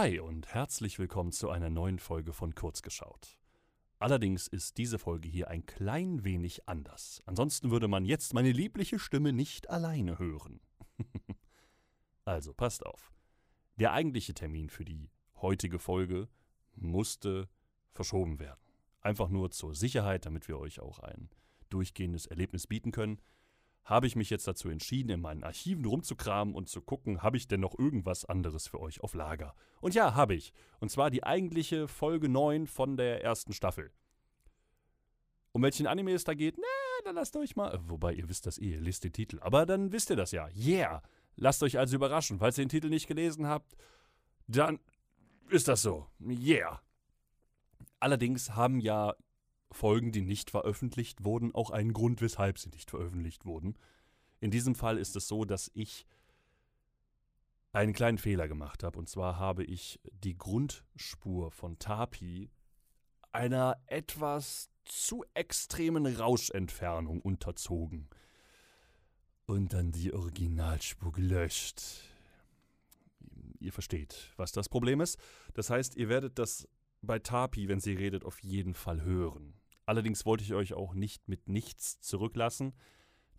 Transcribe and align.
Hi 0.00 0.18
und 0.18 0.54
herzlich 0.54 0.98
willkommen 0.98 1.30
zu 1.30 1.50
einer 1.50 1.68
neuen 1.68 1.98
Folge 1.98 2.32
von 2.32 2.54
Kurzgeschaut. 2.54 3.36
Allerdings 3.98 4.46
ist 4.48 4.78
diese 4.78 4.98
Folge 4.98 5.28
hier 5.28 5.48
ein 5.48 5.66
klein 5.66 6.24
wenig 6.24 6.66
anders. 6.66 7.20
Ansonsten 7.26 7.70
würde 7.70 7.86
man 7.86 8.06
jetzt 8.06 8.32
meine 8.32 8.50
liebliche 8.50 8.98
Stimme 8.98 9.34
nicht 9.34 9.68
alleine 9.68 10.18
hören. 10.18 10.62
also 12.24 12.54
passt 12.54 12.86
auf. 12.86 13.12
Der 13.76 13.92
eigentliche 13.92 14.32
Termin 14.32 14.70
für 14.70 14.86
die 14.86 15.10
heutige 15.42 15.78
Folge 15.78 16.30
musste 16.76 17.50
verschoben 17.92 18.38
werden. 18.38 18.72
Einfach 19.02 19.28
nur 19.28 19.50
zur 19.50 19.74
Sicherheit, 19.74 20.24
damit 20.24 20.48
wir 20.48 20.58
euch 20.58 20.80
auch 20.80 21.00
ein 21.00 21.28
durchgehendes 21.68 22.24
Erlebnis 22.24 22.66
bieten 22.66 22.90
können 22.90 23.20
habe 23.84 24.06
ich 24.06 24.16
mich 24.16 24.30
jetzt 24.30 24.46
dazu 24.46 24.68
entschieden, 24.68 25.10
in 25.10 25.20
meinen 25.20 25.42
Archiven 25.42 25.84
rumzukramen 25.84 26.54
und 26.54 26.68
zu 26.68 26.80
gucken, 26.80 27.22
habe 27.22 27.36
ich 27.36 27.48
denn 27.48 27.60
noch 27.60 27.78
irgendwas 27.78 28.24
anderes 28.24 28.68
für 28.68 28.80
euch 28.80 29.00
auf 29.00 29.14
Lager. 29.14 29.54
Und 29.80 29.94
ja, 29.94 30.14
habe 30.14 30.34
ich. 30.34 30.52
Und 30.78 30.90
zwar 30.90 31.10
die 31.10 31.24
eigentliche 31.24 31.88
Folge 31.88 32.28
9 32.28 32.66
von 32.66 32.96
der 32.96 33.24
ersten 33.24 33.52
Staffel. 33.52 33.90
Um 35.52 35.62
welchen 35.62 35.86
Anime 35.86 36.12
es 36.12 36.24
da 36.24 36.34
geht, 36.34 36.56
na, 36.58 37.04
dann 37.04 37.16
lasst 37.16 37.36
euch 37.36 37.56
mal. 37.56 37.80
Wobei, 37.88 38.14
ihr 38.14 38.28
wisst 38.28 38.46
das 38.46 38.58
eh, 38.58 38.72
ihr 38.72 38.80
lest 38.80 39.04
den 39.04 39.12
Titel. 39.12 39.38
Aber 39.40 39.66
dann 39.66 39.92
wisst 39.92 40.10
ihr 40.10 40.16
das 40.16 40.30
ja. 40.30 40.48
Yeah! 40.54 41.02
Lasst 41.36 41.62
euch 41.62 41.78
also 41.78 41.96
überraschen. 41.96 42.38
Falls 42.38 42.58
ihr 42.58 42.64
den 42.64 42.68
Titel 42.68 42.88
nicht 42.88 43.06
gelesen 43.06 43.46
habt, 43.46 43.74
dann 44.46 44.78
ist 45.48 45.68
das 45.68 45.82
so. 45.82 46.06
Yeah! 46.20 46.80
Allerdings 47.98 48.50
haben 48.54 48.80
ja 48.80 49.14
Folgen, 49.72 50.12
die 50.12 50.22
nicht 50.22 50.50
veröffentlicht 50.50 51.24
wurden, 51.24 51.54
auch 51.54 51.70
einen 51.70 51.92
Grund, 51.92 52.20
weshalb 52.20 52.58
sie 52.58 52.70
nicht 52.70 52.90
veröffentlicht 52.90 53.44
wurden. 53.44 53.76
In 54.40 54.50
diesem 54.50 54.74
Fall 54.74 54.98
ist 54.98 55.16
es 55.16 55.28
so, 55.28 55.44
dass 55.44 55.70
ich 55.74 56.06
einen 57.72 57.92
kleinen 57.92 58.18
Fehler 58.18 58.48
gemacht 58.48 58.82
habe. 58.82 58.98
Und 58.98 59.08
zwar 59.08 59.38
habe 59.38 59.64
ich 59.64 60.00
die 60.12 60.36
Grundspur 60.36 61.50
von 61.50 61.78
Tapi 61.78 62.50
einer 63.32 63.76
etwas 63.86 64.70
zu 64.84 65.24
extremen 65.34 66.06
Rauschentfernung 66.06 67.20
unterzogen. 67.20 68.08
Und 69.46 69.72
dann 69.72 69.92
die 69.92 70.12
Originalspur 70.12 71.12
gelöscht. 71.12 71.82
Ihr 73.58 73.72
versteht, 73.72 74.32
was 74.36 74.52
das 74.52 74.68
Problem 74.68 75.00
ist. 75.00 75.18
Das 75.54 75.70
heißt, 75.70 75.96
ihr 75.96 76.08
werdet 76.08 76.38
das 76.38 76.68
bei 77.02 77.18
Tapi, 77.18 77.68
wenn 77.68 77.80
sie 77.80 77.94
redet, 77.94 78.24
auf 78.24 78.42
jeden 78.42 78.74
Fall 78.74 79.02
hören. 79.02 79.59
Allerdings 79.90 80.24
wollte 80.24 80.44
ich 80.44 80.54
euch 80.54 80.72
auch 80.72 80.94
nicht 80.94 81.26
mit 81.26 81.48
nichts 81.48 81.98
zurücklassen. 81.98 82.74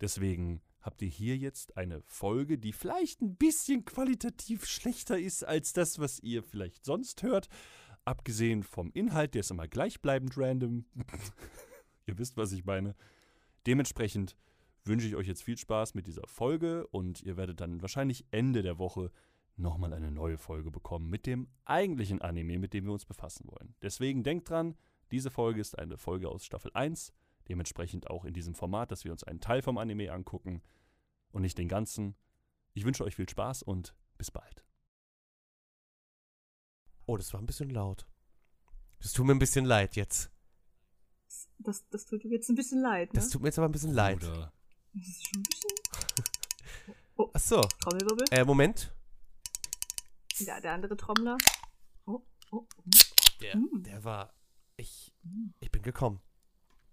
Deswegen 0.02 0.60
habt 0.82 1.00
ihr 1.00 1.08
hier 1.08 1.38
jetzt 1.38 1.78
eine 1.78 2.02
Folge, 2.02 2.58
die 2.58 2.74
vielleicht 2.74 3.22
ein 3.22 3.36
bisschen 3.36 3.86
qualitativ 3.86 4.66
schlechter 4.66 5.18
ist 5.18 5.44
als 5.44 5.72
das, 5.72 5.98
was 5.98 6.20
ihr 6.20 6.42
vielleicht 6.42 6.84
sonst 6.84 7.22
hört. 7.22 7.48
Abgesehen 8.04 8.64
vom 8.64 8.90
Inhalt, 8.92 9.32
der 9.32 9.40
ist 9.40 9.50
immer 9.50 9.66
gleichbleibend 9.66 10.36
random. 10.36 10.84
ihr 12.06 12.18
wisst, 12.18 12.36
was 12.36 12.52
ich 12.52 12.66
meine. 12.66 12.96
Dementsprechend 13.66 14.36
wünsche 14.84 15.06
ich 15.06 15.16
euch 15.16 15.28
jetzt 15.28 15.44
viel 15.44 15.56
Spaß 15.56 15.94
mit 15.94 16.06
dieser 16.06 16.26
Folge 16.26 16.86
und 16.88 17.22
ihr 17.22 17.38
werdet 17.38 17.62
dann 17.62 17.80
wahrscheinlich 17.80 18.26
Ende 18.30 18.60
der 18.60 18.76
Woche 18.76 19.10
nochmal 19.56 19.94
eine 19.94 20.10
neue 20.10 20.36
Folge 20.36 20.70
bekommen 20.70 21.08
mit 21.08 21.24
dem 21.24 21.48
eigentlichen 21.64 22.20
Anime, 22.20 22.58
mit 22.58 22.74
dem 22.74 22.84
wir 22.84 22.92
uns 22.92 23.06
befassen 23.06 23.48
wollen. 23.48 23.74
Deswegen 23.80 24.22
denkt 24.22 24.50
dran, 24.50 24.76
diese 25.12 25.30
Folge 25.30 25.60
ist 25.60 25.78
eine 25.78 25.96
Folge 25.98 26.28
aus 26.28 26.44
Staffel 26.44 26.70
1, 26.74 27.12
dementsprechend 27.48 28.08
auch 28.10 28.24
in 28.24 28.34
diesem 28.34 28.54
Format, 28.54 28.90
dass 28.90 29.04
wir 29.04 29.12
uns 29.12 29.22
einen 29.24 29.40
Teil 29.40 29.62
vom 29.62 29.78
Anime 29.78 30.10
angucken 30.12 30.62
und 31.30 31.42
nicht 31.42 31.58
den 31.58 31.68
ganzen. 31.68 32.16
Ich 32.74 32.84
wünsche 32.84 33.04
euch 33.04 33.14
viel 33.14 33.28
Spaß 33.28 33.62
und 33.62 33.94
bis 34.18 34.30
bald. 34.30 34.64
Oh, 37.06 37.16
das 37.16 37.32
war 37.32 37.40
ein 37.40 37.46
bisschen 37.46 37.70
laut. 37.70 38.06
Das 39.00 39.12
tut 39.12 39.26
mir 39.26 39.32
ein 39.34 39.38
bisschen 39.38 39.64
leid 39.64 39.96
jetzt. 39.96 40.30
Das, 41.58 41.86
das 41.90 42.06
tut 42.06 42.24
mir 42.24 42.30
jetzt 42.30 42.48
ein 42.48 42.54
bisschen 42.54 42.80
leid, 42.80 43.12
ne? 43.12 43.20
Das 43.20 43.28
tut 43.30 43.42
mir 43.42 43.48
jetzt 43.48 43.58
aber 43.58 43.68
ein 43.68 43.72
bisschen 43.72 43.92
leid. 43.92 44.22
Oder 44.24 44.52
Das 44.94 45.06
ist 45.08 45.26
schon 45.28 45.40
ein 45.40 45.42
bisschen. 45.42 46.24
Ach 47.34 47.40
so. 47.40 47.60
Trommelwirbel. 47.60 48.24
Äh, 48.30 48.44
Moment. 48.44 48.94
Ja, 50.38 50.60
der 50.60 50.72
andere 50.72 50.96
Trommler. 50.96 51.36
Oh, 52.06 52.22
oh, 52.50 52.66
oh. 52.66 52.66
Der, 53.40 53.56
Mm. 53.56 53.82
der 53.82 54.02
war. 54.04 54.32
Ich. 54.82 55.12
Ich 55.60 55.70
bin 55.70 55.82
gekommen. 55.82 56.20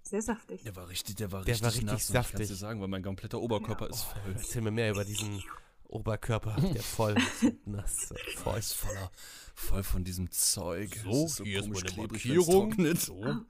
Sehr 0.03 0.21
saftig. 0.21 0.63
der 0.63 0.75
war 0.75 0.87
richtig, 0.87 1.15
der 1.15 1.31
war 1.31 1.43
Der 1.43 1.53
richtig 1.55 1.63
war 1.63 1.69
richtig 1.71 1.85
nass. 1.85 1.93
und 1.93 1.99
Ich 1.99 2.05
saftig. 2.13 2.39
kann 2.39 2.47
dir 2.47 2.55
sagen, 2.55 2.81
weil 2.81 2.87
mein 2.87 3.03
kompletter 3.03 3.39
Oberkörper 3.41 3.85
Ja. 3.85 3.91
ist 3.91 4.03
voll. 4.03 4.21
Erzähl 4.33 4.61
mir 4.61 4.71
mehr 4.71 4.91
über 4.91 5.03
diesen 5.05 5.43
Oberkörper, 5.87 6.55
der 6.73 6.81
voll 6.83 7.15
ist 7.17 7.55
nass 7.65 8.13
Voll 8.37 8.59
ist 8.59 8.73
voller, 8.73 9.11
voll 9.55 9.83
von 9.83 10.03
diesem 10.03 10.29
Zeug. 10.31 10.95
So, 11.03 11.25
ist 11.25 11.35
so 11.37 11.43
hier 11.43 11.59
ist 11.59 11.65
komisch 11.65 11.81
meine 11.83 11.93
klebrig, 11.95 12.25
wenn's 12.29 12.47
Markierung. 12.47 12.95
So. 12.95 13.45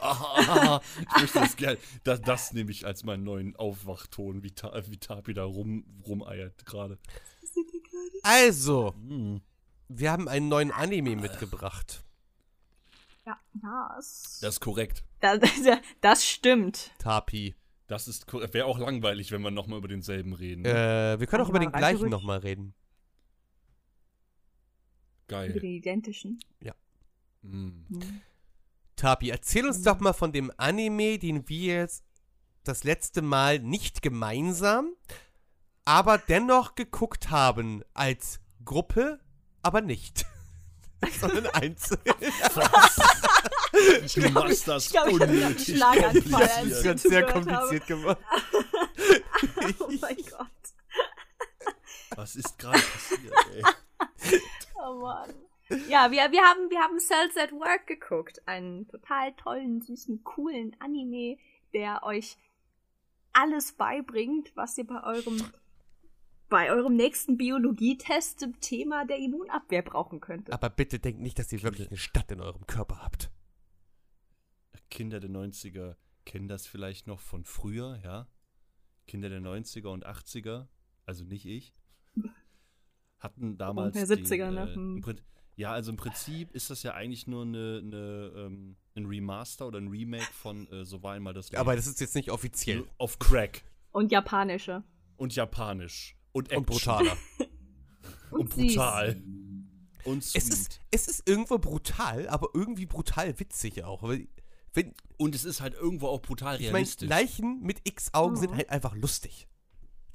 Ah, 0.00 0.80
ich 1.00 1.20
möchte 1.20 1.38
das 1.40 1.56
gerne. 1.56 1.78
Das, 2.04 2.20
das 2.22 2.52
nehme 2.52 2.70
ich 2.70 2.86
als 2.86 3.04
meinen 3.04 3.24
neuen 3.24 3.56
Aufwachton, 3.56 4.42
wie, 4.42 4.50
Ta 4.50 4.72
wie 4.88 4.98
Tapi 4.98 5.34
da 5.34 5.44
rum, 5.44 5.84
rumeiert 6.06 6.64
gerade. 6.66 6.98
Also, 8.22 8.94
Hm. 8.94 9.40
Wir 9.98 10.10
haben 10.10 10.28
einen 10.28 10.48
neuen 10.48 10.70
Anime 10.70 11.16
mitgebracht. 11.16 12.04
ja, 13.26 13.38
das. 13.54 14.38
Das 14.40 14.54
ist 14.54 14.60
korrekt. 14.60 15.04
Das, 15.20 15.38
das, 15.40 15.78
das 16.00 16.26
stimmt. 16.26 16.92
Tapi. 16.98 17.54
Das 17.86 18.08
ist 18.08 18.32
wäre 18.32 18.64
auch 18.66 18.78
langweilig, 18.78 19.32
wenn 19.32 19.42
wir 19.42 19.50
nochmal 19.50 19.78
über 19.78 19.88
denselben 19.88 20.32
reden. 20.32 20.64
Äh, 20.64 21.20
wir 21.20 21.26
können 21.26 21.44
auch 21.44 21.50
über 21.50 21.58
den 21.58 21.72
gleichen 21.72 22.08
nochmal 22.08 22.38
reden. 22.38 22.74
Über 25.28 25.38
Geil. 25.38 25.52
den 25.52 25.72
identischen. 25.72 26.38
Hm. 27.42 27.86
Hm. 27.90 28.20
Tapi, 28.96 29.30
erzähl 29.30 29.66
uns 29.66 29.82
doch 29.82 30.00
mal 30.00 30.12
von 30.12 30.32
dem 30.32 30.52
Anime, 30.56 31.18
den 31.18 31.48
wir 31.48 31.74
jetzt 31.74 32.04
das 32.64 32.84
letzte 32.84 33.22
Mal 33.22 33.58
nicht 33.58 34.02
gemeinsam, 34.02 34.94
aber 35.84 36.18
dennoch 36.18 36.76
geguckt 36.76 37.30
haben 37.30 37.82
als 37.94 38.40
Gruppe, 38.64 39.18
aber 39.62 39.80
nicht. 39.80 40.24
Sondern 41.20 41.46
einzeln. 41.46 41.98
Du 44.14 44.28
machst 44.30 44.68
das 44.68 44.86
ich 44.86 44.92
glaub, 44.92 45.08
ich 45.08 45.20
unnötig 45.20 45.76
Schlaganfall, 45.76 46.42
als 46.42 46.54
Das 46.54 46.64
ich 46.64 46.70
ist 46.72 46.82
sehr 46.82 46.96
zugehört 46.96 47.34
habe. 47.34 47.44
kompliziert 47.44 47.86
gemacht. 47.86 48.18
Oh 49.80 49.88
mein 50.00 50.16
Gott. 50.16 50.46
Was 52.14 52.36
ist 52.36 52.56
gerade 52.58 52.78
passiert, 52.78 53.34
ey? 53.54 53.62
Oh 54.76 54.94
Mann. 55.00 55.34
Ja, 55.88 56.10
wir, 56.10 56.30
wir, 56.30 56.42
haben, 56.42 56.70
wir 56.70 56.78
haben 56.80 57.00
Cells 57.00 57.36
at 57.36 57.50
Work 57.52 57.86
geguckt. 57.86 58.46
Einen 58.46 58.86
total 58.88 59.32
tollen, 59.34 59.80
süßen, 59.80 60.22
coolen 60.22 60.76
Anime, 60.78 61.38
der 61.72 62.02
euch 62.04 62.36
alles 63.32 63.72
beibringt, 63.72 64.52
was 64.54 64.76
ihr 64.78 64.86
bei 64.86 65.02
eurem, 65.02 65.42
bei 66.52 66.70
eurem 66.70 66.96
nächsten 66.96 67.38
Biologietest 67.38 68.40
zum 68.40 68.60
Thema 68.60 69.06
der 69.06 69.16
Immunabwehr 69.16 69.80
brauchen 69.80 70.20
könntet. 70.20 70.52
Aber 70.52 70.68
bitte 70.68 70.98
denkt 70.98 71.22
nicht, 71.22 71.38
dass 71.38 71.50
ihr 71.50 71.62
wirklich 71.62 71.88
eine 71.88 71.96
Stadt 71.96 72.30
in 72.30 72.42
eurem 72.42 72.66
Körper 72.66 72.98
habt. 73.02 73.30
Kinder 74.90 75.18
der 75.18 75.30
90er 75.30 75.96
kennen 76.26 76.48
das 76.48 76.66
vielleicht 76.66 77.06
noch 77.06 77.20
von 77.20 77.46
früher, 77.46 77.98
ja? 78.04 78.28
Kinder 79.06 79.30
der 79.30 79.40
90er 79.40 79.88
und 79.88 80.06
80er, 80.06 80.66
also 81.06 81.24
nicht 81.24 81.46
ich, 81.46 81.72
hatten 83.18 83.56
damals. 83.56 83.94
der 83.96 84.06
den, 84.06 84.26
70er, 84.26 84.50
ne? 84.50 84.70
äh, 84.70 84.74
Hm. 84.74 85.00
Prin- 85.00 85.20
ja, 85.56 85.72
also 85.72 85.90
im 85.90 85.96
Prinzip 85.96 86.50
ist 86.52 86.68
das 86.68 86.82
ja 86.82 86.92
eigentlich 86.92 87.26
nur 87.26 87.42
eine, 87.46 87.80
eine, 87.82 88.32
ähm, 88.36 88.76
ein 88.94 89.06
Remaster 89.06 89.66
oder 89.66 89.78
ein 89.78 89.88
Remake 89.88 90.30
von 90.34 90.70
äh, 90.70 90.84
So 90.84 91.02
war 91.02 91.14
einmal 91.14 91.32
das 91.32 91.50
Leben. 91.50 91.60
Aber 91.62 91.76
das 91.76 91.86
ist 91.86 91.98
jetzt 92.00 92.14
nicht 92.14 92.30
offiziell. 92.30 92.84
Auf 92.98 93.18
Crack. 93.18 93.62
Und 93.90 94.12
japanische. 94.12 94.82
Und 95.16 95.34
japanisch. 95.34 96.14
Und. 96.32 96.52
Und 96.52 96.66
brutaler. 96.66 97.16
Und 98.30 98.52
süß. 98.54 98.74
brutal. 98.74 99.22
Und 100.04 100.18
es, 100.24 100.30
sweet. 100.32 100.42
ist, 100.52 100.80
es 100.90 101.06
ist 101.08 101.28
irgendwo 101.28 101.58
brutal, 101.58 102.28
aber 102.28 102.48
irgendwie 102.54 102.86
brutal 102.86 103.38
witzig 103.38 103.84
auch. 103.84 104.02
Weil, 104.02 104.26
wenn, 104.72 104.94
Und 105.18 105.34
es 105.34 105.44
ist 105.44 105.60
halt 105.60 105.74
irgendwo 105.74 106.08
auch 106.08 106.22
brutal 106.22 106.54
ich 106.56 106.62
meine, 106.62 106.76
realistisch. 106.78 107.08
Leichen 107.08 107.60
mit 107.62 107.86
X-Augen 107.86 108.36
sind 108.36 108.52
Mhm. 108.52 108.56
halt 108.56 108.70
einfach 108.70 108.94
lustig. 108.96 109.48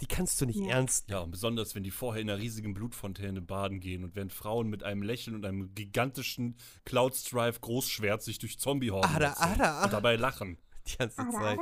Die 0.02 0.08
kannst 0.08 0.42
du 0.42 0.46
nicht 0.46 0.60
Ja. 0.60 0.68
ernst 0.76 1.10
Ja, 1.10 1.20
und 1.20 1.32
besonders, 1.32 1.74
wenn 1.74 1.84
die 1.84 1.92
vorher 1.92 2.22
in 2.22 2.30
einer 2.30 2.40
riesigen 2.40 2.74
Blutfontäne 2.74 3.42
baden 3.42 3.80
gehen 3.80 4.04
und 4.04 4.16
wenn 4.16 4.30
Frauen 4.30 4.68
mit 4.68 4.84
einem 4.84 5.04
Lächeln 5.04 5.36
und 5.36 5.46
einem 5.46 5.74
gigantischen 5.74 6.56
Cloud-Strife 6.86 7.60
Großschwert 7.62 8.22
sich 8.24 8.40
durch 8.40 8.58
Ada, 8.60 9.30
wechseln 9.32 9.62
ada, 9.62 9.84
und 9.86 9.94
dabei 9.94 10.16
lachen. 10.16 10.58
die 10.88 10.98
ganze 10.98 11.18
Zeit. 11.30 11.60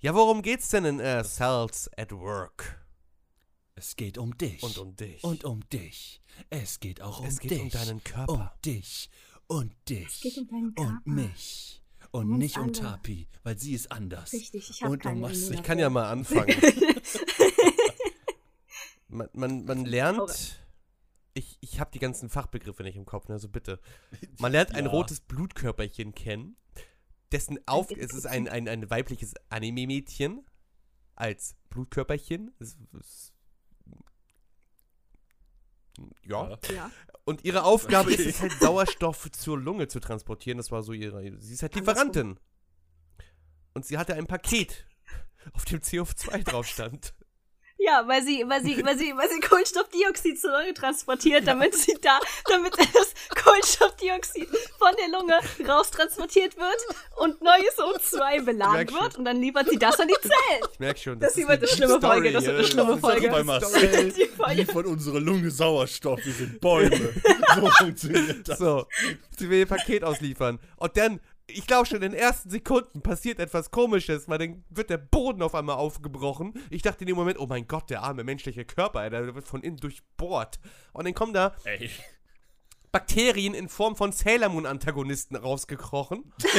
Ja, 0.00 0.14
worum 0.14 0.42
geht's 0.42 0.68
denn 0.68 0.84
in 0.84 1.00
äh, 1.00 1.24
Cells 1.24 1.90
at 1.96 2.12
Work? 2.12 2.82
Es 3.78 3.94
geht 3.96 4.16
um 4.16 4.36
dich. 4.38 4.62
Und 4.62 4.78
um 4.78 4.96
dich. 4.96 5.22
Und 5.22 5.44
um 5.44 5.60
dich. 5.68 6.22
Es 6.48 6.80
geht 6.80 7.02
auch 7.02 7.20
um 7.20 7.26
es 7.26 7.38
geht 7.38 7.50
dich. 7.50 7.60
um 7.62 7.68
deinen 7.70 8.02
Körper. 8.02 8.32
Um 8.32 8.48
dich. 8.64 9.10
Und 9.46 9.72
dich. 9.88 10.06
Es 10.06 10.20
geht 10.22 10.38
um 10.38 10.48
deinen 10.48 10.74
Körper. 10.74 11.02
Und 11.04 11.14
mich. 11.14 11.82
Und 12.10 12.24
Um 12.26 12.30
uns 12.32 12.38
nicht 12.38 12.56
um 12.56 12.64
alle. 12.64 12.72
Tapi, 12.72 13.28
weil 13.42 13.58
sie 13.58 13.74
ist 13.74 13.92
anders. 13.92 14.32
Richtig, 14.32 14.70
ich 14.70 14.82
habe 14.82 14.92
Und 14.94 15.04
du 15.04 15.08
keine 15.08 15.20
machst- 15.20 15.34
ich 15.36 15.42
Immunabwehr. 15.42 15.62
kann 15.66 15.78
ja 15.78 15.90
mal 15.90 16.10
anfangen. 16.10 16.56
Man, 19.08 19.28
man, 19.34 19.64
man 19.64 19.84
lernt. 19.84 20.58
Ich, 21.32 21.58
ich 21.60 21.78
habe 21.80 21.90
die 21.92 21.98
ganzen 22.00 22.28
Fachbegriffe 22.28 22.82
nicht 22.82 22.96
im 22.96 23.06
Kopf, 23.06 23.28
ne, 23.28 23.34
also 23.34 23.48
bitte. 23.48 23.78
Man 24.40 24.50
lernt 24.52 24.74
ein 24.74 24.86
Ja. 24.86 24.90
rotes 24.90 25.20
Blutkörperchen 25.20 26.14
kennen, 26.14 26.56
dessen 27.30 27.58
auf. 27.66 27.90
Es 27.90 28.12
ist 28.12 28.26
ein, 28.26 28.48
ein, 28.48 28.68
ein 28.68 28.90
weibliches 28.90 29.34
Anime-Mädchen 29.48 30.44
als 31.14 31.54
Blutkörperchen. 31.68 32.52
Es, 32.58 32.76
es, 32.98 33.32
ja. 36.24 36.58
Ja. 36.74 36.90
Und 37.24 37.44
ihre 37.44 37.64
Aufgabe 37.64 38.10
Okay. 38.12 38.22
ist 38.22 38.26
es 38.36 38.40
halt, 38.40 38.52
Sauerstoff 38.60 39.30
zur 39.32 39.58
Lunge 39.58 39.88
zu 39.88 39.98
transportieren. 40.00 40.58
Das 40.58 40.70
war 40.70 40.82
so 40.82 40.92
ihre. 40.92 41.22
Sie 41.40 41.54
ist 41.54 41.62
halt. 41.62 41.74
Lieferantin. 41.74 42.38
Und 43.74 43.84
sie 43.84 43.98
hatte 43.98 44.14
ein 44.14 44.26
Paket, 44.26 44.86
auf 45.52 45.64
dem 45.64 45.80
CO2 45.80 46.44
drauf 46.44 46.66
stand. 46.66 47.14
Ja, 47.78 48.04
weil 48.06 48.22
sie, 48.22 48.42
weil 48.48 48.62
sie, 48.62 48.82
weil 48.84 48.96
sie, 48.98 49.14
weil 49.16 49.28
sie 49.28 49.38
Kohlenstoffdioxid 49.40 50.40
zur 50.40 50.50
Lunge 50.50 50.72
transportiert, 50.72 51.46
damit 51.46 51.74
sie 51.74 51.94
da, 52.00 52.18
damit 52.48 52.72
das 52.78 53.12
Kohlenstoffdioxid 53.44 54.48
von 54.78 54.92
der 54.98 55.08
Lunge 55.18 55.34
raustransportiert 55.68 56.56
wird 56.56 56.76
und 57.16 57.42
neues 57.42 57.76
O2 57.78 58.44
beladen 58.44 58.88
schon. 58.88 59.00
wird 59.00 59.18
und 59.18 59.24
dann 59.26 59.40
liefert 59.40 59.68
sie 59.68 59.78
das 59.78 60.00
an 60.00 60.08
die 60.08 60.14
Zellen. 60.20 60.62
Ich 60.72 60.78
merke 60.78 61.00
schon. 61.00 61.20
Das 61.20 61.36
ist 61.36 61.46
wird 61.46 61.58
eine 61.58 61.68
schlimme 61.68 62.00
Folge, 62.00 62.32
das 62.32 62.44
wird 62.46 62.56
eine 62.56 62.66
schlimme 62.66 62.86
das 62.86 62.96
ist 62.96 63.00
Folge. 63.02 63.28
Bei 63.28 63.42
Marcel 63.44 64.12
Die 64.12 64.24
Folge. 64.24 64.54
liefert 64.54 64.86
unsere 64.86 65.18
Lunge 65.18 65.50
Sauerstoff, 65.50 66.20
wir 66.24 66.32
sind 66.32 66.60
Bäume. 66.60 67.12
So 67.54 67.70
funktioniert 67.70 68.48
das. 68.48 68.58
So, 68.58 68.86
sie 69.38 69.48
will 69.48 69.60
ihr 69.60 69.66
Paket 69.66 70.02
ausliefern. 70.04 70.58
Und 70.76 70.96
dann, 70.96 71.20
ich 71.48 71.66
glaube 71.66 71.86
schon 71.86 72.02
in 72.02 72.12
den 72.12 72.14
ersten 72.14 72.50
Sekunden 72.50 73.02
passiert 73.02 73.38
etwas 73.38 73.70
komisches, 73.70 74.28
weil 74.28 74.38
dann 74.38 74.64
wird 74.68 74.90
der 74.90 74.98
Boden 74.98 75.42
auf 75.42 75.54
einmal 75.54 75.76
aufgebrochen. 75.76 76.54
Ich 76.70 76.82
dachte 76.82 77.02
in 77.02 77.06
dem 77.08 77.16
Moment, 77.16 77.38
oh 77.38 77.46
mein 77.46 77.68
Gott, 77.68 77.88
der 77.90 78.02
arme 78.02 78.24
menschliche 78.24 78.64
Körper, 78.64 79.08
der 79.10 79.34
wird 79.34 79.46
von 79.46 79.62
innen 79.62 79.76
durchbohrt. 79.76 80.58
Und 80.92 81.04
dann 81.06 81.14
kommen 81.14 81.32
da 81.32 81.54
Ey, 81.64 81.90
Bakterien 82.90 83.54
in 83.54 83.68
Form 83.68 83.94
von 83.96 84.12
Sailor 84.12 84.48
Moon 84.48 84.66
Antagonisten 84.66 85.36
rausgekrochen 85.36 86.32
Du 86.42 86.50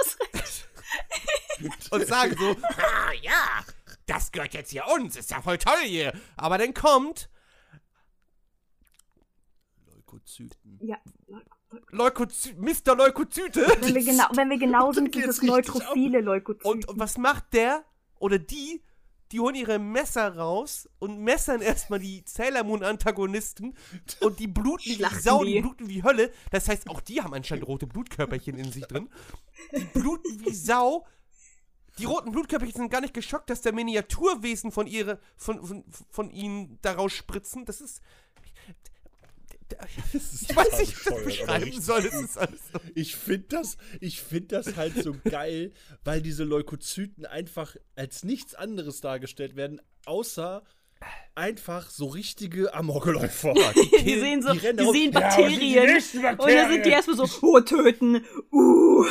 hast 0.00 0.20
recht. 0.20 1.92
und 1.92 2.06
sagen 2.06 2.36
so, 2.38 2.56
ah 2.62 3.12
ja, 3.22 3.64
das 4.06 4.32
gehört 4.32 4.54
jetzt 4.54 4.70
hier 4.70 4.84
uns, 4.88 5.16
ist 5.16 5.30
ja 5.30 5.40
voll 5.40 5.58
toll 5.58 5.82
hier. 5.84 6.12
Aber 6.36 6.58
dann 6.58 6.74
kommt 6.74 7.30
Leukozyten. 9.86 10.78
Ja. 10.82 10.98
Leukozy 11.90 12.54
Mr. 12.54 12.96
Leukozyte. 12.96 13.66
Wenn 13.80 13.94
wir 13.94 14.04
genau, 14.04 14.24
wenn 14.34 14.50
wir 14.50 14.58
genau 14.58 14.92
sind, 14.92 15.14
sind 15.14 15.26
es 15.26 15.42
neutrophile 15.42 16.20
Leukozyten. 16.20 16.70
Und, 16.70 16.88
und 16.88 16.98
was 16.98 17.18
macht 17.18 17.52
der 17.52 17.84
oder 18.18 18.38
die? 18.38 18.82
Die 19.32 19.40
holen 19.40 19.54
ihre 19.54 19.78
Messer 19.78 20.36
raus 20.36 20.88
und 20.98 21.18
messern 21.18 21.60
erstmal 21.60 21.98
die 21.98 22.22
Sailor 22.26 22.62
Moon 22.62 22.84
Antagonisten 22.84 23.74
und 24.20 24.38
die 24.38 24.46
bluten 24.46 24.84
wie 24.84 25.20
Sau, 25.20 25.42
die 25.42 25.54
die. 25.54 25.60
bluten 25.60 25.88
wie 25.88 26.02
Hölle. 26.02 26.30
Das 26.50 26.68
heißt, 26.68 26.88
auch 26.88 27.00
die 27.00 27.20
haben 27.20 27.34
anscheinend 27.34 27.66
rote 27.66 27.86
Blutkörperchen 27.86 28.56
in 28.58 28.70
sich 28.70 28.84
drin. 28.86 29.08
Die 29.76 29.84
bluten 29.98 30.44
wie 30.44 30.54
Sau. 30.54 31.06
Die 31.98 32.04
roten 32.04 32.32
Blutkörperchen 32.32 32.76
sind 32.76 32.90
gar 32.90 33.00
nicht 33.00 33.14
geschockt, 33.14 33.50
dass 33.50 33.60
der 33.60 33.72
Miniaturwesen 33.72 34.72
von 34.72 34.86
ihre, 34.86 35.18
von, 35.36 35.64
von, 35.64 35.84
von 36.10 36.30
ihnen 36.30 36.78
daraus 36.82 37.12
spritzen. 37.12 37.64
Das 37.64 37.80
ist. 37.80 38.02
Ich 40.12 40.54
weiß 40.56 40.78
nicht, 40.78 40.94
wie 40.94 41.00
ich 41.00 41.04
das 41.04 41.24
beschreiben 41.24 41.80
soll. 41.80 42.02
Das 42.02 42.14
ist 42.14 42.38
alles 42.38 42.60
so. 42.72 42.78
Ich 42.94 43.16
finde 43.16 43.46
das, 43.48 43.76
ich 44.00 44.20
find 44.22 44.52
das 44.52 44.76
halt 44.76 44.94
so 45.02 45.16
geil, 45.28 45.72
weil 46.04 46.20
diese 46.22 46.44
Leukozyten 46.44 47.26
einfach 47.26 47.74
als 47.96 48.24
nichts 48.24 48.54
anderes 48.54 49.00
dargestellt 49.00 49.56
werden, 49.56 49.80
außer 50.06 50.62
einfach 51.34 51.90
so 51.90 52.06
richtige 52.06 52.72
Amokläufer. 52.72 53.52
die 54.00 54.18
sehen 54.20 54.40
so, 54.42 54.52
die 54.52 54.60
die, 54.60 54.80
auf- 54.82 54.92
sehen 54.94 55.12
Ja, 55.12 55.20
Bakterien. 55.20 55.60
die 55.60 55.92
nächsten 55.92 56.18
und 56.18 56.24
dann 56.24 56.36
sind 56.38 56.46
die 56.48 56.56
Bakterien. 56.56 56.90
erstmal 56.92 57.16
so, 57.16 57.28
oh, 57.42 57.60
töten. 57.60 58.24
Uh. 58.52 59.04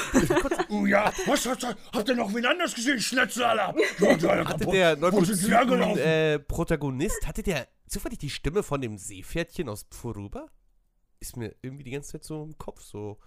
Oh 0.69 0.85
ja, 0.87 1.11
was 1.27 1.45
habt 1.45 1.63
ihr, 1.63 1.75
habt 1.93 2.09
ihr 2.09 2.15
noch 2.15 2.33
wen 2.33 2.45
anders 2.45 2.73
gesehen? 2.73 2.99
Schnetzel 2.99 3.43
alle. 3.43 3.75
Ja, 3.99 4.45
Hatte 4.47 4.65
der 4.65 5.01
sie 5.35 5.51
hergelaufen? 5.51 5.97
Leukozyten-Protagonist, 5.97 7.27
hatte 7.27 7.43
der 7.43 7.67
zufällig 7.93 8.19
die 8.19 8.29
Stimme 8.29 8.63
von 8.63 8.81
dem 8.81 8.97
Seepferdchen 8.97 9.69
aus 9.69 9.83
Pfuruba? 9.83 10.47
Ist 11.19 11.37
mir 11.37 11.55
irgendwie 11.61 11.83
die 11.85 11.91
ganze 11.91 12.11
Zeit 12.13 12.23
so 12.25 12.43
im 12.43 12.57
Kopf 12.57 12.81
so. 12.81 13.19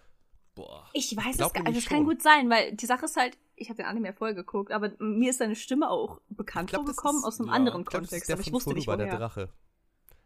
Boah. 0.55 0.89
Ich 0.93 1.17
weiß 1.17 1.39
es 1.39 1.53
gar 1.53 1.63
nicht. 1.65 1.77
Das 1.77 1.85
kann 1.87 1.99
schon. 1.99 2.05
gut 2.07 2.23
sein, 2.23 2.49
weil 2.51 2.75
die 2.75 2.87
Sache 2.87 3.05
ist 3.05 3.17
halt, 3.17 3.39
ich 3.57 3.69
habe 3.69 3.77
den 3.77 3.87
Anime 3.87 4.09
ja 4.09 4.13
vorher 4.15 4.35
geguckt, 4.35 4.73
aber 4.73 4.93
mir 4.99 5.31
ist 5.31 5.39
seine 5.39 5.55
Stimme 5.55 5.91
auch 5.91 6.21
bekannt 6.29 6.71
glaub, 6.71 6.85
vorgekommen 6.87 7.21
ist- 7.21 7.25
aus 7.27 7.41
einem 7.41 7.49
ja, 7.49 7.55
anderen 7.55 7.83
Ich 7.83 7.87
glaub, 7.89 8.03
das 8.03 8.09
ist 8.09 8.11
Kontext, 8.13 8.29
der 8.29 8.37
aber 8.37 8.41
ich 8.47 8.53
wusste 8.53 8.73
nicht 8.75 8.85
Pfuruba, 8.85 8.97
der 9.05 9.07
woher. 9.09 9.19
Drache. 9.19 9.49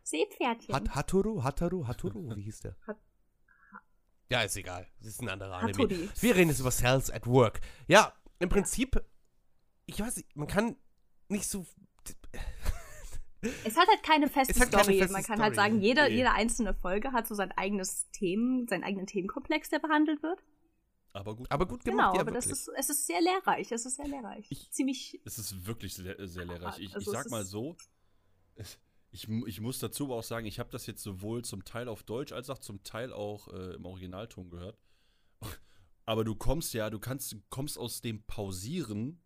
Seepferdchen. 0.05 0.75
Hat, 0.75 0.95
Hatoru? 0.95 1.43
Hataru? 1.43 1.87
Hatoru? 1.87 2.35
Wie 2.37 2.43
hieß 2.43 2.61
der? 2.61 2.77
Hat- 2.87 2.99
Ja, 4.31 4.43
ist 4.43 4.57
egal. 4.57 4.87
Das 4.99 5.09
ist 5.09 5.21
ein 5.21 5.29
anderer 5.29 5.55
Anime. 5.57 5.73
Hattori. 5.85 6.09
Wir 6.21 6.35
reden 6.37 6.51
jetzt 6.51 6.61
über 6.61 6.71
Cells 6.71 7.11
at 7.11 7.27
Work. 7.27 7.61
Ja, 7.89 8.13
im 8.39 8.49
Prinzip, 8.49 9.05
ich 9.87 10.01
weiß 10.01 10.17
nicht, 10.17 10.35
man 10.37 10.47
kann 10.49 10.77
nicht 11.29 11.49
so. 11.49 11.67
Es 13.65 13.77
hat 13.77 13.89
halt 13.89 14.03
keine 14.03 14.29
feste 14.29 14.53
Es 14.55 14.61
hat 14.61 14.71
keine 14.71 14.85
Story. 14.85 14.99
feste 14.99 15.13
Man 15.13 15.23
kann 15.23 15.37
Story, 15.37 15.47
halt 15.47 15.55
sagen, 15.57 15.81
jede, 15.81 16.03
nee. 16.05 16.17
jede 16.17 16.33
einzelne 16.33 16.75
Folge 16.75 17.13
hat 17.13 17.27
so 17.27 17.35
sein 17.35 17.53
eigenes 17.53 18.11
Themen, 18.11 18.67
seinen 18.69 18.85
eigenen 18.85 19.07
Themenkomplex, 19.07 19.71
der 19.71 19.79
behandelt 19.79 20.23
wird. 20.23 20.41
Aber 21.13 21.35
gut. 21.35 21.51
Aber 21.51 21.67
gut 21.67 21.83
Genau, 21.85 21.97
gemacht, 21.97 22.15
ja, 22.17 22.21
aber 22.21 22.31
das 22.33 22.47
wirklich. 22.47 22.61
ist, 22.69 22.71
es 22.77 22.91
ist 22.91 23.07
sehr 23.07 23.21
lehrreich. 23.21 23.73
Es 23.73 23.85
ist 23.87 23.97
sehr 23.97 24.07
lehrreich. 24.09 24.47
Ich- 24.51 24.71
Ziemlich. 24.71 25.21
Es 25.25 25.39
ist 25.39 25.67
wirklich 25.67 25.95
sehr, 25.95 26.17
sehr 26.29 26.45
lehrreich. 26.45 26.79
Ich, 26.79 26.87
ich 26.91 26.95
Also 26.95 27.11
es 27.13 27.17
sag 27.19 27.31
mal 27.31 27.45
so, 27.45 27.77
ich, 29.11 29.29
ich 29.47 29.61
muss 29.61 29.79
dazu 29.81 30.05
aber 30.05 30.17
auch 30.17 30.23
sagen, 30.23 30.47
ich 30.47 30.59
habe 30.61 30.71
das 30.71 30.87
jetzt 30.87 31.03
sowohl 31.03 31.43
zum 31.45 31.65
Teil 31.65 31.89
auf 31.89 32.03
Deutsch 32.05 32.33
als 32.33 32.49
auch 32.51 32.59
zum 32.59 32.83
Teil 32.85 33.13
auch 33.13 33.49
äh, 33.49 33.75
im 33.75 33.85
Originalton 33.87 34.51
gehört. 34.51 34.79
Aber 36.07 36.25
du 36.25 36.35
kommst 36.35 36.75
ja, 36.75 36.91
du 36.91 36.99
kannst, 36.99 37.33
du 37.33 37.37
kommst 37.51 37.79
aus 37.79 38.01
dem 38.03 38.23
Pausieren 38.27 39.21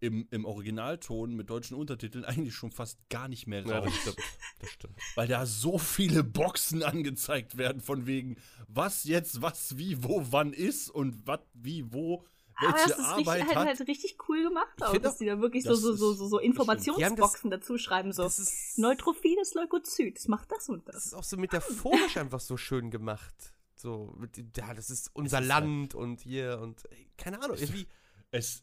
im, 0.00 0.26
im 0.30 0.44
Originalton 0.44 1.34
mit 1.34 1.50
deutschen 1.50 1.76
Untertiteln 1.76 2.24
eigentlich 2.24 2.54
schon 2.54 2.70
fast 2.72 2.98
gar 3.10 3.28
nicht 3.28 3.46
mehr 3.46 3.62
Ja, 3.66 3.78
raus. 3.78 3.84
das 3.86 3.94
stimmt. 4.00 4.16
Das 4.60 4.70
stimmt. 4.70 4.96
weil 5.14 5.28
da 5.28 5.46
so 5.46 5.78
viele 5.78 6.24
Boxen 6.24 6.82
angezeigt 6.82 7.56
werden, 7.56 7.80
von 7.80 8.06
wegen, 8.06 8.36
was 8.68 9.04
jetzt, 9.04 9.42
was, 9.42 9.76
wie, 9.78 10.02
wo, 10.02 10.26
wann 10.30 10.52
ist 10.52 10.90
und 10.90 11.26
was, 11.26 11.40
wie, 11.54 11.92
wo, 11.92 12.24
Aber 12.56 12.72
welche 12.74 12.88
das 12.88 12.98
ist 12.98 13.16
richtig, 13.16 13.28
Arbeit 13.28 13.46
halt, 13.46 13.56
hat. 13.56 13.66
halt 13.78 13.88
richtig 13.88 14.16
cool 14.28 14.42
gemacht, 14.42 14.82
auch, 14.82 14.96
dass 14.98 15.18
die 15.18 15.26
da 15.26 15.40
wirklich 15.40 15.64
so, 15.64 15.70
das 15.70 15.80
so, 15.80 15.92
so, 15.94 16.12
so, 16.14 16.26
so 16.28 16.36
das. 16.38 16.44
Informationsboxen 16.46 17.50
dazu 17.50 17.76
schreiben, 17.78 18.12
so 18.12 18.22
Das 18.22 18.74
Neutrophiles 18.76 19.54
Leukozyt, 19.54 20.16
das 20.16 20.28
macht 20.28 20.50
das 20.50 20.68
und 20.68 20.86
das 20.88 20.94
das. 20.96 21.06
ist 21.06 21.14
auch 21.14 21.24
so 21.24 21.36
metaphorisch 21.36 22.16
einfach 22.16 22.40
so 22.40 22.56
schön 22.56 22.90
gemacht. 22.90 23.34
So, 23.76 24.14
mit, 24.18 24.36
ja, 24.56 24.74
das 24.74 24.90
ist 24.90 25.10
unser 25.14 25.40
ist 25.40 25.46
Land 25.46 25.94
und 25.94 26.20
hier 26.20 26.58
und 26.60 26.82
keine 27.16 27.40
Ahnung, 27.42 27.56
irgendwie. 27.58 27.86
es, 28.30 28.62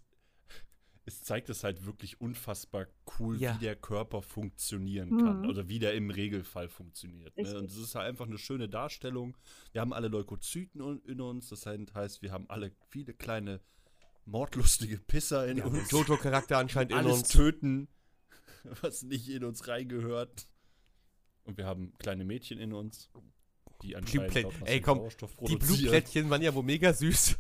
es 1.08 1.24
zeigt 1.24 1.50
es 1.50 1.64
halt 1.64 1.86
wirklich 1.86 2.20
unfassbar 2.22 2.86
cool, 3.18 3.40
Ja. 3.40 3.56
wie 3.56 3.60
der 3.60 3.76
Körper 3.78 4.22
funktionieren 4.22 5.10
Mhm. 5.10 5.20
kann. 5.24 5.46
Oder 5.48 5.70
wie 5.70 5.80
der 5.80 5.94
im 5.94 6.10
Regelfall 6.12 6.68
funktioniert. 6.70 7.36
Ne? 7.38 7.58
Und 7.58 7.72
es 7.72 7.78
ist 7.78 7.96
halt 7.96 8.08
einfach 8.08 8.26
eine 8.28 8.38
schöne 8.38 8.68
Darstellung. 8.68 9.38
Wir 9.72 9.80
haben 9.82 9.94
alle 9.94 10.10
Leukozyten 10.10 11.02
in 11.06 11.22
uns. 11.22 11.48
Das 11.50 11.66
heißt, 11.66 12.22
wir 12.22 12.32
haben 12.34 12.46
alle 12.50 12.74
viele 12.90 13.14
kleine 13.14 13.62
mordlustige 14.26 14.98
Pisser 14.98 15.48
in 15.48 15.58
den 15.58 15.66
uns. 15.66 15.90
Jojo-Charakter 15.90 16.58
anscheinend 16.58 16.92
in 16.92 16.98
alles 16.98 17.20
uns. 17.20 17.30
töten, 17.30 17.88
was 18.82 19.04
nicht 19.04 19.30
in 19.30 19.46
uns 19.46 19.68
reingehört. 19.70 20.50
Und 21.46 21.58
wir 21.58 21.66
haben 21.66 21.94
kleine 22.00 22.26
Mädchen 22.26 22.60
in 22.60 22.74
uns, 22.74 23.10
die 23.82 23.96
anscheinend 23.96 24.34
laut 24.44 24.54
Ey, 24.66 24.82
komm, 24.82 24.98
Sauerstoff 24.98 25.32
Die 25.32 25.38
produzieren. 25.38 25.78
Blutplättchen 25.78 26.30
waren 26.30 26.42
ja 26.42 26.54
wohl 26.54 26.64
mega 26.64 26.92
süß. 26.92 27.38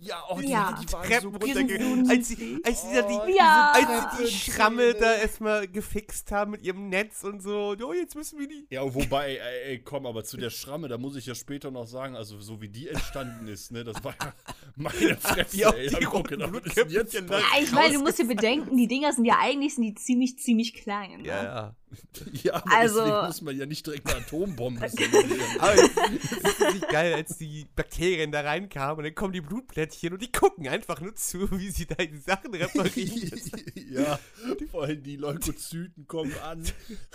Ja, 0.00 0.22
oh, 0.30 0.40
die, 0.40 0.48
Ja. 0.48 0.78
die 0.80 0.86
Treppen 0.86 1.32
so 1.32 1.38
die 1.38 1.52
sind 1.52 1.70
runterge... 1.70 2.04
so 2.06 2.10
Als 2.12 2.28
sie, 2.28 2.60
als 2.64 2.82
sie 2.82 2.94
da 2.94 3.02
die, 3.02 3.32
Ja. 3.36 3.72
als 3.74 4.18
sie 4.18 4.24
die 4.24 4.30
Schramme 4.30 4.94
da 4.94 5.14
erstmal 5.14 5.68
gefixt 5.68 6.30
haben 6.32 6.52
mit 6.52 6.62
ihrem 6.62 6.88
Netz 6.88 7.24
und 7.24 7.42
so. 7.42 7.74
Oh, 7.82 7.92
jetzt 7.92 8.14
müssen 8.14 8.38
wir 8.38 8.48
die. 8.48 8.66
Ja, 8.70 8.82
wobei, 8.94 9.36
ey, 9.36 9.70
ey, 9.72 9.78
komm, 9.80 10.06
aber 10.06 10.24
zu 10.24 10.36
der 10.36 10.50
Schramme, 10.50 10.88
da 10.88 10.98
muss 10.98 11.16
ich 11.16 11.26
ja 11.26 11.34
später 11.34 11.70
noch 11.70 11.86
sagen, 11.86 12.16
also 12.16 12.40
so 12.40 12.60
wie 12.60 12.68
die 12.68 12.88
entstanden 12.88 13.48
ist, 13.48 13.72
ne, 13.72 13.84
das 13.84 14.02
war 14.04 14.14
ja 14.20 14.32
meine 14.76 15.16
Fresse, 15.16 15.68
auch 15.68 15.74
ey. 15.74 15.88
die 16.88 16.94
jetzt 16.94 17.12
passiert? 17.26 17.30
Ja, 17.30 17.62
ich 17.62 17.72
meine, 17.72 17.94
du 17.94 18.00
musst 18.00 18.18
dir 18.18 18.26
bedenken, 18.26 18.76
die 18.76 18.86
Dinger 18.88 19.12
sind 19.12 19.24
ja 19.24 19.38
eigentlich 19.40 19.74
sind 19.74 19.84
die 19.84 19.94
ziemlich, 19.94 20.38
ziemlich 20.38 20.74
klein. 20.74 21.22
Ne? 21.22 21.28
Ja, 21.28 21.42
ja. 21.44 21.76
Ja, 22.42 22.54
aber 22.54 22.76
Also- 22.76 23.00
deswegen 23.00 23.26
muss 23.26 23.40
man 23.42 23.58
ja 23.58 23.66
nicht 23.66 23.86
direkt 23.86 24.08
eine 24.08 24.18
Atombombe 24.24 24.88
sehen. 24.88 25.10
Aber 25.58 25.74
es 25.74 26.32
ist 26.32 26.60
nicht 26.74 26.88
geil, 26.88 27.14
als 27.14 27.38
die 27.38 27.66
Bakterien 27.76 28.32
da 28.32 28.40
reinkamen 28.42 28.98
und 28.98 29.04
dann 29.04 29.14
kommen 29.14 29.32
die 29.32 29.40
Blutplättchen 29.40 30.12
und 30.12 30.22
die 30.22 30.30
gucken 30.32 30.68
einfach 30.68 31.00
nur 31.00 31.14
zu, 31.14 31.50
wie 31.58 31.70
sie 31.70 31.86
da 31.86 31.96
die 31.96 32.18
Sachen 32.18 32.54
reparieren. 32.54 33.40
ja, 33.90 34.18
vor 34.70 34.84
allem 34.84 35.02
die 35.02 35.16
Leukozyten 35.16 36.06
kommen 36.06 36.34
an. 36.44 36.64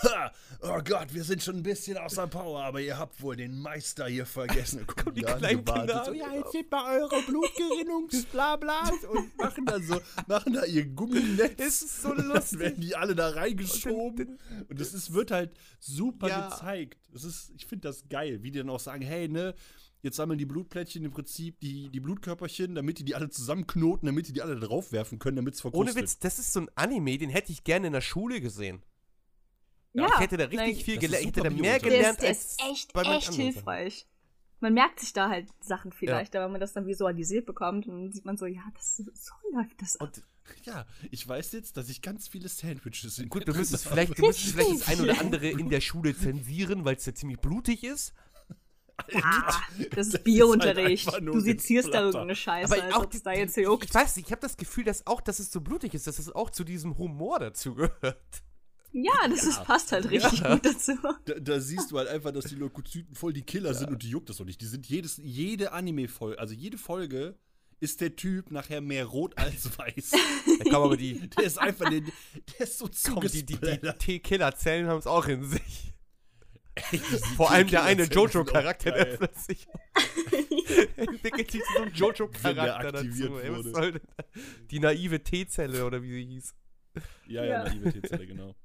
Ha, 0.04 0.32
oh 0.62 0.80
Gott, 0.84 1.14
wir 1.14 1.24
sind 1.24 1.42
schon 1.44 1.58
ein 1.58 1.64
bisschen 1.64 1.98
außer 1.98 2.28
Power, 2.28 2.64
aber 2.64 2.80
ihr 2.82 2.98
habt 2.98 3.22
wohl 3.22 3.36
den 3.36 3.60
Meister 3.60 4.08
hier 4.08 4.26
vergessen. 4.26 4.80
Und 4.88 4.88
gucken 4.96 5.16
die 5.16 5.22
kleinen. 5.22 5.66
Kinder. 5.66 6.04
So, 6.06 6.14
ja, 6.14 6.34
jetzt 6.34 6.52
seht 6.52 6.70
mal 6.72 7.00
eure 7.00 7.22
Blutgerinnungs-Blabla 7.24 8.92
und 9.12 9.38
machen 9.38 9.66
da 9.66 9.80
so, 9.80 10.00
machen 10.28 10.54
da 10.54 10.66
ihr 10.66 10.86
Gumminetz. 10.86 11.54
Es 11.58 11.82
ist 11.82 12.02
so 12.02 12.10
Und 12.10 12.18
Dann 12.20 12.28
lustig. 12.28 12.60
werden 12.60 12.82
die 12.82 12.96
alle 12.96 13.16
da 13.16 13.30
reingeschoben. 13.30 14.40
Und 14.70 14.80
das 14.80 14.94
ist, 14.94 15.14
wird 15.14 15.32
halt 15.32 15.58
super 15.80 16.28
Ja. 16.30 16.50
gezeigt. 16.50 17.10
Das 17.12 17.24
ist, 17.24 17.52
ich 17.56 17.66
finde 17.66 17.88
das 17.88 18.08
geil, 18.10 18.44
wie 18.44 18.52
die 18.52 18.60
dann 18.60 18.70
auch 18.70 18.80
sagen, 18.80 19.02
hey, 19.04 19.28
ne, 19.28 19.56
jetzt 20.02 20.18
sammeln 20.18 20.38
die 20.38 20.46
Blutplättchen 20.46 21.04
im 21.04 21.12
Prinzip 21.12 21.60
die, 21.60 21.90
die 21.90 22.00
Blutkörperchen, 22.00 22.76
damit 22.76 23.00
die 23.00 23.06
die 23.06 23.16
alle 23.16 23.30
zusammenknoten, 23.30 24.06
damit 24.06 24.28
die 24.28 24.34
die 24.34 24.42
alle 24.42 24.60
drauf 24.60 24.92
werfen 24.92 25.20
können, 25.20 25.38
damit 25.38 25.56
es 25.56 25.62
verkrustet. 25.62 25.96
Ohne 25.96 26.02
Witz, 26.04 26.20
das 26.20 26.40
ist 26.40 26.54
so 26.54 26.62
ein 26.62 26.70
Anime, 26.76 27.18
den 27.18 27.30
hätte 27.30 27.52
ich 27.52 27.64
gerne 27.64 27.88
in 27.88 27.94
der 27.94 28.02
Schule 28.02 28.42
gesehen. 28.42 28.84
Ja, 29.94 30.08
ich 30.14 30.20
hätte 30.20 30.38
da 30.38 30.44
richtig 30.46 30.60
like, 30.60 30.76
viel 30.86 30.96
Das 30.96 31.04
ist 31.06 31.10
gelernt. 31.10 31.22
Ich 31.22 31.28
hätte 31.28 31.42
da 31.42 31.50
mehr 31.50 31.80
Der 31.80 31.90
gelernt 31.90 32.18
ist, 32.18 32.22
der 32.22 32.30
als 32.30 32.46
ist 32.46 32.62
echt, 32.70 32.94
bei 32.94 33.02
echt 33.04 33.34
hilfreich. 33.34 34.08
Man 34.60 34.74
merkt 34.74 35.00
sich 35.00 35.14
da 35.14 35.30
halt 35.30 35.48
Sachen 35.62 35.92
viel 35.92 36.10
leichter, 36.10 36.44
wenn 36.44 36.52
man 36.52 36.62
das 36.62 36.74
dann 36.74 36.88
visualisiert 36.88 37.46
bekommt. 37.46 37.88
Und 37.88 37.96
dann 37.96 38.12
sieht 38.12 38.26
man 38.26 38.38
so, 38.38 38.46
ja, 38.46 38.64
das, 38.74 38.98
so 38.98 39.34
läuft 39.54 39.82
das. 39.82 40.00
ab. 40.00 40.08
Und 40.08 40.24
Ja, 40.66 40.86
ich 41.12 41.28
weiß 41.28 41.52
jetzt, 41.54 41.78
dass 41.78 41.90
ich 41.90 42.02
ganz 42.02 42.28
viele 42.28 42.50
Sandwiches 42.50 43.20
in 43.20 43.30
gut, 43.30 43.48
der 43.48 43.54
du 43.54 43.60
müsstest 43.60 43.86
Dose 43.86 43.94
vielleicht, 43.94 44.18
du 44.18 44.26
müsstest 44.26 44.54
vielleicht 44.54 44.82
das 44.82 44.88
ein 44.88 45.02
oder 45.02 45.20
andere 45.20 45.48
in 45.48 45.70
der 45.70 45.82
Schule 45.82 46.16
zensieren, 46.16 46.86
weil 46.86 46.96
es 46.96 47.06
ja 47.06 47.14
ziemlich 47.14 47.40
blutig 47.40 47.84
ist. 47.84 48.14
Ah, 49.22 49.62
das 49.92 50.08
ist 50.08 50.24
Biounterricht. 50.24 51.12
halt 51.12 51.28
du 51.28 51.40
sezierst 51.40 51.94
da 51.94 52.02
irgendeine 52.02 52.36
Scheiße, 52.36 52.74
Aber 52.74 52.84
als 52.84 52.94
auch 52.96 53.04
ob 53.04 53.14
es 53.14 53.24
da 53.24 53.34
jetzt 53.34 53.56
juckt. 53.58 53.86
Ich 53.86 53.94
weiß 53.94 54.16
nicht, 54.16 54.28
ich 54.28 54.32
habe 54.32 54.42
das 54.42 54.58
Gefühl, 54.58 54.84
dass 54.84 55.06
auch, 55.06 55.22
dass 55.22 55.40
es 55.40 55.52
so 55.52 55.62
blutig 55.62 55.94
ist, 55.94 56.08
dass 56.08 56.20
es 56.20 56.32
auch 56.32 56.50
zu 56.50 56.64
diesem 56.64 56.98
Humor 56.98 57.40
dazu 57.40 57.76
gehört. 57.76 58.44
Ja, 58.94 59.28
das 59.30 59.44
Ist, 59.44 59.64
passt 59.64 59.92
halt 59.92 60.10
richtig 60.10 60.40
Ja. 60.40 60.56
gut 60.56 60.66
dazu. 60.66 60.94
Da, 61.26 61.34
da 61.40 61.60
siehst 61.60 61.92
du 61.92 61.98
halt 61.98 62.08
einfach, 62.08 62.32
dass 62.32 62.46
die 62.46 62.56
Leukozyten 62.56 63.14
voll 63.16 63.34
die 63.34 63.44
Killer 63.44 63.74
sind 63.74 63.90
und 63.92 64.02
die 64.02 64.10
juckt 64.10 64.30
das 64.30 64.38
doch 64.38 64.46
nicht. 64.46 64.60
Die 64.62 64.66
sind 64.66 64.88
jedes, 64.88 65.18
jede 65.18 65.72
Anime-Folge, 65.74 66.40
also 66.40 66.54
jede 66.54 66.78
Folge 66.78 67.36
ist 67.80 68.02
der 68.02 68.16
Typ 68.16 68.50
nachher 68.50 68.82
mehr 68.82 69.06
rot 69.06 69.38
als 69.38 69.66
weiß. 69.78 70.12
Da 70.60 70.64
kommen 70.64 70.86
aber 70.86 70.98
die, 70.98 71.30
Der 71.30 71.44
ist 71.44 71.60
einfach, 71.60 71.90
der, 71.90 72.02
der 72.02 72.60
ist 72.60 72.78
so 72.80 72.90
kommen 73.14 73.28
die, 73.28 73.46
die, 73.46 73.56
die. 73.60 73.78
T-Killer-Zellen 74.00 74.88
haben 74.88 74.98
es 75.00 75.06
auch 75.08 75.28
in 75.28 75.44
sich. 75.44 75.94
Ey, 76.92 77.00
Vor 77.36 77.52
allem 77.52 77.68
der 77.68 77.84
eine 77.84 78.04
Jojo-Charakter, 78.04 78.92
der 78.92 79.06
plötzlich 79.18 79.68
entwickelt 80.96 81.52
sich 81.52 81.62
so 81.76 81.82
ein 81.84 81.92
Jojo-Charakter 81.94 82.92
dazu. 82.92 83.08
aktiviert 83.08 83.76
Ey? 83.76 84.02
Die 84.72 84.80
naive 84.80 85.24
T-Zelle 85.24 85.86
oder 85.86 86.02
wie 86.04 86.12
sie 86.14 86.26
hieß. 86.26 86.56
Ja, 87.28 87.44
ja, 87.44 87.50
Ja. 87.50 87.64
naive 87.74 87.94
T-Zelle, 87.94 88.28
genau. 88.28 88.56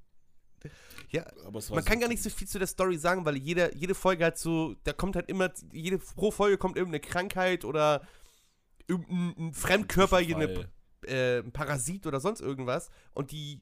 Ja, 1.10 1.26
man 1.42 1.84
kann 1.84 1.98
so 1.98 2.00
gar 2.00 2.08
nicht 2.08 2.22
so 2.22 2.30
viel 2.30 2.48
zu 2.48 2.58
der 2.58 2.66
Story 2.66 2.96
sagen, 2.96 3.24
weil 3.24 3.36
jede, 3.36 3.74
jede 3.76 3.94
Folge 3.94 4.24
hat 4.24 4.38
so, 4.38 4.74
da 4.84 4.92
kommt 4.92 5.16
halt 5.16 5.28
immer, 5.28 5.50
jede, 5.72 5.98
pro 5.98 6.30
Folge 6.30 6.56
kommt 6.56 6.76
irgendeine 6.76 7.00
Krankheit 7.00 7.64
oder 7.64 8.06
irgendein 8.86 9.48
ein 9.48 9.54
Fremdkörper, 9.54 10.16
eine, 10.16 10.68
äh, 11.06 11.40
ein 11.40 11.52
Parasit 11.52 12.06
oder 12.06 12.18
sonst 12.20 12.40
irgendwas 12.40 12.90
und 13.12 13.30
die 13.30 13.60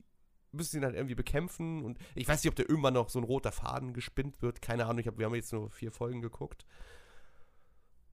müssen 0.53 0.79
ihn 0.79 0.85
halt 0.85 0.95
irgendwie 0.95 1.15
bekämpfen 1.15 1.83
und 1.83 1.99
ich 2.15 2.27
weiß 2.27 2.43
nicht, 2.43 2.51
ob 2.51 2.57
da 2.57 2.63
irgendwann 2.63 2.95
noch 2.95 3.09
so 3.09 3.19
ein 3.19 3.25
roter 3.25 3.53
Faden 3.53 3.93
gespinnt 3.93 4.43
wird, 4.43 4.63
keine 4.63 4.87
Ahnung, 4.87 4.99
ich 4.99 5.07
hab, 5.07 5.19
wir 5.19 5.27
haben 5.27 5.35
jetzt 5.35 5.53
nur 5.53 5.71
vier 5.71 5.91
Folgen 5.91 6.21
geguckt. 6.21 6.67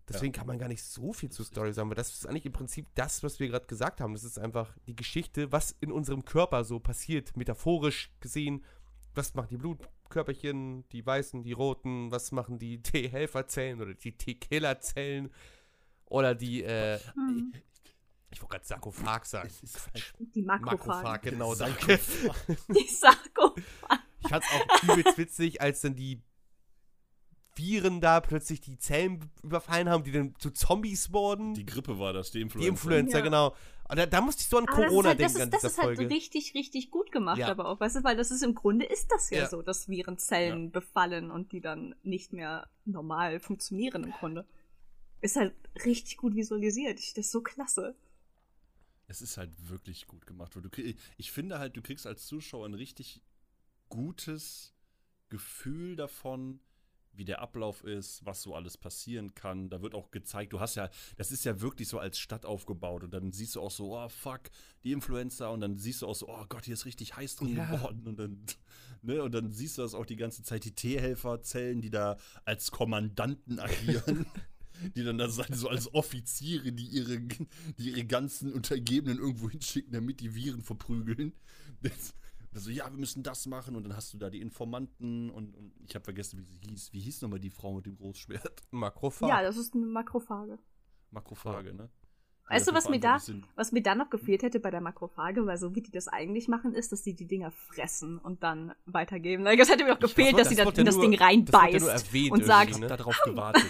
Deswegen 0.09 0.31
kann 0.31 0.47
man 0.47 0.57
gar 0.57 0.69
nicht 0.69 0.83
so 0.83 1.11
viel 1.11 1.29
zur 1.29 1.45
Story 1.45 1.73
sagen, 1.73 1.89
weil 1.89 1.95
das 1.95 2.13
ist 2.13 2.25
eigentlich 2.25 2.45
im 2.45 2.53
Prinzip 2.53 2.87
das, 2.95 3.23
was 3.23 3.41
wir 3.41 3.49
gerade 3.49 3.65
gesagt 3.65 3.99
haben. 3.99 4.13
Das 4.13 4.23
ist 4.23 4.39
einfach 4.39 4.73
die 4.87 4.95
Geschichte, 4.95 5.51
was 5.51 5.75
in 5.81 5.91
unserem 5.91 6.23
Körper 6.23 6.63
so 6.63 6.79
passiert, 6.79 7.35
metaphorisch 7.35 8.09
gesehen. 8.21 8.63
Was 9.17 9.33
machen 9.33 9.47
die 9.49 9.57
Blutkörperchen, 9.57 10.87
die 10.89 11.03
weißen, 11.05 11.41
die 11.43 11.53
roten, 11.53 12.11
was 12.11 12.31
machen 12.31 12.59
die 12.59 12.81
T-Helferzellen 12.83 13.81
oder 13.81 13.93
die 13.95 14.11
T-Killerzellen 14.15 15.31
oder 16.05 16.35
die, 16.35 16.63
äh, 16.63 16.99
Hm. 17.15 17.51
ich 18.29 18.41
wollte 18.41 18.53
gerade 18.53 18.65
Sarkophag 18.65 19.25
sagen. 19.25 19.47
Es 19.47 19.63
ist 19.63 19.87
halt 19.87 20.13
Die 20.35 20.43
Makrophag, 20.43 21.23
genau, 21.23 21.55
danke. 21.55 21.99
Die 22.69 22.87
Sarkophagen. 22.87 24.03
Ich 24.21 24.29
fand's 24.29 24.47
auch 24.51 24.83
übelst 24.83 25.17
witzig, 25.17 25.61
als 25.61 25.81
dann 25.81 25.95
die 25.95 26.21
Viren 27.57 28.01
da 28.01 28.19
plötzlich 28.21 28.61
die 28.61 28.77
Zellen 28.77 29.29
überfallen 29.43 29.89
haben, 29.89 30.03
die 30.03 30.11
dann 30.11 30.35
zu 30.39 30.51
Zombies 30.51 31.11
wurden. 31.11 31.53
Die 31.53 31.65
Grippe 31.65 31.99
war 31.99 32.13
das, 32.13 32.31
die 32.31 32.41
Influencer. 32.41 32.63
Die 32.65 32.69
Influencer, 32.69 33.17
Ja. 33.19 33.23
genau. 33.23 33.55
Und 33.89 33.97
da, 33.97 34.05
da 34.05 34.21
musste 34.21 34.41
ich 34.41 34.47
so 34.47 34.57
an 34.57 34.67
Aber 34.67 34.81
das 34.81 34.87
Corona 34.89 35.09
halt, 35.09 35.19
das 35.21 35.33
denken, 35.33 35.41
an 35.43 35.47
ist, 35.57 35.63
das 35.63 35.73
dieser 35.73 35.91
ist 35.91 35.99
halt 35.99 36.11
richtig, 36.11 36.53
richtig 36.55 36.91
gut 36.91 37.11
gemacht, 37.11 37.37
Ja. 37.39 37.47
aber 37.49 37.67
auch, 37.69 37.79
weißt 37.79 37.97
du, 37.97 38.03
weil 38.03 38.17
das 38.17 38.31
ist 38.31 38.43
im 38.43 38.53
Grunde 38.55 38.85
ist 38.85 39.09
das 39.11 39.29
ja, 39.29 39.39
Ja. 39.39 39.49
so, 39.49 39.61
dass 39.61 39.87
Viren 39.87 40.17
Zellen 40.17 40.71
befallen 40.71 41.31
und 41.31 41.51
die 41.53 41.61
dann 41.61 41.95
nicht 42.03 42.33
mehr 42.33 42.69
normal 42.85 43.39
funktionieren 43.39 44.03
im 44.03 44.11
Grunde. 44.11 44.45
Ist 45.21 45.35
halt 45.37 45.53
richtig 45.85 46.17
gut 46.17 46.35
visualisiert. 46.35 46.99
Ich, 46.99 47.13
das 47.13 47.25
ist 47.27 47.31
so 47.31 47.41
klasse. 47.41 47.95
Es 49.07 49.21
ist 49.21 49.37
halt 49.37 49.51
wirklich 49.69 50.05
gut 50.05 50.27
gemacht. 50.27 50.55
weil 50.55 50.63
Du 50.63 50.69
krieg, 50.69 50.99
ich 51.17 51.31
finde 51.31 51.57
halt, 51.59 51.77
du 51.77 51.81
kriegst 51.81 52.05
als 52.05 52.25
Zuschauer 52.27 52.65
ein 52.67 52.73
richtig 52.73 53.21
gutes 53.89 54.73
Gefühl 55.29 55.95
davon, 55.95 56.59
wie 57.17 57.25
der 57.25 57.41
Ablauf 57.41 57.83
ist, 57.83 58.25
was 58.25 58.41
so 58.41 58.55
alles 58.55 58.77
passieren 58.77 59.33
kann. 59.33 59.69
Da 59.69 59.81
wird 59.81 59.95
auch 59.95 60.11
gezeigt, 60.11 60.53
du 60.53 60.59
hast 60.59 60.75
ja, 60.75 60.89
das 61.17 61.31
ist 61.31 61.45
ja 61.45 61.61
wirklich 61.61 61.87
so 61.87 61.99
als 61.99 62.19
Stadt 62.19 62.45
aufgebaut 62.45 63.03
und 63.03 63.11
dann 63.13 63.31
siehst 63.31 63.55
du 63.55 63.61
auch 63.61 63.71
so, 63.71 63.97
oh 63.97 64.09
fuck, 64.09 64.41
die 64.83 64.91
Influencer 64.91 65.51
und 65.51 65.61
dann 65.61 65.77
siehst 65.77 66.01
du 66.01 66.07
auch 66.07 66.15
so, 66.15 66.27
oh 66.29 66.45
Gott, 66.49 66.65
hier 66.65 66.73
ist 66.73 66.85
richtig 66.85 67.15
heiß 67.15 67.35
drin 67.37 67.55
Ja. 67.55 67.65
geworden 67.75 68.03
und 68.07 68.17
dann, 68.19 68.45
ne, 69.01 69.23
und 69.23 69.31
dann 69.33 69.51
siehst 69.51 69.77
du 69.77 69.81
das 69.81 69.93
auch 69.93 70.05
die 70.05 70.15
ganze 70.15 70.43
Zeit, 70.43 70.65
die 70.65 70.71
T-Helferzellen, 70.75 71.81
die 71.81 71.89
da 71.89 72.17
als 72.45 72.71
Kommandanten 72.71 73.59
agieren. 73.59 74.25
die 74.95 75.03
dann 75.03 75.17
da 75.17 75.27
sein, 75.27 75.53
so 75.53 75.69
als 75.69 75.91
Offiziere, 75.95 76.71
die 76.71 76.85
ihre, 76.85 77.19
die 77.19 77.89
ihre 77.89 78.05
ganzen 78.05 78.53
Untergebenen 78.53 79.17
irgendwo 79.17 79.49
hinschicken, 79.49 79.91
damit 79.91 80.19
die 80.19 80.35
Viren 80.35 80.61
verprügeln. 80.61 81.33
Das, 81.81 82.13
also, 82.57 82.71
ja, 82.71 82.89
wir 82.89 82.97
müssen 82.97 83.23
das 83.23 83.45
machen 83.45 83.75
und 83.75 83.83
dann 83.83 83.95
hast 83.95 84.13
du 84.13 84.17
da 84.17 84.29
die 84.29 84.41
Informanten 84.41 85.29
und, 85.29 85.55
und 85.55 85.73
ich 85.87 85.93
habe 85.93 86.03
vergessen, 86.03 86.39
wie 86.39 86.43
sie 86.43 86.57
hieß. 86.57 86.91
Wie 86.91 86.99
hieß 86.99 87.21
nochmal 87.21 87.39
die 87.39 87.51
Frau 87.51 87.73
mit 87.73 87.85
dem 87.85 87.95
Großschwert? 87.95 88.63
Makrophag. 88.71 89.29
Ja, 89.29 89.41
das 89.43 89.57
ist 89.57 89.75
eine 89.75 89.85
Makrophage. 89.85 90.57
Makrophage, 91.11 91.73
ne? 91.73 91.89
Weißt 92.49 92.67
du, 92.67 92.73
was 92.73 92.87
mir 92.87 92.99
da, 92.99 93.17
was 93.55 93.71
mir 93.73 93.83
da 93.83 93.93
noch 93.93 94.09
gefehlt 94.09 94.41
hätte 94.41 94.59
bei 94.59 94.71
der 94.71 94.79
Makrophage, 94.79 95.45
weil 95.45 95.57
so 95.57 95.75
wie 95.75 95.81
die 95.81 95.91
das 95.91 96.07
eigentlich 96.07 96.47
machen, 96.47 96.73
ist, 96.73 96.93
dass 96.93 97.03
die 97.03 97.13
die 97.13 97.27
Dinger 97.27 97.51
fressen 97.51 98.17
und 98.17 98.41
dann 98.41 98.73
weitergeben. 98.85 99.43
Das 99.43 99.69
hätte 99.69 99.83
mir 99.83 99.91
noch 99.91 99.99
gefehlt, 99.99 100.39
dass 100.39 100.49
sie 100.49 100.55
das 100.55 100.73
das 100.73 100.99
Ding 100.99 101.13
reinbeißt 101.13 101.79
nur 101.81 101.91
erwähnt 101.91 102.31
und 102.31 102.45
sagt, 102.45 102.71
Ich 102.71 102.79
ne? 102.79 102.87
darauf 102.97 103.19
gewartet. 103.25 103.69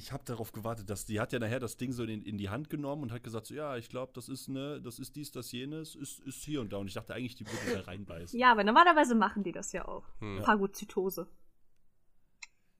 Ich 0.00 0.12
habe 0.12 0.24
darauf 0.24 0.52
gewartet, 0.52 0.88
dass 0.88 1.04
die 1.04 1.20
hat 1.20 1.30
ja 1.34 1.38
nachher 1.38 1.60
das 1.60 1.76
Ding 1.76 1.92
so 1.92 2.04
in, 2.04 2.22
in 2.22 2.38
die 2.38 2.48
Hand 2.48 2.70
genommen 2.70 3.02
und 3.02 3.12
hat 3.12 3.22
gesagt, 3.22 3.44
so, 3.46 3.54
ja, 3.54 3.76
ich 3.76 3.90
glaube, 3.90 4.12
das 4.14 4.30
ist 4.30 4.48
ne, 4.48 4.80
das 4.80 4.98
ist 4.98 5.14
dies, 5.14 5.30
das 5.30 5.52
jenes, 5.52 5.94
ist, 5.94 6.20
ist 6.20 6.42
hier 6.42 6.62
und 6.62 6.72
da. 6.72 6.78
Und 6.78 6.86
ich 6.86 6.94
dachte 6.94 7.12
eigentlich, 7.12 7.34
die 7.34 7.46
würde 7.46 7.74
da 7.74 7.80
reinbeißen. 7.82 8.38
ja, 8.38 8.50
aber 8.50 8.64
normalerweise 8.64 9.14
machen 9.14 9.42
die 9.42 9.52
das 9.52 9.72
ja 9.72 9.86
auch. 9.86 10.04
Hm. 10.20 10.42
Phagozytose. 10.42 11.28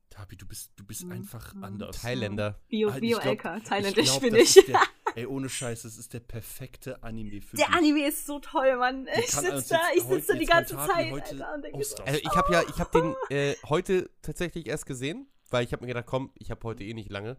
Tabi, 0.09 0.37
du 0.37 0.47
bist, 0.47 0.73
du 0.77 0.85
bist 0.85 1.05
Mhm. 1.05 1.13
einfach 1.13 1.55
Mhm. 1.55 1.65
anders. 1.65 2.01
Thailänder. 2.01 2.59
Bio, 2.69 2.89
Alter, 2.89 3.01
Bio 3.01 3.19
ich 3.19 3.23
glaub- 3.23 3.35
LK, 3.35 3.65
thailändisch 3.65 4.19
bin 4.19 4.35
ich. 4.35 4.55
Der, 4.67 4.81
ey, 5.15 5.27
ohne 5.27 5.49
Scheiß, 5.49 5.83
das 5.83 5.99
ist 5.99 6.13
der 6.15 6.21
perfekte 6.21 7.03
Anime 7.03 7.41
für 7.43 7.57
Der 7.57 7.67
dich. 7.67 7.75
Anime 7.77 8.09
ist 8.09 8.27
so 8.27 8.41
toll, 8.41 8.77
Mann. 8.77 9.07
Ich 9.19 9.31
sitze 9.31 9.75
da, 9.75 9.81
ich 9.95 10.03
sitze 10.05 10.37
die 10.37 10.47
ganze 10.47 10.75
Zeit, 10.77 11.13
heute 11.13 11.33
Alter, 11.33 11.55
und 11.55 11.63
denke 11.65 11.85
so. 11.85 12.03
Also 12.03 12.19
ich 12.19 12.35
habe 12.35 12.53
ja, 12.53 12.63
ich 12.69 12.79
habe 12.79 12.91
den 12.99 13.15
äh, 13.37 13.55
heute 13.69 14.11
tatsächlich 14.23 14.67
erst 14.67 14.87
gesehen, 14.87 15.29
weil 15.51 15.65
ich 15.65 15.73
habe 15.73 15.83
mir 15.83 15.89
gedacht, 15.89 16.07
komm, 16.07 16.31
ich 16.35 16.51
habe 16.51 16.63
heute 16.65 16.85
eh 16.85 16.95
nicht 16.95 17.11
lange, 17.11 17.37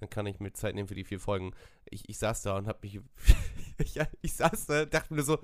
dann 0.00 0.10
kann 0.10 0.26
ich 0.26 0.40
mir 0.40 0.52
Zeit 0.52 0.74
nehmen 0.74 0.88
für 0.88 0.94
die 0.94 1.04
vier 1.04 1.20
Folgen. 1.20 1.52
Ich, 1.90 2.08
ich 2.08 2.18
saß 2.18 2.42
da 2.42 2.56
und 2.56 2.66
habe 2.66 2.80
mich, 2.82 3.00
ich, 3.78 3.98
ich 4.20 4.34
saß 4.34 4.66
da, 4.66 4.84
dachte 4.84 5.14
mir 5.14 5.22
so, 5.22 5.38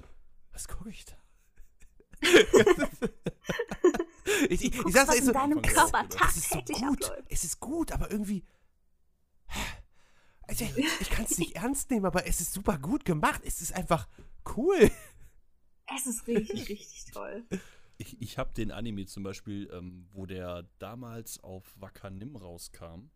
was 0.52 0.68
gucke 0.68 0.90
ich 0.90 1.04
da? 1.04 1.14
ich, 4.48 4.64
ich, 4.64 4.74
ich 4.74 4.92
saß 4.92 5.06
da 5.06 5.12
in 5.14 5.24
so, 5.24 5.32
es 5.32 6.36
ist 6.36 6.50
so 6.50 6.60
gut, 6.60 7.12
es 7.28 7.44
ist 7.44 7.60
gut, 7.60 7.92
aber 7.92 8.10
irgendwie, 8.10 8.44
also 10.48 10.64
ich, 10.64 11.00
ich 11.00 11.10
kann 11.10 11.26
es 11.26 11.38
nicht 11.38 11.56
ernst 11.56 11.90
nehmen, 11.90 12.06
aber 12.06 12.26
es 12.26 12.40
ist 12.40 12.52
super 12.52 12.78
gut 12.78 13.04
gemacht. 13.04 13.42
Es 13.44 13.60
ist 13.60 13.72
einfach 13.74 14.08
cool. 14.56 14.90
Es 15.94 16.06
ist 16.06 16.26
richtig, 16.26 16.68
richtig 16.68 17.04
toll. 17.12 17.46
Ich, 17.98 18.20
ich 18.20 18.38
habe 18.38 18.54
den 18.54 18.70
Anime 18.70 19.06
zum 19.06 19.22
Beispiel, 19.22 19.68
ähm, 19.72 20.06
wo 20.12 20.24
der 20.24 20.68
damals 20.78 21.42
auf 21.42 21.74
Wakanim 21.78 22.36
rauskam, 22.36 23.10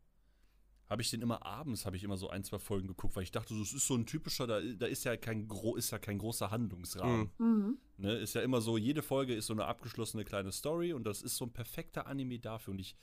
habe 0.92 1.00
ich 1.00 1.10
den 1.10 1.22
immer 1.22 1.46
abends, 1.46 1.86
habe 1.86 1.96
ich 1.96 2.04
immer 2.04 2.18
so 2.18 2.28
ein, 2.28 2.44
zwei 2.44 2.58
Folgen 2.58 2.86
geguckt, 2.86 3.16
weil 3.16 3.22
ich 3.22 3.30
dachte, 3.30 3.58
das 3.58 3.72
ist 3.72 3.86
so 3.86 3.94
ein 3.94 4.04
typischer, 4.04 4.46
da, 4.46 4.60
da 4.60 4.86
ist 4.86 5.04
ja 5.04 5.16
kein 5.16 5.48
gro 5.48 5.74
ist 5.74 5.90
ja 5.90 5.98
kein 5.98 6.18
großer 6.18 6.50
Handlungsrahmen. 6.50 7.30
Mhm. 7.38 7.46
Mhm. 7.46 7.78
Ne? 7.96 8.12
Ist 8.18 8.34
ja 8.34 8.42
immer 8.42 8.60
so, 8.60 8.76
jede 8.76 9.00
Folge 9.00 9.34
ist 9.34 9.46
so 9.46 9.54
eine 9.54 9.64
abgeschlossene 9.64 10.24
kleine 10.24 10.52
Story 10.52 10.92
und 10.92 11.04
das 11.04 11.22
ist 11.22 11.36
so 11.36 11.46
ein 11.46 11.52
perfekter 11.52 12.06
Anime 12.06 12.38
dafür. 12.40 12.72
Und 12.72 12.80
ich, 12.80 12.94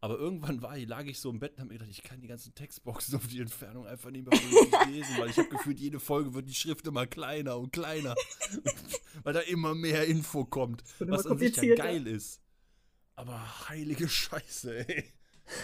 aber 0.00 0.18
irgendwann 0.18 0.62
war, 0.62 0.76
lag 0.78 1.04
ich 1.06 1.18
so 1.18 1.30
im 1.30 1.38
Bett 1.38 1.52
und 1.52 1.60
habe 1.60 1.68
mir 1.68 1.78
gedacht, 1.78 1.90
ich 1.90 2.02
kann 2.02 2.20
die 2.20 2.28
ganzen 2.28 2.54
Textboxen 2.54 3.16
auf 3.16 3.26
die 3.26 3.40
Entfernung 3.40 3.86
einfach 3.86 4.10
nicht 4.10 4.26
mehr 4.28 4.40
richtig 4.40 4.86
lesen, 4.86 5.18
weil 5.18 5.30
ich 5.30 5.38
habe 5.38 5.48
gefühlt, 5.48 5.80
jede 5.80 5.98
Folge 6.00 6.34
wird 6.34 6.48
die 6.48 6.54
Schrift 6.54 6.86
immer 6.86 7.06
kleiner 7.06 7.58
und 7.58 7.72
kleiner. 7.72 8.14
weil 9.22 9.32
da 9.32 9.40
immer 9.40 9.74
mehr 9.74 10.06
Info 10.06 10.44
kommt, 10.44 10.84
was 10.98 11.26
an 11.26 11.38
sich 11.38 11.56
ja 11.56 11.74
geil 11.74 12.06
ist. 12.06 12.40
Aber 13.14 13.68
heilige 13.68 14.08
Scheiße, 14.08 14.86
ey. 14.88 15.12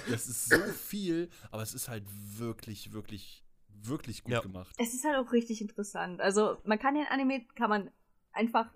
Das 0.08 0.26
ist 0.28 0.46
so 0.48 0.60
viel, 0.62 1.28
aber 1.50 1.62
es 1.62 1.74
ist 1.74 1.88
halt 1.88 2.04
wirklich, 2.38 2.92
wirklich, 2.92 3.44
wirklich 3.68 4.22
gut 4.22 4.32
Ja. 4.32 4.40
gemacht. 4.40 4.74
Es 4.78 4.94
ist 4.94 5.04
halt 5.04 5.16
auch 5.16 5.32
richtig 5.32 5.60
interessant. 5.60 6.20
Also, 6.20 6.56
man 6.64 6.78
kann 6.78 6.96
ja 6.96 7.02
in 7.02 7.08
Anime, 7.08 7.44
kann 7.54 7.68
man 7.68 7.90
einfach, 8.32 8.72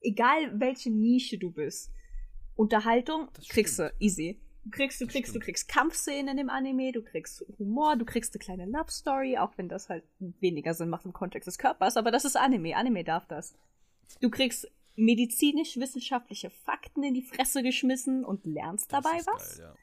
egal 0.00 0.60
welche 0.60 0.90
Nische 0.90 1.38
du 1.38 1.50
bist, 1.50 1.90
Unterhaltung 2.56 3.30
kriegst 3.48 3.78
du 3.78 3.92
easy. 3.98 4.40
Du 4.70 4.76
kriegst, 4.76 5.00
du 5.00 5.06
kriegst, 5.08 5.34
du 5.34 5.40
kriegst 5.40 5.68
Kampfszenen 5.68 6.28
in 6.28 6.36
dem 6.36 6.48
Anime, 6.48 6.92
du 6.92 7.02
kriegst 7.02 7.44
Humor, 7.58 7.96
du 7.96 8.04
kriegst 8.04 8.32
eine 8.34 8.38
kleine 8.38 8.66
Love 8.66 8.90
Story, 8.90 9.36
auch 9.36 9.50
wenn 9.56 9.68
das 9.68 9.88
halt 9.88 10.04
weniger 10.18 10.74
Sinn 10.74 10.90
macht 10.90 11.04
im 11.04 11.12
Kontext 11.12 11.48
des 11.48 11.58
Körpers, 11.58 11.96
aber 11.96 12.12
das 12.12 12.24
ist 12.24 12.36
Anime. 12.36 12.76
Anime 12.76 13.02
darf 13.02 13.26
das. 13.26 13.56
Du 14.20 14.30
kriegst 14.30 14.70
medizinisch-wissenschaftliche 14.94 16.50
Fakten 16.50 17.02
in 17.02 17.14
die 17.14 17.22
Fresse 17.22 17.64
geschmissen 17.64 18.24
und 18.24 18.44
lernst 18.44 18.92
Das 18.92 19.02
dabei 19.02 19.18
was. 19.26 19.58
Geil, 19.58 19.66
ja. 19.66 19.74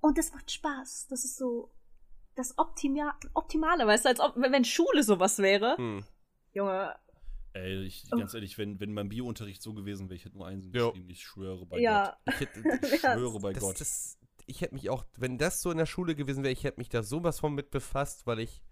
Und 0.00 0.18
das 0.18 0.32
macht 0.32 0.50
Spaß. 0.50 1.06
Das 1.08 1.24
ist 1.24 1.36
so 1.36 1.70
das 2.34 2.58
Optima 2.58 3.16
Optimale, 3.34 3.86
weißt 3.86 4.04
du, 4.04 4.08
als 4.08 4.20
ob, 4.20 4.34
wenn 4.36 4.52
wenn 4.52 4.64
Schule 4.64 5.04
sowas 5.04 5.38
wäre. 5.38 5.76
Hm. 5.76 6.04
Junge, 6.52 6.96
Ey, 7.56 7.84
ich, 7.84 8.04
Oh. 8.12 8.16
ganz 8.16 8.34
ehrlich, 8.34 8.58
wenn, 8.58 8.78
wenn 8.80 8.92
mein 8.92 9.08
Biounterricht 9.08 9.62
so 9.62 9.72
gewesen 9.74 10.08
wäre, 10.08 10.16
ich 10.16 10.24
hätte 10.24 10.36
nur 10.36 10.46
Einsen 10.46 10.72
Ja. 10.74 10.88
geschrieben, 10.90 11.10
ich 11.10 11.22
schwöre 11.24 11.66
bei 11.66 11.78
ja. 11.80 12.16
Ich 12.28 12.40
hätte, 12.40 12.62
Gott. 12.62 12.72
Ich 12.92 13.00
schwöre 13.00 13.40
bei 13.40 13.52
das, 13.52 13.62
Gott. 13.62 13.80
das, 13.80 14.18
ich 14.46 14.60
hätte 14.60 14.74
mich 14.74 14.90
auch, 14.90 15.04
wenn 15.16 15.38
das 15.38 15.60
so 15.62 15.70
in 15.70 15.78
der 15.78 15.86
Schule 15.86 16.14
gewesen 16.14 16.42
wäre, 16.44 16.52
ich 16.52 16.64
hätte 16.64 16.78
mich 16.78 16.88
da 16.88 17.02
sowas 17.02 17.40
von 17.40 17.54
mit 17.54 17.70
befasst, 17.70 18.26
weil 18.26 18.40
ich, 18.40 18.62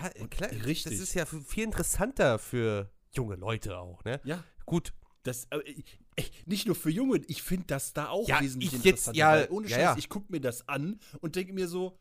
ja, 0.00 0.08
klar, 0.28 0.50
richtig. 0.50 0.92
das 0.92 1.00
ist 1.00 1.14
ja 1.14 1.24
viel 1.26 1.64
interessanter 1.64 2.38
für 2.38 2.90
junge 3.12 3.36
Leute 3.36 3.78
auch, 3.78 4.02
ne? 4.04 4.20
ja, 4.24 4.42
Gut, 4.66 4.92
das, 5.22 5.46
aber, 5.50 5.66
äh, 5.68 5.82
ey, 6.16 6.24
nicht 6.46 6.66
nur 6.66 6.74
für 6.74 6.90
Junge, 6.90 7.18
ich 7.28 7.42
finde 7.42 7.66
das 7.68 7.92
da 7.92 8.08
auch 8.08 8.26
Ja, 8.28 8.40
wesentlich 8.40 8.72
ich 8.72 8.84
jetzt- 8.84 9.06
interessanter. 9.08 9.18
ja, 9.18 9.32
weil 9.32 9.48
ohne 9.50 9.68
ja, 9.68 9.76
Scheiß, 9.76 9.82
ja. 9.84 9.96
ich 9.98 10.08
gucke 10.08 10.32
mir 10.32 10.40
das 10.40 10.68
an 10.68 10.98
und 11.20 11.36
denke 11.36 11.52
mir 11.52 11.68
so, 11.68 11.98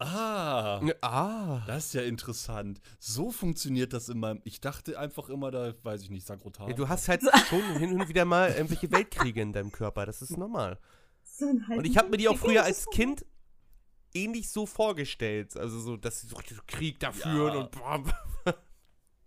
ah, 0.00 0.80
ah, 1.02 1.62
das 1.66 1.86
ist 1.86 1.94
ja 1.94 2.02
interessant. 2.02 2.80
So 2.98 3.30
funktioniert 3.30 3.92
das 3.92 4.08
in 4.08 4.18
meinem, 4.18 4.40
ich 4.44 4.60
dachte 4.60 4.98
einfach 4.98 5.28
immer, 5.28 5.50
da, 5.50 5.72
weiß 5.82 6.02
ich 6.02 6.10
nicht, 6.10 6.26
Sagrotan. 6.26 6.68
ja, 6.68 6.74
du 6.74 6.88
hast 6.88 7.08
halt 7.08 7.22
schon 7.48 7.62
hin 7.78 8.00
und 8.00 8.08
wieder 8.08 8.24
mal 8.24 8.50
irgendwelche 8.52 8.90
Weltkriege 8.90 9.40
in 9.40 9.52
deinem 9.52 9.70
Körper, 9.72 10.06
das 10.06 10.22
ist 10.22 10.36
normal. 10.36 10.78
So 11.22 11.46
Und 11.46 11.86
ich 11.86 11.96
habe 11.96 12.08
mir 12.10 12.16
die 12.16 12.28
auch 12.28 12.38
früher 12.38 12.64
als 12.64 12.86
Kind 12.86 13.24
ähnlich 14.12 14.50
so 14.50 14.66
vorgestellt, 14.66 15.56
also 15.56 15.78
so, 15.80 15.96
dass 15.96 16.20
sie 16.20 16.26
so 16.28 16.36
Krieg 16.66 16.98
da 17.00 17.12
führen 17.12 17.54
Ja. 17.54 17.60
und 17.60 17.70
bam. 17.70 18.12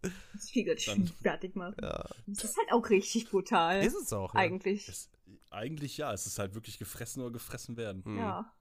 das 0.01 0.85
Dann- 0.85 1.07
fertig 1.21 1.55
machen. 1.55 1.75
Ja, 1.81 2.05
Das 2.27 2.43
ist 2.43 2.57
halt 2.57 2.71
auch 2.71 2.89
richtig 2.89 3.29
brutal. 3.29 3.83
ist 3.83 3.95
es 3.95 4.11
auch. 4.11 4.33
Ja. 4.33 4.41
eigentlich. 4.41 4.87
es, 4.89 5.09
eigentlich 5.51 5.97
ja, 5.97 6.11
es 6.11 6.25
ist 6.25 6.39
halt 6.39 6.55
wirklich 6.55 6.77
gefressen 6.77 7.21
oder 7.21 7.31
gefressen 7.31 7.77
werden. 7.77 8.03
Hm. 8.03 8.17
Ja. 8.17 8.51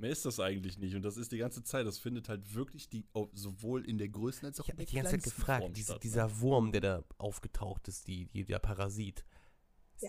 Mehr 0.00 0.10
ist 0.10 0.24
das 0.24 0.40
eigentlich 0.40 0.78
nicht. 0.78 0.94
Und 0.94 1.02
das 1.02 1.16
ist 1.18 1.30
die 1.30 1.38
ganze 1.38 1.62
Zeit, 1.62 1.86
das 1.86 1.98
findet 1.98 2.28
halt 2.28 2.54
wirklich 2.54 2.88
die, 2.88 3.04
oh, 3.12 3.28
sowohl 3.32 3.84
in 3.84 3.98
der 3.98 4.08
größten 4.08 4.46
als 4.48 4.58
auch 4.60 4.64
Ich 4.64 4.70
in 4.70 4.72
habe 4.74 4.76
der 4.78 4.82
mich 4.84 4.90
die 4.90 4.96
ganze 4.96 5.10
Zeit 5.12 5.22
gefragt, 5.24 5.76
diese, 5.76 5.84
statt, 5.84 5.96
ne? 5.96 6.00
dieser 6.00 6.40
Wurm, 6.40 6.72
der 6.72 6.80
da 6.80 7.04
aufgetaucht 7.18 7.86
ist, 7.88 8.06
die, 8.08 8.26
die, 8.26 8.44
der 8.44 8.58
Parasit. 8.58 9.24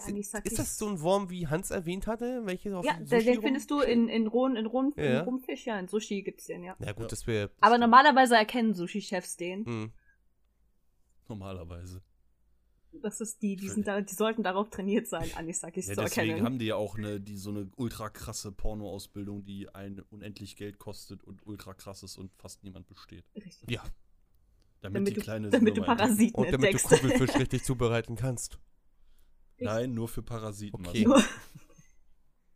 Anisakis. 0.07 0.53
ist 0.53 0.59
das 0.59 0.77
so 0.77 0.87
ein 0.87 1.01
Wurm, 1.01 1.29
wie 1.29 1.47
Hans 1.47 1.69
erwähnt 1.69 2.07
hatte? 2.07 2.45
Welche 2.45 2.77
auf 2.77 2.85
Ja, 2.85 2.93
dem 2.93 2.99
den, 2.99 3.19
Sushi 3.19 3.25
den 3.33 3.41
findest 3.41 3.69
du 3.71 3.81
in, 3.81 4.07
in 4.07 4.27
rohen, 4.27 4.55
in 4.55 4.65
rohen, 4.65 4.93
Ja. 4.95 5.19
in 5.19 5.25
Rumfisch, 5.25 5.65
ja, 5.65 5.77
in 5.77 5.89
Sushi 5.89 6.21
gibt's 6.21 6.45
den, 6.45 6.63
ja. 6.63 6.77
Ja, 6.79 6.93
gut, 6.93 7.03
Ja. 7.03 7.07
das 7.09 7.27
wäre. 7.27 7.51
Aber 7.59 7.77
normalerweise 7.77 8.35
erkennen 8.37 8.73
Sushi-Chefs 8.73 9.35
den. 9.35 9.65
Hm. 9.65 9.91
Normalerweise. 11.27 12.01
Das 13.01 13.21
ist 13.21 13.41
die, 13.41 13.55
die, 13.55 13.69
sind 13.69 13.87
da, 13.87 14.01
die 14.01 14.13
sollten 14.13 14.43
darauf 14.43 14.69
trainiert 14.69 15.07
sein, 15.07 15.29
Anisakis 15.35 15.87
Ja, 15.87 15.95
zu 15.95 16.01
deswegen 16.01 16.29
erkennen. 16.31 16.45
haben 16.45 16.59
die 16.59 16.65
ja 16.65 16.75
auch 16.75 16.97
eine, 16.97 17.19
die, 17.21 17.37
so 17.37 17.49
eine 17.49 17.69
ultra 17.77 18.09
krasse 18.09 18.51
Pornoausbildung, 18.51 19.43
die 19.45 19.73
ein 19.73 20.01
unendlich 20.09 20.55
Geld 20.55 20.77
kostet 20.77 21.23
und 21.23 21.45
ultra 21.47 21.73
krass 21.73 22.03
ist 22.03 22.17
und 22.17 22.31
fast 22.35 22.63
niemand 22.63 22.87
besteht. 22.87 23.23
Richtig. 23.35 23.69
Ja. 23.69 23.81
Damit, 24.81 24.95
Damit, 24.97 25.07
die 25.09 25.13
du, 25.13 25.21
kleine 25.21 25.49
damit 25.49 25.77
du. 25.77 25.81
Parasiten 25.83 26.35
Und 26.35 26.51
damit 26.51 26.73
du 26.73 26.77
entdeckst. 26.77 26.89
Kugelfisch 26.89 27.35
richtig 27.39 27.63
zubereiten 27.63 28.15
kannst. 28.15 28.59
Nein, 29.57 29.93
nur 29.93 30.07
für 30.07 30.23
Parasiten. 30.23 30.85
Okay. 30.85 31.05
Marcel. 31.07 31.29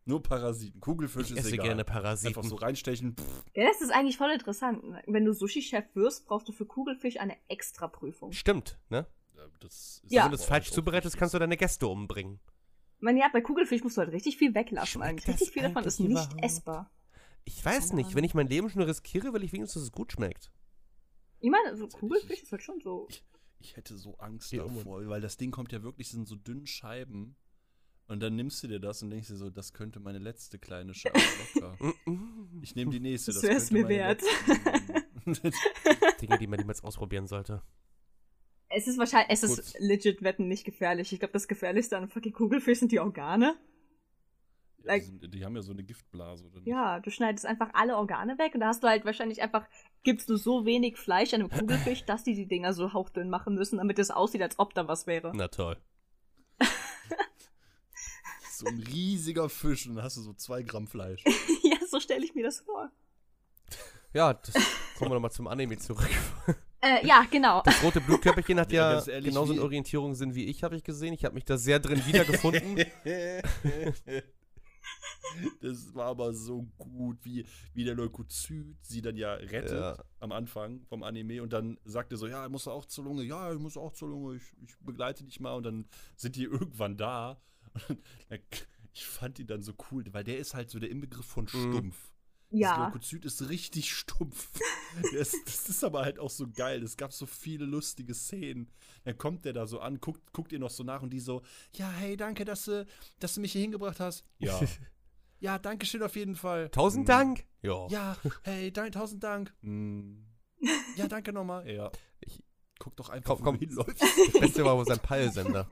Nur 0.07 0.21
Parasiten. 0.21 0.79
Kugelfisch 0.81 1.31
Ich 1.31 1.38
ist 1.38 1.45
esse 1.45 1.53
egal. 1.55 1.67
gerne 1.67 1.81
Einfach 1.81 1.93
Parasiten. 2.01 2.43
so 2.43 2.55
reinstechen. 2.55 3.15
Pff, 3.15 3.43
Ja, 3.55 3.65
das 3.67 3.81
ist 3.81 3.91
eigentlich 3.91 4.17
voll 4.17 4.31
interessant. 4.31 4.83
Wenn 5.07 5.25
du 5.25 5.33
Sushi-Chef 5.33 5.86
wirst, 5.95 6.25
brauchst 6.27 6.47
du 6.47 6.51
für 6.51 6.65
Kugelfisch 6.65 7.17
eine 7.19 7.36
Extra-Prüfung. 7.47 8.31
Stimmt, 8.31 8.77
ne? 8.89 9.07
Das 9.59 10.01
ist 10.03 10.11
Ja. 10.11 10.23
Wenn 10.25 10.31
du 10.31 10.35
es 10.37 10.45
falsch 10.45 10.71
zubereitest, 10.71 11.17
kannst 11.17 11.33
du 11.33 11.39
deine 11.39 11.57
Gäste 11.57 11.87
umbringen. 11.87 12.39
Ich 12.97 13.01
meine, 13.01 13.19
ja, 13.19 13.29
bei 13.31 13.41
Kugelfisch 13.41 13.83
musst 13.83 13.97
du 13.97 14.01
halt 14.01 14.11
richtig 14.13 14.37
viel 14.37 14.55
weglassen 14.55 14.87
Schmeckt 15.01 15.09
eigentlich. 15.09 15.27
Richtig 15.27 15.51
viel 15.51 15.63
davon 15.63 15.83
ist 15.83 15.99
nicht 15.99 16.11
überhaupt? 16.11 16.43
essbar. 16.43 16.91
Ich 17.43 17.63
weiß 17.63 17.89
Keine 17.89 17.95
nicht, 17.97 18.05
Ahnung. 18.07 18.15
wenn 18.15 18.23
ich 18.23 18.33
mein 18.33 18.47
Leben 18.47 18.69
schon 18.69 18.81
riskiere, 18.81 19.33
will 19.33 19.43
ich 19.43 19.51
wenigstens, 19.53 19.81
dass 19.81 19.89
es 19.89 19.91
gut 19.91 20.13
schmeckt. 20.13 20.51
Ich 21.39 21.51
meine, 21.51 21.75
so 21.75 21.83
Tatsächlich. 21.85 21.99
Kugelfisch 21.99 22.43
ist 22.43 22.51
halt 22.51 22.63
schon 22.63 22.79
so. 22.81 23.05
Ich, 23.09 23.23
ich 23.59 23.75
hätte 23.77 23.97
so 23.97 24.17
Angst 24.17 24.51
Ja, 24.51 24.63
davor, 24.63 25.05
weil 25.07 25.21
das 25.21 25.37
Ding 25.37 25.51
kommt 25.51 25.71
ja 25.71 25.83
wirklich 25.83 26.11
in 26.13 26.25
so 26.25 26.35
dünnen 26.35 26.65
Scheiben. 26.65 27.35
Und 28.07 28.19
dann 28.21 28.35
nimmst 28.35 28.63
du 28.63 28.67
dir 28.67 28.79
das 28.79 29.01
und 29.01 29.09
denkst 29.09 29.27
dir 29.27 29.35
so, 29.35 29.49
das 29.49 29.73
könnte 29.73 29.99
meine 29.99 30.19
letzte 30.19 30.57
kleine 30.59 30.93
Scheibe 30.93 31.19
locker. 31.55 31.77
Ich 32.61 32.75
nehme 32.75 32.91
die 32.91 32.99
nächste. 32.99 33.33
Das 33.33 33.43
wär's 33.43 33.69
könnte 33.69 33.83
mir 33.83 33.89
wert. 33.89 34.21
Dinge, 36.21 36.37
die 36.39 36.47
man 36.47 36.59
niemals 36.59 36.83
ausprobieren 36.83 37.27
sollte. 37.27 37.61
Es 38.75 38.88
ist 38.88 38.97
wahrscheinlich, 38.97 39.31
es 39.31 39.47
Gut. 39.47 39.59
ist 39.59 39.79
legit 39.79 40.21
wetten 40.21 40.47
nicht 40.47 40.65
gefährlich. 40.65 41.13
Ich 41.13 41.19
glaube, 41.19 41.31
das 41.31 41.47
Gefährlichste 41.47 41.97
an 41.97 42.09
fucking 42.09 42.33
Kugelfisch 42.33 42.79
sind 42.79 42.91
die 42.91 42.99
Organe. 42.99 43.55
Ja, 44.83 44.95
die, 44.97 45.05
sind, 45.05 45.33
die 45.33 45.45
haben 45.45 45.55
ja 45.55 45.61
so 45.61 45.71
eine 45.71 45.83
Giftblase, 45.83 46.45
oder 46.45 46.59
nicht? 46.59 46.67
Ja, 46.67 46.99
du 46.99 47.09
schneidest 47.09 47.45
einfach 47.45 47.69
alle 47.73 47.97
Organe 47.97 48.38
weg 48.38 48.53
und 48.53 48.59
da 48.59 48.67
hast 48.67 48.83
du 48.83 48.88
halt 48.88 49.05
wahrscheinlich 49.05 49.41
einfach, 49.41 49.65
gibst 50.03 50.29
du 50.29 50.35
so 50.35 50.65
wenig 50.65 50.97
Fleisch 50.97 51.33
einem 51.33 51.49
Kugelfisch, 51.49 52.03
dass 52.05 52.23
die 52.23 52.35
die 52.35 52.47
Dinger 52.47 52.73
so 52.73 52.93
hauchdünn 52.93 53.29
machen 53.29 53.55
müssen, 53.55 53.77
damit 53.77 53.97
es 53.97 54.11
aussieht, 54.11 54.41
als 54.41 54.59
ob 54.59 54.73
da 54.73 54.88
was 54.88 55.07
wäre. 55.07 55.31
Na 55.35 55.47
toll. 55.47 55.77
So 58.57 58.67
ein 58.67 58.79
riesiger 58.79 59.49
Fisch 59.49 59.85
und 59.85 59.95
dann 59.95 60.05
hast 60.05 60.15
du 60.15 60.21
so 60.21 60.31
zwei 60.33 60.63
Gramm 60.63 60.88
Fleisch. 60.88 61.21
ja, 61.63 61.75
so 61.89 61.99
stelle 61.99 62.23
ich 62.23 62.35
mir 62.35 62.45
das 62.45 62.61
vor. 62.61 62.89
Ja, 64.15 64.34
das, 64.34 64.54
kommen 64.97 65.12
wir 65.12 65.15
nochmal 65.15 65.32
zum 65.32 65.47
Anime 65.47 65.78
zurück. 65.78 66.10
Äh, 66.82 67.06
ja, 67.06 67.25
genau. 67.30 67.62
Das 67.65 67.84
rote 67.84 67.99
Blutkörperchen 67.99 68.60
hat 68.60 68.71
Ja, 68.71 68.93
ja 68.99 69.06
ehrlich, 69.08 69.30
genauso 69.34 69.51
einen 69.51 69.60
wie- 69.60 69.65
Orientierungssinn 69.65 70.34
wie 70.36 70.45
ich, 70.45 70.63
habe 70.63 70.75
ich 70.78 70.84
gesehen. 70.84 71.13
Ich 71.13 71.25
habe 71.25 71.36
mich 71.36 71.43
da 71.45 71.58
sehr 71.58 71.80
drin 71.80 72.01
wiedergefunden. 72.06 72.78
das 75.62 75.93
war 75.93 76.06
aber 76.08 76.34
so 76.34 76.63
gut, 76.78 77.17
wie, 77.23 77.45
wie 77.73 77.84
der 77.84 77.95
Leukozyt 77.95 78.78
sie 78.82 79.01
dann 79.01 79.17
ja 79.17 79.34
rettet 79.34 79.71
Ja. 79.80 80.04
am 80.19 80.32
Anfang 80.32 80.84
vom 80.86 81.04
Anime 81.04 81.41
und 81.43 81.51
dann 81.54 81.78
sagt 81.84 82.12
er 82.13 82.17
so, 82.17 82.28
ja, 82.28 82.47
musst 82.49 82.67
du 82.67 82.71
auch 82.71 82.86
zur 82.86 83.04
Lunge? 83.06 83.23
Ja, 83.23 83.51
ich 83.51 83.60
muss 83.60 83.75
auch 83.78 83.91
zur 83.93 84.10
Lunge, 84.10 84.36
ich, 84.38 84.43
ich 84.62 84.78
begleite 84.80 85.23
dich 85.23 85.39
mal 85.39 85.54
und 85.56 85.63
dann 85.63 85.86
sind 86.15 86.36
die 86.36 86.43
irgendwann 86.45 86.97
da. 86.97 87.41
Und 87.89 87.99
dann, 88.30 88.39
ich 88.93 89.06
fand 89.06 89.39
ihn 89.39 89.47
dann 89.47 89.62
so 89.62 89.73
cool, 89.91 90.06
weil 90.13 90.23
der 90.23 90.38
ist 90.38 90.54
halt 90.54 90.69
so 90.69 90.80
der 90.80 90.89
Inbegriff 90.89 91.25
von 91.25 91.47
stumpf. 91.47 91.97
Das 91.97 92.14
Ja. 92.51 92.86
Leukozyt 92.86 93.25
ist 93.25 93.49
richtig 93.49 93.91
stumpf. 93.93 94.60
Ist, 95.12 95.36
das 95.45 95.67
ist 95.67 95.84
aber 95.84 96.03
halt 96.05 96.19
auch 96.19 96.29
so 96.29 96.47
geil. 96.47 96.81
Es 96.81 96.95
gab 96.95 97.12
so 97.12 97.25
viele 97.25 97.65
lustige 97.65 98.13
Szenen. 98.13 98.71
Dann 99.03 99.17
kommt 99.17 99.43
der 99.43 99.51
da 99.51 99.67
so 99.67 99.81
an, 99.81 99.99
guckt, 99.99 100.31
guckt 100.31 100.53
ihr 100.53 100.60
noch 100.60 100.69
so 100.69 100.84
nach 100.86 101.01
und 101.01 101.10
die 101.10 101.19
so, 101.19 101.41
ja, 101.73 101.89
hey, 101.91 102.15
danke, 102.15 102.45
dass 102.45 102.63
du, 102.65 102.86
dass 103.19 103.36
du 103.36 103.41
mich 103.41 103.51
hier 103.51 103.62
hingebracht 103.62 103.99
hast. 103.99 104.23
Ja. 104.38 104.58
ja, 105.41 105.60
danke 105.60 105.86
schön 105.86 106.01
auf 106.01 106.15
jeden 106.15 106.36
Fall. 106.38 106.69
Tausend 106.69 107.01
Hm. 107.01 107.05
Dank. 107.08 107.45
Ja. 107.62 107.88
Ja, 107.89 108.17
hey, 108.43 108.71
dein, 108.71 108.93
tausend 108.93 109.21
Dank. 109.21 109.53
Hm. 109.63 110.25
Ja, 110.95 111.08
danke 111.10 111.34
nochmal. 111.34 111.69
Ja. 111.69 111.91
Ich- 112.21 112.41
Guck 112.79 112.95
doch 112.97 113.08
einfach, 113.10 113.36
Komm, 113.38 113.43
komm. 113.43 113.60
du 113.60 113.65
hinläufst. 113.67 114.01
Das 114.01 114.39
Beste 114.41 114.63
war 114.65 114.77
wohl 114.77 114.86
sein 114.86 114.99
Peilsender. 114.99 115.67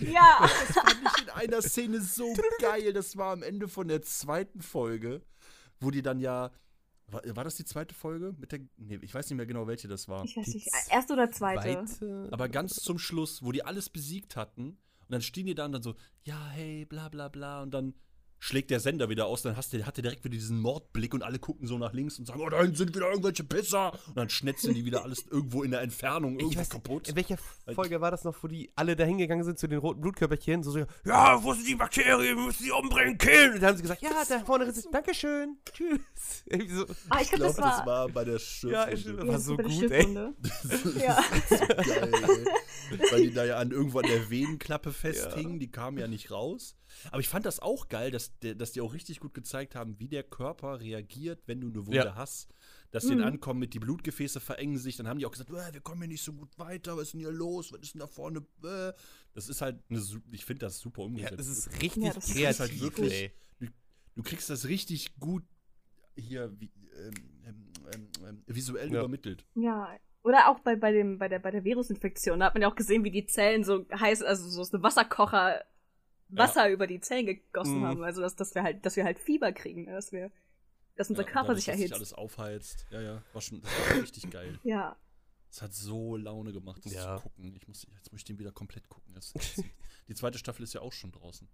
Ja. 0.00 0.48
Das 0.68 0.74
fand 0.74 1.00
ich 1.16 1.22
in 1.22 1.30
einer 1.30 1.62
Szene 1.62 2.00
so 2.00 2.34
geil. 2.60 2.92
Das 2.92 3.16
war 3.16 3.32
am 3.32 3.42
Ende 3.42 3.68
von 3.68 3.88
der 3.88 4.02
zweiten 4.02 4.62
Folge, 4.62 5.22
wo 5.80 5.90
die 5.90 6.02
dann 6.02 6.20
ja. 6.20 6.50
War, 7.08 7.22
war 7.36 7.44
das 7.44 7.56
die 7.56 7.64
zweite 7.64 7.94
Folge? 7.94 8.34
Mit 8.38 8.52
der, 8.52 8.60
nee, 8.76 8.98
ich 9.02 9.12
weiß 9.12 9.28
nicht 9.28 9.36
mehr 9.36 9.46
genau, 9.46 9.66
welche 9.66 9.88
das 9.88 10.08
war. 10.08 10.24
Ich 10.24 10.36
weiß 10.36 10.46
Die 10.46 10.54
nicht. 10.54 10.70
Erste 10.90 11.12
oder 11.12 11.30
zweite? 11.30 11.84
Zweite. 11.84 12.28
Aber 12.32 12.48
ganz 12.48 12.76
zum 12.76 12.98
Schluss, 12.98 13.42
wo 13.42 13.52
die 13.52 13.64
alles 13.64 13.90
besiegt 13.90 14.36
hatten, 14.36 14.78
und 15.00 15.10
dann 15.10 15.20
stehen 15.20 15.44
die 15.46 15.54
da 15.54 15.66
und 15.66 15.72
dann 15.72 15.82
so, 15.82 15.94
ja, 16.22 16.48
hey, 16.48 16.86
bla 16.86 17.10
bla 17.10 17.28
bla, 17.28 17.62
und 17.62 17.72
dann 17.72 17.94
schlägt 18.38 18.70
der 18.70 18.78
Sender 18.80 19.08
wieder 19.08 19.26
aus, 19.26 19.42
dann 19.42 19.56
hast 19.56 19.72
du, 19.72 19.84
hat 19.86 19.98
er 19.98 20.02
direkt 20.02 20.22
wieder 20.24 20.34
diesen 20.34 20.60
Mordblick 20.60 21.14
und 21.14 21.22
alle 21.22 21.38
gucken 21.38 21.66
so 21.66 21.78
nach 21.78 21.92
links 21.94 22.18
und 22.18 22.26
sagen, 22.26 22.40
oh, 22.42 22.48
da 22.50 22.60
hinten 22.60 22.76
sind 22.76 22.94
wieder 22.94 23.08
irgendwelche 23.08 23.42
Pisser. 23.44 23.92
Und 24.08 24.16
dann 24.16 24.28
schnetzeln 24.28 24.74
die 24.74 24.84
wieder 24.84 25.02
alles 25.02 25.24
irgendwo 25.30 25.62
in 25.62 25.70
der 25.70 25.80
Entfernung 25.80 26.34
Ich 26.36 26.42
irgendwo 26.42 26.60
weiß, 26.60 26.68
kaputt. 26.70 27.08
in 27.08 27.16
welcher 27.16 27.38
Folge 27.74 28.00
war 28.00 28.10
das 28.10 28.24
noch, 28.24 28.36
wo 28.42 28.48
die 28.48 28.70
alle 28.76 28.96
da 28.96 29.04
hingegangen 29.04 29.44
sind 29.44 29.58
zu 29.58 29.66
den 29.66 29.78
roten 29.78 30.00
Blutkörperchen? 30.02 30.62
So, 30.62 30.72
so, 30.72 30.84
ja, 31.06 31.42
wo 31.42 31.54
sind 31.54 31.66
die 31.66 31.74
Bakterien? 31.74 32.36
Wir 32.36 32.44
müssen 32.44 32.64
die 32.64 32.70
umbringen, 32.70 33.16
killen. 33.16 33.54
Und 33.54 33.60
dann 33.62 33.70
haben 33.70 33.76
sie 33.76 33.82
gesagt, 33.82 34.02
ja, 34.02 34.10
da 34.28 34.40
vorne 34.40 34.64
ist 34.66 34.76
es. 34.76 34.90
Dankeschön. 34.90 35.56
Tschüss. 35.72 36.00
So, 36.74 36.86
Ah, 37.08 37.20
ich 37.22 37.28
glaube, 37.30 37.44
das 37.44 37.58
war. 37.58 37.76
das 37.78 37.86
war 37.86 38.08
bei 38.08 38.24
der 38.24 38.38
Schiffrunde. 38.38 38.74
Ja. 38.74 39.22
Ja, 39.22 39.26
war 39.28 39.38
so 39.40 39.56
bei 39.56 39.62
der 39.64 39.72
gut, 39.72 39.90
ey. 39.90 40.00
Schiffrunde. 40.02 40.34
Ja. 41.00 41.24
Geil, 41.50 42.12
ey. 42.12 43.00
Weil 43.12 43.22
die 43.22 43.32
da 43.34 43.44
ja 43.44 43.56
an 43.58 43.70
irgendwo 43.70 43.98
an 44.00 44.06
der 44.06 44.28
Venenklappe 44.30 44.92
festhingen, 44.92 45.58
die 45.58 45.70
kamen 45.70 45.98
ja 45.98 46.06
nicht 46.06 46.30
raus. 46.30 46.76
Aber 47.10 47.20
ich 47.20 47.28
fand 47.28 47.46
das 47.46 47.60
auch 47.60 47.88
geil, 47.88 48.10
dass, 48.10 48.32
dass 48.40 48.72
die 48.72 48.80
auch 48.80 48.92
richtig 48.94 49.20
gut 49.20 49.34
gezeigt 49.34 49.74
haben, 49.74 49.98
wie 49.98 50.08
der 50.08 50.22
Körper 50.22 50.80
reagiert, 50.80 51.42
wenn 51.46 51.60
du 51.60 51.68
eine 51.68 51.86
Wunde 51.86 51.96
Ja. 51.98 52.14
hast. 52.14 52.52
Dass 52.90 53.02
die 53.04 53.10
dann 53.10 53.22
ankommen 53.22 53.58
mit 53.58 53.74
die 53.74 53.80
Blutgefäße 53.80 54.38
verengen 54.38 54.78
sich, 54.78 54.96
dann 54.96 55.08
haben 55.08 55.18
die 55.18 55.26
auch 55.26 55.32
gesagt, 55.32 55.50
"Äh, 55.50 55.74
wir 55.74 55.80
kommen 55.80 56.00
hier 56.02 56.08
nicht 56.08 56.22
so 56.22 56.32
gut 56.32 56.56
weiter, 56.58 56.96
was 56.96 57.04
ist 57.08 57.12
denn 57.14 57.20
hier 57.20 57.32
los, 57.32 57.72
was 57.72 57.80
ist 57.80 57.94
denn 57.94 58.00
da 58.00 58.06
vorne? 58.06 58.40
Äh?" 58.62 58.92
Das 59.32 59.48
ist 59.48 59.60
halt 59.62 59.80
eine, 59.90 60.00
ich 60.30 60.44
finde 60.44 60.60
das 60.66 60.78
super 60.78 61.02
ja, 61.02 61.06
umgesetzt. 61.08 61.38
das 61.40 61.48
ist 61.48 61.82
richtig 61.82 62.04
Ja, 62.04 62.12
das 62.12 62.28
ist 62.28 62.34
kreativ. 62.34 62.60
halt 62.60 62.80
wirklich- 62.80 63.12
ey. 63.12 63.32
du 64.14 64.22
kriegst 64.22 64.48
das 64.48 64.68
richtig 64.68 65.18
gut 65.18 65.42
hier 66.16 66.52
wie, 66.60 66.70
ähm, 66.96 67.14
ähm, 67.44 67.72
ähm, 67.92 68.08
ähm, 68.28 68.42
visuell 68.46 68.92
Ja. 68.92 69.00
übermittelt. 69.00 69.44
Ja. 69.56 69.88
Oder 70.22 70.48
auch 70.48 70.60
bei, 70.60 70.76
bei, 70.76 70.92
dem, 70.92 71.18
bei, 71.18 71.28
der, 71.28 71.40
bei 71.40 71.50
der 71.50 71.64
Virusinfektion. 71.64 72.38
Da 72.38 72.46
hat 72.46 72.54
man 72.54 72.62
ja 72.62 72.68
auch 72.70 72.76
gesehen, 72.76 73.02
wie 73.04 73.10
die 73.10 73.26
Zellen 73.26 73.64
so 73.64 73.84
heiß, 73.92 74.22
also 74.22 74.48
so 74.48 74.60
aus 74.60 74.72
einem 74.72 74.82
Wasserkocher 74.84 75.62
Wasser 76.28 76.68
über 76.70 76.86
die 76.86 77.00
Zellen 77.00 77.26
gegossen 77.26 77.80
Mhm. 77.80 77.86
haben. 77.86 78.02
Also 78.04 78.20
dass, 78.20 78.34
dass 78.36 78.54
wir 78.54 78.62
halt, 78.62 78.84
dass 78.84 78.96
wir 78.96 79.04
halt 79.04 79.18
Fieber 79.18 79.52
kriegen, 79.52 79.84
ne? 79.84 79.92
dass 79.92 80.12
wir, 80.12 80.30
dass 80.96 81.10
unser 81.10 81.22
Ja, 81.22 81.28
Körper 81.28 81.48
dadurch, 81.48 81.64
sich 81.64 81.72
dass 81.72 81.76
erhitzt. 81.76 81.94
alles 81.94 82.12
aufheizt. 82.12 82.86
Ja, 82.90 83.00
ja, 83.00 83.22
war 83.32 83.42
schon 83.42 83.60
das 83.62 83.70
war 83.90 84.02
richtig 84.02 84.30
geil. 84.30 84.58
Ja. 84.64 84.96
Es 85.50 85.62
hat 85.62 85.72
so 85.72 86.16
Laune 86.16 86.52
gemacht, 86.52 86.84
das 86.84 86.92
Ja. 86.94 87.16
zu 87.18 87.22
gucken. 87.22 87.54
Ich 87.56 87.68
muss, 87.68 87.86
jetzt 87.96 88.10
muss 88.10 88.20
ich 88.22 88.24
den 88.24 88.38
wieder 88.38 88.50
komplett 88.52 88.88
gucken. 88.88 89.14
Das, 89.14 89.32
das, 89.32 89.54
die 90.08 90.14
zweite 90.14 90.38
Staffel 90.38 90.62
ist 90.64 90.72
ja 90.74 90.80
auch 90.80 90.92
schon 90.92 91.12
draußen. 91.12 91.48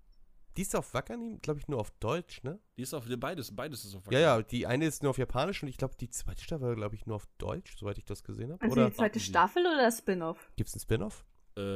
Die 0.57 0.63
ist 0.63 0.75
auf 0.75 0.95
Wackernim, 0.95 1.41
glaube 1.41 1.61
ich, 1.61 1.69
nur 1.69 1.79
auf 1.79 1.91
Deutsch, 2.01 2.43
ne? 2.43 2.59
Die 2.77 2.83
ist 2.83 2.93
auf 2.93 3.05
beides, 3.19 3.55
beides 3.55 3.85
ist 3.85 3.95
auf 3.95 4.11
Ja, 4.11 4.19
ja, 4.19 4.43
die 4.43 4.67
eine 4.67 4.85
ist 4.87 5.03
nur 5.03 5.11
auf 5.11 5.19
Japanisch 5.19 5.63
und 5.63 5.69
ich 5.69 5.77
glaube, 5.79 5.95
die 6.01 6.11
zweite 6.11 6.43
Staffel, 6.43 6.75
glaube 6.75 6.97
ich, 6.97 7.07
nur 7.07 7.17
auf 7.17 7.29
Deutsch, 7.39 7.77
soweit 7.79 7.99
ich 7.99 8.05
das 8.05 8.25
gesehen 8.25 8.51
habe. 8.53 8.61
Also 8.63 8.73
Oder 8.73 8.91
die 8.91 8.97
zweite. 8.97 9.21
Staffel 9.21 9.63
oder 9.65 9.77
das 9.83 9.99
Spin-off? 9.99 10.51
gibt 10.57 10.69
es 10.69 10.75
einen 10.75 10.81
Spin-off? 10.81 11.25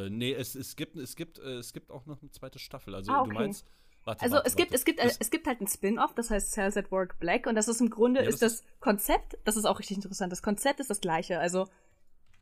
Äh, 0.06 0.10
nee, 0.10 0.32
es, 0.32 0.54
es 0.54 0.76
gibt, 0.76 0.96
es 0.96 1.16
gibt, 1.16 1.38
äh, 1.38 1.58
es 1.58 1.72
gibt 1.72 1.90
auch 1.90 2.06
noch 2.06 2.20
eine 2.22 2.30
zweite 2.30 2.58
Staffel. 2.58 2.94
Also 2.94 3.12
Ah, 3.12 3.16
du 3.24 3.30
okay. 3.30 3.34
meinst. 3.34 3.66
Warte, 4.04 4.22
Also 4.22 4.36
warte, 4.36 4.48
es 4.48 4.56
gibt, 4.56 4.70
warte. 4.70 4.76
es 4.76 4.84
gibt, 4.84 5.00
äh, 5.00 5.04
Das- 5.04 5.16
es 5.18 5.30
gibt 5.30 5.46
halt 5.46 5.60
ein 5.60 5.66
Spin-off, 5.66 6.14
das 6.14 6.30
heißt 6.30 6.52
Cells 6.52 6.76
at 6.76 6.90
Work 6.92 7.18
Black 7.18 7.46
und 7.46 7.54
das 7.54 7.68
ist 7.68 7.80
im 7.80 7.88
Grunde 7.90 8.22
Ja, 8.22 8.28
ist 8.28 8.42
das 8.42 8.60
das 8.62 8.64
Konzept, 8.80 9.38
das 9.44 9.56
ist 9.56 9.64
auch 9.64 9.78
richtig 9.78 9.96
interessant. 9.96 10.30
Das 10.32 10.42
Konzept 10.42 10.80
ist 10.80 10.90
das 10.90 11.00
gleiche, 11.00 11.38
also 11.38 11.68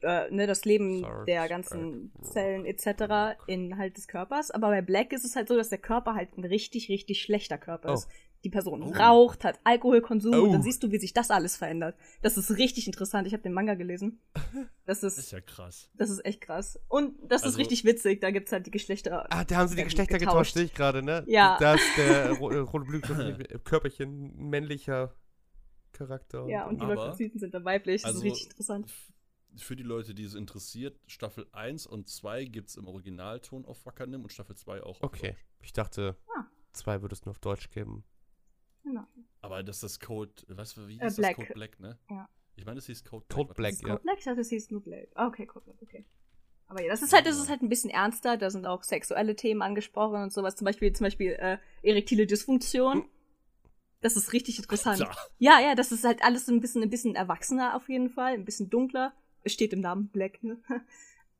äh, 0.00 0.28
ne, 0.32 0.48
das 0.48 0.64
Leben 0.64 1.02
Cells 1.04 1.24
der 1.26 1.48
ganzen. 1.48 2.12
Zellen 2.22 2.64
etc. 2.66 3.36
in 3.46 3.78
halt 3.78 3.96
des 3.96 4.08
Körpers, 4.08 4.50
aber 4.50 4.70
bei 4.70 4.82
Black 4.82 5.12
ist 5.12 5.24
es 5.24 5.36
halt 5.36 5.46
so, 5.48 5.56
dass 5.56 5.68
der 5.68 5.78
Körper 5.78 6.14
halt 6.16 6.36
ein 6.36 6.44
richtig 6.44 6.88
richtig 6.88 7.22
schlechter 7.22 7.58
Körper 7.58 7.90
Oh. 7.90 7.94
ist. 7.94 8.08
Die 8.44 8.50
Person 8.50 8.82
Oh. 8.82 8.90
raucht, 8.90 9.44
hat 9.44 9.60
Alkoholkonsum 9.62 10.34
Oh. 10.34 10.42
und 10.42 10.52
dann 10.52 10.62
siehst 10.62 10.82
du, 10.82 10.90
wie 10.90 10.98
sich 10.98 11.12
das 11.12 11.30
alles 11.30 11.56
verändert. 11.56 11.96
Das 12.22 12.36
ist 12.36 12.50
richtig 12.58 12.86
interessant. 12.86 13.26
Ich 13.28 13.32
habe 13.34 13.42
den 13.42 13.52
Manga 13.52 13.74
gelesen. 13.74 14.20
Das 14.84 15.00
Das 15.02 15.02
ist 15.04 15.18
ist 15.18 15.30
ja 15.32 15.40
krass. 15.40 15.90
das 15.94 16.10
ist 16.10 16.24
echt 16.24 16.40
krass 16.40 16.78
und 16.88 17.14
das 17.30 17.42
ist 17.42 17.46
Also- 17.46 17.58
richtig 17.58 17.84
witzig. 17.84 18.20
Da 18.20 18.30
gibt's 18.32 18.50
halt 18.52 18.66
die 18.66 18.70
Geschlechter. 18.72 19.26
Ah, 19.32 19.44
da 19.44 19.56
haben 19.56 19.68
sie 19.68 19.76
die 19.76 19.84
Geschlechter 19.84 20.18
getauscht. 20.18 20.32
getauscht, 20.54 20.54
sehe 20.54 20.64
ich 20.64 20.74
gerade, 20.74 21.02
ne? 21.02 21.24
Ja. 21.28 21.56
Da 21.60 21.74
ist 21.74 21.84
der 21.96 22.32
ro- 22.40 22.50
äh, 22.50 22.58
rote 22.58 22.84
Blutkörperchen 22.86 24.34
ein 24.38 24.48
männlicher 24.50 25.14
Charakter. 25.92 26.46
Ja, 26.48 26.66
und 26.66 26.80
die 26.80 26.86
Leukozyten 26.86 27.38
sind 27.38 27.54
dann 27.54 27.64
weiblich. 27.64 28.02
Das 28.02 28.08
Also, 28.12 28.20
ist 28.20 28.24
richtig 28.32 28.44
interessant. 28.50 28.90
Für 29.56 29.76
die 29.76 29.82
Leute, 29.82 30.14
die 30.14 30.24
es 30.24 30.34
interessiert, 30.34 30.98
Staffel 31.06 31.46
1 31.52 31.86
und 31.86 32.08
2 32.08 32.44
gibt 32.46 32.70
es 32.70 32.76
im 32.76 32.88
Originalton 32.88 33.66
auf 33.66 33.84
Wackernim 33.84 34.22
und 34.22 34.32
Staffel 34.32 34.56
2 34.56 34.82
auch 34.82 34.96
auf 35.00 35.02
Okay. 35.02 35.28
Deutsch. 35.32 35.44
Ich 35.60 35.72
dachte, 35.74 36.16
Ah. 36.34 36.46
zwei 36.72 37.02
würde 37.02 37.12
es 37.14 37.24
nur 37.26 37.32
auf 37.32 37.38
Deutsch 37.38 37.68
geben. 37.70 38.02
Genau. 38.84 39.06
Aber 39.40 39.62
das 39.62 39.76
ist 39.76 39.82
das 39.82 40.00
Code, 40.00 40.32
was, 40.48 40.76
wie 40.88 40.98
Äh, 40.98 41.04
hieß 41.04 41.16
Black. 41.16 41.36
das 41.36 41.46
Code 41.46 41.54
Black, 41.54 41.80
ne? 41.80 41.98
Ja. 42.10 42.28
Ich 42.56 42.64
meine, 42.64 42.76
das 42.76 42.86
hieß 42.86 43.04
Code 43.04 43.24
Black. 43.28 43.36
Code 43.36 43.54
Black, 43.54 43.74
ja. 43.82 43.88
Code 43.88 44.02
Black? 44.02 44.18
Ich 44.18 44.24
dachte, 44.24 44.40
es 44.40 44.48
hieß 44.48 44.70
nur 44.70 44.82
Blade. 44.82 45.08
Ah, 45.14 45.26
okay, 45.26 45.46
Code 45.46 45.64
Black, 45.64 45.76
okay. 45.82 46.04
Aber 46.66 46.82
ja, 46.82 46.88
das 46.90 47.02
ist 47.02 47.12
halt, 47.12 47.26
das 47.26 47.36
ist 47.38 47.48
halt 47.50 47.62
ein 47.62 47.68
bisschen 47.68 47.90
ernster. 47.90 48.36
Da 48.36 48.50
sind 48.50 48.66
auch 48.66 48.82
sexuelle 48.82 49.36
Themen 49.36 49.62
angesprochen 49.62 50.22
und 50.22 50.32
sowas. 50.32 50.56
Zum 50.56 50.64
Beispiel, 50.64 50.92
zum 50.92 51.04
Beispiel 51.04 51.32
äh, 51.32 51.58
erektile 51.82 52.26
Dysfunktion. 52.26 53.04
Das 54.00 54.16
ist 54.16 54.32
richtig 54.32 54.58
interessant. 54.58 55.04
Ja, 55.38 55.60
ja, 55.60 55.74
das 55.74 55.92
ist 55.92 56.04
halt 56.04 56.22
alles 56.24 56.48
ein 56.48 56.60
bisschen, 56.60 56.82
ein 56.82 56.90
bisschen 56.90 57.14
erwachsener 57.14 57.76
auf 57.76 57.88
jeden 57.88 58.10
Fall, 58.10 58.34
ein 58.34 58.44
bisschen 58.44 58.68
dunkler. 58.70 59.12
Es 59.44 59.52
steht 59.52 59.72
im 59.72 59.80
Namen 59.80 60.08
Black, 60.08 60.42
ne? 60.42 60.60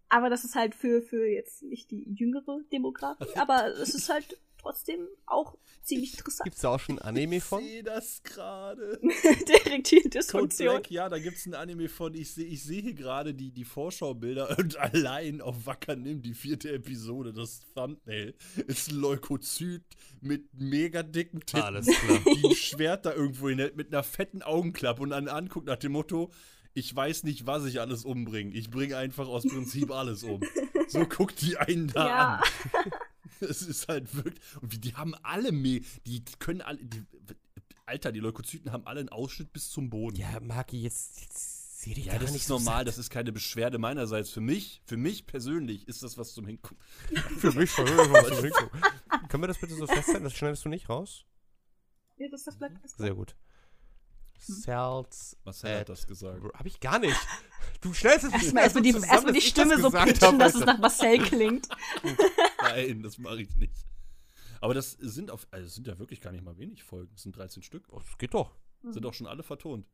Aber 0.08 0.28
das 0.28 0.44
ist 0.44 0.54
halt 0.54 0.74
für, 0.74 1.00
für 1.00 1.26
jetzt 1.26 1.62
nicht 1.62 1.90
die 1.90 2.04
jüngere 2.14 2.60
Demografie, 2.70 3.24
aber 3.36 3.68
es 3.68 3.94
ist 3.94 4.10
halt 4.10 4.38
trotzdem 4.62 5.06
auch 5.26 5.56
ziemlich 5.82 6.12
interessant. 6.14 6.44
Gibt 6.44 6.56
es 6.56 6.62
da 6.62 6.68
auch 6.70 6.80
schon 6.80 6.98
ein 6.98 7.02
Anime 7.08 7.36
Ich 7.36 7.44
von? 7.44 7.62
sehe 7.62 7.82
das 7.82 8.22
gerade. 8.22 8.98
Der 9.48 9.66
erektile 9.66 10.02
Code 10.02 10.08
Dysfunktion. 10.18 10.68
Black, 10.68 10.90
ja, 10.90 11.08
da 11.08 11.18
gibt 11.18 11.36
es 11.36 11.46
ein 11.46 11.54
Anime 11.54 11.88
von. 11.88 12.14
Ich 12.14 12.32
sehe 12.32 12.46
ich 12.46 12.62
sehe 12.62 12.80
hier 12.82 12.94
gerade 12.94 13.34
die, 13.34 13.50
die 13.50 13.64
Vorschaubilder 13.64 14.56
und 14.58 14.76
allein 14.78 15.40
auf 15.40 15.66
Wackernim, 15.66 16.22
die 16.22 16.34
vierte 16.34 16.70
Episode, 16.72 17.32
das 17.32 17.60
Thumbnail, 17.74 18.34
ist 18.66 18.90
ein 18.92 18.96
Leukozyt 18.98 19.82
mit 20.20 20.44
mega 20.54 21.02
dicken 21.02 21.40
Titten, 21.40 21.62
Alles 21.62 21.86
klar. 21.86 22.20
die 22.24 22.48
ein 22.48 22.54
Schwert 22.54 23.04
da 23.06 23.12
irgendwo 23.12 23.48
hinhält 23.48 23.76
mit 23.76 23.92
einer 23.92 24.02
fetten 24.02 24.42
Augenklappe 24.42 25.02
und 25.02 25.10
dann 25.10 25.28
anguckt 25.28 25.66
nach 25.66 25.76
dem 25.76 25.92
Motto. 25.92 26.30
Ich 26.74 26.94
weiß 26.96 27.24
nicht, 27.24 27.44
was 27.46 27.66
ich 27.66 27.80
alles 27.80 28.04
umbringe. 28.06 28.54
Ich 28.54 28.70
bringe 28.70 28.96
einfach 28.96 29.28
aus 29.28 29.42
Prinzip 29.42 29.90
alles 29.90 30.22
um. 30.22 30.40
So 30.88 31.04
guckt 31.06 31.42
die 31.42 31.58
einen 31.58 31.88
da 31.88 32.06
Ja. 32.08 32.34
an. 32.36 32.42
Es 33.42 33.62
ist 33.62 33.88
halt 33.88 34.14
wirklich. 34.14 34.40
Und 34.60 34.72
wie- 34.72 34.78
die 34.78 34.94
haben 34.94 35.14
alle 35.22 35.52
me 35.52 35.80
die 36.06 36.22
können 36.38 36.60
alle. 36.60 36.78
Die, 36.78 37.02
Alter, 37.84 38.12
die 38.12 38.20
Leukozyten 38.20 38.70
haben 38.72 38.86
alle 38.86 39.00
einen 39.00 39.08
Ausschnitt 39.08 39.52
bis 39.52 39.70
zum 39.70 39.90
Boden. 39.90 40.16
Ja, 40.16 40.38
Maki, 40.40 40.80
jetzt, 40.80 41.20
jetzt 41.20 41.80
sehe 41.82 41.94
dich 41.94 42.06
Ja, 42.06 42.16
das 42.18 42.30
nicht 42.30 42.42
ist 42.42 42.46
so 42.48 42.54
normal, 42.58 42.78
satt. 42.80 42.86
das 42.88 42.98
ist 42.98 43.10
keine 43.10 43.32
Beschwerde 43.32 43.78
meinerseits. 43.78 44.30
Für 44.30 44.40
mich, 44.40 44.80
für 44.86 44.96
mich 44.96 45.26
persönlich 45.26 45.88
ist 45.88 46.02
das 46.02 46.16
was 46.16 46.32
zum 46.32 46.46
Hingucken. 46.46 46.78
für 47.38 47.50
mich 47.52 47.70
schon. 47.72 47.86
Können 47.86 49.42
wir 49.42 49.48
das 49.48 49.58
bitte 49.58 49.74
so 49.74 49.86
festhalten? 49.86 50.22
Das 50.24 50.32
schneidest 50.34 50.64
du 50.64 50.68
nicht 50.68 50.88
raus? 50.88 51.24
Ja, 52.18 52.28
das 52.30 52.44
das 52.44 52.56
Black. 52.56 52.72
Das 52.82 52.92
Sehr 52.92 53.14
gut. 53.14 53.34
Cells. 54.38 55.36
Marcel 55.44 55.70
hat 55.74 55.80
at- 55.82 55.88
das 55.90 56.06
gesagt. 56.06 56.40
Hab 56.54 56.66
ich 56.66 56.80
gar 56.80 56.98
nicht. 56.98 57.16
Du 57.80 57.92
schnellst 57.94 58.24
es 58.24 58.32
Erstmal 58.32 58.64
erstmal 58.64 58.82
die, 58.82 58.90
erstmal 58.90 59.32
die 59.32 59.38
ich 59.38 59.52
das 59.54 59.64
Stimme 59.66 59.80
so 59.80 59.90
pitchen, 59.90 60.38
dass 60.38 60.54
es 60.54 60.64
nach 60.64 60.78
Marcel 60.78 61.18
klingt. 61.18 61.68
Nein, 62.74 63.02
das 63.02 63.18
mache 63.18 63.42
ich 63.42 63.54
nicht. 63.56 63.86
Aber 64.60 64.74
das 64.74 64.92
sind 64.92 65.30
auf, 65.30 65.46
also 65.50 65.64
das 65.66 65.74
sind 65.74 65.86
ja 65.86 65.98
wirklich 65.98 66.20
gar 66.20 66.30
nicht 66.32 66.44
mal 66.44 66.56
wenig 66.58 66.82
Folgen. 66.84 67.10
Das 67.12 67.22
sind 67.22 67.36
13 67.36 67.62
Stück. 67.62 67.84
Oh, 67.90 67.98
das 67.98 68.18
geht 68.18 68.34
doch. 68.34 68.54
Sind 68.90 69.04
auch 69.06 69.14
schon 69.14 69.26
alle 69.26 69.42
vertont. 69.42 69.86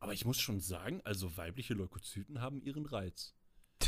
Aber 0.00 0.12
ich 0.12 0.24
muss 0.24 0.38
schon 0.40 0.60
sagen, 0.60 1.00
also 1.04 1.36
weibliche 1.36 1.74
Leukozyten 1.74 2.40
haben 2.40 2.60
ihren 2.62 2.86
Reiz. 2.86 3.34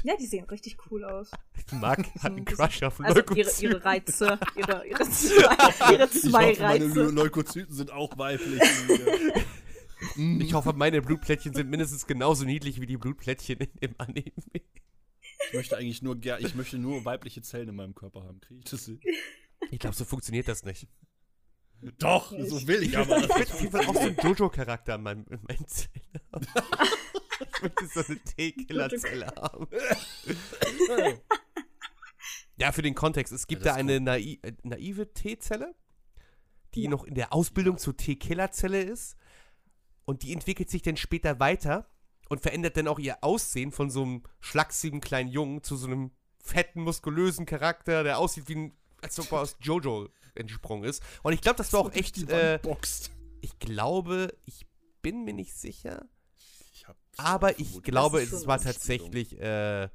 Ja, 0.05 0.17
die 0.17 0.27
sehen 0.27 0.45
richtig 0.45 0.77
cool 0.91 1.05
aus. 1.05 1.31
Marc 1.73 2.07
hat 2.23 2.33
einen 2.33 2.45
Crush 2.45 2.83
auf 2.85 3.01
Also 3.01 3.21
ihre, 3.21 3.29
Leukozyten. 3.29 3.71
ihre 3.71 3.85
Reize, 3.85 4.39
ihre, 4.57 4.87
ihre 4.87 5.05
zwei, 5.11 5.93
ihre 5.93 6.11
zwei 6.11 6.53
ich 6.53 6.61
hoffe, 6.61 6.63
meine 6.63 6.87
Reize. 6.89 7.11
Leukozyten 7.11 7.75
sind 7.75 7.91
auch 7.91 8.17
weiblich. 8.17 8.61
Ich 10.17 10.55
hoffe, 10.55 10.73
meine 10.73 11.03
Blutplättchen 11.03 11.55
sind 11.55 11.69
mindestens 11.69 12.07
genauso 12.07 12.45
niedlich 12.45 12.81
wie 12.81 12.87
die 12.87 12.97
Blutplättchen 12.97 13.59
in 13.59 13.73
dem 13.81 13.95
Anime. 13.99 14.33
Ich 15.49 15.55
möchte 15.55 15.77
eigentlich 15.77 16.03
nur 16.03 16.17
ich 16.39 16.55
möchte 16.55 16.79
nur 16.79 17.05
weibliche 17.05 17.43
Zellen 17.43 17.69
in 17.69 17.77
meinem 17.77 17.95
Körper 17.95 18.25
haben. 18.25 18.41
Kriege 18.41 18.61
ich 18.65 18.71
das 18.71 18.85
hin? 18.85 19.01
Ich 19.71 19.79
glaube, 19.79 19.97
so 19.97 20.05
funktioniert 20.05 20.49
das 20.49 20.65
nicht. 20.65 20.89
Doch, 21.99 22.33
Ja, 22.33 22.45
so 22.45 22.67
will 22.67 22.83
ich 22.83 22.97
aber. 22.97 23.19
Ich 23.19 23.29
möchte 23.29 23.55
auf 23.55 23.61
jeden 23.61 23.73
Fall 23.73 23.87
auch 23.87 23.95
so 23.95 24.01
einen 24.01 24.17
Jojo-Charakter 24.17 24.97
in 24.97 25.03
meinem, 25.03 25.27
in 25.31 25.41
meinen 25.43 25.67
Zellen 25.67 26.21
haben. 26.33 26.47
Ich 27.41 27.63
möchte 27.63 27.87
so 27.87 28.01
eine 28.07 28.19
T-Killer-Zelle 28.23 29.27
haben. 29.37 29.67
Ja, 32.57 32.73
für 32.73 32.83
den 32.83 32.95
Kontext. 32.95 33.33
Es 33.33 33.47
gibt 33.47 33.65
Ja, 33.65 33.73
da 33.73 33.79
eine 33.79 34.01
nai 34.01 34.39
äh, 34.43 34.53
naive 34.63 35.13
T-Zelle, 35.13 35.75
die 36.75 36.89
noch 36.89 37.05
in 37.05 37.15
der 37.15 37.33
Ausbildung 37.33 37.79
zur 37.79 37.97
T-Killer-Zelle 37.97 38.83
ist. 38.83 39.17
Und 40.05 40.23
die 40.23 40.33
entwickelt 40.33 40.69
sich 40.69 40.83
dann 40.83 40.97
später 40.97 41.41
weiter 41.41 41.89
und 42.31 42.41
verändert 42.41 42.79
dann 42.79 42.89
auch 42.89 42.99
ihr 42.99 43.23
Aussehen 43.23 43.73
von 43.73 43.91
so 43.91 44.03
einem 44.03 44.23
schlachsigen 44.41 45.03
kleinen 45.03 45.29
Jungen 45.29 45.63
zu 45.63 45.77
so 45.77 45.87
einem 45.89 46.13
fetten, 46.43 46.81
muskulösen 46.81 47.45
Charakter, 47.45 48.03
der 48.03 48.19
aussieht 48.19 48.49
wie 48.49 48.55
ein, 48.57 48.73
als 49.03 49.19
ob 49.21 49.31
er 49.33 49.41
aus 49.43 49.57
Jojo 49.61 50.09
entsprungen 50.35 50.85
ist. 50.85 51.03
Und 51.23 51.35
ich 51.35 51.43
glaube, 51.43 51.59
das 51.59 51.73
war 51.75 51.81
auch 51.81 51.93
echt. 51.93 52.17
Äh, 52.31 52.59
ich 53.43 53.59
glaube, 53.59 54.33
ich 54.47 54.67
bin 55.03 55.25
mir 55.25 55.35
nicht 55.35 55.55
sicher, 55.55 56.09
Ich 56.73 56.87
hab 56.89 56.97
aber 57.17 57.59
ich 57.59 57.67
vermutet. 57.69 57.85
glaube, 57.85 58.23
es 58.23 58.47
war 58.47 58.59
tatsächlich, 58.61 59.39
äh, 59.41 59.89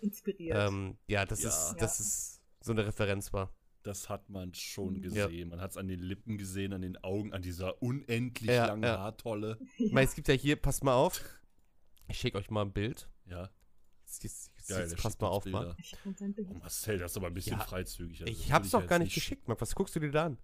Inspiriert. 0.00 0.56
ähm, 0.68 0.96
ja, 1.08 1.24
das 1.24 1.42
Ja. 1.42 1.48
ist, 1.48 1.70
Ja. 1.72 1.74
das 1.78 2.00
ist 2.00 2.40
so 2.60 2.72
eine 2.72 2.86
Referenz 2.86 3.32
war. 3.32 3.50
Das 3.82 4.08
hat 4.08 4.28
man 4.28 4.52
schon 4.52 4.96
Ja. 4.96 5.26
gesehen. 5.26 5.48
Man 5.50 5.60
hat 5.60 5.70
es 5.70 5.76
an 5.76 5.88
den 5.88 6.00
Lippen 6.00 6.38
gesehen, 6.38 6.72
an 6.72 6.82
den 6.82 6.96
Augen, 7.04 7.32
an 7.32 7.40
dieser 7.42 7.80
unendlich 7.82 8.50
Ja, 8.50 8.66
langen 8.66 8.82
ja. 8.82 8.98
Haartolle. 8.98 9.58
Ich 9.78 9.92
meine, 9.92 10.06
es 10.08 10.14
gibt 10.14 10.26
ja 10.28 10.34
hier, 10.34 10.56
passt 10.56 10.82
mal 10.84 10.94
auf. 10.94 11.20
Ich 12.08 12.18
schicke 12.18 12.38
euch 12.38 12.50
mal 12.50 12.62
ein 12.62 12.72
Bild. 12.72 13.08
Ja, 13.26 13.50
Jetzt, 14.04 14.22
jetzt, 14.22 14.52
jetzt, 14.56 14.68
geil. 14.68 14.88
jetzt 14.88 14.96
passt 15.02 15.20
mal 15.20 15.28
auf, 15.28 15.42
Bilder. 15.42 15.76
Ich 15.80 15.96
Bild. 16.04 16.46
Oh, 16.48 16.54
Marcel, 16.60 16.98
das 16.98 17.10
ist 17.10 17.16
aber 17.16 17.26
ein 17.26 17.34
bisschen 17.34 17.58
Ja, 17.58 17.64
freizügig. 17.64 18.20
also 18.22 18.32
Ich 18.32 18.52
hab's 18.52 18.70
doch 18.70 18.80
ja 18.82 18.86
gar 18.86 18.98
nicht 19.00 19.12
geschickt, 19.14 19.48
Marc. 19.48 19.60
Was 19.60 19.74
guckst 19.74 19.96
du 19.96 20.00
dir 20.00 20.10
da 20.12 20.26
an? 20.26 20.38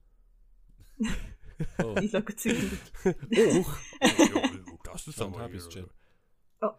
Oh. 1.78 1.94
Die 2.00 2.08
Socke 2.08 2.34
zügig. 2.34 2.70
Oh, 3.04 3.64
das 4.84 5.06
ist 5.06 5.20
aber 5.20 5.38
Tapis 5.38 5.68
Chat. 5.68 5.88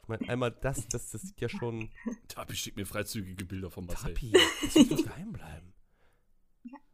Ich 0.02 0.08
meine, 0.08 0.30
einmal 0.30 0.52
das, 0.52 0.88
das, 0.90 1.10
das 1.12 1.22
sieht 1.22 1.40
ja 1.42 1.48
schon. 1.50 1.90
Tapi 2.28 2.56
schickt 2.56 2.76
mir 2.78 2.86
freizügige 2.86 3.46
Bilder 3.46 3.70
von 3.72 3.86
Marcel. 3.86 4.14
Tapi, 4.14 4.32
das 4.32 4.76
muss 4.76 4.88
doch 4.90 5.04
geheim 5.04 5.32
bleiben. 5.32 5.74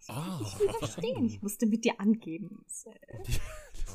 Ah. 0.08 0.39
Ich 0.43 0.60
will 0.60 0.73
verstehen. 0.73 1.25
Ich 1.25 1.41
musste 1.41 1.65
mit 1.67 1.84
dir 1.86 1.99
angeben. 1.99 2.63
Oh, 2.86 3.23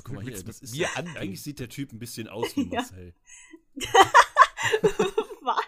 guck 0.04 0.12
mal 0.12 0.22
hier, 0.22 0.40
das 0.42 0.60
ist 0.60 0.72
mir 0.72 0.82
ja, 0.82 0.88
angeben? 0.94 1.16
eigentlich 1.18 1.42
sieht 1.42 1.58
der 1.58 1.68
Typ 1.68 1.92
ein 1.92 1.98
bisschen 1.98 2.28
aus 2.28 2.56
wie 2.56 2.62
Ja. 2.70 2.80
Marcel. 2.82 3.14
Was? 5.42 5.60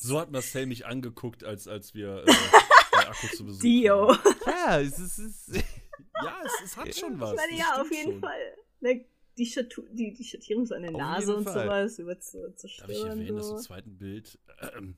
So 0.00 0.20
hat 0.20 0.30
Marcel 0.30 0.66
mich 0.66 0.86
angeguckt, 0.86 1.44
als, 1.44 1.66
als 1.68 1.94
wir 1.94 2.24
äh, 2.26 2.32
bei 2.92 3.08
Akku 3.08 3.26
zu 3.28 3.44
Besuch 3.44 3.60
Dio. 3.62 4.08
waren. 4.08 4.36
Ja, 4.46 4.80
es 4.80 4.98
ist. 4.98 5.18
Es 5.18 5.48
Ja, 6.22 6.38
es, 6.44 6.52
es 6.64 6.76
hat 6.76 6.94
schon 6.94 7.18
was. 7.18 7.30
Ich 7.32 7.36
meine, 7.36 7.50
das 7.50 7.58
ja, 7.58 7.80
auf 7.80 7.90
jeden 7.90 8.12
schon. 8.12 8.20
Fall. 8.20 8.56
Ne, 8.80 9.04
Die, 9.36 9.46
Schatu 9.46 9.82
die, 9.90 10.12
die 10.12 10.24
Schattierung 10.24 10.64
so 10.64 10.74
an 10.74 10.82
der 10.82 10.92
Auf 10.92 10.98
Nase 10.98 11.36
und 11.36 11.44
sowas 11.48 11.98
über 11.98 12.20
zu, 12.20 12.54
zu 12.54 12.68
Darf 12.78 12.88
ich 12.88 13.04
erwähnen, 13.04 13.36
dass 13.36 13.50
im 13.50 13.58
zweiten 13.58 13.98
Bild 13.98 14.38
ähm, 14.76 14.96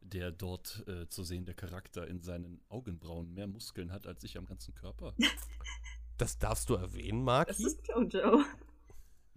der 0.00 0.32
dort 0.32 0.84
äh, 0.88 1.08
zu 1.08 1.22
sehende 1.22 1.54
Charakter 1.54 2.06
in 2.08 2.22
seinen 2.22 2.60
Augenbrauen 2.68 3.32
mehr 3.34 3.46
Muskeln 3.46 3.92
hat 3.92 4.06
als 4.06 4.24
ich 4.24 4.36
am 4.36 4.46
ganzen 4.46 4.74
Körper? 4.74 5.14
das 6.18 6.38
darfst 6.38 6.68
du 6.70 6.74
erwähnen, 6.74 7.24
Das 7.24 7.58
Marki. 7.58 7.64
ist 7.66 7.86
Jojo. 7.86 8.42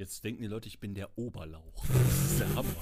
Jetzt 0.02 0.24
denken 0.24 0.42
die 0.42 0.48
Leute, 0.48 0.68
ich 0.68 0.80
bin 0.80 0.96
der 0.96 1.16
Oberlauch. 1.16 1.84
Das 1.94 2.32
ist 2.32 2.40
der 2.40 2.56
Hammer. 2.56 2.76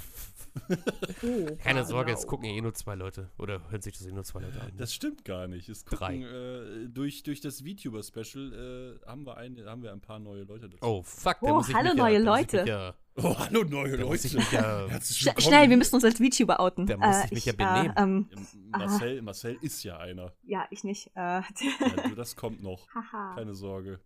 Oh, 1.23 1.55
Keine 1.63 1.83
Sorge, 1.85 2.11
jetzt 2.11 2.27
gucken 2.27 2.45
eh 2.45 2.61
nur 2.61 2.73
zwei 2.73 2.95
Leute. 2.95 3.29
Oder 3.37 3.61
hören 3.69 3.81
sich 3.81 3.97
das 3.97 4.07
eh 4.07 4.11
nur 4.13 4.23
zwei 4.23 4.39
Leute 4.39 4.61
an. 4.61 4.71
Das 4.77 4.93
stimmt 4.93 5.25
gar 5.25 5.47
nicht. 5.47 5.67
Es 5.67 5.83
Drei. 5.83 6.17
gucken, 6.17 6.23
äh, 6.23 6.87
durch, 6.89 7.23
durch 7.23 7.41
das 7.41 7.61
VTuber-Special 7.61 8.99
äh, 9.03 9.05
haben, 9.05 9.25
wir 9.25 9.35
ein, 9.37 9.59
haben 9.65 9.83
wir 9.83 9.91
ein 9.91 9.99
paar 9.99 10.19
neue 10.19 10.43
Leute 10.43 10.69
dazu. 10.69 10.81
Oh, 10.85 11.03
fuck. 11.03 11.37
Oh, 11.41 11.55
muss 11.55 11.67
ich 11.69 11.75
hallo, 11.75 11.89
mich 11.89 11.97
ja, 11.97 12.03
neue 12.03 12.17
ich 12.19 12.23
Leute. 12.25 12.63
Ja, 12.69 12.93
Oh, 13.21 13.37
hallo 13.37 13.63
neue 13.65 13.95
ich 13.95 13.99
Leute. 14.01 14.37
mich 14.37 14.51
ja, 14.53 14.87
Sch 15.01 15.29
schnell, 15.39 15.69
wir 15.69 15.75
müssen 15.77 15.95
uns 15.95 16.05
als 16.05 16.19
VTuber 16.19 16.59
outen. 16.61 16.85
Da 16.87 16.95
muss 16.95 17.17
Äh, 17.17 17.25
ich 17.25 17.31
mich 17.31 17.45
ja 17.45 17.53
äh, 17.53 17.55
benehmen. 17.57 17.93
ähm, 17.97 18.29
Ja, 18.71 18.77
Marcel, 18.79 19.21
Marcel 19.21 19.57
ist 19.61 19.83
ja 19.83 19.97
einer. 19.97 20.31
ja, 20.43 20.65
ich 20.71 20.85
nicht. 20.85 21.07
Äh, 21.15 21.41
Ja, 21.41 21.43
du, 22.09 22.15
das 22.15 22.37
kommt 22.37 22.63
noch. 22.63 22.87
Keine 23.35 23.55
Sorge. 23.55 23.99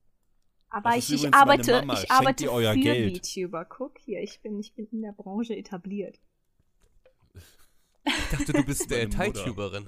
Aber 0.74 0.98
ich, 0.98 1.14
ich 1.14 1.32
arbeite, 1.32 1.82
Mama. 1.86 2.02
ich 2.02 2.10
arbeite 2.10 2.46
für 2.48 2.76
Geld. 2.80 3.28
VTuber. 3.28 3.64
Guck 3.64 4.00
hier, 4.00 4.24
ich 4.24 4.42
bin, 4.42 4.60
ich 4.60 4.74
bin 4.74 4.88
in 4.88 5.04
der 5.04 5.12
Branche 5.12 5.56
etabliert. 5.56 6.20
ich 8.06 8.30
dachte, 8.32 8.54
du 8.54 8.64
bist 8.64 8.92
äh. 8.92 9.08
Thai-Tuberin. 9.08 9.86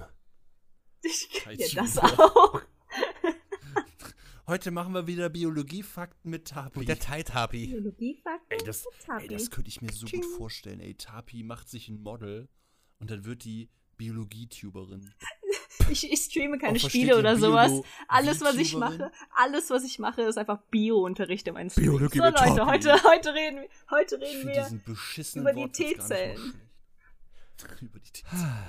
ja, 1.58 1.68
das 1.74 1.98
auch. 1.98 2.62
Heute 4.48 4.70
machen 4.70 4.94
wir 4.94 5.08
wieder 5.08 5.30
Biologiefakten 5.30 6.30
mit 6.30 6.50
Tapi. 6.50 6.78
Mit 6.78 6.88
der 6.88 7.00
Thai-Tapi. 7.00 7.66
Biologiefakten. 7.66 8.60
Ey, 8.60 8.64
das, 8.64 8.86
Tapi. 9.08 9.24
ey, 9.24 9.28
das 9.30 9.50
könnte 9.50 9.70
ich 9.70 9.82
mir 9.82 9.92
so 9.92 10.06
Tsching. 10.06 10.22
gut 10.22 10.38
vorstellen. 10.38 10.80
Ey, 10.82 10.94
Tapi 10.94 11.42
macht 11.42 11.68
sich 11.68 11.90
ein 11.90 12.00
Model 12.00 12.48
und 13.00 13.10
dann 13.10 13.26
wird 13.26 13.44
die 13.44 13.72
Biologietuberin. 13.98 15.14
Ich, 15.88 16.12
ich 16.12 16.20
streame 16.20 16.58
keine 16.58 16.80
versteht 16.80 17.02
Spiele 17.04 17.20
oder 17.20 17.38
sowas. 17.38 17.70
Biolo- 17.72 17.86
Alles, 18.08 18.42
was 18.42 18.56
ich 18.56 18.76
mache, 18.76 19.12
alles, 19.36 19.70
was 19.70 19.84
ich 19.84 20.00
mache, 20.00 20.24
ist 20.24 20.36
einfach 20.38 20.60
Bio-Unterricht 20.72 21.48
in 21.48 21.54
meinen 21.54 21.70
Streams. 21.70 22.12
So, 22.12 22.24
Leute, 22.24 22.66
heute, 22.66 23.04
heute 23.04 23.34
reden 23.36 23.58
wir, 23.62 23.70
heute 23.92 24.20
reden 24.20 24.48
wir. 24.48 24.64
diesen 24.64 24.84
beschissenen 24.84 25.44
über 25.48 25.54
die 25.54 25.72
T-Zellen. 25.72 26.38
über 27.82 28.00
die 28.00 28.12
T-Zellen. 28.12 28.64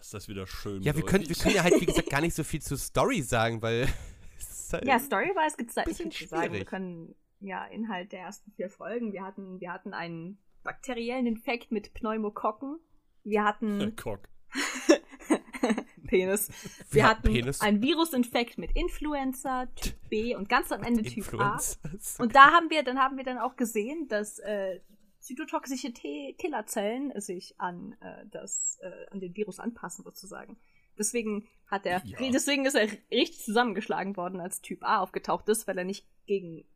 Ist 0.00 0.14
das 0.14 0.28
wieder 0.28 0.46
schön. 0.46 0.82
Ja, 0.82 0.96
wir 0.96 1.04
können, 1.04 1.28
wir 1.28 1.36
können 1.36 1.54
ja 1.54 1.62
halt, 1.62 1.80
wie 1.80 1.86
gesagt, 1.86 2.10
gar 2.10 2.20
nicht 2.20 2.34
so 2.34 2.42
viel 2.42 2.60
zur 2.60 2.76
Story 2.78 3.22
sagen, 3.22 3.62
weil. 3.62 3.86
halt- 4.72 4.84
Ja, 4.84 4.98
Story-wise 4.98 5.56
gibt 5.56 5.70
es 5.70 5.74
da 5.76 5.82
nicht 5.82 5.90
Bisschen 5.98 6.10
viel 6.10 6.28
zu 6.28 6.34
sagen. 6.34 6.52
Wir 6.54 6.64
können 6.64 7.14
ja 7.40 7.64
Inhalt 7.66 8.10
der 8.12 8.20
ersten 8.20 8.50
vier 8.52 8.68
Folgen. 8.68 9.12
Wir 9.12 9.22
hatten, 9.22 9.60
wir 9.60 9.72
hatten 9.72 9.94
einen 9.94 10.38
bakteriellen 10.62 11.26
Infekt 11.26 11.70
mit 11.72 11.94
Pneumokokken. 11.94 12.78
Wir 13.24 13.44
hatten 13.44 13.94
Cock. 13.96 14.28
Penis. 16.06 16.50
Wir 16.90 17.02
Wir 17.02 17.08
hatten 17.08 17.22
Penis. 17.32 17.60
einen 17.60 17.80
Virusinfekt 17.82 18.58
mit 18.58 18.72
Influenza, 18.76 19.66
Typ 19.76 19.94
B 20.10 20.34
und 20.36 20.48
ganz 20.48 20.72
am 20.72 20.82
Ende 20.82 21.02
Typ 21.02 21.32
A. 21.34 21.58
Und 22.18 22.34
da 22.34 22.50
haben 22.52 22.68
wir, 22.70 22.82
dann 22.82 22.98
haben 22.98 23.16
wir 23.16 23.24
dann 23.24 23.38
auch 23.38 23.56
gesehen, 23.56 24.08
dass 24.08 24.38
äh, 24.40 24.80
zytotoxische 25.20 25.92
T 25.92 26.34
Killerzellen 26.38 27.18
sich 27.20 27.54
an 27.58 27.96
äh, 28.00 28.26
das, 28.26 28.78
äh, 28.82 29.06
an 29.10 29.20
den 29.20 29.34
Virus 29.36 29.58
anpassen 29.58 30.04
sozusagen. 30.04 30.58
Deswegen 30.98 31.48
hat 31.66 31.86
er, 31.86 32.02
Ja. 32.04 32.18
deswegen 32.30 32.66
ist 32.66 32.74
er 32.74 32.88
richtig 33.10 33.40
zusammengeschlagen 33.40 34.16
worden, 34.16 34.40
als 34.40 34.60
Typ 34.60 34.84
A 34.84 34.98
aufgetaucht 34.98 35.48
ist, 35.48 35.66
weil 35.66 35.78
er 35.78 35.84
nicht 35.84 36.06
gegen 36.26 36.66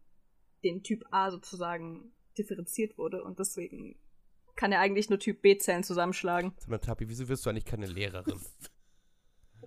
den 0.65 0.83
Typ 0.83 1.05
A 1.11 1.31
sozusagen 1.31 2.13
differenziert 2.39 2.99
wurde 2.99 3.23
und 3.23 3.39
deswegen 3.39 3.97
kann 4.55 4.73
er 4.73 4.81
eigentlich 4.81 5.11
nur 5.11 5.19
Typ 5.19 5.43
B-Zellen 5.43 5.85
zusammenschlagen, 5.85 6.53
Sag 6.59 6.69
mal, 6.69 6.79
Tapi, 6.79 7.09
wieso 7.09 7.29
wirst 7.29 7.45
du 7.45 7.51
eigentlich 7.51 7.67
keine 7.67 7.87
Lehrerin? 7.87 8.41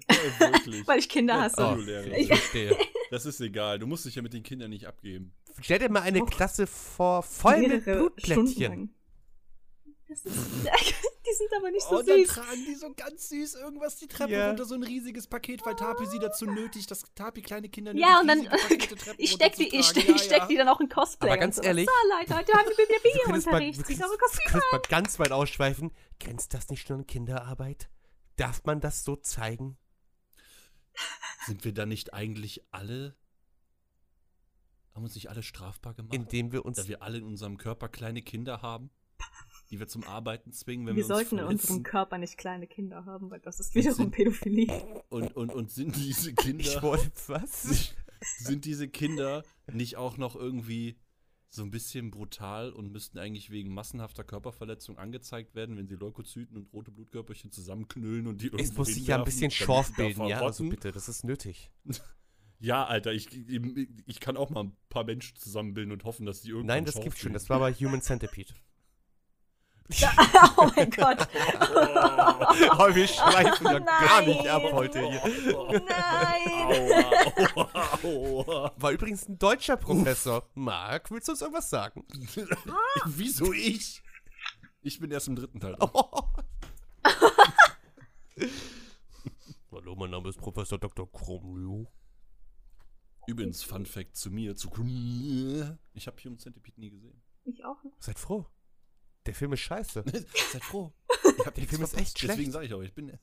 Weil 0.86 1.00
ich 1.00 1.10
Kinder 1.10 1.42
hasse. 1.42 1.62
oh. 1.62 1.78
ich 2.16 2.28
verstehe. 2.28 2.76
Das 3.12 3.26
ist 3.26 3.42
egal. 3.42 3.80
Du 3.80 3.88
musst 3.88 4.06
dich 4.06 4.16
ja 4.16 4.22
mit 4.22 4.34
den 4.34 4.44
Kindern 4.44 4.70
nicht 4.70 4.88
abgeben. 4.88 5.34
Stell 5.62 5.80
dir 5.80 5.90
mal 5.90 6.04
eine 6.04 6.22
Och. 6.22 6.30
Klasse 6.30 6.68
vor, 6.68 7.24
voll 7.24 7.68
mit 7.68 7.84
Blutplättchen. 7.84 8.94
Das 10.08 10.26
ist, 10.26 10.38
die 11.32 11.36
sind 11.38 11.50
aber 11.58 11.72
nicht 11.72 11.84
so 11.84 11.98
oh, 11.98 12.02
dann 12.02 12.20
süß. 12.20 12.28
tragen 12.28 12.65
die 12.68 12.76
so 12.76 12.94
ganz 12.94 13.30
süß 13.30 13.56
irgendwas 13.56 13.98
die 13.98 14.08
Treppe 14.08 14.32
Ja. 14.34 14.48
runter, 14.48 14.65
so 14.65 14.76
ein 14.76 14.84
riesiges 14.84 15.28
Paket, 15.28 15.65
weil 15.65 15.76
Tapi 15.76 16.06
sie 16.08 16.20
dazu 16.20 16.46
nötigt, 16.46 16.89
dass 16.92 17.04
Tapi 17.15 17.42
kleine 17.42 17.70
Kinder 17.70 17.94
Ja, 17.96 18.20
und 18.22 18.28
dann, 18.28 18.39
ich 19.18 19.32
steck 19.32 19.56
die, 19.56 19.68
ich 19.76 19.86
steck, 19.86 20.04
runterzutragen. 20.08 20.15
ich 20.15 20.22
steck 20.24 20.48
die 20.48 20.56
dann 20.56 20.68
auch 20.68 20.80
in 20.80 20.89
Cosplay. 20.89 21.28
Aber 21.30 21.34
und 21.36 21.39
ganz 21.39 21.56
sowas. 21.58 21.68
ehrlich, 21.68 21.88
So, 21.88 22.18
Leute, 22.20 22.36
heute 22.38 22.54
haben 22.54 22.68
wir 22.70 22.78
wieder 22.78 23.00
Biounterricht. 23.02 23.80
Kostüme 23.84 24.00
du 24.10 24.52
könntest 24.52 24.72
mal 24.72 24.82
ganz 24.89 25.20
weit 25.20 25.32
ausschweifen. 25.32 25.92
Grenzt 26.20 26.54
das 26.54 26.70
nicht 26.70 26.88
schon 26.88 26.98
an 27.02 27.08
Kinderarbeit? 27.08 27.89
Darf 28.36 28.63
man 28.65 28.80
das 28.82 29.04
so 29.04 29.15
zeigen? 29.15 29.78
Sind 31.46 31.63
wir 31.65 31.74
da 31.74 31.86
nicht 31.86 32.13
eigentlich 32.13 32.63
alle, 32.72 33.15
haben 34.94 35.04
uns 35.04 35.15
nicht 35.15 35.30
alle 35.30 35.44
strafbar 35.44 35.94
gemacht? 35.94 36.13
Indem 36.13 36.52
wir 36.52 36.65
uns. 36.65 36.78
da 36.78 36.88
wir 36.88 37.02
alle 37.02 37.18
in 37.18 37.24
unserem 37.24 37.58
Körper 37.58 37.88
kleine 37.89 38.22
Kinder 38.22 38.62
haben, 38.62 38.89
die 39.72 39.80
wir 39.80 39.88
zum 39.88 40.04
Arbeiten 40.04 40.52
zwingen, 40.52 40.88
wenn 40.88 40.96
Wir 40.96 41.04
wir, 41.04 41.08
sollten 41.08 41.38
in 41.38 41.44
uns 41.46 41.52
unserem 41.62 41.68
verletzen. 41.68 41.84
Körper 41.84 42.18
nicht 42.18 42.38
kleine 42.38 42.68
Kinder 42.68 43.06
haben, 43.06 43.30
weil 43.30 43.40
das 43.40 43.60
ist 43.60 43.76
wiederum 43.76 43.96
sind- 43.96 44.12
Pädophilie. 44.12 45.04
Und, 45.10 45.36
und, 45.36 45.54
und 45.54 45.72
sind 45.72 45.96
diese 45.96 46.30
ich 46.32 46.36
Kinder, 46.36 46.82
wollte 46.82 47.12
was? 47.28 47.94
sind 48.38 48.66
diese 48.66 48.88
Kinder 48.88 49.44
nicht 49.72 49.96
auch 49.98 50.18
noch 50.18 50.36
irgendwie 50.36 50.98
so 51.52 51.64
ein 51.64 51.72
bisschen 51.72 52.12
brutal 52.12 52.72
und 52.72 52.92
müssten 52.92 53.18
eigentlich 53.18 53.50
wegen 53.50 53.74
massenhafter 53.74 54.24
Körperverletzung 54.24 55.00
angezeigt 55.00 55.56
werden, 55.56 55.78
wenn 55.78 55.88
sie 55.88 55.96
Leukozyten 55.96 56.56
und 56.58 56.72
rote 56.74 56.92
Blutkörperchen 56.92 57.52
zusammenknüllen 57.52 58.28
und 58.28 58.42
die 58.42 58.48
Es 58.48 58.54
irgendwo 58.54 58.82
muss 58.82 58.90
sich 58.90 59.08
ja 59.08 59.18
ein 59.18 59.24
bisschen 59.24 59.50
Schorf 59.50 59.96
bilden, 59.96 60.26
ja? 60.28 60.42
Also 60.42 60.68
bitte, 60.70 60.92
das 60.92 61.10
ist 61.10 61.24
nötig. 61.24 61.72
Ja, 62.62 62.86
Alter, 62.86 63.14
ich, 63.14 63.30
ich 64.06 64.20
kann 64.20 64.36
auch 64.36 64.50
mal 64.50 64.66
ein 64.66 64.76
paar 64.90 65.06
Menschen 65.06 65.38
zusammenbilden 65.38 65.94
und 65.94 66.04
hoffen, 66.04 66.26
dass 66.26 66.42
die 66.42 66.50
irgendwann 66.50 66.68
Nein, 66.76 66.84
das 66.84 67.00
gibt's 67.00 67.20
schon. 67.20 67.32
Das 67.32 67.50
war 67.50 67.58
bei 67.60 67.72
Human 67.74 68.02
Centipede. 68.02 68.54
oh 70.58 70.69
mein 70.75 70.89
Gott. 70.91 71.28
oh, 71.32 72.93
wir 72.93 73.08
schweifen 73.08 73.65
ja 73.65 73.80
gar 73.80 74.21
nicht 74.21 74.47
ab 74.47 74.62
heute 74.71 74.99
hier. 74.99 75.21
Nein. 75.88 76.63
Aua, 77.56 77.69
aua, 77.73 77.99
aua. 78.04 78.73
War 78.78 78.91
übrigens 78.91 79.28
ein 79.28 79.39
deutscher 79.39 79.78
Professor. 79.78 80.47
Marc, 80.54 81.10
willst 81.10 81.28
du 81.28 81.32
uns 81.32 81.41
irgendwas 81.41 81.69
sagen? 81.71 82.06
Wieso 83.06 83.52
ich? 83.52 84.04
Ich 84.82 84.99
bin 84.99 85.10
erst 85.10 85.28
im 85.28 85.36
dritten 85.36 85.60
Teil. 85.60 85.75
Oh. 85.80 86.21
Hallo, 89.71 89.95
mein 89.95 90.12
Name 90.12 90.30
ist 90.30 90.38
Professor 90.38 90.78
Dr. 90.78 91.12
Kromlio. 91.12 91.91
Übrigens, 93.28 93.63
Fun 93.63 93.86
Fact 93.88 94.15
zu 94.15 94.30
mir, 94.30 94.56
zu 94.56 94.69
Ich 95.93 96.08
habe 96.08 96.21
Human 96.23 96.38
Centipede 96.38 96.80
nie 96.80 96.91
gesehen. 96.91 97.21
Ich 97.43 97.65
auch 97.65 97.84
nicht. 97.84 98.02
Seid 98.04 98.19
froh. 98.19 98.45
Der 99.26 99.36
Film 99.36 99.54
ist 99.54 99.60
scheiße. 99.62 100.04
Seid 100.52 100.64
froh. 100.64 100.92
Ich 101.38 101.46
hab 101.46 101.56
Der 101.56 101.68
Film 101.68 101.84
ist 101.84 101.90
verpasst. 101.92 101.96
echt 101.98 102.20
schlecht. 102.20 102.34
Deswegen 102.38 102.52
sage 102.52 102.66
ich 102.66 102.74
auch, 102.74 102.82
ich 102.82 102.94
bin. 102.94 103.18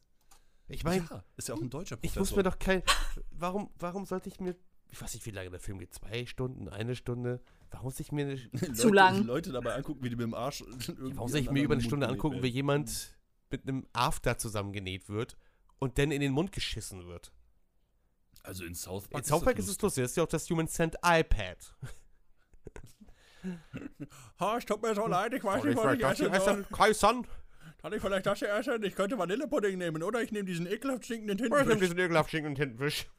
Ich 0.68 0.84
meine, 0.84 1.06
ja, 1.08 1.24
ist 1.36 1.48
ja 1.48 1.54
auch 1.54 1.60
ein 1.60 1.70
deutscher 1.70 1.96
ich 1.96 2.12
Professor. 2.12 2.20
muss 2.20 2.36
mir 2.36 2.42
doch 2.42 2.58
kein. 2.58 2.82
Warum, 3.30 3.70
warum 3.78 4.04
sollte 4.04 4.28
ich 4.28 4.40
mir. 4.40 4.56
Ich 4.90 5.00
weiß 5.00 5.14
nicht, 5.14 5.26
wie 5.26 5.30
lange 5.30 5.50
der 5.50 5.60
Film 5.60 5.78
geht. 5.78 5.92
Zwei 5.94 6.26
Stunden, 6.26 6.68
eine 6.68 6.94
Stunde. 6.94 7.40
Warum 7.70 7.86
muss 7.86 8.00
ich 8.00 8.12
mir, 8.12 8.26
eine, 8.26 8.34
Leute, 8.52 8.72
Zu 8.72 8.92
lang. 8.92 9.24
Leute 9.24 9.52
dabei 9.52 9.74
angucken, 9.74 10.02
wie 10.02 10.10
die 10.10 10.16
mit 10.16 10.24
dem 10.24 10.34
Arsch. 10.34 10.60
irgendwie 10.86 11.16
warum 11.16 11.28
soll 11.28 11.40
ich 11.40 11.50
mir 11.50 11.62
über 11.62 11.74
eine 11.74 11.82
Stunde 11.82 12.06
Mund 12.06 12.16
angucken, 12.16 12.42
wie 12.42 12.48
jemand 12.48 13.16
mit 13.50 13.62
einem 13.62 13.86
After 13.92 14.38
zusammengenäht 14.38 15.08
wird 15.08 15.36
und 15.78 15.98
dann 15.98 16.10
in 16.10 16.20
den 16.20 16.32
Mund 16.32 16.52
geschissen 16.52 17.06
wird. 17.06 17.32
Also 18.42 18.64
in 18.64 18.74
South 18.74 19.08
Park. 19.08 19.24
In 19.24 19.28
South 19.28 19.44
Park 19.44 19.58
ist 19.58 19.68
es 19.68 19.80
lustig. 19.80 20.04
Das 20.04 20.12
ist 20.12 20.16
ja 20.16 20.22
auch 20.22 20.28
das 20.28 20.48
Human 20.50 20.68
Cent 20.68 20.96
iPad. 21.04 21.74
Ha, 24.40 24.56
es 24.58 24.64
tut 24.64 24.82
mir 24.82 24.94
so 24.94 25.06
leid, 25.06 25.32
ich 25.34 25.44
weiß 25.44 25.62
Soll 25.62 25.72
ich 25.72 25.78
vielleicht 25.78 26.02
das 26.02 26.18
hier 26.18 26.32
essen? 26.32 26.66
Kaisan? 26.72 27.26
Kann 27.80 27.92
ich 27.92 28.00
vielleicht 28.00 28.26
das 28.26 28.38
hier 28.38 28.52
essen? 28.52 28.82
Ich 28.82 28.94
könnte 28.94 29.18
Vanillepudding 29.18 29.78
nehmen 29.78 30.02
oder 30.02 30.20
ich 30.22 30.32
nehme 30.32 30.44
diesen 30.44 30.66
ekelhaft 30.66 31.04
stinkenden 31.04 31.38
Ich 31.38 31.50
nehme 31.50 31.76
diesen 31.76 31.98
ekelhaft 31.98 32.30
stinkenden 32.30 32.56
Tintenfisch. 32.56 33.06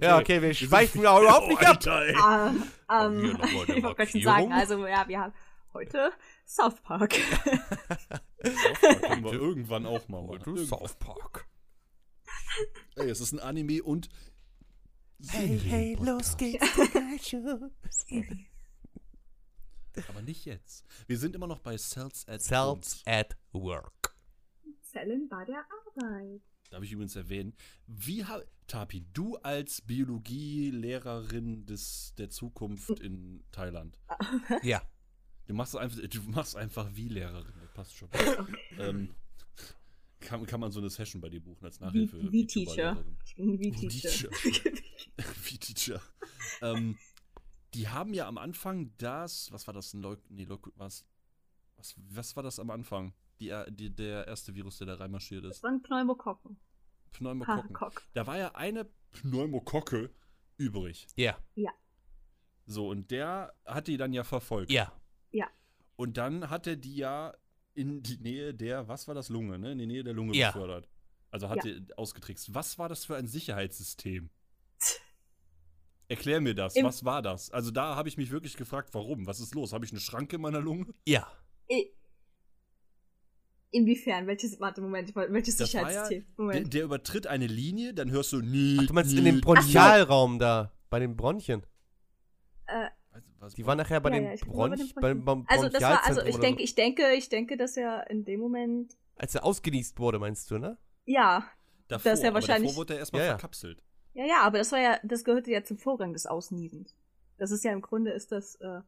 Ja, 0.00 0.18
okay, 0.18 0.40
wir 0.42 0.54
schweifen 0.54 1.02
ja 1.02 1.18
überhaupt 1.18 1.48
nicht 1.48 1.62
ab. 1.62 1.68
Alter, 1.68 2.02
ey. 2.02 2.10
Ähm, 2.12 2.64
Haben 2.88 3.24
ähm, 3.24 3.38
ich 3.44 3.54
wollte 3.54 3.80
gerade 3.80 4.10
schon 4.10 4.22
sagen, 4.22 4.52
also 4.52 4.86
ja, 4.86 5.08
wir 5.08 5.20
haben 5.20 5.32
heute 5.72 6.12
South 6.46 6.80
Park. 6.82 7.14
Das 8.38 8.54
können 9.02 9.24
wir 9.24 9.32
irgendwann 9.40 9.86
auch 9.86 10.08
mal. 10.08 10.38
Du 10.38 10.56
South 10.56 10.94
Park. 10.98 11.46
Ey, 12.96 13.08
es 13.08 13.20
ist 13.20 13.32
ein 13.32 13.40
Anime 13.40 13.82
und 13.82 14.08
Hey, 15.28 15.58
hey, 15.58 15.96
los 16.00 16.36
geht's. 16.36 16.64
Aber 20.08 20.22
nicht 20.22 20.44
jetzt. 20.46 20.84
Wir 21.06 21.18
sind 21.18 21.34
immer 21.34 21.46
noch 21.46 21.58
bei 21.60 21.76
Cells 21.76 22.26
at 22.28 22.40
Cells 22.42 23.02
at 23.06 23.36
work. 23.52 24.14
Zellen 24.82 25.28
bei 25.28 25.44
der 25.44 25.58
Arbeit. 25.58 26.40
Darf 26.70 26.82
ich 26.84 26.92
übrigens 26.92 27.16
erwähnen. 27.16 27.54
Wie 27.86 28.24
Tapi, 28.66 29.04
du 29.12 29.36
als 29.38 29.80
Biologielehrerin 29.82 31.66
des, 31.66 32.14
der 32.16 32.30
Zukunft 32.30 33.00
in 33.00 33.42
Thailand. 33.52 33.98
Ja. 34.62 34.82
Du 35.46 35.54
machst 35.54 35.74
einfach, 35.76 35.98
du 36.00 36.20
machst 36.30 36.54
einfach 36.54 36.88
wie 36.94 37.08
Lehrerin, 37.08 37.52
das 37.60 37.72
passt 37.72 37.96
schon. 37.96 38.08
ähm, 38.78 39.10
kann, 40.20 40.46
kann 40.46 40.60
man 40.60 40.70
so 40.70 40.78
eine 40.78 40.90
Session 40.90 41.20
bei 41.20 41.28
dir 41.28 41.40
buchen 41.40 41.64
als 41.64 41.80
Wie, 41.80 41.84
Nachhilfe? 41.84 42.32
wie 42.32 42.46
Teacher. 42.46 42.94
Lehrerin. 42.94 43.16
Ich 43.26 43.34
bin 43.34 43.58
wie 43.58 43.74
Wie 43.74 43.88
Teacher. 43.88 44.28
wie 45.44 45.58
Teacher. 45.58 46.00
ähm, 46.62 46.98
die 47.74 47.88
haben 47.88 48.14
ja 48.14 48.26
am 48.26 48.38
Anfang 48.38 48.92
das, 48.98 49.50
was 49.52 49.66
war 49.66 49.74
das? 49.74 49.94
Ein 49.94 50.02
Leuk 50.02 50.20
nee, 50.28 50.44
Leuk 50.44 50.72
was, 50.76 51.04
was, 51.76 51.94
was 52.08 52.36
war 52.36 52.42
das 52.42 52.58
am 52.58 52.70
Anfang? 52.70 53.14
Die, 53.38 53.48
er- 53.48 53.70
die, 53.70 53.90
der 53.94 54.26
erste 54.26 54.54
Virus, 54.54 54.78
der 54.78 54.86
da 54.88 54.94
reinmarschiert 54.96 55.44
Das 55.44 55.56
ist. 55.58 55.62
waren 55.62 55.80
Pneumokokken. 55.82 56.58
Pneumokokken. 57.12 57.70
Haarkock. 57.80 58.02
Da 58.12 58.26
war 58.26 58.38
ja 58.38 58.54
eine 58.54 58.84
Pneumokocke 59.12 60.10
übrig. 60.58 61.06
Ja. 61.16 61.38
So, 62.66 62.88
und 62.88 63.10
der 63.10 63.52
hat 63.64 63.88
die 63.88 63.96
dann 63.96 64.12
ja 64.12 64.22
verfolgt. 64.24 64.70
Ja. 64.70 64.92
Und 65.96 66.16
dann 66.16 66.48
hat 66.48 66.66
er 66.66 66.76
die 66.76 66.96
ja 66.96 67.34
in 67.74 68.02
die 68.02 68.16
Nähe 68.16 68.54
der, 68.54 68.88
was 68.88 69.06
war 69.06 69.14
das, 69.14 69.28
Lunge, 69.28 69.58
ne? 69.58 69.72
In 69.72 69.78
die 69.78 69.86
Nähe 69.86 70.02
der 70.02 70.14
Lunge 70.14 70.34
Ja. 70.34 70.50
befördert. 70.50 70.88
Also 71.30 71.48
hat 71.50 71.62
er 71.66 71.78
ausgetrickst. 71.98 72.54
Was 72.54 72.78
war 72.78 72.88
das 72.88 73.04
für 73.04 73.16
ein 73.16 73.26
Sicherheitssystem? 73.26 74.30
Erklär 76.10 76.40
mir 76.40 76.54
das. 76.54 76.74
Im- 76.76 76.84
was 76.84 77.04
war 77.04 77.22
das? 77.22 77.50
Also 77.50 77.70
da 77.70 77.94
habe 77.94 78.08
ich 78.08 78.16
mich 78.16 78.30
wirklich 78.30 78.56
gefragt, 78.56 78.90
warum? 78.92 79.26
Was 79.26 79.38
ist 79.40 79.54
los? 79.54 79.72
Habe 79.72 79.84
ich 79.84 79.92
eine 79.92 80.00
Schranke 80.00 80.36
in 80.36 80.42
meiner 80.42 80.60
Lunge? 80.60 80.86
Ja. 81.06 81.26
I- 81.70 81.90
Inwiefern? 83.72 84.26
Welches, 84.26 84.58
warte, 84.58 84.80
Moment, 84.80 85.14
welches 85.14 85.56
Das 85.56 85.72
war 85.74 85.82
ja, 85.82 85.88
Sicherheitssystem? 86.04 86.24
der, 86.36 86.44
Moment. 86.44 86.74
der 86.74 86.84
übertritt 86.84 87.26
eine 87.28 87.46
Linie, 87.46 87.94
dann 87.94 88.10
hörst 88.10 88.32
du 88.32 88.40
nie. 88.40 88.78
Ach, 88.80 88.86
du 88.86 88.92
meinst 88.94 89.12
in 89.16 89.24
dem 89.24 89.40
Bronchialraum 89.40 90.40
da, 90.40 90.72
bei 90.90 90.98
den 90.98 91.16
Bronchien. 91.16 91.62
Äh, 92.66 92.88
Die 93.56 93.64
waren 93.64 93.78
nachher 93.78 94.00
bei 94.00 94.10
Ja, 94.10 94.16
dem 94.16 94.24
ja, 94.24 94.30
bei 94.30 94.46
Bronch, 94.52 94.76
den 94.76 94.92
beim, 95.00 95.24
beim 95.24 95.44
also 95.46 95.68
das 95.68 95.80
war, 95.82 96.04
also 96.04 96.22
ich 96.22 96.36
denke, 96.38 96.62
ich 96.64 96.74
denke, 96.74 97.12
ich 97.12 97.28
denke, 97.28 97.56
dass 97.56 97.76
er 97.76 98.10
in 98.10 98.24
dem 98.24 98.40
Moment, 98.40 98.90
so. 98.92 98.98
Als 99.16 99.34
er 99.36 99.44
ausgenießt 99.44 99.98
wurde, 100.00 100.18
meinst 100.18 100.50
du, 100.50 100.58
ne? 100.58 100.76
ja, 101.04 101.44
davor, 101.86 102.10
das 102.10 102.18
ist 102.18 102.22
ja 102.24 102.30
aber 102.30 102.34
wahrscheinlich- 102.40 102.70
davor 102.72 102.80
wurde 102.80 102.94
er 102.94 102.98
erstmal 103.00 103.22
Ja, 103.22 103.26
ja. 103.28 103.32
verkapselt. 103.34 103.82
Ja, 104.14 104.24
ja, 104.26 104.40
aber 104.42 104.58
das 104.58 104.72
war 104.72 104.80
ja, 104.80 104.98
das 105.02 105.24
gehörte 105.24 105.50
ja 105.50 105.62
zum 105.64 105.78
Vorgang 105.78 106.12
des 106.12 106.26
Ausniesens. 106.26 106.94
Das 107.38 107.50
ist 107.50 107.64
ja 107.64 107.72
im 107.72 107.80
Grunde 107.80 108.10
ist 108.12 108.32
das, 108.32 108.56
äh, 108.56 108.80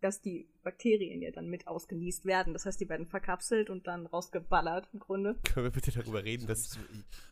dass 0.00 0.20
die 0.20 0.48
Bakterien 0.62 1.20
ja 1.22 1.30
dann 1.30 1.48
mit 1.48 1.66
ausgenießt 1.66 2.24
werden. 2.24 2.52
Das 2.52 2.66
heißt, 2.66 2.80
die 2.80 2.88
werden 2.88 3.06
verkapselt 3.06 3.68
und 3.70 3.86
dann 3.86 4.06
rausgeballert 4.06 4.88
im 4.92 5.00
Grunde. 5.00 5.36
Können 5.44 5.66
wir 5.66 5.70
bitte 5.72 5.90
darüber 5.92 6.22
reden, 6.24 6.46
dass. 6.46 6.70
So, 6.70 6.80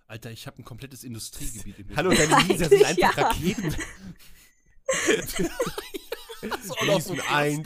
Alter, 0.09 0.31
ich 0.31 0.47
habe 0.47 0.61
ein 0.61 0.65
komplettes 0.65 1.05
Industriegebiet 1.05 1.79
in 1.79 1.87
mir. 1.89 1.97
Hallo, 1.97 2.11
deine 2.11 2.43
Lieder 2.49 2.69
sind 2.69 2.85
einfach 2.85 3.17
Ja. 3.17 3.25
Raketen. 3.29 3.75
das 6.43 6.65
ist 6.65 6.71
auch 6.71 7.01
so 7.01 7.15
Niesen 7.15 7.21
eins, 7.29 7.63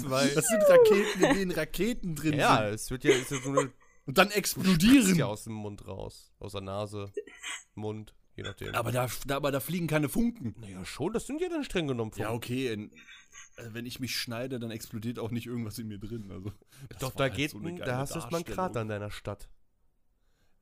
zwei. 0.00 0.28
Das 0.28 0.46
sind 0.46 0.62
Raketen, 0.62 1.24
in 1.24 1.34
denen 1.34 1.50
Raketen 1.50 2.14
drin 2.14 2.34
Ja, 2.34 2.64
sind. 2.64 2.74
es 2.74 2.90
wird 2.90 3.04
ja, 3.04 3.10
es 3.12 3.30
ist 3.30 3.44
so 3.44 3.50
eine 3.50 3.72
Und 4.06 4.18
dann 4.18 4.30
explodieren. 4.30 5.14
ja 5.16 5.26
aus 5.26 5.44
dem 5.44 5.54
Mund 5.54 5.86
raus. 5.86 6.32
Aus 6.38 6.52
der 6.52 6.60
Nase, 6.62 7.12
Mund, 7.74 8.14
je 8.36 8.42
nachdem. 8.42 8.74
Aber 8.74 8.92
da, 8.92 9.08
da, 9.26 9.36
aber 9.36 9.52
da 9.52 9.60
fliegen 9.60 9.86
keine 9.86 10.08
Funken. 10.08 10.54
naja, 10.60 10.84
schon, 10.84 11.12
das 11.12 11.26
sind 11.26 11.40
ja 11.40 11.48
dann 11.48 11.64
streng 11.64 11.86
genommen. 11.86 12.12
Ja, 12.16 12.30
okay. 12.32 12.72
In, 12.72 12.90
äh, 13.56 13.68
wenn 13.70 13.86
ich 13.86 14.00
mich 14.00 14.16
schneide, 14.16 14.58
dann 14.58 14.70
explodiert 14.70 15.18
auch 15.18 15.30
nicht 15.30 15.46
irgendwas 15.46 15.78
in 15.78 15.88
mir 15.88 15.98
drin. 15.98 16.30
Also, 16.30 16.52
Doch, 17.00 17.14
da 17.14 17.24
halt 17.24 17.34
geht, 17.34 17.50
so 17.52 17.60
da 17.60 17.98
hast 17.98 18.14
du 18.14 18.18
jetzt 18.18 18.30
mal 18.30 18.38
einen. 18.38 18.44
Krater 18.46 18.82
in 18.82 18.88
deiner 18.88 19.10
Stadt. 19.10 19.48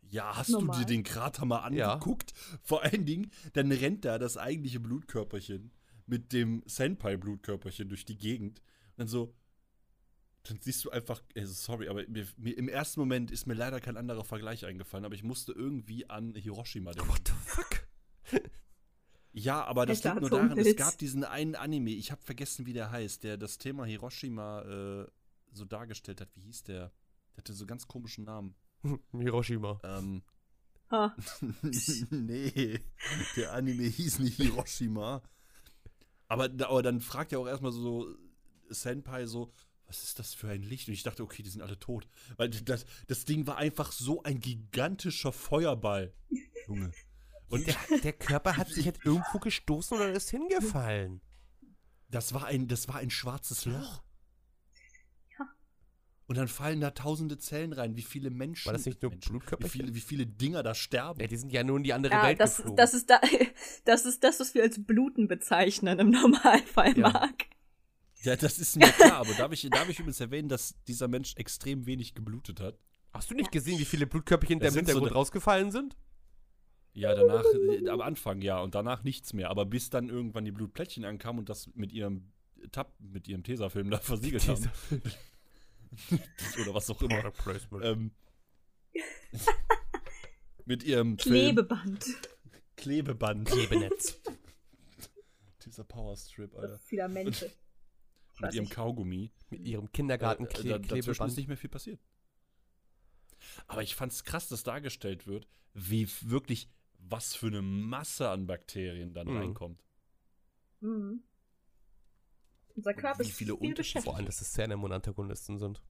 Ja, 0.02 0.36
hast 0.36 0.50
Normal. 0.50 0.78
du 0.78 0.84
dir 0.84 0.94
den 0.94 1.04
Krater 1.04 1.46
mal 1.46 1.72
Ja. 1.74 1.94
angeguckt? 1.94 2.34
Vor 2.62 2.82
allen 2.82 3.06
Dingen, 3.06 3.30
dann 3.54 3.72
rennt 3.72 4.04
da 4.04 4.18
das 4.18 4.36
eigentliche 4.36 4.78
Blutkörperchen 4.78 5.72
mit 6.06 6.34
dem 6.34 6.62
Senpai-Blutkörperchen 6.66 7.88
durch 7.88 8.04
die 8.04 8.18
Gegend. 8.18 8.60
Und 8.60 8.98
dann 8.98 9.08
so, 9.08 9.34
dann 10.52 10.60
siehst 10.60 10.84
du 10.84 10.90
einfach, 10.90 11.22
also 11.36 11.52
sorry, 11.52 11.88
aber 11.88 12.06
mir, 12.08 12.26
mir, 12.36 12.56
im 12.56 12.68
ersten 12.68 13.00
Moment 13.00 13.30
ist 13.30 13.46
mir 13.46 13.54
leider 13.54 13.80
kein 13.80 13.96
anderer 13.96 14.24
Vergleich 14.24 14.66
eingefallen, 14.66 15.04
aber 15.04 15.14
ich 15.14 15.22
musste 15.22 15.52
irgendwie 15.52 16.08
an 16.10 16.34
Hiroshima 16.34 16.92
denken. 16.92 17.10
What 17.10 17.28
the 17.28 17.32
fuck? 17.44 17.86
Ja, 19.34 19.64
aber 19.64 19.86
das 19.86 20.04
Alter, 20.04 20.20
liegt 20.20 20.30
nur 20.30 20.40
daran, 20.40 20.58
es 20.58 20.76
gab 20.76 20.98
diesen 20.98 21.24
einen 21.24 21.54
Anime, 21.54 21.88
ich 21.88 22.12
habe 22.12 22.20
vergessen, 22.20 22.66
wie 22.66 22.74
der 22.74 22.90
heißt, 22.90 23.24
der 23.24 23.38
das 23.38 23.56
Thema 23.56 23.86
Hiroshima 23.86 24.60
äh, 24.60 25.06
so 25.52 25.64
dargestellt 25.64 26.20
hat. 26.20 26.28
Wie 26.34 26.42
hieß 26.42 26.64
der? 26.64 26.92
Der 27.30 27.38
hatte 27.38 27.54
so 27.54 27.64
ganz 27.64 27.88
komischen 27.88 28.24
Namen. 28.24 28.54
Hiroshima. 29.12 29.80
Ähm, 29.84 30.22
nee, 32.10 32.78
der 33.36 33.54
Anime 33.54 33.84
hieß 33.84 34.18
nicht 34.18 34.36
Hiroshima. 34.36 35.22
Aber, 36.28 36.50
aber 36.66 36.82
dann 36.82 37.00
fragt 37.00 37.32
er 37.32 37.40
auch 37.40 37.46
erstmal 37.46 37.72
so 37.72 38.14
Senpai 38.68 39.24
so, 39.24 39.50
was 39.92 40.04
ist 40.04 40.18
das 40.18 40.32
für 40.32 40.48
ein 40.48 40.62
Licht? 40.62 40.88
Und 40.88 40.94
ich 40.94 41.02
dachte, 41.02 41.22
okay, 41.22 41.42
die 41.42 41.50
sind 41.50 41.60
alle 41.60 41.78
tot. 41.78 42.08
Weil 42.38 42.48
das, 42.48 42.86
das 43.08 43.26
Ding 43.26 43.46
war 43.46 43.58
einfach 43.58 43.92
so 43.92 44.22
ein 44.22 44.40
gigantischer 44.40 45.32
Feuerball. 45.32 46.14
Junge. 46.66 46.92
Und 47.50 47.66
Der, 47.66 47.76
der 48.02 48.14
Körper 48.14 48.56
hat 48.56 48.68
sich 48.70 48.86
halt 48.86 49.00
irgendwo 49.04 49.38
gestoßen 49.38 49.98
und 49.98 50.02
dann 50.02 50.14
ist 50.14 50.30
hingefallen. 50.30 51.20
das 52.08 52.32
war 52.32 52.46
ein, 52.46 52.68
das 52.68 52.88
war 52.88 52.96
ein 52.96 53.10
schwarzes 53.10 53.66
Loch. 53.66 54.02
Ja. 55.38 55.46
Und 56.26 56.38
dann 56.38 56.48
fallen 56.48 56.80
da 56.80 56.92
tausende 56.92 57.36
Zellen 57.36 57.74
rein. 57.74 57.94
Wie 57.94 58.00
viele 58.02 58.30
Menschen. 58.30 58.64
War 58.64 58.72
das 58.72 58.86
nicht 58.86 59.02
nur 59.02 59.10
Menschen, 59.10 59.32
Blutkörperchen? 59.32 59.80
Wie 59.80 59.82
viele, 59.84 59.94
wie 59.94 60.00
viele 60.00 60.26
Dinger 60.26 60.62
da 60.62 60.74
sterben. 60.74 61.20
Ja, 61.20 61.26
die 61.26 61.36
sind 61.36 61.52
ja 61.52 61.62
nur 61.64 61.76
in 61.76 61.82
die 61.84 61.92
andere 61.92 62.14
Ja, 62.14 62.22
Welt 62.22 62.40
das, 62.40 62.56
geflogen. 62.56 62.76
das, 62.78 62.94
ist 62.94 63.10
da, 63.10 63.20
das 63.84 64.06
ist 64.06 64.24
das, 64.24 64.40
was 64.40 64.54
wir 64.54 64.62
als 64.62 64.82
Bluten 64.82 65.28
bezeichnen 65.28 65.98
im 65.98 66.08
Normalfall, 66.08 66.96
Ja. 66.96 67.10
Marc. 67.10 67.44
Ja, 68.22 68.36
das 68.36 68.58
ist 68.58 68.76
mir 68.76 68.90
klar, 68.92 69.14
aber 69.14 69.34
darf 69.34 69.52
ich, 69.52 69.68
darf 69.70 69.88
ich 69.88 69.98
übrigens 69.98 70.20
erwähnen, 70.20 70.48
dass 70.48 70.74
dieser 70.86 71.08
Mensch 71.08 71.34
extrem 71.36 71.86
wenig 71.86 72.14
geblutet 72.14 72.60
hat? 72.60 72.78
Hast 73.12 73.30
du 73.30 73.34
nicht 73.34 73.50
gesehen, 73.52 73.78
wie 73.78 73.84
viele 73.84 74.06
Blutkörperchen 74.06 74.60
da 74.60 74.66
im 74.68 74.72
so 74.72 74.78
Hintergrund 74.78 75.06
dr- 75.10 75.16
rausgefallen 75.16 75.70
sind? 75.70 75.96
Ja, 76.94 77.14
danach, 77.14 77.44
äh, 77.44 77.88
am 77.88 78.00
Anfang 78.00 78.42
ja 78.42 78.60
und 78.60 78.74
danach 78.74 79.02
nichts 79.02 79.32
mehr. 79.32 79.50
Aber 79.50 79.64
bis 79.66 79.90
dann 79.90 80.08
irgendwann 80.08 80.44
die 80.44 80.52
Blutplättchen 80.52 81.04
ankamen 81.04 81.40
und 81.40 81.48
das 81.48 81.68
mit 81.74 81.92
ihrem 81.92 82.30
Tab, 82.70 82.94
mit 83.00 83.28
ihrem 83.28 83.42
Tesafilm 83.42 83.90
da 83.90 83.98
versiegelt 83.98 84.46
haben. 84.46 84.70
Oder 86.62 86.74
was 86.74 86.88
auch 86.90 87.02
immer. 87.02 87.32
Ähm, 87.82 88.12
mit 90.64 90.84
ihrem 90.84 91.18
Film- 91.18 91.32
Klebeband. 91.56 92.06
Klebeband. 92.76 93.48
Klebenetz. 93.48 94.20
Dieser 95.66 95.84
Powerstrip, 95.84 96.54
Alter. 96.56 96.78
Filamente. 96.78 97.50
Mit 98.46 98.54
ihrem. 98.54 98.68
Kaugummi. 98.68 99.32
Mit 99.50 99.60
ihrem 99.66 99.90
Kindergarten 99.92 100.46
Äh, 100.46 100.64
da, 100.64 100.78
dazwischen 100.78 101.26
ist 101.26 101.36
nicht 101.36 101.48
mehr 101.48 101.56
viel 101.56 101.70
passiert. 101.70 102.00
Aber 103.66 103.82
ich 103.82 103.94
fand's 103.94 104.24
krass, 104.24 104.48
dass 104.48 104.62
dargestellt 104.62 105.26
wird, 105.26 105.48
wie 105.74 106.08
wirklich, 106.22 106.68
was 106.98 107.34
für 107.34 107.48
eine 107.48 107.62
Masse 107.62 108.28
an 108.30 108.46
Bakterien 108.46 109.12
dann 109.14 109.26
Mhm. 109.28 109.36
reinkommt. 109.36 109.84
Mhm. 110.80 111.22
Unser 112.74 112.94
Körper 112.94 113.18
wie 113.18 113.28
ist 113.28 113.32
viele 113.36 113.48
viel 113.56 113.68
Unterschiede- 113.70 113.74
beschäftigt. 113.76 114.04
Vor 114.04 114.16
allem, 114.16 114.26
dass 114.26 114.40
es 114.40 114.50
Xenomon-Antagonisten 114.52 115.58
sind. 115.58 115.82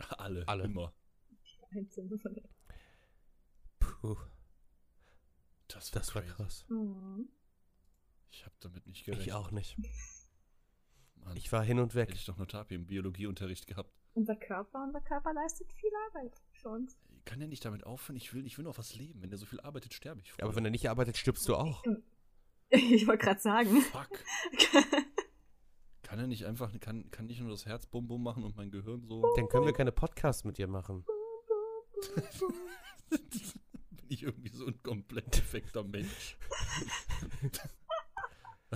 Alle. 0.18 0.46
Alle. 0.48 0.64
Immer. 0.64 0.92
Puh, 3.78 4.16
Das 5.68 5.92
war, 5.94 6.00
das 6.00 6.14
war 6.14 6.22
krass. 6.22 6.64
Mhm. 6.68 7.28
Ich 8.30 8.44
habe 8.44 8.54
damit 8.60 8.86
nicht 8.86 9.04
gerechnet. 9.04 9.26
Ich 9.26 9.32
auch 9.32 9.50
nicht. 9.50 9.76
Mann, 11.26 11.36
Ich 11.36 11.52
war 11.52 11.62
hin 11.62 11.78
und 11.78 11.94
weg. 11.94 12.08
Hätte 12.08 12.18
ich 12.18 12.24
doch 12.26 12.36
nur 12.36 12.48
Tapi 12.48 12.74
im 12.74 12.86
Biologieunterricht 12.86 13.66
gehabt. 13.66 13.90
unser 14.14 14.36
Körper, 14.36 14.82
unser 14.82 15.00
Körper 15.02 15.32
leistet 15.34 15.70
viel 15.72 15.90
Arbeit 16.08 16.32
für 16.52 16.70
uns. 16.70 16.96
Kann 17.24 17.38
der 17.40 17.48
nicht 17.48 17.64
damit 17.64 17.84
aufhören? 17.84 18.16
Ich 18.16 18.32
will, 18.32 18.46
ich 18.46 18.56
will 18.56 18.64
noch 18.64 18.78
was 18.78 18.94
leben. 18.94 19.20
Wenn 19.20 19.30
der 19.30 19.38
so 19.38 19.46
viel 19.46 19.60
arbeitet, 19.60 19.92
sterbe 19.92 20.20
ich. 20.22 20.28
Ja, 20.38 20.44
aber 20.44 20.54
wenn 20.56 20.64
er 20.64 20.70
nicht 20.70 20.88
arbeitet, 20.88 21.16
stirbst 21.16 21.46
du 21.48 21.56
auch. 21.56 21.82
Ich 22.68 23.06
wollte 23.06 23.24
gerade 23.24 23.40
sagen. 23.40 23.80
Fuck. 23.80 24.08
Kann 26.02 26.18
er 26.18 26.26
nicht 26.26 26.46
einfach, 26.46 26.72
kann, 26.80 27.08
kann 27.12 27.26
nicht 27.26 27.40
nur 27.40 27.50
das 27.50 27.64
Herz 27.64 27.86
bum 27.86 28.08
bum 28.08 28.22
machen 28.24 28.42
und 28.42 28.56
mein 28.56 28.72
Gehirn 28.72 29.04
so. 29.06 29.22
Dann 29.36 29.48
können 29.48 29.66
wir 29.66 29.72
keine 29.72 29.92
Podcasts 29.92 30.42
mit 30.42 30.58
dir 30.58 30.66
machen. 30.66 31.04
Bin 33.10 34.06
ich 34.08 34.22
irgendwie 34.24 34.48
so 34.50 34.66
ein 34.66 34.82
komplett 34.82 35.36
defekter 35.36 35.84
Mensch. 35.84 36.36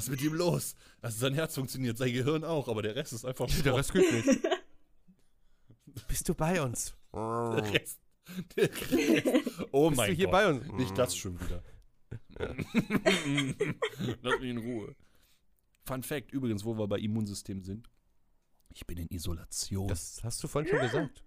Was 0.00 0.06
ist 0.06 0.10
mit 0.12 0.22
ihm 0.22 0.32
los? 0.32 0.74
Also 1.02 1.18
sein 1.18 1.34
Herz 1.34 1.54
funktioniert, 1.54 1.98
sein 1.98 2.10
Gehirn 2.10 2.42
auch, 2.42 2.68
aber 2.68 2.80
der 2.80 2.96
Rest 2.96 3.12
ist 3.12 3.26
einfach 3.26 3.46
Der 3.64 3.74
Rest 3.76 3.92
geht 3.92 4.10
nicht. 4.10 4.40
Bist 6.08 6.26
du 6.26 6.34
bei 6.34 6.62
uns? 6.62 6.94
Der 7.12 7.72
Rest, 7.74 8.00
der 8.56 8.70
Rest. 8.70 9.50
Oh 9.72 9.88
Bist 9.90 9.96
mein 9.98 10.10
du 10.10 10.16
hier 10.16 10.24
Gott. 10.26 10.32
bei 10.32 10.48
uns? 10.48 10.72
Nicht 10.72 10.96
das 10.96 11.14
schon 11.14 11.38
wieder. 11.38 11.62
Lass 14.22 14.40
mich 14.40 14.50
in 14.50 14.56
Ruhe. 14.58 14.96
Fun 15.84 16.02
Fact, 16.02 16.32
übrigens, 16.32 16.64
wo 16.64 16.74
wir 16.78 16.86
bei 16.88 16.98
Immunsystem 16.98 17.60
sind. 17.62 17.90
Ich 18.70 18.86
bin 18.86 18.96
in 18.96 19.08
Isolation. 19.08 19.86
Das 19.88 20.22
hast 20.24 20.42
du 20.42 20.48
vorhin 20.48 20.70
schon 20.70 20.80
gesagt. 20.80 21.22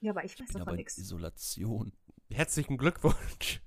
Ja, 0.00 0.12
aber 0.12 0.24
ich 0.24 0.32
ich 0.32 0.40
weiß 0.40 0.46
bin 0.46 0.56
aber 0.56 0.64
davon 0.64 0.74
in 0.74 0.78
nichts. 0.78 0.96
Isolation. 0.96 1.92
Herzlichen 2.30 2.78
Glückwunsch. 2.78 3.60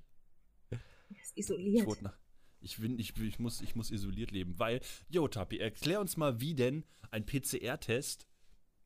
Er 0.70 0.78
ist 1.20 1.32
Ich, 1.36 1.44
isoliert. 1.44 1.86
wurde 1.86 2.04
nach, 2.04 2.18
ich, 2.64 2.78
bin, 2.78 2.98
ich, 2.98 3.12
ich, 3.20 3.38
muss, 3.38 3.60
ich 3.60 3.76
muss 3.76 3.90
isoliert 3.90 4.30
leben, 4.30 4.58
weil, 4.58 4.80
yo, 5.08 5.28
Tapi, 5.28 5.58
erklär 5.58 6.00
uns 6.00 6.16
mal, 6.16 6.40
wie 6.40 6.54
denn 6.54 6.84
ein 7.10 7.24
PCR-Test 7.26 8.26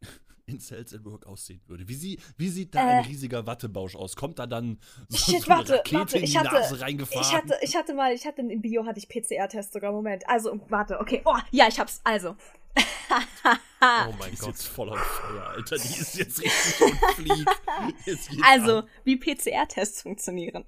in 0.46 0.60
Cells 0.60 0.94
at 0.94 1.04
Work 1.04 1.26
aussehen 1.26 1.60
würde. 1.66 1.88
Wie, 1.88 1.94
sie, 1.94 2.18
wie 2.36 2.48
sieht 2.48 2.74
da 2.74 2.80
ein 2.80 3.04
Äh. 3.04 3.08
riesiger 3.08 3.46
Wattebausch 3.46 3.94
aus? 3.96 4.16
Kommt 4.16 4.38
da 4.38 4.46
dann 4.46 4.78
so, 5.08 5.16
Shit, 5.32 5.42
so 5.42 5.50
eine 5.50 5.58
warte, 5.60 5.72
Rakete 5.74 5.94
warte, 5.98 6.16
in 6.18 6.24
die 6.24 6.30
ich 6.30 6.36
hatte- 6.38 6.54
Nase 6.54 6.80
reingefahren? 6.80 7.22
Ich 7.22 7.32
hatte, 7.34 7.58
ich 7.62 7.76
hatte 7.76 7.94
mal, 7.94 8.12
ich 8.14 8.26
hatte 8.26 8.40
im 8.42 8.60
Bio 8.62 8.84
hatte 8.86 8.98
ich 8.98 9.08
PCR-Test 9.08 9.72
sogar. 9.72 9.92
Moment. 9.92 10.28
Also, 10.28 10.58
warte, 10.68 10.98
okay. 11.00 11.22
Oh, 11.24 11.36
ja, 11.50 11.68
ich 11.68 11.78
hab's. 11.78 12.00
Also. 12.04 12.36
Oh 12.70 12.74
mein 14.18 14.28
die 14.28 14.34
ist 14.34 14.40
Gott. 14.40 14.48
jetzt 14.50 14.66
voll 14.68 14.88
auf 14.90 14.98
Feuer, 14.98 15.46
Alter. 15.48 15.76
Die 15.76 15.82
ist 16.00 16.16
jetzt 16.18 16.40
richtig 16.42 16.80
und 16.80 17.14
fliegt. 17.14 18.42
Also, 18.42 18.78
ab. 18.78 18.88
wie 19.04 19.16
PCR-Tests 19.16 20.02
funktionieren. 20.02 20.64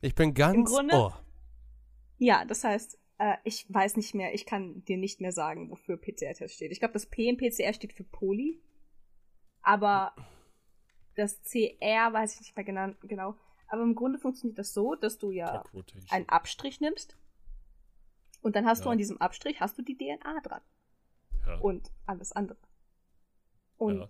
Ich 0.00 0.14
bin 0.14 0.34
ganz 0.34 0.56
Im 0.56 0.64
Grunde- 0.64 0.94
Ohr. 0.96 1.18
Ja, 2.22 2.44
das 2.44 2.62
heißt, 2.62 2.98
äh, 3.18 3.36
ich 3.44 3.66
weiß 3.72 3.96
nicht 3.96 4.14
mehr, 4.14 4.32
ich 4.34 4.46
kann 4.46 4.84
dir 4.84 4.96
nicht 4.96 5.20
mehr 5.20 5.32
sagen, 5.32 5.70
wofür 5.70 5.96
PCR-Test 5.96 6.54
steht. 6.54 6.70
Ich 6.72 6.78
glaube, 6.78 6.94
das 6.94 7.06
P 7.06 7.28
in 7.28 7.36
PCR 7.36 7.72
steht 7.72 7.92
für 7.92 8.04
Poly. 8.04 8.60
Aber 9.62 10.14
das 11.16 11.40
CR 11.42 12.12
weiß 12.12 12.34
ich 12.34 12.40
nicht 12.40 12.56
mehr 12.56 12.64
genau. 12.64 12.92
genau. 13.02 13.36
Aber 13.68 13.82
im 13.82 13.94
Grunde 13.94 14.18
funktioniert 14.18 14.58
das 14.58 14.72
so, 14.72 14.94
dass 14.94 15.18
du 15.18 15.30
ja 15.30 15.64
einen 16.10 16.28
Abstrich 16.28 16.80
nimmst. 16.80 17.16
Und 18.40 18.54
dann 18.56 18.66
hast 18.66 18.84
du 18.84 18.88
Ja. 18.88 18.92
an 18.92 18.98
diesem 18.98 19.20
Abstrich 19.20 19.60
hast 19.60 19.78
du 19.78 19.82
die 19.82 19.96
DNA 19.96 20.40
dran. 20.42 20.62
ja. 21.46 21.58
und 21.58 21.90
alles 22.06 22.30
andere. 22.32 22.58
Und 23.78 23.98
Ja. 24.00 24.08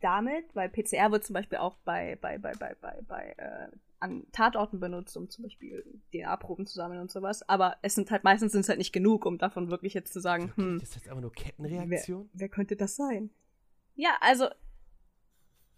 damit, 0.00 0.54
weil 0.54 0.68
PCR 0.70 1.10
wird 1.10 1.24
zum 1.24 1.34
Beispiel 1.34 1.58
auch 1.58 1.76
bei, 1.84 2.16
bei, 2.16 2.38
bei, 2.38 2.52
bei, 2.54 2.74
bei, 2.80 3.00
bei 3.06 3.32
äh, 3.36 3.68
an 4.00 4.26
Tatorten 4.32 4.80
benutzt, 4.80 5.16
um 5.16 5.28
zum 5.28 5.44
Beispiel 5.44 5.84
DNA-Proben 6.12 6.66
zu 6.66 6.74
sammeln 6.74 7.00
und 7.00 7.10
sowas. 7.10 7.48
Aber 7.48 7.76
es 7.82 7.94
sind 7.94 8.10
halt 8.10 8.24
meistens 8.24 8.52
sind 8.52 8.60
es 8.62 8.68
halt 8.68 8.78
nicht 8.78 8.92
genug, 8.92 9.26
um 9.26 9.38
davon 9.38 9.70
wirklich 9.70 9.94
jetzt 9.94 10.12
zu 10.12 10.20
sagen, 10.20 10.52
hm, 10.56 10.78
Das 10.78 10.90
ist 10.90 10.94
jetzt 10.96 11.08
einfach 11.08 11.20
nur 11.22 11.32
Kettenreaktion? 11.32 12.28
wer 12.32 12.48
könnte 12.48 12.76
das 12.76 12.96
sein? 12.96 13.30
Ja, 13.94 14.16
also. 14.20 14.46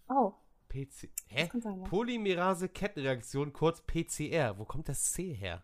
Oh, 0.09 0.33
PC. 0.69 1.09
Hä? 1.27 1.47
kann 1.47 1.61
sein, 1.61 1.79
ja. 1.81 1.87
Polymerase 1.87 2.69
Kettenreaktion, 2.69 3.53
kurz 3.53 3.81
PCR. 3.81 4.57
Wo 4.57 4.65
kommt 4.65 4.87
das 4.89 5.11
C 5.11 5.33
her? 5.33 5.63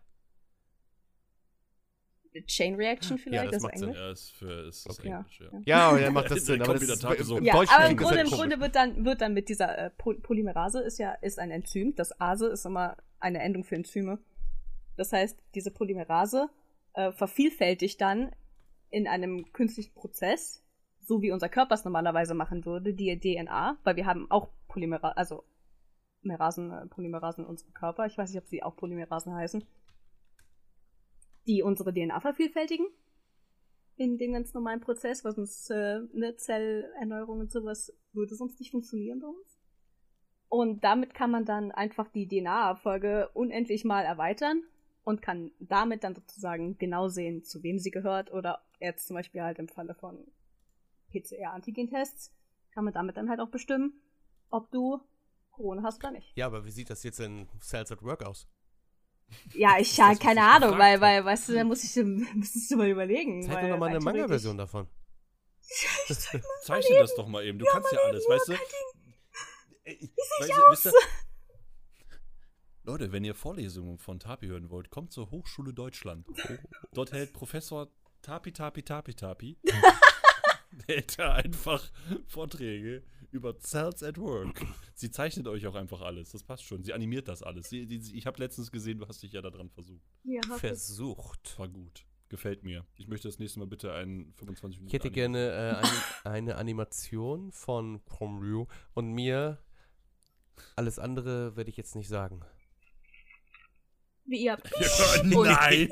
Chain 2.46 2.74
Reaction 2.76 3.18
vielleicht, 3.18 3.52
das 3.52 3.64
also 3.64 3.66
macht 3.66 3.78
Sinn. 3.78 3.88
Englisch. 3.88 4.00
Ja, 4.00 4.10
ist 4.10 4.30
für 4.32 4.68
ist, 4.68 4.90
Okay. 4.90 5.08
Englisch, 5.08 5.40
ja. 5.40 5.60
Ja, 5.64 5.90
und 5.90 6.02
dann 6.02 6.12
macht 6.12 6.30
das 6.30 6.44
Sinn. 6.46 6.60
Aber 6.60 6.72
kommt 6.72 6.88
das 6.88 7.00
wieder 7.02 7.16
ist, 7.18 7.26
so. 7.26 7.38
im 7.38 7.44
Ja, 7.44 7.54
aber 7.54 7.90
im 7.90 7.96
das 7.96 8.06
Grunde, 8.06 8.20
im. 8.20 8.30
Grunde 8.30 8.60
wird 8.60 8.74
dann, 8.74 9.04
wird 9.04 9.20
dann 9.20 9.34
mit 9.34 9.48
dieser 9.48 9.76
äh, 9.78 9.90
Poly 9.90 10.18
Polymerase 10.20 10.80
ist 10.80 10.98
ja 10.98 11.12
ist 11.12 11.38
ein 11.38 11.50
Enzym. 11.50 11.94
Das 11.94 12.20
Ase 12.20 12.48
ist 12.48 12.64
immer 12.66 12.96
eine 13.20 13.40
Endung 13.40 13.64
für 13.64 13.74
Enzyme. 13.74 14.18
Das 14.96 15.12
heißt, 15.12 15.38
diese 15.54 15.70
Polymerase 15.70 16.48
äh, 16.94 17.12
vervielfältigt 17.12 18.00
dann 18.00 18.32
in 18.90 19.06
einem 19.06 19.52
künstlichen 19.52 19.94
Prozess, 19.94 20.64
so 21.00 21.22
wie 21.22 21.32
unser 21.32 21.48
Körper 21.48 21.74
es 21.74 21.84
normalerweise 21.84 22.34
machen 22.34 22.64
würde, 22.64 22.94
die 22.94 23.18
DNA, 23.18 23.78
weil 23.84 23.96
wir 23.96 24.06
haben 24.06 24.30
auch 24.30 24.48
Polymerasen, 24.68 25.16
also 25.16 25.44
Merasen, 26.22 26.72
äh, 26.72 26.86
Polymerasen 26.86 27.44
in 27.44 27.50
unserem 27.50 27.72
Körper. 27.74 28.06
Ich 28.06 28.18
weiß 28.18 28.30
nicht, 28.30 28.40
ob 28.40 28.48
sie 28.48 28.62
auch 28.62 28.76
Polymerasen 28.76 29.34
heißen. 29.34 29.64
Die 31.48 31.62
unsere 31.62 31.92
DNA 31.92 32.20
vervielfältigen 32.20 32.86
in 33.96 34.16
dem 34.16 34.32
ganz 34.32 34.54
normalen 34.54 34.80
Prozess, 34.80 35.24
was 35.24 35.36
uns 35.36 35.68
äh, 35.70 36.00
eine 36.14 36.36
Zellerneuerung 36.36 37.40
und 37.40 37.50
sowas 37.50 37.92
würde 38.12 38.36
sonst 38.36 38.60
nicht 38.60 38.70
funktionieren 38.70 39.20
bei 39.20 39.26
uns. 39.26 39.58
Und 40.48 40.84
damit 40.84 41.14
kann 41.14 41.30
man 41.30 41.44
dann 41.44 41.72
einfach 41.72 42.08
die 42.08 42.28
DNA-Abfolge 42.28 43.28
unendlich 43.34 43.84
mal 43.84 44.04
erweitern 44.04 44.62
und 45.02 45.20
kann 45.20 45.50
damit 45.58 46.04
dann 46.04 46.14
sozusagen 46.14 46.78
genau 46.78 47.08
sehen, 47.08 47.42
zu 47.44 47.62
wem 47.62 47.78
sie 47.78 47.90
gehört 47.90 48.32
oder 48.32 48.62
jetzt 48.78 49.08
zum 49.08 49.16
Beispiel 49.16 49.42
halt 49.42 49.58
im 49.58 49.68
Falle 49.68 49.94
von 49.94 50.26
PCR-Antigen-Tests 51.10 52.32
kann 52.70 52.84
man 52.84 52.94
damit 52.94 53.16
dann 53.16 53.28
halt 53.28 53.40
auch 53.40 53.48
bestimmen, 53.48 54.00
ob 54.50 54.70
du 54.70 55.00
Corona 55.50 55.82
hast 55.82 55.98
oder 56.04 56.12
nicht. 56.12 56.36
Ja, 56.36 56.46
aber 56.46 56.64
wie 56.64 56.70
sieht 56.70 56.90
das 56.90 57.02
jetzt 57.02 57.20
in 57.20 57.48
Cells 57.60 57.90
at 57.90 58.02
Work 58.02 58.24
aus? 58.24 58.46
Ja, 59.54 59.78
ich 59.78 59.96
ja, 59.96 60.10
was 60.10 60.18
keine 60.18 60.40
ich 60.40 60.46
Ahnung, 60.46 60.70
gefragt 60.70 61.00
weil, 61.00 61.00
weil, 61.00 61.24
weißt 61.24 61.48
du, 61.48 61.54
da 61.54 61.64
muss 61.64 61.84
ich, 61.84 61.94
müsstest 62.34 62.70
du 62.70 62.76
mal 62.76 62.88
überlegen. 62.88 63.42
Zeig 63.42 63.62
mir 63.62 63.70
doch 63.70 63.78
mal 63.78 63.90
eine 63.90 64.00
Manga-Version 64.00 64.56
davon. 64.58 64.88
Zeichne 66.62 66.96
das 66.98 67.14
doch 67.16 67.26
mal 67.26 67.44
eben. 67.44 67.58
Du 67.58 67.66
kannst 67.66 67.92
ja 67.92 67.98
alles, 68.00 68.24
weißt 68.28 68.48
du? 68.48 68.52
Ey, 69.84 70.10
weißt 70.40 70.50
du, 70.50 70.70
wisst 70.70 70.86
ihr- 70.86 70.92
Leute, 72.84 73.12
wenn 73.12 73.22
ihr 73.24 73.34
Vorlesungen 73.34 73.98
von 73.98 74.18
Tapi 74.18 74.46
hören 74.46 74.70
wollt, 74.70 74.88
kommt 74.90 75.12
zur 75.12 75.30
Hochschule 75.30 75.74
Deutschland. 75.74 76.26
Dort 76.94 77.12
hält 77.12 77.34
Professor 77.34 77.88
Tapi 78.22 78.52
Tapi 78.52 78.82
Tapi 78.82 79.14
Tapi. 79.14 79.58
Der 80.88 80.96
hält 80.96 81.18
da 81.18 81.34
einfach 81.34 81.90
Vorträge 82.26 83.02
über 83.30 83.58
Cells 83.58 84.02
at 84.02 84.18
Work. 84.18 84.64
Sie 84.94 85.10
zeichnet 85.10 85.46
euch 85.48 85.66
auch 85.66 85.74
einfach 85.74 86.00
alles. 86.00 86.30
Das 86.30 86.42
passt 86.42 86.64
schon. 86.64 86.82
Sie 86.82 86.92
animiert 86.92 87.28
das 87.28 87.42
alles. 87.42 87.68
Sie, 87.68 87.86
die, 87.86 88.16
ich 88.16 88.26
habe 88.26 88.38
letztens 88.38 88.70
gesehen, 88.72 88.98
du 88.98 89.06
hast 89.08 89.22
dich 89.22 89.32
ja 89.32 89.42
daran 89.42 89.70
versucht. 89.70 90.02
Ja. 90.24 90.40
Versucht. 90.56 91.58
War 91.58 91.68
gut. 91.68 92.04
Gefällt 92.28 92.62
mir. 92.62 92.84
Ich 92.96 93.08
möchte 93.08 93.28
das 93.28 93.38
nächste 93.38 93.58
Mal 93.58 93.66
bitte 93.66 93.92
einen 93.94 94.34
25 94.34 94.80
Minuten. 94.80 94.86
Ich 94.88 94.92
hätte 94.92 95.08
Anime- 95.08 95.14
gerne 95.14 95.82
äh, 95.82 96.26
eine, 96.26 96.34
eine 96.36 96.56
Animation 96.56 97.52
von 97.52 98.04
Kromryu 98.04 98.66
und 98.94 99.12
mir. 99.12 99.58
Alles 100.76 100.98
andere 100.98 101.56
werde 101.56 101.70
ich 101.70 101.76
jetzt 101.76 101.94
nicht 101.94 102.08
sagen. 102.08 102.40
Wie 104.26 104.44
ihr. 104.44 104.58
Ja, 104.78 105.22
nein! 105.24 105.88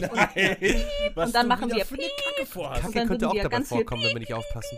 nein! 0.00 0.84
Was 1.14 1.28
Und 1.28 1.34
dann 1.34 1.46
machen 1.46 1.70
wir 1.70 1.86
für 1.86 1.94
eine 1.94 2.08
Kacke 2.80 3.06
könnte 3.06 3.28
auch 3.28 3.34
dabei 3.34 3.62
vorkommen, 3.62 4.02
wenn 4.02 4.14
wir 4.14 4.20
nicht 4.20 4.34
aufpassen. 4.34 4.76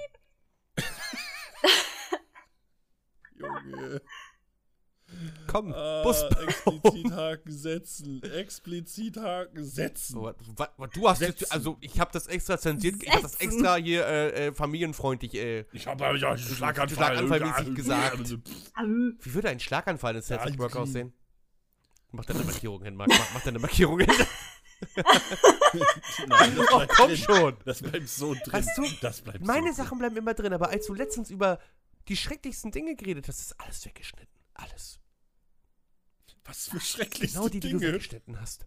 Junge. 3.71 4.03
Komm, 5.49 5.73
Ah, 5.75 6.03
Bus. 6.05 6.23
explizit 6.23 7.11
Haken 7.17 7.51
setzen. 7.53 8.23
Explizit 8.23 9.17
Haken 9.17 9.65
setzen. 9.65 10.17
Oh, 10.19 10.33
wa- 10.57 10.69
wa- 10.77 10.87
du 10.87 11.09
hast 11.09 11.19
Setzen. 11.19 11.37
jetzt, 11.41 11.53
also 11.53 11.77
ich 11.81 11.99
habe 11.99 12.13
das 12.13 12.29
extra 12.29 12.57
zensiert, 12.59 13.03
ich 13.03 13.11
habe 13.11 13.23
das 13.23 13.33
Setzen. 13.33 13.45
extra 13.45 13.75
hier 13.75 14.07
äh, 14.07 14.47
äh, 14.47 14.53
familienfreundlich. 14.55 15.35
Äh, 15.35 15.65
Ich 15.73 15.89
habe 15.89 16.05
ja 16.05 16.11
einen 16.11 16.39
Schlaganfall. 16.39 16.89
Schlaganfallmäßig 17.17 17.75
gesagt. 17.75 18.21
Au. 18.21 18.85
wie 18.85 19.35
würde 19.35 19.49
ein 19.49 19.59
Schlaganfall 19.59 20.15
in 20.15 20.23
Cells 20.23 20.45
Ja, 20.53 20.59
Work 20.61 20.77
aussehen? 20.77 21.13
Mach 22.13 22.25
deine 22.25 22.45
Markierung 22.45 22.83
hin, 22.85 22.95
Marc. 22.95 23.09
Mach, 23.09 23.35
mach 23.35 23.43
deine 23.43 23.59
Markierung 23.59 23.99
hin. 23.99 24.09
Nein, 26.29 26.57
das 26.57 26.67
Oh, 26.73 26.83
komm 26.89 27.07
drin. 27.09 27.17
schon. 27.17 27.57
Das 27.65 27.83
bleibt 27.83 28.09
so 28.09 28.35
drin. 28.35 28.53
Weißt 28.53 28.79
du, 28.79 28.85
das 29.01 29.21
bleibt 29.21 29.45
Meine 29.45 29.71
so 29.73 29.83
Sachen 29.83 29.99
bleiben 29.99 30.17
immer 30.17 30.35
drin, 30.35 30.53
aber 30.53 30.71
als 30.71 30.87
du 30.87 30.95
letztens 30.95 31.31
über 31.31 31.59
die 32.11 32.17
schrecklichsten 32.17 32.73
Dinge 32.73 32.97
geredet 32.97 33.29
hast, 33.29 33.41
ist 33.41 33.61
alles 33.61 33.87
weggeschnitten. 33.87 34.35
Alles. 34.55 35.01
Was 36.45 36.69
für 36.69 36.81
schrecklichste 36.81 37.39
Genau 37.39 37.49
die, 37.49 37.61
die 37.61 37.71
du 37.71 37.79
Dinge. 37.79 37.93
weggeschnitten 37.93 38.41
hast. 38.41 38.67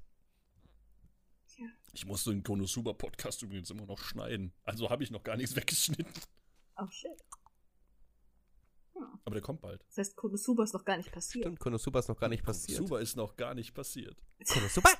Ich 1.91 2.05
musste 2.05 2.31
den 2.31 2.41
Konosuba 2.41 2.93
Podcast 2.93 3.41
übrigens 3.43 3.69
immer 3.69 3.85
noch 3.85 3.99
schneiden. 3.99 4.53
Also 4.63 4.89
habe 4.89 5.03
ich 5.03 5.11
noch 5.11 5.23
gar 5.23 5.35
nichts 5.37 5.55
weggeschnitten. 5.55 6.11
Oh 6.77 6.87
shit. 6.89 7.11
Aber 9.25 9.35
der 9.35 9.41
kommt 9.41 9.61
bald. 9.61 9.83
Das 9.89 9.97
heißt, 9.97 10.15
Konosuba 10.15 10.63
ist 10.63 10.73
noch 10.73 10.85
gar 10.85 10.97
nicht 10.97 11.11
passiert. 11.11 11.43
Stimmt, 11.43 11.59
Konosuba 11.59 11.99
ist 11.99 12.07
noch 12.07 12.19
gar 12.19 12.29
nicht 12.29 12.43
passiert. 12.43 12.77
Konosuba 12.77 12.99
ist 12.99 13.15
noch 13.15 13.35
gar 13.35 13.53
nicht 13.53 13.73
passiert. 13.73 14.17
Konosuba! 14.47 14.89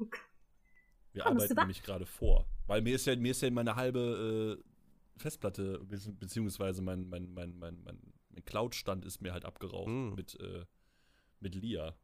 Okay. 0.00 0.20
Wir 1.12 1.22
Konosuba? 1.24 1.42
arbeiten 1.44 1.60
nämlich 1.60 1.82
gerade 1.82 2.06
vor. 2.06 2.48
Weil 2.68 2.82
mir 2.82 2.94
ist 2.94 3.06
ja, 3.06 3.16
mir 3.16 3.32
ist 3.32 3.42
ja 3.42 3.50
meine 3.50 3.74
halbe 3.74 4.60
äh, 4.64 4.67
Festplatte, 5.18 5.78
be- 5.84 6.12
beziehungsweise 6.12 6.82
mein, 6.82 7.08
mein, 7.08 7.32
mein, 7.32 7.56
mein, 7.58 7.80
mein, 7.82 7.98
mein 8.30 8.44
Cloud-Stand 8.44 9.04
ist 9.04 9.20
mir 9.20 9.32
halt 9.32 9.44
abgeraucht 9.44 9.88
Mm. 9.88 10.14
mit, 10.14 10.38
äh, 10.40 10.64
mit 11.40 11.54
Lia. 11.54 11.96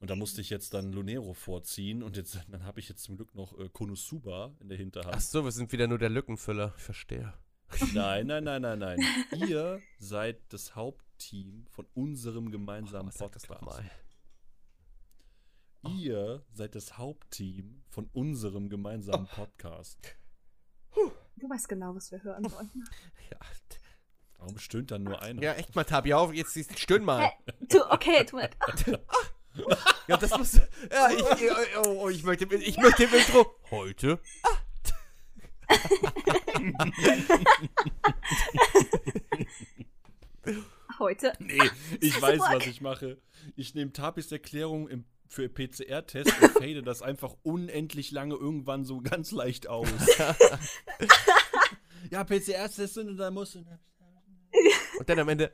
Und 0.00 0.10
da 0.10 0.16
musste 0.16 0.40
ich 0.40 0.50
jetzt 0.50 0.74
dann 0.74 0.92
Lunero 0.92 1.32
vorziehen 1.32 2.02
und 2.02 2.16
jetzt, 2.16 2.38
dann 2.50 2.64
habe 2.64 2.78
ich 2.80 2.88
jetzt 2.88 3.02
zum 3.04 3.16
Glück 3.16 3.34
noch 3.34 3.58
äh, 3.58 3.68
Konosuba 3.70 4.54
in 4.60 4.68
der 4.68 4.76
Hinterhand. 4.76 5.14
Ach 5.16 5.20
so, 5.20 5.44
wir 5.44 5.52
sind 5.52 5.72
wieder 5.72 5.86
nur 5.86 5.98
der 5.98 6.10
Lückenfüller. 6.10 6.74
Ich 6.76 6.82
verstehe. 6.82 7.32
Nein, 7.94 8.26
nein, 8.26 8.44
nein, 8.44 8.60
nein, 8.62 8.78
nein. 8.78 8.98
Ihr 9.48 9.80
seid 9.98 10.40
das 10.52 10.76
Hauptteam 10.76 11.66
von 11.70 11.86
unserem 11.94 12.50
gemeinsamen 12.50 13.06
das 13.08 13.16
Podcast. 13.16 13.50
Ihr 15.96 16.44
seid 16.52 16.74
das 16.74 16.96
Hauptteam 16.98 17.82
von 17.88 18.08
unserem 18.12 18.68
gemeinsamen 18.68 19.26
Podcast. 19.26 20.16
Du 21.36 21.48
weißt 21.48 21.68
genau, 21.68 21.94
was 21.94 22.10
wir 22.12 22.22
hören 22.22 22.50
wollen. 22.50 22.70
Ja, 23.30 23.38
Warum 24.38 24.58
stöhnt 24.58 24.90
dann 24.90 25.04
nur 25.04 25.22
einer? 25.22 25.40
ja 25.42 25.54
echt 25.54 25.74
mal, 25.74 25.84
Tabi, 25.84 26.12
auf. 26.12 26.34
Jetzt 26.34 26.54
jetzt 26.56 26.78
stöhn 26.78 27.02
mal. 27.02 27.32
Du, 27.60 27.80
okay, 27.90 28.24
tu 28.24 28.36
mir. 28.36 28.50
Ja, 30.08 30.16
das 30.16 30.36
muss. 30.36 30.60
Ja, 30.90 31.10
ich, 31.10 31.22
oh, 31.78 32.02
oh, 32.02 32.08
ich 32.10 32.24
möchte, 32.24 32.52
ich 32.56 32.76
möchte 32.76 33.04
im 33.04 33.14
Intro. 33.14 33.54
Heute. 33.70 34.20
Heute. 40.98 41.32
Nee, 41.38 41.70
ich 42.00 42.20
weiß, 42.20 42.40
was 42.40 42.66
ich 42.66 42.80
mache. 42.80 43.20
Ich 43.56 43.74
nehme 43.74 43.92
Tapis 43.92 44.30
Erklärung 44.32 44.88
im, 44.88 45.04
für 45.34 45.48
PCR-Test 45.48 46.32
und 46.40 46.52
fade 46.52 46.82
das 46.82 47.02
einfach 47.02 47.34
unendlich 47.42 48.12
lange 48.12 48.36
irgendwann 48.36 48.84
so 48.84 49.00
ganz 49.00 49.32
leicht 49.32 49.66
aus. 49.66 49.88
ja, 52.10 52.24
PCR-Test 52.24 52.98
und 52.98 53.16
dann 53.16 53.34
musst 53.34 53.56
du. 53.56 53.64
Und 54.98 55.08
dann 55.08 55.18
am 55.18 55.28
Ende. 55.28 55.52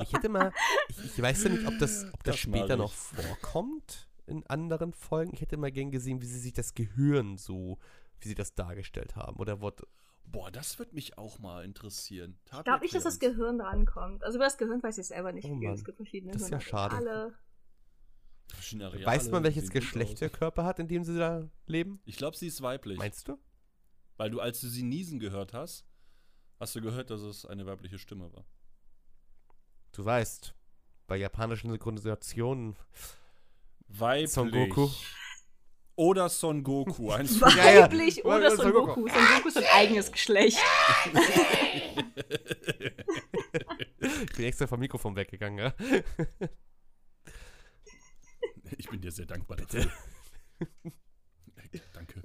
Ich 0.00 0.12
hätte 0.12 0.28
mal, 0.28 0.52
ich, 0.88 1.04
ich 1.04 1.22
weiß 1.22 1.44
ja 1.44 1.50
nicht, 1.50 1.66
ob 1.66 1.78
das, 1.78 2.06
ob 2.12 2.24
das, 2.24 2.34
Das 2.34 2.38
später 2.38 2.76
noch 2.76 2.92
vorkommt 2.92 4.08
in 4.26 4.46
anderen 4.46 4.94
Folgen. 4.94 5.32
Ich 5.34 5.42
hätte 5.42 5.58
mal 5.58 5.70
gern 5.70 5.90
gesehen, 5.90 6.22
wie 6.22 6.26
sie 6.26 6.38
sich 6.38 6.54
das 6.54 6.74
Gehirn 6.74 7.36
so, 7.36 7.78
wie 8.20 8.28
sie 8.28 8.34
das 8.34 8.54
dargestellt 8.54 9.16
haben. 9.16 9.36
Oder 9.36 9.60
Wort. 9.60 9.82
Boah, 10.24 10.50
das 10.50 10.78
wird 10.78 10.92
mich 10.94 11.18
auch 11.18 11.38
mal 11.38 11.64
interessieren. 11.64 12.38
Ich 12.46 12.64
glaube 12.64 12.80
nicht, 12.80 12.94
dass 12.94 13.04
das 13.04 13.18
Gehirn 13.18 13.58
drankommt. 13.58 14.24
Also 14.24 14.36
über 14.38 14.44
das 14.44 14.56
Gehirn 14.56 14.82
weiß 14.82 14.96
ich 14.98 15.06
selber 15.06 15.32
nicht 15.32 15.44
Oh 15.44 15.48
viel. 15.58 15.68
Mann. 15.68 15.74
Es 15.74 15.84
gibt 15.84 15.96
verschiedene 15.96 16.32
Das 16.32 16.42
ist 16.42 16.50
ja 16.50 16.60
schade. 16.60 16.96
Alle. 16.96 17.34
Verschiedene 18.48 18.86
Areale, 18.86 19.06
weiß 19.06 19.30
man, 19.30 19.44
welches 19.44 19.70
Geschlecht 19.70 20.20
der 20.20 20.30
Körper 20.30 20.64
hat, 20.64 20.78
in 20.78 20.88
dem 20.88 21.04
sie 21.04 21.16
da 21.18 21.48
leben? 21.66 22.00
Ich 22.04 22.16
glaube, 22.16 22.36
sie 22.36 22.46
ist 22.46 22.60
weiblich. 22.62 22.98
Meinst 22.98 23.28
du? 23.28 23.38
Weil 24.16 24.30
du, 24.30 24.40
als 24.40 24.60
du 24.60 24.68
sie 24.68 24.82
niesen 24.82 25.18
gehört 25.20 25.54
hast, 25.54 25.86
hast 26.60 26.74
du 26.74 26.80
gehört, 26.80 27.10
dass 27.10 27.22
es 27.22 27.46
eine 27.46 27.66
weibliche 27.66 27.98
Stimme 27.98 28.32
war. 28.32 28.44
Du 29.92 30.04
weißt, 30.04 30.54
bei 31.06 31.16
japanischen 31.16 31.70
Synchronisationen. 31.70 32.76
Weiblich. 33.88 34.32
Son 34.32 34.50
Goku. 34.50 34.88
Oder 35.96 36.28
Son 36.28 36.62
Goku. 36.64 37.10
Eins 37.10 37.36
von 37.38 37.54
Ja, 37.56 37.70
ja. 37.70 37.82
Weiblich 37.82 38.24
oder 38.24 38.56
Son 38.56 38.72
Goku. 38.72 38.86
Goku. 39.02 39.08
Son 39.08 39.24
Goku 39.36 39.48
ist 39.48 39.56
ein 39.58 39.64
eigenes 39.74 40.10
Geschlecht. 40.10 40.58
Ich 44.00 44.32
bin 44.36 44.44
extra 44.46 44.66
vom 44.66 44.80
Mikrofon 44.80 45.14
weggegangen, 45.16 45.58
ja? 45.58 45.74
Ich 48.78 48.88
bin 48.88 49.00
dir 49.00 49.12
sehr 49.12 49.26
dankbar 49.26 49.58
dafür. 49.58 49.90
Danke. 51.92 52.22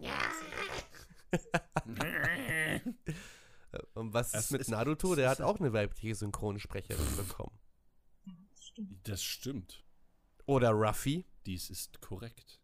Und 3.93 4.13
was 4.13 4.33
ist 4.33 4.51
mit 4.51 4.61
ist- 4.61 4.69
Naruto? 4.69 5.15
Der 5.15 5.29
hat 5.29 5.41
auch 5.41 5.59
eine 5.59 5.73
weibliche 5.73 6.15
Synchronsprecherin 6.15 7.15
bekommen. 7.17 7.57
Das 9.03 9.23
stimmt. 9.23 9.83
Oder 10.45 10.69
Ruffy. 10.71 11.25
Dies 11.45 11.69
ist 11.69 11.99
korrekt. 12.01 12.59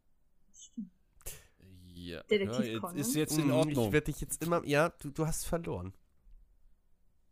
Ja, 2.04 2.24
Detektiv 2.24 2.66
ja, 2.66 2.91
jetzt 2.95 3.08
ist 3.08 3.16
jetzt 3.16 3.38
in 3.38 3.47
Mm, 3.47 3.51
Ordnung. 3.54 3.86
Ich 3.88 3.91
werde 3.93 4.06
dich 4.12 4.20
jetzt 4.22 4.43
immer. 4.43 4.62
Ja, 4.66 4.89
du, 4.89 5.10
du 5.12 5.26
hast 5.26 5.45
verloren. 5.45 5.93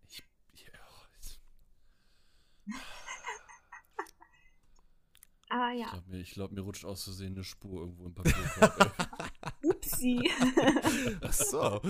Ja, 0.09 0.23
jetzt- 1.15 1.39
Ah 5.53 5.71
ich 5.73 5.79
ja. 5.81 5.89
glaube, 5.89 6.03
mir, 6.09 6.19
ich 6.21 6.31
glaub, 6.31 6.51
mir 6.53 6.61
rutscht 6.61 6.85
aus 6.85 7.03
Versehen 7.03 7.33
eine 7.33 7.43
Spur 7.43 7.81
irgendwo 7.81 8.05
im 8.05 8.13
Papierkorb. 8.13 8.79
ey. 9.61 9.69
Upsi. 9.69 10.31
Ach 11.21 11.33
so. 11.33 11.81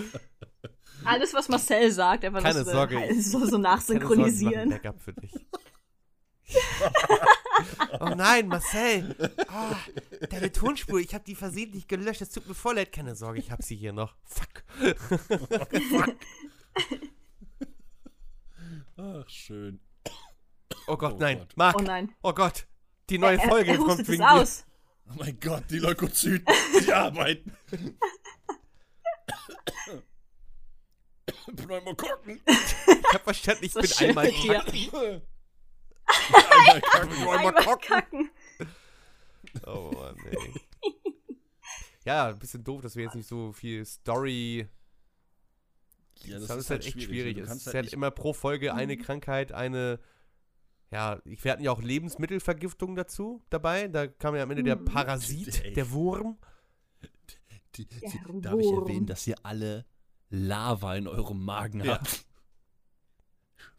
Alles, 1.06 1.34
was 1.36 1.48
Marcel 1.48 1.92
sagt, 1.92 2.26
einfach 2.26 2.42
Keine 2.42 2.60
das, 2.60 2.68
äh, 2.68 2.72
Sorge, 2.72 2.98
halt 3.00 3.24
so, 3.24 3.40
so 3.40 3.40
Keine 3.40 3.42
Sorge, 3.42 3.46
ich 3.46 3.50
mach 3.52 3.56
ein 3.58 3.62
nachsynchronisieren. 3.62 4.70
Backup 4.72 5.00
für 5.00 5.14
dich. 5.14 5.32
Oh 7.99 8.09
nein, 8.16 8.47
Marcel. 8.47 9.16
Ah, 9.47 9.76
deine 10.30 10.51
Tonspur, 10.51 10.99
ich 10.99 11.14
habe 11.14 11.24
die 11.24 11.36
versehentlich 11.36 11.88
gelöscht. 11.88 12.22
Es 12.22 12.30
tut 12.30 12.47
mir 12.47 12.53
voll 12.53 12.76
leid. 12.76 12.91
Keine 12.91 13.16
Sorge, 13.16 13.39
ich 13.39 13.51
habe 13.51 13.64
sie 13.64 13.76
hier 13.76 13.93
noch. 13.93 14.16
Fuck. 14.24 14.64
Ach, 18.97 19.30
schön. 19.30 19.80
Oh 20.88 20.97
Gott, 20.97 21.14
Oh 21.16 21.18
nein. 21.20 21.39
Gott. 21.39 21.57
Marc. 21.57 21.76
Oh 21.80 21.84
nein. 21.84 22.14
Oh 22.22 22.34
Gott. 22.34 22.68
Die 23.09 23.18
neue 23.18 23.38
er, 23.39 23.49
Folge 23.49 23.72
er, 23.72 23.78
er 23.80 23.84
kommt 23.86 24.07
wegen 24.07 24.24
aus. 24.24 24.66
Oh 25.09 25.14
mein 25.18 25.39
Gott, 25.39 25.64
die 25.70 25.80
Leukozyten, 25.80 26.45
die 26.82 26.93
arbeiten. 26.93 27.57
Pneumokokken. 31.55 32.39
Ich 32.45 33.14
hab 33.14 33.24
verstanden, 33.24 33.66
ich 33.66 33.74
So 33.74 33.82
bin 33.82 33.91
einmal 34.09 34.32
kacken. 34.32 35.22
Einmal 36.34 36.82
kacken, 36.82 37.12
Einmal 37.28 37.57
Einmal 37.57 37.78
kacken. 37.78 38.30
Oh 39.66 39.91
Mann, 39.93 40.16
ey. 40.30 40.53
Ja, 42.05 42.30
ein 42.30 42.39
bisschen 42.39 42.64
doof, 42.64 42.82
dass 42.82 42.95
wir 42.95 43.03
jetzt 43.03 43.16
nicht 43.16 43.28
so 43.28 43.51
viel 43.53 43.86
Story. 43.86 44.68
Ja, 46.24 46.39
das, 46.39 46.49
ist 46.51 46.70
halt, 46.70 46.86
echt 46.86 47.01
schwierig. 47.01 47.36
Du 47.38 47.43
Es 47.43 47.51
ist 47.55 47.66
halt 47.68 47.76
halt 47.76 47.93
immer 47.93 48.12
pro 48.12 48.34
Folge 48.34 48.74
eine 48.74 48.95
Mhm. 48.95 49.01
Krankheit, 49.01 49.51
eine. 49.51 49.99
Ja, 50.91 51.20
ich- 51.26 51.43
wir 51.43 51.51
hatten 51.51 51.64
ja 51.64 51.72
auch 51.72 51.82
Lebensmittelvergiftung 51.82 52.95
dazu 52.95 53.41
dabei. 53.49 53.88
Da 53.88 54.07
kam 54.07 54.36
ja 54.36 54.43
am 54.43 54.51
Ende 54.51 54.64
der 54.64 54.76
Mhm. 54.78 54.86
Parasit, 54.86 55.62
Ey. 55.66 55.74
der 55.74 55.89
Wurm. 55.91 56.38
Die, 57.76 57.86
Der 57.88 58.09
sie, 58.09 58.20
darf 58.41 58.59
ich 58.59 58.66
Wurm. 58.66 58.84
erwähnen, 58.84 59.05
dass 59.05 59.26
ihr 59.28 59.36
alle 59.43 59.86
Lava 60.30 60.95
in 60.95 61.07
eurem 61.07 61.43
Magen 61.43 61.84
Ja. 61.84 61.93
habt? 61.95 62.26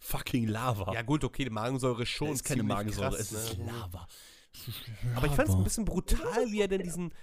Fucking 0.05 0.49
Lava. 0.49 0.93
Ja, 0.93 1.03
gut, 1.03 1.23
okay, 1.23 1.45
die 1.45 1.51
Magensäure 1.51 2.03
ist 2.03 2.09
schon. 2.09 2.29
es 2.31 2.41
ist 2.41 2.45
keine 2.45 2.65
Magensäure, 2.65 3.11
krass, 3.11 3.21
es 3.21 3.33
ist 3.33 3.59
ne? 3.59 3.67
Lava. 3.67 4.09
Aber 5.15 5.27
ich 5.29 5.33
fand 5.33 5.49
es 5.49 5.55
ein 5.55 5.63
bisschen 5.63 5.85
brutal, 5.85 6.51
wie 6.51 6.61
er 6.61 6.67
denn 6.69 6.83
diesen. 6.83 7.15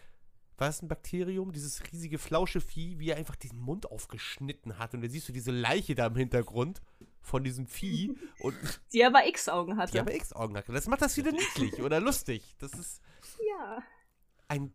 War 0.57 0.69
es 0.69 0.81
ein 0.81 0.87
Bakterium? 0.87 1.51
Dieses 1.51 1.81
riesige 1.91 2.17
Flauschevieh, 2.17 2.97
wie 2.99 3.09
er 3.09 3.17
einfach 3.17 3.35
diesen 3.35 3.59
Mund 3.59 3.91
aufgeschnitten 3.91 4.77
hat. 4.77 4.93
Und 4.93 5.01
da 5.01 5.09
siehst 5.09 5.27
du 5.27 5.33
diese 5.33 5.51
Leiche 5.51 5.93
da 5.93 6.07
im 6.07 6.15
Hintergrund 6.15 6.81
von 7.21 7.43
diesem 7.43 7.67
Vieh. 7.67 8.17
Und 8.39 8.55
Die 8.93 9.03
aber 9.03 9.27
X-Augen 9.27 9.77
hatte. 9.77 9.91
die 9.93 9.99
aber 9.99 10.13
X-Augen 10.13 10.55
hat. 10.57 10.67
Das 10.69 10.87
macht 10.87 11.01
das 11.01 11.15
wieder 11.17 11.31
niedlich 11.33 11.81
oder 11.81 11.99
lustig. 11.99 12.55
Das 12.59 12.73
ist 12.73 13.01
ja. 13.47 13.83
ein 14.47 14.73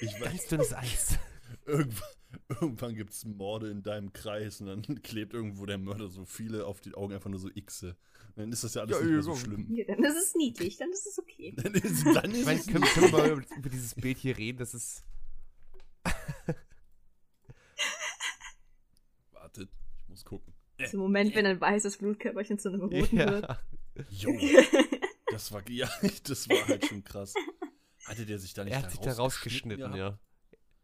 Ich 0.00 0.12
weiß, 0.20 0.22
ganz 0.22 0.46
dünnes 0.46 0.72
Eis. 0.74 1.18
Irgendwann, 1.66 2.08
irgendwann 2.60 2.94
gibt 2.94 3.12
es 3.12 3.24
Morde 3.24 3.70
in 3.70 3.82
deinem 3.82 4.12
Kreis 4.12 4.60
und 4.60 4.66
dann 4.66 4.82
klebt 5.02 5.34
irgendwo 5.34 5.66
der 5.66 5.78
Mörder 5.78 6.08
so 6.08 6.24
viele 6.24 6.66
auf 6.66 6.80
die 6.80 6.94
Augen 6.94 7.14
einfach 7.14 7.30
nur 7.30 7.38
so 7.40 7.48
Xe. 7.50 7.96
Dann 8.36 8.52
ist 8.52 8.64
das 8.64 8.74
ja 8.74 8.82
alles 8.82 8.96
Ja, 8.98 9.02
nicht 9.02 9.12
mehr 9.12 9.22
so 9.22 9.34
schlimm. 9.34 9.74
ja. 9.74 9.84
Dann 9.86 10.04
ist 10.04 10.16
es 10.16 10.34
niedlich, 10.34 10.76
dann 10.76 10.90
ist 10.90 11.06
es 11.06 11.18
okay. 11.18 11.54
Dann 11.62 11.74
ist, 11.74 12.04
dann 12.04 12.30
ist 12.30 12.40
Ich 12.40 12.44
meine, 12.44 12.60
es 12.60 12.66
können, 12.66 12.84
können 12.84 13.12
wir 13.12 13.18
mal 13.18 13.30
über, 13.30 13.56
über 13.56 13.68
dieses 13.70 13.94
Bild 13.94 14.18
hier 14.18 14.36
reden? 14.36 14.58
Das 14.58 14.74
ist. 14.74 15.04
Wartet, 19.32 19.70
ich 20.02 20.08
muss 20.08 20.24
gucken. 20.24 20.52
Im 20.78 20.98
Moment, 20.98 21.34
wenn 21.34 21.46
ein 21.46 21.60
weißes 21.60 21.96
Blutkörperchen 21.98 22.58
zu 22.58 22.68
einem 22.68 22.82
roten 22.82 23.16
wird. 23.18 23.48
Ja. 23.48 23.58
Jo, 24.10 24.38
das 25.30 25.50
war, 25.52 25.66
ja, 25.70 25.88
das 26.24 26.48
war 26.50 26.68
halt 26.68 26.84
schon 26.84 27.02
krass. 27.02 27.32
Hatte 28.04 28.26
der 28.26 28.38
sich 28.38 28.52
da 28.52 28.62
nicht 28.62 28.74
Er 28.74 28.82
hat 28.82 28.90
sich 28.90 29.00
da 29.00 29.12
rausgeschnitten, 29.14 29.94
ja. 29.96 30.18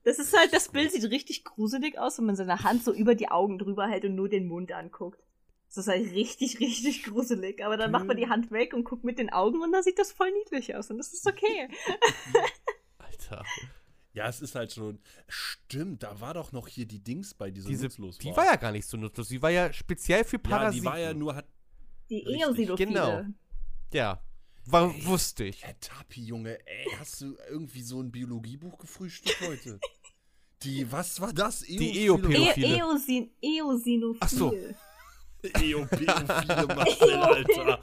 Das 0.04 0.18
ist 0.18 0.36
halt, 0.36 0.52
das 0.52 0.68
Bild 0.68 0.90
sieht 0.92 1.04
richtig 1.10 1.44
gruselig 1.44 1.98
aus, 1.98 2.18
wenn 2.18 2.26
man 2.26 2.36
seine 2.36 2.62
Hand 2.64 2.82
so 2.84 2.92
über 2.92 3.14
die 3.14 3.28
Augen 3.30 3.58
drüber 3.58 3.86
hält 3.86 4.04
und 4.04 4.14
nur 4.16 4.28
den 4.28 4.46
Mund 4.48 4.72
anguckt. 4.72 5.22
Das 5.68 5.78
ist 5.78 5.88
halt 5.88 6.12
richtig, 6.12 6.58
richtig 6.60 7.04
gruselig. 7.04 7.64
Aber 7.64 7.76
dann 7.76 7.90
macht 7.90 8.06
man 8.06 8.16
die 8.16 8.28
Hand 8.28 8.50
weg 8.50 8.74
und 8.74 8.84
guckt 8.84 9.04
mit 9.04 9.18
den 9.18 9.30
Augen 9.30 9.62
und 9.62 9.72
dann 9.72 9.82
sieht 9.82 9.98
das 9.98 10.12
voll 10.12 10.30
niedlich 10.32 10.74
aus 10.74 10.90
und 10.90 10.98
das 10.98 11.12
ist 11.12 11.26
okay. 11.26 11.68
Alter. 12.98 13.44
Ja, 14.14 14.28
es 14.28 14.42
ist 14.42 14.54
halt 14.54 14.72
schon. 14.72 14.98
Stimmt, 15.28 16.02
da 16.02 16.20
war 16.20 16.34
doch 16.34 16.52
noch 16.52 16.68
hier 16.68 16.84
die 16.84 17.02
Dings 17.02 17.32
bei, 17.32 17.50
dieser 17.50 17.68
Diese, 17.70 17.84
nutzlos 17.84 18.18
die 18.18 18.36
war 18.36 18.44
ja 18.44 18.56
gar 18.56 18.72
nicht 18.72 18.86
so 18.86 18.96
nutzlos. 18.98 19.28
Die 19.28 19.40
war 19.40 19.50
ja 19.50 19.72
speziell 19.72 20.24
für 20.24 20.36
Ja, 20.36 20.42
Parasiten. 20.42 20.82
die 20.82 20.90
war 20.90 20.98
ja 20.98 21.14
nur, 21.14 21.34
hat, 21.36 21.46
Die 22.10 22.22
Eosinophile. 22.22 22.74
genau. 22.76 23.22
Ja. 23.92 24.22
War, 24.66 24.94
wusste 25.04 25.44
ich. 25.44 25.64
Äh, 25.64 25.74
Tapi, 25.80 26.22
Junge, 26.22 26.58
ey, 26.66 26.86
hast 26.98 27.20
du 27.20 27.36
irgendwie 27.50 27.82
so 27.82 28.00
ein 28.00 28.10
Biologiebuch 28.12 28.78
gefrühstückt 28.78 29.40
heute? 29.40 29.80
Die, 30.62 30.90
was 30.90 31.20
war 31.20 31.32
das? 31.32 31.60
Die 31.60 32.06
Eophile- 32.06 32.06
Eopil- 32.06 32.36
E 32.36 32.52
Pädophile. 32.52 32.76
Eosin 32.78 33.30
Eosinophil. 33.42 34.20
Ach 34.20 34.28
so. 34.28 34.54
Eopädophile 35.42 36.66
Marcel, 36.76 37.14
Alter. 37.14 37.80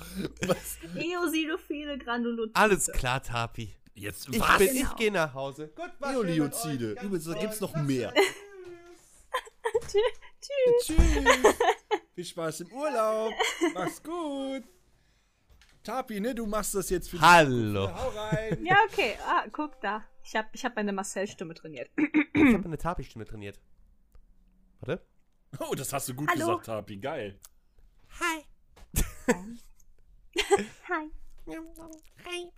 Was? 0.47 0.77
Eosinophile 0.95 1.97
Granulozyte. 1.97 2.55
Alles 2.55 2.88
klar, 2.93 3.21
Tapi. 3.21 3.75
Jetzt, 3.93 4.30
Ich, 4.32 4.39
was? 4.39 4.57
bin, 4.59 4.67
Genau. 4.73 4.89
ich 4.91 4.95
gehe 4.95 5.11
nach 5.11 5.34
Hause. 5.34 5.67
Gut, 5.75 5.91
mit 5.99 6.09
Eoliozide. 6.11 6.91
Übrigens, 7.03 7.25
da 7.25 7.34
gibt's 7.34 7.59
noch 7.59 7.75
mehr. 7.75 8.13
Tschüss. 9.88 10.86
Tschüss. 10.86 11.55
Viel 12.15 12.25
Spaß 12.25 12.61
im 12.61 12.71
Urlaub. 12.71 13.34
Mach's 13.73 14.01
gut. 14.01 14.63
Tapi, 15.89 16.19
ne, 16.19 16.35
du 16.35 16.45
machst 16.45 16.75
das 16.75 16.91
jetzt 16.91 17.09
für 17.09 17.17
die 17.17 17.23
Hallo. 17.23 17.91
Hau 17.91 18.09
rein. 18.09 18.63
Ja, 18.63 18.77
okay. 18.87 19.17
Ah, 19.25 19.45
guck 19.51 19.81
da. 19.81 20.05
Ich 20.23 20.35
habe 20.35 20.47
ich 20.53 20.63
hab 20.63 20.75
meine 20.75 20.93
Marcel-Stimme 20.93 21.55
trainiert. 21.55 21.89
Ich 21.97 22.53
habe 22.53 22.65
eine 22.65 22.77
Tapi-Stimme 22.77 23.25
trainiert. 23.25 23.59
Warte. 24.81 25.03
Oh, 25.59 25.73
das 25.73 25.91
hast 25.91 26.07
du 26.09 26.13
gut 26.13 26.29
Hallo. 26.29 26.45
gesagt, 26.45 26.67
Tapi. 26.67 26.97
Geil. 26.97 27.39
Hi. 28.19 28.45
Hi. 30.89 31.09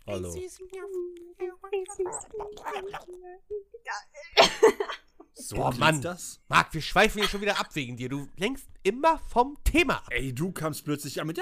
Hallo. 0.06 0.36
So 5.34 5.56
Boah, 5.56 5.74
Mann. 5.76 6.02
das? 6.02 6.40
Marc, 6.50 6.74
wir 6.74 6.82
schweifen 6.82 7.20
hier 7.20 7.30
schon 7.30 7.42
wieder 7.42 7.60
ab 7.60 7.70
wegen 7.74 7.98
dir. 7.98 8.10
Du 8.10 8.28
lenkst 8.38 8.68
immer 8.84 9.20
vom 9.20 9.58
Thema 9.64 9.98
ab. 9.98 10.10
Ey, 10.10 10.34
du 10.34 10.52
kamst 10.52 10.84
plötzlich 10.84 11.22
an 11.22 11.28
mit. 11.28 11.38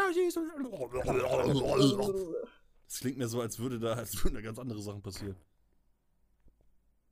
Das 2.85 2.99
klingt 2.99 3.17
mir 3.17 3.27
so, 3.27 3.41
als 3.41 3.59
würde 3.59 3.79
da, 3.79 3.93
als 3.93 4.23
würden 4.23 4.35
da 4.35 4.41
ganz 4.41 4.59
andere 4.59 4.81
Sachen 4.81 5.01
passieren. 5.01 5.35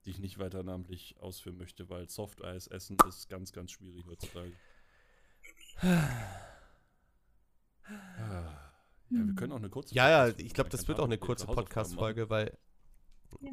Die 0.05 0.11
ich 0.11 0.19
nicht 0.19 0.39
weiter 0.39 0.63
namentlich 0.63 1.15
ausführen 1.19 1.57
möchte, 1.57 1.89
weil 1.89 2.09
Softeis 2.09 2.67
essen 2.67 2.97
ist 3.07 3.28
ganz, 3.30 3.51
ganz 3.51 3.71
schwierig 3.71 4.05
heutzutage. 4.07 4.53
Ja, 7.89 8.71
wir 9.09 9.36
können 9.36 9.51
auch 9.51 9.57
eine 9.57 9.69
kurze 9.69 9.93
Ja, 9.95 10.09
ja, 10.28 10.34
ich 10.38 10.53
glaube, 10.53 10.69
das 10.69 10.88
wird 10.88 10.99
auch 10.99 11.05
eine 11.05 11.17
kurze 11.17 11.45
Podcast-Folge, 11.45 12.30
weil 12.30 12.57
Ja. 13.41 13.51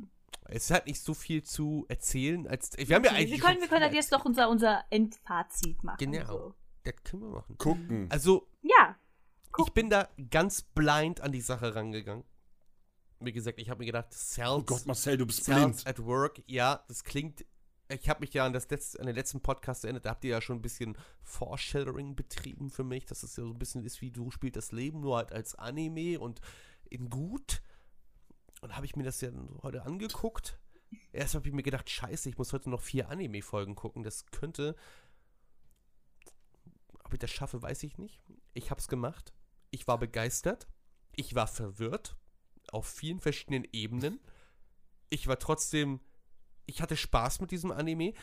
Es 0.49 0.71
hat 0.71 0.87
nicht 0.87 1.01
so 1.01 1.15
viel 1.15 1.43
zu 1.43 1.87
erzählen. 1.89 2.47
Als, 2.47 2.71
wir 2.77 2.95
haben 2.95 3.05
ja 3.05 3.13
eigentlich. 3.13 3.41
wir 3.41 3.47
können, 3.49 3.61
wir 3.61 3.69
können 3.69 3.83
halt 3.83 3.95
jetzt 3.95 4.13
doch 4.13 4.25
unser, 4.25 4.49
unser 4.49 4.85
Endfazit 4.91 5.83
machen. 5.83 5.99
Genau. 5.99 6.27
So. 6.27 6.55
Das 6.85 6.95
können 7.05 7.23
wir 7.23 7.31
machen. 7.31 7.57
Gucken. 7.59 8.09
Also, 8.11 8.47
Ja. 8.63 8.97
ich 9.59 9.71
bin 9.73 9.89
da 9.89 10.09
ganz 10.31 10.63
blind 10.63 11.21
an 11.23 11.33
die 11.33 11.41
Sache 11.41 11.75
rangegangen. 11.75 12.25
Wie 13.21 13.33
gesagt, 13.33 13.59
ich 13.59 13.71
habe 13.71 13.79
mir 13.79 13.87
gedacht, 13.87 14.13
Cells, 14.13 14.51
oh 14.51 14.63
Gott, 14.63 14.85
Marcel, 14.87 15.17
du 15.17 15.25
bist 15.25 15.45
Cells 15.45 15.85
blind. 15.85 15.87
at 15.87 16.05
Work, 16.05 16.43
ja, 16.47 16.85
das 16.89 17.05
klingt. 17.05 17.47
Ich 17.89 18.09
habe 18.09 18.21
mich 18.21 18.35
ja 18.35 18.45
an, 18.45 18.53
das 18.53 18.69
letzte, 18.69 18.99
an 19.01 19.07
den 19.07 19.15
letzten 19.15 19.41
Podcast 19.41 19.85
erinnert, 19.85 20.05
da 20.05 20.11
habt 20.11 20.25
ihr 20.25 20.31
ja 20.31 20.41
schon 20.43 20.57
ein 20.59 20.63
bisschen 20.63 20.97
Foreshadowing 21.23 22.17
betrieben 22.17 22.71
für 22.71 22.85
mich, 22.85 23.07
dass 23.07 23.23
es 23.23 23.37
ja 23.37 23.45
so 23.45 23.51
ein 23.51 23.59
bisschen 23.59 23.85
ist 23.85 24.01
wie 24.03 24.11
du 24.11 24.31
spielst 24.31 24.57
das 24.57 24.73
Leben, 24.73 25.01
nur 25.01 25.17
halt 25.17 25.33
als 25.33 25.55
Anime 25.55 26.19
und 26.21 26.41
in 26.91 27.09
gut. 27.09 27.63
Und 28.65 28.75
habe 28.77 28.87
ich 28.87 28.97
mir 28.97 29.03
das 29.03 29.21
ja 29.21 29.31
heute 29.63 29.83
angeguckt. 29.83 30.59
Erst 31.13 31.35
habe 31.35 31.47
ich 31.47 31.53
mir 31.53 31.63
gedacht, 31.63 31.91
scheiße, 31.91 32.31
ich 32.31 32.39
muss 32.39 32.55
heute 32.55 32.71
noch 32.71 32.81
vier 32.81 33.11
Anime-Folgen 33.11 33.75
gucken. 33.75 34.03
Das 34.03 34.25
könnte. 34.31 34.75
Ob 37.05 37.13
ich 37.13 37.19
das 37.19 37.31
schaffe, 37.31 37.61
weiß 37.61 37.83
ich 37.83 37.99
nicht. 37.99 38.23
Ich 38.55 38.71
habe 38.71 38.81
es 38.81 38.89
gemacht. 38.89 39.35
Ich 39.71 39.87
war 39.87 39.99
begeistert. 39.99 40.67
Ich 41.15 41.35
war 41.35 41.47
verwirrt. 41.47 42.17
Auf 42.73 42.87
vielen 42.87 43.21
verschiedenen 43.21 43.69
Ebenen. 43.71 44.19
Ich 45.11 45.27
war 45.27 45.39
trotzdem. 45.39 46.01
Ich 46.65 46.81
hatte 46.81 46.97
Spaß 46.97 47.43
mit 47.43 47.51
diesem 47.51 47.71
Anime. 47.71 48.15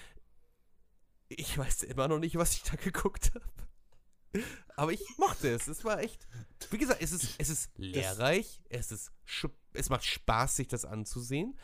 Ich 1.30 1.56
weiß 1.56 1.84
immer 1.84 2.08
noch 2.08 2.18
nicht, 2.18 2.38
was 2.38 2.54
ich 2.54 2.64
da 2.64 2.76
geguckt 2.84 3.32
habe. 3.36 4.44
Aber 4.76 4.92
ich 4.92 5.04
mochte 5.20 5.50
es. 5.50 5.68
Es 5.68 5.84
war 5.84 6.00
echt. 6.00 6.28
Wie 6.72 6.78
gesagt, 6.78 7.02
es 7.02 7.12
ist, 7.12 7.36
es 7.38 7.50
ist 7.50 7.72
lehrreich. 7.78 8.62
Es, 8.70 8.92
ist, 8.92 9.12
es 9.74 9.90
macht 9.90 10.06
Spaß, 10.06 10.56
sich 10.56 10.70
das 10.70 10.86
anzusehen. 10.86 11.58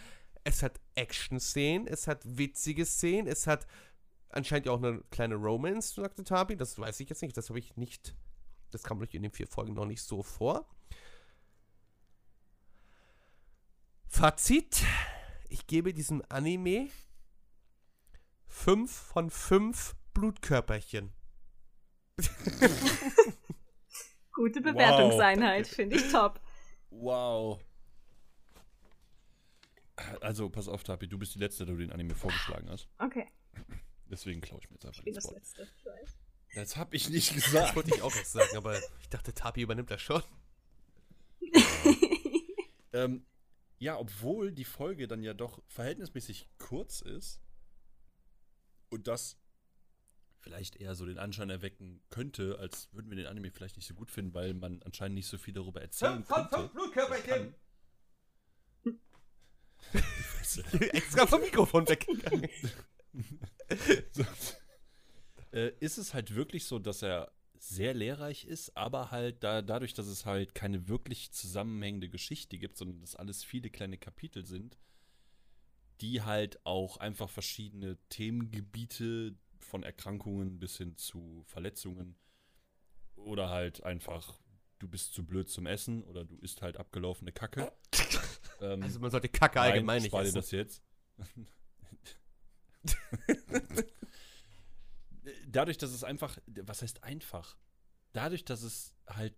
Es 0.43 0.61
hat 0.61 0.81
Action-Szenen. 0.95 1.87
Es 1.87 2.07
hat 2.07 2.21
witzige 2.25 2.85
Szenen. 2.85 3.25
Es 3.25 3.47
hat 3.47 3.67
anscheinend 4.29 4.65
ja 4.65 4.73
auch 4.73 4.83
eine 4.83 5.01
kleine 5.09 5.35
Romance, 5.35 5.95
sagte 5.95 6.25
Tabi. 6.25 6.57
Das 6.57 6.77
weiß 6.77 6.99
ich 6.99 7.09
jetzt 7.09 7.21
nicht. 7.21 7.37
Das 7.37 7.47
habe 7.49 7.59
ich 7.59 7.77
nicht. 7.77 8.15
Das 8.71 8.83
kam 8.83 9.01
euch 9.01 9.13
in 9.13 9.23
den 9.23 9.31
vier 9.31 9.47
Folgen 9.47 9.73
noch 9.73 9.85
nicht 9.85 10.01
so 10.01 10.23
vor. 10.23 10.67
Fazit: 14.07 14.83
Ich 15.47 15.67
gebe 15.67 15.93
diesem 15.93 16.21
Anime 16.27 16.89
5 18.47 18.91
von 18.91 19.29
5 19.29 19.95
Blutkörperchen. 20.13 21.13
Gute 24.37 24.61
Bewertungseinheit. 24.61 25.67
Finde 25.67 25.95
ich 25.95 26.11
top. 26.11 26.39
Wow. 26.91 27.59
Also, 30.21 30.47
pass 30.51 30.67
auf, 30.67 30.83
Tapi, 30.83 31.07
du 31.07 31.17
bist 31.17 31.33
die 31.33 31.39
Letzte, 31.39 31.65
die 31.65 31.71
du 31.71 31.77
den 31.79 31.91
Anime 31.91 32.13
vorgeschlagen 32.13 32.69
hast. 32.69 32.87
Okay. 32.99 33.27
Deswegen 34.05 34.39
klaue 34.39 34.59
ich 34.61 34.69
mir 34.69 34.75
jetzt 34.75 34.85
einfach 34.85 35.03
Wie 35.03 35.11
das 35.11 35.23
das 35.23 35.33
Wort. 35.33 35.39
letzte. 35.41 35.67
ich. 36.03 36.11
Das 36.53 36.77
hab 36.77 36.93
ich 36.93 37.09
nicht 37.09 37.35
Das 37.35 37.45
gesagt. 37.45 37.75
wollte 37.75 37.95
ich 37.95 38.03
auch 38.03 38.15
erst 38.15 38.31
sagen, 38.33 38.55
aber 38.55 38.77
ich 39.01 39.09
dachte, 39.09 39.33
Tapi 39.33 39.61
übernimmt 39.63 39.89
das 39.89 40.03
schon. 40.03 40.21
ähm, 42.93 43.25
ja, 43.79 43.97
obwohl 43.97 44.51
die 44.51 44.65
Folge 44.65 45.07
dann 45.07 45.23
ja 45.23 45.33
doch 45.33 45.63
verhältnismäßig 45.67 46.47
kurz 46.59 47.01
ist 47.01 47.41
und 48.89 49.07
das 49.07 49.39
vielleicht 50.47 50.77
eher 50.77 50.95
so 50.95 51.05
den 51.05 51.17
Anschein 51.17 51.49
erwecken 51.49 52.01
könnte, 52.09 52.57
als 52.59 52.87
würden 52.93 53.09
wir 53.09 53.17
den 53.17 53.25
Anime 53.25 53.51
vielleicht 53.51 53.75
nicht 53.75 53.85
so 53.85 53.93
gut 53.93 54.09
finden, 54.09 54.33
weil 54.33 54.53
man 54.53 54.81
anscheinend 54.83 55.15
nicht 55.15 55.27
so 55.27 55.37
viel 55.37 55.53
darüber 55.53 55.81
erzählen 55.81 56.25
könnte. 56.25 56.69
Blutkörperchen! 56.73 57.53
Extra 60.93 61.27
vom 61.27 61.41
Mikrofon 61.41 61.87
weggegangen. 61.87 62.47
so. 64.11 64.23
äh, 65.51 65.73
ist 65.81 65.97
es 65.97 66.13
halt 66.13 66.33
wirklich 66.33 66.65
so, 66.65 66.79
dass 66.79 67.03
er 67.03 67.31
sehr 67.59 67.93
lehrreich 67.93 68.45
ist, 68.45 68.77
aber 68.77 69.11
halt 69.11 69.43
da, 69.43 69.61
dadurch, 69.61 69.93
dass 69.93 70.07
es 70.07 70.25
halt 70.25 70.55
keine 70.55 70.87
wirklich 70.87 71.31
zusammenhängende 71.31 72.07
Geschichte 72.07 72.57
gibt, 72.57 72.77
sondern 72.77 73.01
dass 73.01 73.17
alles 73.17 73.43
viele 73.43 73.69
kleine 73.69 73.97
Kapitel 73.97 74.45
sind, 74.45 74.77
die 75.99 76.21
halt 76.21 76.65
auch 76.65 76.97
einfach 76.97 77.29
verschiedene 77.29 77.97
Themengebiete 78.09 79.35
von 79.67 79.83
Erkrankungen 79.83 80.59
bis 80.59 80.77
hin 80.77 80.95
zu 80.95 81.43
Verletzungen 81.45 82.15
oder 83.15 83.49
halt 83.49 83.83
einfach 83.83 84.39
du 84.79 84.87
bist 84.87 85.13
zu 85.13 85.25
blöd 85.25 85.49
zum 85.49 85.65
Essen 85.65 86.03
oder 86.03 86.23
du 86.25 86.37
isst 86.37 86.61
halt 86.61 86.77
abgelaufene 86.77 87.31
Kacke. 87.31 87.71
ähm, 88.61 88.83
Also 88.83 88.99
man 88.99 89.09
sollte 89.11 89.29
Kacke 89.29 89.59
Nein, 89.59 89.71
allgemein 89.71 90.01
nicht 90.01 90.13
essen. 90.13 90.35
das 90.35 90.51
jetzt. 90.51 90.83
Dadurch, 95.47 95.77
dass 95.77 95.91
es 95.91 96.03
einfach, 96.03 96.37
was 96.45 96.81
heißt 96.81 97.03
einfach? 97.03 97.57
Dadurch, 98.13 98.45
dass 98.45 98.63
es 98.63 98.95
halt 99.07 99.35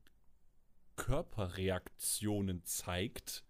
Körperreaktionen 0.95 2.63
zeigt, 2.65 3.43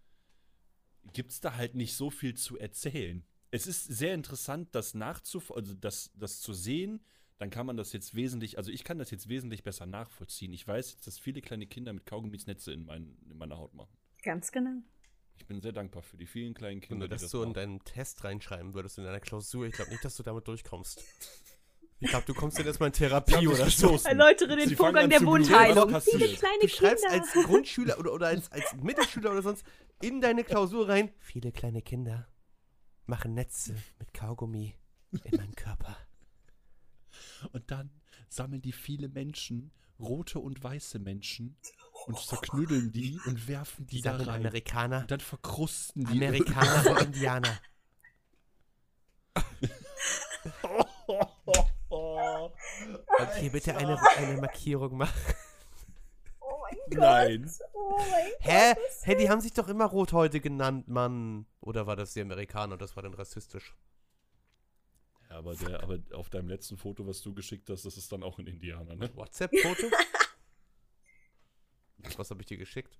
gibt 1.12 1.32
es 1.32 1.40
da 1.40 1.56
halt 1.56 1.74
nicht 1.74 1.96
so 1.96 2.10
viel 2.10 2.34
zu 2.34 2.58
erzählen. 2.58 3.24
Es 3.50 3.66
ist 3.66 3.84
sehr 3.84 4.14
interessant, 4.14 4.68
das 4.72 4.94
nachzuf 4.94 5.50
also 5.52 5.74
das, 5.74 6.10
das 6.14 6.40
zu 6.40 6.52
sehen. 6.52 7.04
Dann 7.38 7.50
kann 7.50 7.64
man 7.66 7.76
das 7.76 7.92
jetzt 7.94 8.14
wesentlich, 8.14 8.58
also 8.58 8.70
ich 8.70 8.84
kann 8.84 8.98
das 8.98 9.10
jetzt 9.10 9.28
wesentlich 9.28 9.64
besser 9.64 9.86
nachvollziehen. 9.86 10.52
Ich 10.52 10.68
weiß 10.68 10.92
jetzt, 10.92 11.06
dass 11.06 11.18
viele 11.18 11.40
kleine 11.40 11.66
Kinder 11.66 11.92
mit 11.92 12.04
Kaugummis 12.04 12.46
Netze 12.46 12.72
in, 12.72 12.84
mein, 12.84 13.16
in 13.30 13.38
meiner 13.38 13.56
Haut 13.56 13.72
machen. 13.74 13.96
Ganz 14.22 14.52
genau. 14.52 14.82
Ich 15.38 15.46
bin 15.46 15.62
sehr 15.62 15.72
dankbar 15.72 16.02
für 16.02 16.18
die 16.18 16.26
vielen 16.26 16.52
kleinen 16.52 16.82
Wenn 16.82 16.88
Kinder, 16.88 17.08
du 17.08 17.16
die 17.16 17.22
das 17.22 17.30
so 17.30 17.38
in 17.42 17.48
machen. 17.48 17.54
deinen 17.54 17.84
Test 17.84 18.24
reinschreiben 18.24 18.74
würdest, 18.74 18.98
in 18.98 19.04
deiner 19.04 19.20
Klausur, 19.20 19.64
ich 19.66 19.72
glaube 19.72 19.90
nicht, 19.90 20.04
dass 20.04 20.16
du 20.16 20.22
damit 20.22 20.46
durchkommst. 20.46 21.02
Ich 22.00 22.08
glaube, 22.10 22.24
du 22.26 22.34
kommst 22.34 22.58
jetzt 22.58 22.66
erstmal 22.66 22.88
in 22.88 22.92
Therapie 22.94 23.46
oder 23.48 23.68
so. 23.68 23.98
Erläutere 24.04 24.56
den 24.56 24.68
Sie 24.68 24.76
Vorgang 24.76 25.04
an 25.04 25.10
der. 25.10 25.22
Wundheilung. 25.22 25.98
Viele 26.00 26.28
kleine 26.28 26.58
Du 26.62 26.68
schreibst 26.68 27.06
Kinder. 27.06 27.22
als 27.22 27.32
Grundschüler 27.46 27.98
oder, 27.98 28.12
oder 28.12 28.26
als, 28.28 28.50
als 28.52 28.74
Mittelschüler 28.74 29.30
oder 29.32 29.42
sonst 29.42 29.64
in 30.02 30.20
deine 30.20 30.44
Klausur 30.44 30.88
rein, 30.88 31.10
viele 31.18 31.52
kleine 31.52 31.82
Kinder 31.82 32.26
machen 33.10 33.34
Netze 33.34 33.74
mit 33.98 34.14
Kaugummi 34.14 34.74
in 35.24 35.36
meinem 35.36 35.54
Körper. 35.54 35.96
Und 37.52 37.70
dann 37.70 37.90
sammeln 38.28 38.62
die 38.62 38.72
viele 38.72 39.08
Menschen, 39.08 39.72
rote 39.98 40.38
und 40.38 40.62
weiße 40.62 40.98
Menschen, 41.00 41.56
und 42.06 42.18
zerknüdeln 42.18 42.92
die 42.92 43.20
und 43.26 43.48
werfen 43.48 43.86
die, 43.86 43.96
Die 43.96 44.02
da 44.02 44.16
rein. 44.16 44.40
Amerikaner, 44.40 45.00
Und 45.00 45.10
dann 45.10 45.20
verkrusten 45.20 46.04
die. 46.04 46.12
Amerikaner 46.12 46.90
und 46.92 47.02
Indianer. 47.02 47.60
Und 51.90 53.34
hier 53.38 53.52
bitte 53.52 53.76
eine, 53.76 53.98
eine 54.16 54.40
Markierung 54.40 54.96
machen. 54.96 55.34
Oh 56.38 56.62
mein 56.62 56.78
Gott. 56.90 56.98
Nein. 56.98 57.50
Oh. 57.74 57.98
mein 57.98 58.30
Hä? 58.38 58.74
Gott. 58.74 58.84
Hä, 59.02 59.14
die 59.16 59.28
haben 59.28 59.40
sich 59.40 59.52
doch 59.52 59.68
immer 59.68 59.86
Rothäute 59.86 60.40
genannt, 60.40 60.88
Mann. 60.88 61.46
Oder 61.60 61.86
war 61.86 61.96
das 61.96 62.14
die 62.14 62.20
Amerikaner? 62.20 62.76
Das 62.76 62.96
war 62.96 63.02
dann 63.02 63.14
rassistisch. 63.14 63.74
Ja, 65.28 65.36
aber, 65.36 65.54
der, 65.54 65.82
aber 65.82 65.98
auf 66.12 66.30
deinem 66.30 66.48
letzten 66.48 66.76
Foto, 66.76 67.06
was 67.06 67.22
du 67.22 67.34
geschickt 67.34 67.68
hast, 67.70 67.84
das 67.84 67.96
ist 67.96 68.10
dann 68.10 68.22
auch 68.22 68.38
ein 68.38 68.46
Indianer, 68.46 68.96
ne? 68.96 69.14
WhatsApp-Foto? 69.14 69.90
Was 72.16 72.30
habe 72.30 72.40
ich 72.40 72.46
dir 72.46 72.56
geschickt? 72.56 72.98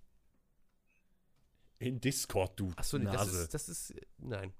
In 1.78 2.00
Discord, 2.00 2.60
du 2.60 2.70
Achso, 2.76 2.98
nee, 2.98 3.06
das 3.06 3.14
Nase. 3.14 3.42
ist, 3.44 3.54
das 3.54 3.68
ist. 3.68 3.94
Nein. 4.18 4.52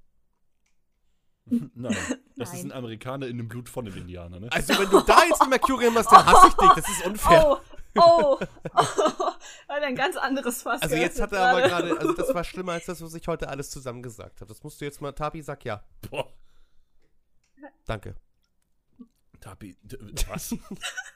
Nein, 1.74 1.94
das 2.36 2.55
ist 2.55 2.62
Nein. 2.62 2.72
ein 2.72 2.78
Amerikaner 2.78 3.26
in 3.26 3.36
dem 3.36 3.48
Blut 3.48 3.68
von 3.68 3.84
dem 3.84 3.96
Indianer, 3.96 4.40
ne? 4.40 4.51
Also, 4.51 4.78
wenn 4.78 4.88
du 4.88 5.01
da 5.01 5.24
jetzt 5.24 5.42
ein 5.42 5.51
Mercurium 5.51 5.94
hast, 5.96 6.11
dann 6.11 6.24
hasse 6.24 6.48
ich 6.48 6.55
dich. 6.55 6.70
Das 6.70 6.88
ist 6.88 7.07
unfair. 7.07 7.44
Oh, 7.46 7.59
oh, 7.97 8.38
oh. 8.74 9.30
Ein 9.68 9.97
ganz 9.97 10.16
anderes 10.16 10.62
Fass. 10.62 10.82
Also 10.82 10.97
jetzt 10.97 11.20
hat 11.20 11.32
er 11.32 11.51
aber 11.51 11.62
gerade, 11.62 11.99
also 11.99 12.12
das 12.12 12.34
war 12.34 12.45
schlimmer 12.51 12.72
als 12.72 12.86
das, 12.86 13.03
was 13.03 13.14
ich 13.14 13.26
heute 13.28 13.49
alles 13.49 13.70
zusammen 13.70 14.03
gesagt 14.03 14.41
habe. 14.41 14.49
Das 14.49 14.62
musst 14.62 14.80
du 14.80 14.84
jetzt 14.84 15.01
mal, 15.01 15.12
Tapi, 15.12 15.43
sag 15.43 15.64
ja. 15.64 15.82
Boah, 16.11 16.32
Danke. 17.86 18.14
Tapi, 19.41 19.76
was? 20.28 20.55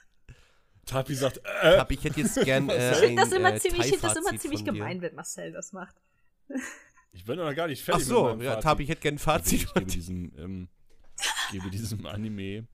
Tapi 0.87 1.15
sagt, 1.15 1.39
äh, 1.39 1.77
Tapi, 1.77 1.95
ich 1.95 2.05
hätte 2.05 2.21
jetzt 2.21 2.43
gern 2.43 2.69
äh, 2.69 2.93
Ich 2.93 2.97
ein 2.97 3.05
finde 3.05 3.23
das 3.23 3.33
immer 3.33 3.55
äh, 3.55 3.59
ziemlich, 3.59 3.93
ich 3.93 4.01
das 4.01 4.17
immer 4.17 4.37
ziemlich 4.39 4.65
gemein, 4.65 5.01
wenn 5.01 5.15
Marcel 5.15 5.53
das 5.53 5.73
macht. 5.73 5.95
ich 7.13 7.25
bin 7.25 7.37
noch 7.37 7.55
gar 7.55 7.69
nicht 7.69 7.83
Ach 7.83 7.87
fertig 7.87 8.07
so, 8.07 8.25
mit 8.25 8.39
meinem 8.39 8.47
ja. 8.47 8.57
Tapi, 8.57 8.85
ich 8.85 8.89
hätte 8.89 9.03
gern 9.03 9.15
ein 9.15 9.19
Fazit. 9.19 9.63
Ich 9.63 9.73
gebe 9.75 9.87
diesem, 9.87 10.33
ähm, 10.37 10.69
ich 11.19 11.53
gebe 11.53 11.71
diesem 11.71 12.05
Anime 12.07 12.67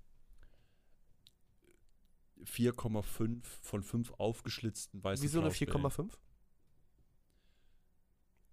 4,5 2.44 3.42
von 3.62 3.82
5 3.82 4.12
aufgeschlitzten 4.18 5.02
weißen 5.02 5.22
Wieso 5.24 5.40
eine 5.40 5.50
Flauschbällen. 5.50 5.86
4,5? 5.86 6.10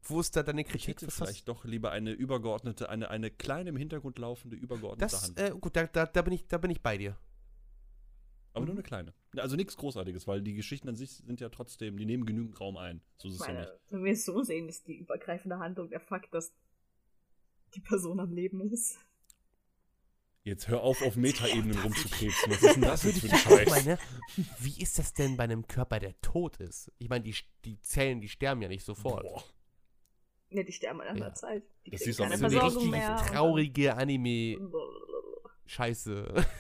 Wo 0.04 0.20
ist 0.22 0.36
da 0.36 0.44
deine 0.44 0.62
Ich 0.62 0.68
Kritik? 0.68 0.88
hätte 0.88 1.08
Was 1.08 1.20
hast- 1.20 1.28
vielleicht 1.30 1.48
doch 1.50 1.66
lieber 1.66 1.92
eine 1.92 2.12
übergeordnete, 2.12 2.90
eine, 2.90 3.10
eine 3.10 3.30
kleine 3.30 3.70
im 3.70 3.76
Hintergrund 3.78 4.18
laufende 4.20 4.56
übergeordnete 4.56 5.12
das, 5.12 5.24
Hand. 5.24 5.40
äh, 5.40 5.52
gut, 5.60 5.76
da, 5.76 5.86
da, 5.88 6.06
da, 6.06 6.22
bin 6.22 6.34
ich, 6.34 6.48
da 6.48 6.58
bin 6.58 6.72
ich 6.72 6.82
bei 6.82 6.98
dir. 6.98 7.18
Aber 8.54 8.66
nur 8.66 8.74
eine 8.74 8.84
kleine. 8.84 9.14
Also 9.36 9.56
nichts 9.56 9.76
Großartiges, 9.78 10.26
weil 10.26 10.42
die 10.42 10.54
Geschichten 10.56 10.88
an 10.90 10.96
sich 10.96 11.12
sind 11.12 11.40
ja 11.42 11.50
trotzdem, 11.50 11.98
die 11.98 12.06
nehmen 12.06 12.26
genügend 12.26 12.60
Raum 12.60 12.78
ein. 12.78 13.02
So 13.18 13.28
ist 13.28 13.36
es 13.42 13.46
ja 13.48 13.54
nicht. 13.54 13.68
Meine, 13.68 13.80
wenn 13.90 14.04
wir 14.06 14.12
es 14.14 14.26
so 14.26 14.42
sehen, 14.44 14.68
ist 14.70 14.88
die 14.88 14.96
übergreifende 14.98 15.60
Handlung 15.60 15.90
der 15.90 16.00
Fakt, 16.00 16.34
dass 16.34 16.52
die 17.76 17.82
Person 17.82 18.20
am 18.20 18.32
Leben 18.32 18.62
ist. 18.62 18.98
Jetzt 20.48 20.68
hör 20.70 20.82
auf, 20.82 21.02
auf 21.02 21.18
Metaebenen 21.18 21.78
rumzukrebsen. 21.82 22.52
Was 22.54 22.64
ist 22.64 22.76
denn 22.76 22.82
das 22.84 23.04
würde 23.04 23.18
jetzt 23.18 23.26
ich 23.26 23.32
für 23.42 23.50
ein 23.50 23.54
auch 23.54 23.58
Scheiß? 23.60 23.70
meine, 23.70 24.00
wie 24.60 24.82
ist 24.82 24.98
das 24.98 25.14
denn 25.14 25.36
bei 25.36 25.44
einem 25.44 25.68
Körper, 25.68 26.00
der 26.00 26.18
tot 26.22 26.56
ist? 26.58 26.90
Ich 27.00 27.10
meine, 27.10 27.26
die, 27.26 27.36
die 27.66 27.82
Zellen, 27.82 28.22
die 28.22 28.30
sterben 28.30 28.62
ja 28.62 28.70
nicht 28.70 28.86
sofort. 28.86 29.24
Boah. 29.24 29.44
Ne, 30.50 30.64
die 30.64 30.72
sterben 30.72 31.02
an 31.02 31.08
einer 31.08 31.26
Ja. 31.28 31.34
Zeit. 31.34 31.64
Die 31.86 31.92
Das 31.92 32.00
Ende 32.04 32.14
so 32.14 32.24
eine 32.24 32.34
richtig 32.64 32.92
traurige 33.28 33.96
Anime-Scheiße. 33.98 36.46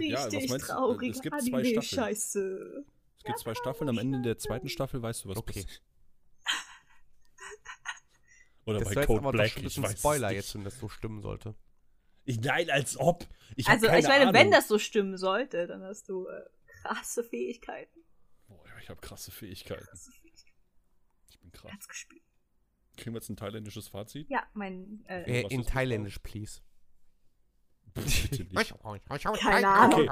Ja, 0.00 0.26
was 0.26 0.32
Richtig 0.32 0.48
meinst 0.50 0.68
du? 0.68 0.72
traurig. 0.72 1.10
Es 1.16 1.22
gibt 1.22 1.42
zwei 1.42 1.58
Anime 1.58 1.82
Staffeln. 1.82 2.04
Scheiße. 2.14 2.84
Es 3.18 3.24
gibt 3.24 3.38
zwei 3.40 3.54
Staffeln. 3.56 3.90
Am 3.90 3.98
Ende 3.98 4.22
der 4.22 4.38
zweiten 4.38 4.68
Staffel 4.68 5.02
weißt 5.02 5.24
du, 5.24 5.30
was 5.30 5.38
Okay. 5.38 5.62
passiert. 5.64 5.82
Oder 8.64 8.78
Das 8.78 8.94
bei 8.94 9.04
Code 9.06 9.28
Black. 9.32 9.56
ein 9.56 9.62
bisschen 9.64 9.82
weiß 9.82 9.94
es 9.94 9.98
Spoiler 9.98 10.28
nicht. 10.28 10.36
jetzt, 10.36 10.54
wenn 10.54 10.62
das 10.64 10.78
so 10.78 10.88
stimmen 10.88 11.20
sollte. 11.20 11.54
Ich, 12.28 12.40
nein, 12.40 12.68
als 12.70 12.98
ob. 12.98 13.26
Ich 13.56 13.66
Also, 13.68 13.86
keine 13.86 13.98
ich 14.00 14.06
meine, 14.06 14.20
Ahnung. 14.22 14.34
wenn 14.34 14.50
das 14.50 14.68
so 14.68 14.78
stimmen 14.78 15.16
sollte, 15.16 15.66
dann 15.66 15.82
hast 15.82 16.08
du 16.08 16.26
äh, 16.28 16.42
krasse 16.66 17.24
Fähigkeiten. 17.24 18.00
Boah, 18.46 18.62
ja, 18.66 18.78
ich 18.82 18.88
habe 18.90 19.00
krasse 19.00 19.30
Fähigkeiten. 19.30 19.84
Krasse 19.84 20.12
Fähigkeiten. 20.12 20.56
Ich 21.30 21.38
bin 21.40 21.50
krass. 21.52 21.70
Ganz 21.70 21.88
gespielt. 21.88 22.22
Kriegen 22.96 23.12
wir 23.14 23.20
jetzt 23.20 23.28
ein 23.30 23.36
thailändisches 23.36 23.88
Fazit? 23.88 24.28
Ja, 24.28 24.46
mein. 24.54 25.04
Äh, 25.08 25.42
Äh, 25.42 25.46
in 25.48 25.64
Thailändisch, 25.64 26.18
please. 26.18 26.60
Bitte 27.94 28.44
nicht. 28.44 28.74
Keine 29.40 29.68
Ahnung. 29.68 30.06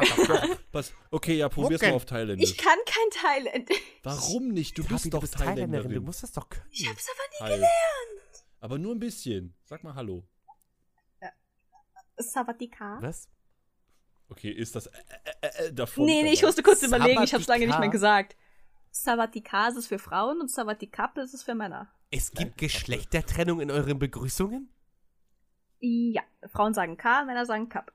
Was? 0.73 0.93
Okay, 1.11 1.37
ja, 1.37 1.49
probier's 1.49 1.81
mal 1.83 1.89
Mucken. 1.89 1.97
auf 1.97 2.05
Thailändisch. 2.07 2.51
ich 2.51 2.57
kann 2.57 2.79
kein 2.87 3.11
Thailand. 3.45 3.71
Warum 4.03 4.49
nicht? 4.49 4.77
Du 4.79 4.85
bist 4.85 5.13
doch 5.13 5.27
Thailänderin. 5.29 5.93
Du 5.93 6.01
musst 6.01 6.23
das 6.23 6.33
doch 6.33 6.49
können. 6.49 6.67
Ich 6.71 6.89
hab's 6.89 7.07
aber 7.41 7.51
Halt. 7.51 7.65
Aber 8.61 8.79
nur 8.79 8.95
ein 8.95 8.99
bisschen. 8.99 9.55
Sag 9.65 9.85
mal 9.85 9.95
Hallo. 9.95 10.27
Nicht. 12.19 12.31
Savatika. 12.31 12.99
Was? 13.01 13.29
Okay, 14.29 14.51
ist 14.51 14.75
das 14.75 14.87
äh, 14.87 14.91
äh, 15.41 15.67
äh, 15.67 15.73
davon? 15.73 16.05
Nee, 16.05 16.23
nee, 16.23 16.33
ich 16.33 16.43
musste 16.43 16.63
kurz 16.63 16.83
überlegen, 16.83 17.23
ich 17.23 17.33
hab's 17.33 17.47
lange 17.47 17.67
nicht 17.67 17.79
mehr 17.79 17.89
gesagt. 17.89 18.37
Savatika 18.91 19.69
ist 19.69 19.77
es 19.77 19.87
für 19.87 19.99
Frauen 19.99 20.41
und 20.41 20.51
Savatikap 20.51 21.17
ist 21.19 21.35
es 21.35 21.43
für 21.43 21.55
Männer. 21.55 21.89
Es 22.11 22.33
gibt 22.33 22.59
Geschlechtertrennung 22.59 23.61
in 23.61 23.71
euren 23.71 23.99
Begrüßungen? 23.99 24.69
Ja, 25.81 26.23
Frauen 26.47 26.73
sagen 26.75 26.97
K, 26.97 27.25
Männer 27.25 27.47
sagen 27.47 27.69
Kap. 27.69 27.93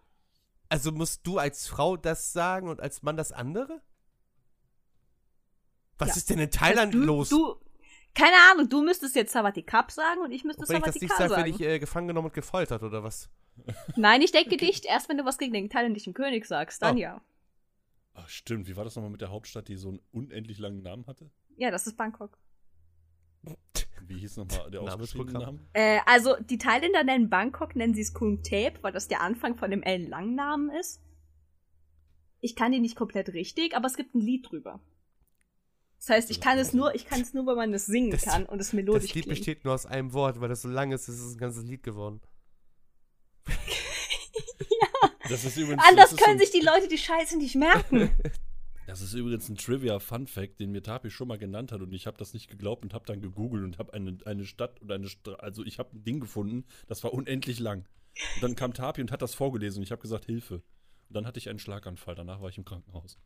Also 0.69 0.91
musst 0.91 1.25
du 1.27 1.37
als 1.37 1.67
Frau 1.67 1.97
das 1.97 2.31
sagen 2.31 2.69
und 2.69 2.79
als 2.79 3.01
Mann 3.03 3.17
das 3.17 3.31
andere? 3.31 3.81
Was 5.97 6.09
Ja. 6.09 6.15
ist 6.15 6.29
denn 6.29 6.39
in 6.39 6.51
Thailand 6.51 6.93
du, 6.93 6.99
los? 6.99 7.29
Du, 7.29 7.55
keine 8.13 8.35
Ahnung, 8.51 8.69
du 8.69 8.81
müsstest 8.83 9.15
jetzt 9.15 9.33
Savatikap 9.33 9.91
sagen 9.91 10.21
und 10.21 10.31
ich 10.31 10.43
müsste 10.43 10.61
Und 10.61 10.69
wenn 10.69 10.77
ich 10.77 10.83
das 10.83 10.95
nicht 10.95 11.11
sage, 11.11 11.31
werde 11.31 11.51
sagen. 11.51 11.53
ich 11.53 11.61
äh, 11.61 11.79
gefangen 11.79 12.07
genommen 12.07 12.27
und 12.27 12.33
gefoltert 12.33 12.83
oder 12.83 13.03
was? 13.03 13.29
Nein, 13.95 14.21
ich 14.21 14.31
denke 14.31 14.55
nicht. 14.55 14.85
Erst 14.85 15.09
wenn 15.09 15.17
du 15.17 15.25
was 15.25 15.37
gegen 15.37 15.53
den 15.53 15.69
thailändischen 15.69 16.13
König 16.13 16.45
sagst, 16.45 16.81
dann 16.81 16.95
Oh. 16.95 16.99
ja. 16.99 17.21
Ach, 18.13 18.27
stimmt. 18.27 18.67
Wie 18.67 18.75
war 18.75 18.83
das 18.83 18.95
nochmal 18.95 19.11
mit 19.11 19.21
der 19.21 19.29
Hauptstadt, 19.31 19.67
die 19.67 19.75
so 19.77 19.89
einen 19.89 19.99
unendlich 20.11 20.57
langen 20.59 20.81
Namen 20.81 21.07
hatte? 21.07 21.29
Ja, 21.57 21.71
das 21.71 21.87
ist 21.87 21.95
Bangkok. 21.97 22.37
Wie 24.07 24.17
hieß 24.19 24.37
nochmal 24.37 24.69
der 24.69 24.81
ausgeschriebene. 24.81 25.39
Name? 25.39 25.59
Äh, 25.73 25.99
also, 26.05 26.35
die 26.41 26.57
Thailänder 26.57 27.03
nennen 27.03 27.29
Bangkok, 27.29 27.75
nennen 27.75 27.93
sie 27.93 28.01
es 28.01 28.13
Kung 28.13 28.43
Tep, 28.43 28.83
weil 28.83 28.91
das 28.91 29.07
der 29.07 29.21
Anfang 29.21 29.55
von 29.55 29.71
dem 29.71 29.81
ellenlangen 29.83 30.35
Namen 30.35 30.69
ist. 30.71 31.01
Ich 32.41 32.55
kann 32.55 32.71
den 32.71 32.81
nicht 32.81 32.95
komplett 32.95 33.29
richtig, 33.33 33.75
aber 33.75 33.87
es 33.87 33.95
gibt 33.95 34.13
ein 34.15 34.21
Lied 34.21 34.49
drüber. 34.49 34.79
Das 35.99 36.09
heißt, 36.09 36.31
ich 36.31 36.41
kann 36.41 36.57
es 36.57 36.73
nur, 36.73 36.95
ich 36.95 37.05
kann 37.05 37.21
es 37.21 37.33
nur, 37.35 37.45
wenn 37.45 37.55
man 37.55 37.73
es 37.73 37.85
singen 37.85 38.09
Das- 38.11 38.23
kann 38.25 38.45
und 38.47 38.59
es 38.59 38.73
melodisch 38.73 39.03
Das 39.09 39.13
Lied 39.15 39.25
klingt. 39.25 39.37
besteht 39.37 39.63
nur 39.65 39.75
aus 39.75 39.85
einem 39.85 40.11
Wort, 40.13 40.41
weil 40.41 40.49
das 40.49 40.63
so 40.63 40.67
lang 40.67 40.91
ist, 40.91 41.07
ist 41.07 41.19
es 41.19 41.35
ein 41.35 41.37
ganzes 41.37 41.63
Lied 41.63 41.83
geworden. 41.83 42.19
Das 45.31 45.45
ist 45.45 45.57
übrigens, 45.57 45.83
Anders 45.87 46.09
das 46.11 46.19
ist 46.19 46.23
können 46.23 46.39
sich 46.39 46.51
die 46.51 46.59
Leute 46.61 46.87
die 46.87 46.97
Scheiße 46.97 47.37
nicht 47.37 47.55
merken. 47.55 48.01
ein, 48.01 48.15
Das 48.87 48.99
ist 49.01 49.13
übrigens 49.13 49.47
ein 49.47 49.55
Trivia-Fun-Fact, 49.55 50.59
den 50.59 50.71
mir 50.71 50.83
Tapi 50.83 51.09
schon 51.11 51.27
mal 51.29 51.37
genannt 51.37 51.71
hat 51.71 51.81
und 51.81 51.93
ich 51.93 52.07
habe 52.07 52.17
das 52.17 52.33
nicht 52.33 52.49
geglaubt 52.49 52.83
und 52.83 52.93
habe 52.93 53.05
dann 53.05 53.21
gegoogelt 53.21 53.63
und 53.63 53.77
habe 53.79 53.93
eine, 53.93 54.17
eine 54.25 54.43
Stadt 54.45 54.81
oder 54.81 54.95
eine 54.95 55.07
Stra 55.07 55.35
also 55.35 55.63
ich 55.63 55.79
habe 55.79 55.95
ein 55.95 56.03
Ding 56.03 56.19
gefunden, 56.19 56.65
das 56.87 57.01
war 57.03 57.13
unendlich 57.13 57.59
lang. 57.59 57.85
Und 58.35 58.43
dann 58.43 58.55
kam 58.55 58.73
Tapi 58.73 58.99
und 59.01 59.11
hat 59.11 59.21
das 59.21 59.33
vorgelesen 59.33 59.79
und 59.79 59.83
ich 59.83 59.91
habe 59.91 60.01
gesagt 60.01 60.25
Hilfe. 60.25 60.55
Und 60.55 61.15
dann 61.15 61.25
hatte 61.25 61.39
ich 61.39 61.47
einen 61.49 61.59
Schlaganfall, 61.59 62.15
danach 62.15 62.41
war 62.41 62.49
ich 62.49 62.57
im 62.57 62.65
Krankenhaus. 62.65 63.17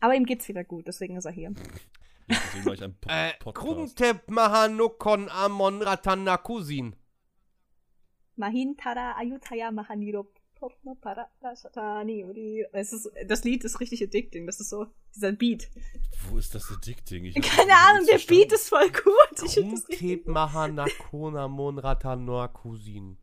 Aber 0.00 0.14
ihm 0.14 0.26
geht's 0.26 0.48
wieder 0.48 0.64
gut, 0.64 0.86
deswegen 0.86 1.16
ist 1.16 1.24
er 1.24 1.32
hier. 1.32 1.54
Ja, 2.26 2.36
Deswegen 2.46 2.64
war 2.64 2.72
ich 2.72 2.82
ein 2.82 2.94
po 2.98 3.10
Äh, 3.10 3.32
Podcast. 3.38 3.66
Krungtep 3.66 4.30
Mahanokon 4.30 5.28
Amon 5.28 5.82
Ratanakusin. 5.82 6.96
Mahin 8.36 8.76
Tara 8.78 9.18
Ayutthaya 9.18 9.70
Mahaniro 9.70 10.26
Das 13.26 13.44
Lied 13.44 13.64
ist 13.64 13.80
richtig 13.80 14.02
addicting. 14.02 14.46
Das 14.46 14.60
ist 14.60 14.70
so 14.70 14.86
dieser 15.14 15.32
Beat. 15.32 15.68
Wo 16.30 16.38
ist 16.38 16.54
das 16.54 16.70
Addicting? 16.70 17.32
Keine 17.34 17.68
das 17.68 17.78
Ahnung, 17.88 18.06
der. 18.06 18.18
Beat 18.26 18.52
ist 18.52 18.68
voll 18.68 18.90
gut. 18.90 19.42
Ich 19.44 19.54
finde 19.54 19.74
das 19.76 19.88
richtig. 19.88 20.00
Ratanakusin. 21.78 23.18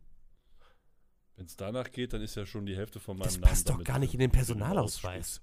Wenn 1.36 1.46
es 1.46 1.56
danach 1.56 1.90
geht, 1.90 2.12
dann 2.12 2.20
ist 2.22 2.34
ja 2.36 2.44
schon 2.46 2.66
die 2.66 2.76
Hälfte 2.76 3.00
von 3.00 3.16
meinem 3.16 3.24
Das 3.24 3.34
Namen. 3.38 3.48
passt 3.48 3.68
doch 3.68 3.82
gar 3.82 3.98
nicht 3.98 4.12
in 4.14 4.20
den 4.20 4.30
Personalausweis. 4.30 5.40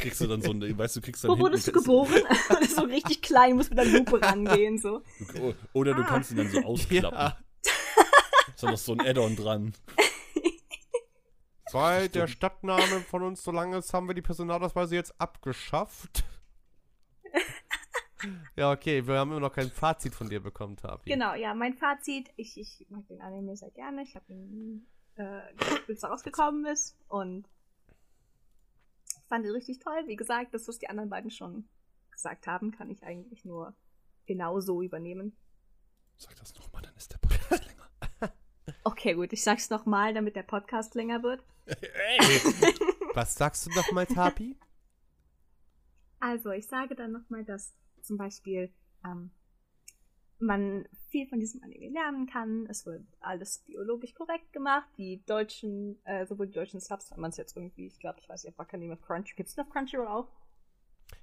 Kriegst 0.00 0.20
du 0.20 0.28
dann 0.28 0.42
so 0.42 0.52
ein, 0.52 0.78
weißt 0.78 0.96
du, 0.96 1.00
kriegst 1.00 1.24
dann 1.24 1.32
Wo 1.32 1.38
wurdest 1.40 1.66
du 1.66 1.72
geboren? 1.72 2.22
das 2.48 2.76
so 2.76 2.82
richtig 2.82 3.20
klein, 3.22 3.56
muss 3.56 3.68
mit 3.70 3.78
der 3.78 3.86
Lupe 3.86 4.20
rangehen. 4.22 4.78
So. 4.78 5.02
Oder 5.72 5.94
du 5.94 6.02
Ah. 6.02 6.06
kannst 6.06 6.30
ihn 6.30 6.36
dann 6.36 6.50
so 6.50 6.60
ausklappen. 6.62 7.18
Ja. 7.18 7.36
Ist 8.62 8.66
da 8.66 8.70
noch 8.70 8.78
so 8.78 8.92
ein 8.92 9.00
Add-on 9.00 9.34
dran. 9.34 9.72
Seit 11.68 12.14
der 12.14 12.28
Stadtname 12.28 13.00
von 13.00 13.24
uns 13.24 13.42
so 13.42 13.50
lang 13.50 13.72
ist, 13.72 13.92
haben 13.92 14.06
wir 14.06 14.14
die 14.14 14.22
Personalausweise 14.22 14.94
jetzt 14.94 15.20
abgeschafft. 15.20 16.22
ja, 18.56 18.70
okay, 18.70 19.04
wir 19.04 19.18
haben 19.18 19.32
immer 19.32 19.40
noch 19.40 19.52
kein 19.52 19.68
Fazit 19.68 20.14
von 20.14 20.28
dir 20.28 20.38
bekommen, 20.38 20.76
Tapi. 20.76 21.10
Genau, 21.10 21.34
ja, 21.34 21.54
mein 21.54 21.74
Fazit. 21.74 22.30
Ich, 22.36 22.56
ich 22.56 22.86
mag 22.88 23.04
den 23.08 23.20
Anime 23.20 23.56
sehr 23.56 23.72
gerne. 23.72 24.02
Ich 24.04 24.14
habe 24.14 24.32
ihn, 24.32 24.86
äh, 25.16 25.40
geguckt, 25.56 25.86
bis 25.88 26.04
er 26.04 26.10
rausgekommen 26.10 26.64
ist. 26.66 26.96
Und 27.08 27.48
fand 29.26 29.44
ihn 29.44 29.50
richtig 29.50 29.80
toll. 29.80 30.04
Wie 30.06 30.16
gesagt, 30.16 30.54
das, 30.54 30.68
was 30.68 30.78
die 30.78 30.88
anderen 30.88 31.10
beiden 31.10 31.32
schon 31.32 31.68
gesagt 32.12 32.46
haben, 32.46 32.70
kann 32.70 32.90
ich 32.90 33.02
eigentlich 33.02 33.44
nur 33.44 33.74
genauso 34.26 34.82
übernehmen. 34.82 35.36
Sag 36.16 36.36
das 36.36 36.54
nochmal, 36.54 36.82
dann 36.82 36.94
ist 36.94 37.10
der 37.12 37.18
Podcast 37.18 37.32
länger. 37.40 37.41
Okay, 38.84 39.14
gut, 39.14 39.32
ich 39.32 39.42
sag's 39.42 39.70
nochmal, 39.70 40.12
damit 40.14 40.34
der 40.36 40.42
Podcast 40.42 40.94
länger 40.94 41.22
wird. 41.22 41.42
Was 43.14 43.34
sagst 43.34 43.66
du 43.66 43.70
nochmal, 43.70 44.06
Tapi? 44.06 44.56
Also, 46.18 46.50
ich 46.50 46.66
sage 46.66 46.94
dann 46.94 47.12
nochmal, 47.12 47.44
dass 47.44 47.74
zum 48.02 48.16
Beispiel 48.16 48.72
ähm, 49.04 49.30
man 50.38 50.86
viel 51.08 51.28
von 51.28 51.40
diesem 51.40 51.62
Anime 51.62 51.88
lernen 51.90 52.26
kann. 52.26 52.66
Es 52.68 52.86
wird 52.86 53.02
alles 53.20 53.58
biologisch 53.60 54.14
korrekt 54.14 54.52
gemacht. 54.52 54.88
Die 54.98 55.22
deutschen, 55.26 56.04
äh, 56.04 56.26
sowohl 56.26 56.46
die 56.46 56.54
deutschen 56.54 56.80
Subs, 56.80 57.10
wenn 57.12 57.20
man 57.20 57.30
es 57.30 57.36
jetzt 57.36 57.56
irgendwie, 57.56 57.86
ich 57.86 57.98
glaube, 58.00 58.18
ich 58.20 58.28
weiß 58.28 58.44
nicht, 58.44 58.52
auf 58.54 58.60
Akademie 58.60 58.92
of 58.92 59.02
Crunchyroll. 59.02 59.36
Gibt 59.36 59.48
es 59.48 59.58
auf 59.58 59.70
Crunchyroll 59.70 60.08
auch? 60.08 60.28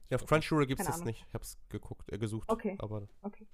Ja, 0.10 0.16
auf 0.18 0.26
Crunchyroll 0.26 0.66
gibt 0.68 0.80
es 0.80 0.86
Keine 0.86 0.94
das 0.94 1.02
Ahnung. 1.02 1.08
nicht. 1.08 1.26
Ich 1.28 1.34
hab's 1.34 1.58
geguckt, 1.70 2.12
äh, 2.12 2.18
gesucht. 2.18 2.50
Okay. 2.50 2.76
Aber 2.80 3.08
Okay. 3.22 3.48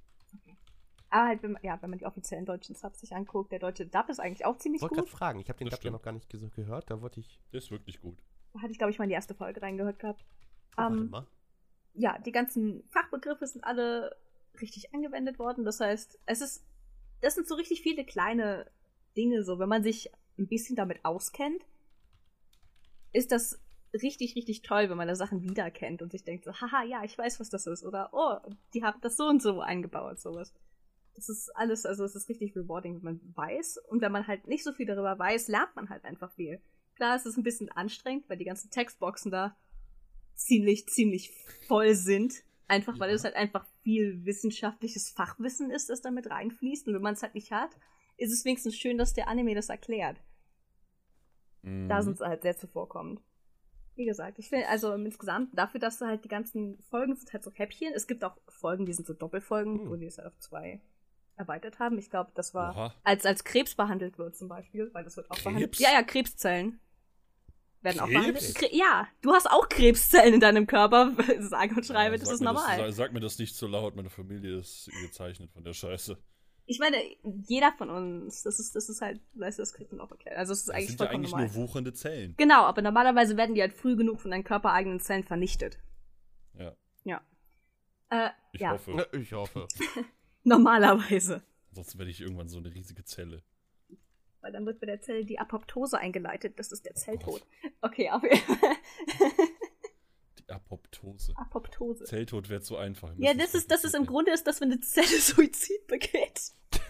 Aber 1.15 1.27
halt, 1.29 1.43
wenn 1.43 1.53
man, 1.53 1.63
ja, 1.63 1.81
wenn 1.81 1.89
man 1.91 1.99
die 1.99 2.05
offiziellen 2.05 2.45
deutschen 2.45 2.75
Subs 2.75 2.99
sich 2.99 3.15
anguckt, 3.15 3.49
der 3.53 3.59
deutsche 3.59 3.85
Dub 3.85 4.09
ist 4.09 4.19
eigentlich 4.19 4.45
auch 4.45 4.55
ich 4.55 4.61
ziemlich 4.63 4.81
wollte 4.81 4.95
gut. 4.95 5.05
gerade 5.05 5.17
fragen. 5.17 5.39
Ich 5.39 5.47
habe 5.47 5.57
den 5.57 5.69
Das 5.69 5.79
Dub 5.79 5.85
ja 5.85 5.91
noch 5.91 6.01
gar 6.01 6.11
nicht 6.11 6.29
ges- 6.29 6.49
gehört. 6.53 6.89
Da 6.91 7.01
wollte 7.01 7.21
ich. 7.21 7.39
Der 7.53 7.59
ist 7.59 7.71
wirklich 7.71 8.01
gut. 8.01 8.17
Da 8.53 8.61
hatte 8.61 8.71
ich, 8.73 8.77
glaube 8.77 8.91
ich, 8.91 8.97
mal 8.97 9.05
in 9.05 9.09
die 9.09 9.15
erste 9.15 9.33
Folge 9.33 9.61
reingehört 9.61 9.97
gehabt. 9.99 10.25
Oh, 10.75 10.81
warte 10.81 10.93
Ähm, 10.93 11.09
mal. 11.09 11.25
ja, 11.93 12.17
die 12.19 12.33
ganzen 12.33 12.83
Fachbegriffe 12.89 13.47
sind 13.47 13.63
alle 13.63 14.13
richtig 14.59 14.93
angewendet 14.93 15.39
worden. 15.39 15.63
Das 15.63 15.79
heißt, 15.79 16.19
es 16.25 16.41
ist, 16.41 16.65
das 17.21 17.35
sind 17.35 17.47
so 17.47 17.55
richtig 17.55 17.81
viele 17.81 18.03
kleine 18.03 18.69
Dinge, 19.15 19.43
so, 19.45 19.57
wenn 19.57 19.69
man 19.69 19.83
sich 19.83 20.11
ein 20.37 20.47
bisschen 20.47 20.75
damit 20.75 21.05
auskennt, 21.05 21.63
ist 23.13 23.31
das 23.31 23.57
richtig, 23.93 24.35
richtig 24.35 24.63
toll, 24.63 24.89
wenn 24.89 24.97
man 24.97 25.07
da 25.07 25.15
Sachen 25.15 25.41
wiedererkennt 25.43 26.01
und 26.01 26.11
sich 26.11 26.25
denkt 26.25 26.43
so, 26.43 26.51
haha, 26.53 26.83
ja, 26.83 27.05
ich 27.05 27.17
weiß, 27.17 27.39
was 27.39 27.49
das 27.49 27.67
ist. 27.67 27.85
Oder, 27.85 28.09
oh, 28.11 28.35
die 28.73 28.83
haben 28.83 28.99
das 28.99 29.15
so 29.15 29.27
und 29.29 29.41
so 29.41 29.61
eingebaut, 29.61 30.19
sowas. 30.19 30.53
Das 31.15 31.29
ist 31.29 31.49
alles, 31.55 31.85
also 31.85 32.03
es 32.03 32.15
ist 32.15 32.27
richtig 32.29 32.55
rewarding, 32.55 32.95
wenn 32.97 33.03
man 33.03 33.21
weiß. 33.35 33.77
Und 33.89 34.01
wenn 34.01 34.11
man 34.11 34.27
halt 34.27 34.47
nicht 34.47 34.63
so 34.63 34.73
viel 34.73 34.85
darüber 34.85 35.17
weiß, 35.17 35.47
lernt 35.47 35.75
man 35.75 35.89
halt 35.89 36.03
einfach 36.05 36.31
viel. 36.33 36.61
Klar, 36.95 37.15
es 37.15 37.25
ist 37.25 37.37
ein 37.37 37.43
bisschen 37.43 37.69
anstrengend, 37.71 38.29
weil 38.29 38.37
die 38.37 38.45
ganzen 38.45 38.69
Textboxen 38.69 39.31
da 39.31 39.55
ziemlich, 40.35 40.87
ziemlich 40.87 41.31
voll 41.67 41.95
sind. 41.95 42.33
Einfach 42.67 42.99
weil 42.99 43.09
Ja. 43.09 43.15
es 43.15 43.23
halt 43.23 43.35
einfach 43.35 43.65
viel 43.83 44.25
wissenschaftliches 44.25 45.09
Fachwissen 45.11 45.69
ist, 45.71 45.89
das 45.89 46.01
damit 46.01 46.29
reinfließt. 46.29 46.87
Und 46.87 46.95
wenn 46.95 47.01
man 47.01 47.13
es 47.13 47.23
halt 47.23 47.35
nicht 47.35 47.51
hat, 47.51 47.71
ist 48.17 48.31
es 48.33 48.43
wenigstens 48.43 48.75
schön, 48.75 48.97
dass 48.97 49.13
der 49.13 49.27
Anime 49.27 49.55
das 49.55 49.69
erklärt. 49.69 50.21
Mhm. 51.61 51.87
Da 51.89 52.01
sind 52.01 52.17
sie 52.17 52.25
halt 52.25 52.41
sehr 52.41 52.57
zuvorkommend. 52.57 53.21
Wie 53.95 54.05
gesagt, 54.05 54.39
ich 54.39 54.49
finde, 54.49 54.67
also 54.67 54.93
insgesamt, 54.93 55.57
dafür, 55.57 55.79
dass 55.79 55.99
du 55.99 56.05
halt 56.05 56.25
die 56.25 56.29
ganzen 56.29 56.77
Folgen 56.89 57.15
sind 57.15 57.31
halt 57.31 57.43
so 57.43 57.51
Häppchen. 57.53 57.93
Es 57.93 58.07
gibt 58.07 58.23
auch 58.25 58.35
Folgen, 58.49 58.85
die 58.85 58.93
sind 58.93 59.07
so 59.07 59.13
Doppelfolgen, 59.13 59.79
Hm. 59.81 59.89
wo 59.89 59.95
die 59.95 60.05
es 60.05 60.17
halt 60.17 60.27
auf 60.27 60.37
zwei 60.39 60.81
erweitert 61.37 61.79
haben. 61.79 61.97
Ich 61.97 62.09
glaube, 62.09 62.31
das 62.35 62.53
war, 62.53 62.75
Oha. 62.75 62.93
als, 63.03 63.25
als 63.25 63.43
Krebs 63.43 63.75
behandelt 63.75 64.17
wird 64.17 64.35
zum 64.35 64.47
Beispiel, 64.47 64.89
weil 64.93 65.03
das 65.03 65.17
wird 65.17 65.29
auch 65.29 65.35
Krebs? 65.35 65.43
behandelt. 65.45 65.79
Ja, 65.79 65.91
ja, 65.93 66.03
Krebszellen. 66.03 66.79
Werden 67.81 67.99
auch 67.99 68.07
Krebs? 68.07 68.53
behandelt. 68.53 68.55
Kre 68.55 68.69
ja, 68.71 69.07
du 69.21 69.31
hast 69.33 69.49
auch 69.51 69.69
Krebszellen 69.69 70.35
in 70.35 70.39
deinem 70.39 70.65
Körper. 70.67 71.13
Sage 71.39 71.75
und 71.75 71.85
schreibe, 71.85 72.15
Ja, 72.15 72.19
das 72.19 72.31
ist 72.31 72.41
normal. 72.41 72.77
sag, 72.77 72.93
sag 72.93 73.13
mir 73.13 73.19
das 73.19 73.37
nicht 73.37 73.55
so 73.55 73.67
laut, 73.67 73.95
meine 73.95 74.09
Familie 74.09 74.57
ist 74.59 74.89
gezeichnet 75.01 75.51
von 75.51 75.63
der 75.63 75.73
Scheiße. 75.73 76.17
Ich 76.67 76.79
meine, 76.79 76.97
jeder 77.47 77.71
von 77.77 77.91
uns, 77.91 78.41
das 78.41 78.59
ist, 78.59 78.75
das 78.75 78.89
ist 78.89 78.99
halt, 79.01 79.21
weißt 79.35 79.59
du, 79.59 79.61
das 79.61 79.71
kriegt 79.73 79.91
man 79.91 80.01
auch 80.01 80.09
erklärt. 80.09 80.35
Also 80.35 80.51
es 80.51 80.61
ist 80.61 80.69
Das 80.69 80.75
eigentlich 80.75 80.87
sind 80.89 81.01
ja 81.01 81.09
eigentlich 81.09 81.31
normal. 81.31 81.47
nur 81.47 81.55
wuchernde 81.55 81.93
Zellen. 81.93 82.33
Genau, 82.37 82.63
aber 82.63 82.81
normalerweise 82.81 83.37
werden 83.37 83.53
die 83.53 83.61
halt 83.61 83.73
früh 83.73 83.95
genug 83.95 84.19
von 84.19 84.31
deinen 84.31 84.43
körpereigenen 84.43 84.99
Zellen 84.99 85.23
vernichtet. 85.23 85.77
Ja, 86.57 86.75
Ja. 87.03 87.21
Äh, 88.09 88.29
ich 88.53 88.61
ja, 88.61 88.71
hoffe. 88.71 88.91
Ja, 88.93 89.19
ich 89.19 89.31
hoffe. 89.33 89.67
normalerweise. 90.55 91.43
Sonst 91.71 91.97
werde 91.97 92.11
ich 92.11 92.21
irgendwann 92.21 92.47
so 92.47 92.57
eine 92.57 92.73
riesige 92.73 93.03
Zelle. 93.03 93.43
Weil 94.41 94.51
dann 94.51 94.65
wird 94.65 94.79
bei 94.79 94.85
der 94.85 95.01
Zelle 95.01 95.25
die 95.25 95.39
Apoptose 95.39 95.97
eingeleitet. 95.97 96.59
Das 96.59 96.71
ist 96.71 96.85
der 96.85 96.95
Zelltod. 96.95 97.45
Okay, 97.81 98.09
auf 98.11 98.23
jeden 98.23 98.37
Fall. 98.37 98.75
Die 100.39 100.49
Apoptose. 100.49 101.33
Apoptose. 101.35 102.03
Zelltod 102.05 102.49
wäre 102.49 102.61
zu 102.61 102.77
einfach. 102.77 103.11
Ja, 103.17 103.33
das 103.33 103.55
ist, 103.55 103.71
das 103.71 103.83
ist 103.83 103.95
im 103.95 104.05
Grunde 104.05 104.31
ist 104.31 104.45
das, 104.45 104.61
wenn 104.61 104.71
eine 104.71 104.81
Zelle 104.81 105.19
Suizid 105.19 105.87
begeht. 105.87 106.51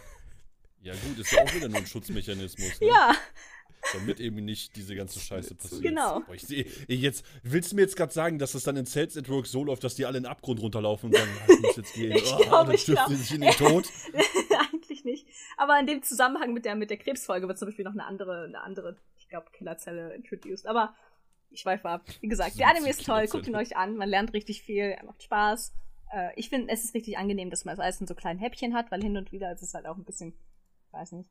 Ja, 0.82 0.94
gut, 0.94 1.18
ist 1.18 1.32
ja 1.32 1.42
auch 1.42 1.52
wieder 1.52 1.68
nur 1.68 1.80
ein 1.80 1.88
Schutzmechanismus. 1.88 2.80
Ne? 2.80 2.88
Ja, 2.88 3.16
Damit 3.94 4.20
eben 4.20 4.44
nicht 4.44 4.76
diese 4.76 4.96
ganze 4.96 5.20
Scheiße 5.20 5.56
passiert. 5.56 5.84
Genau. 5.84 6.22
Boah, 6.22 6.34
ich 6.34 6.50
ich 6.52 7.02
jetzt, 7.02 7.24
willst 7.44 7.72
du 7.72 7.76
mir 7.76 7.84
jetzt 7.84 7.96
gerade 7.96 8.12
sagen, 8.12 8.40
dass 8.40 8.54
das 8.54 8.64
dann 8.64 8.76
in 8.78 8.86
Cells 8.86 9.16
at 9.16 9.30
Work 9.30 9.46
so 9.46 9.64
läuft, 9.64 9.84
dass 9.84 9.96
die 9.96 10.06
alle 10.06 10.18
in 10.18 10.24
den 10.24 10.32
Abgrund 10.32 10.60
runterlaufen 10.60 11.10
und 11.10 11.16
sagen, 11.16 11.32
ah, 11.42 11.52
ich 11.52 11.60
muss 11.62 11.76
jetzt 11.78 11.94
gehen. 11.94 12.12
Ich 12.16 12.34
Ah, 12.34 12.38
glaub, 12.38 12.68
dann 12.68 12.78
stürzen 12.78 13.10
die 13.10 13.16
sich 13.16 13.34
in 13.36 13.42
den 13.42 13.52
Tod. 13.52 13.88
eigentlich 14.72 15.06
nicht. 15.06 15.28
Aber 15.58 15.80
in 15.80 15.88
dem 15.88 16.02
Zusammenhang 16.04 16.54
mit 16.54 16.66
der, 16.66 16.76
mit 16.76 16.90
der 16.90 16.98
Krebsfolge 16.98 17.48
wird 17.48 17.58
zum 17.60 17.68
Beispiel 17.68 17.86
noch 17.86 17.94
eine 17.94 18.06
andere, 18.06 18.46
eine 18.46 18.62
andere, 18.62 18.98
ich 19.18 19.30
glaube, 19.30 19.48
Killerzelle 19.52 20.14
introduced. 20.16 20.66
Aber 20.66 20.96
ich 21.52 21.62
schweife 21.62 21.88
ab. 21.88 22.04
Wie 22.22 22.28
gesagt, 22.28 22.60
der 22.60 22.68
Anime 22.68 22.90
ist 22.90 23.06
toll, 23.06 23.28
guckt 23.28 23.48
ihn 23.48 23.56
euch 23.56 23.78
an, 23.78 23.96
man 23.96 24.10
lernt 24.10 24.34
richtig 24.34 24.62
viel, 24.62 24.84
er 24.84 25.06
macht 25.06 25.24
Spaß. 25.24 25.74
Äh, 26.12 26.30
ich 26.36 26.50
finde, 26.50 26.72
es 26.72 26.84
ist 26.84 26.94
richtig 26.94 27.18
angenehm, 27.18 27.50
dass 27.50 27.66
man 27.66 27.74
es 27.74 27.80
alles 27.80 28.02
in 28.02 28.08
so 28.08 28.16
kleinen 28.16 28.40
Häppchen 28.40 28.74
hat, 28.74 28.92
weil 28.92 29.02
hin 29.02 29.16
und 29.18 29.32
wieder 29.32 29.52
ist 29.52 29.62
es 29.62 29.74
halt 29.74 29.86
auch 29.86 29.96
ein 29.98 30.04
bisschen, 30.06 30.34
weiß 30.92 31.14
nicht. 31.14 31.30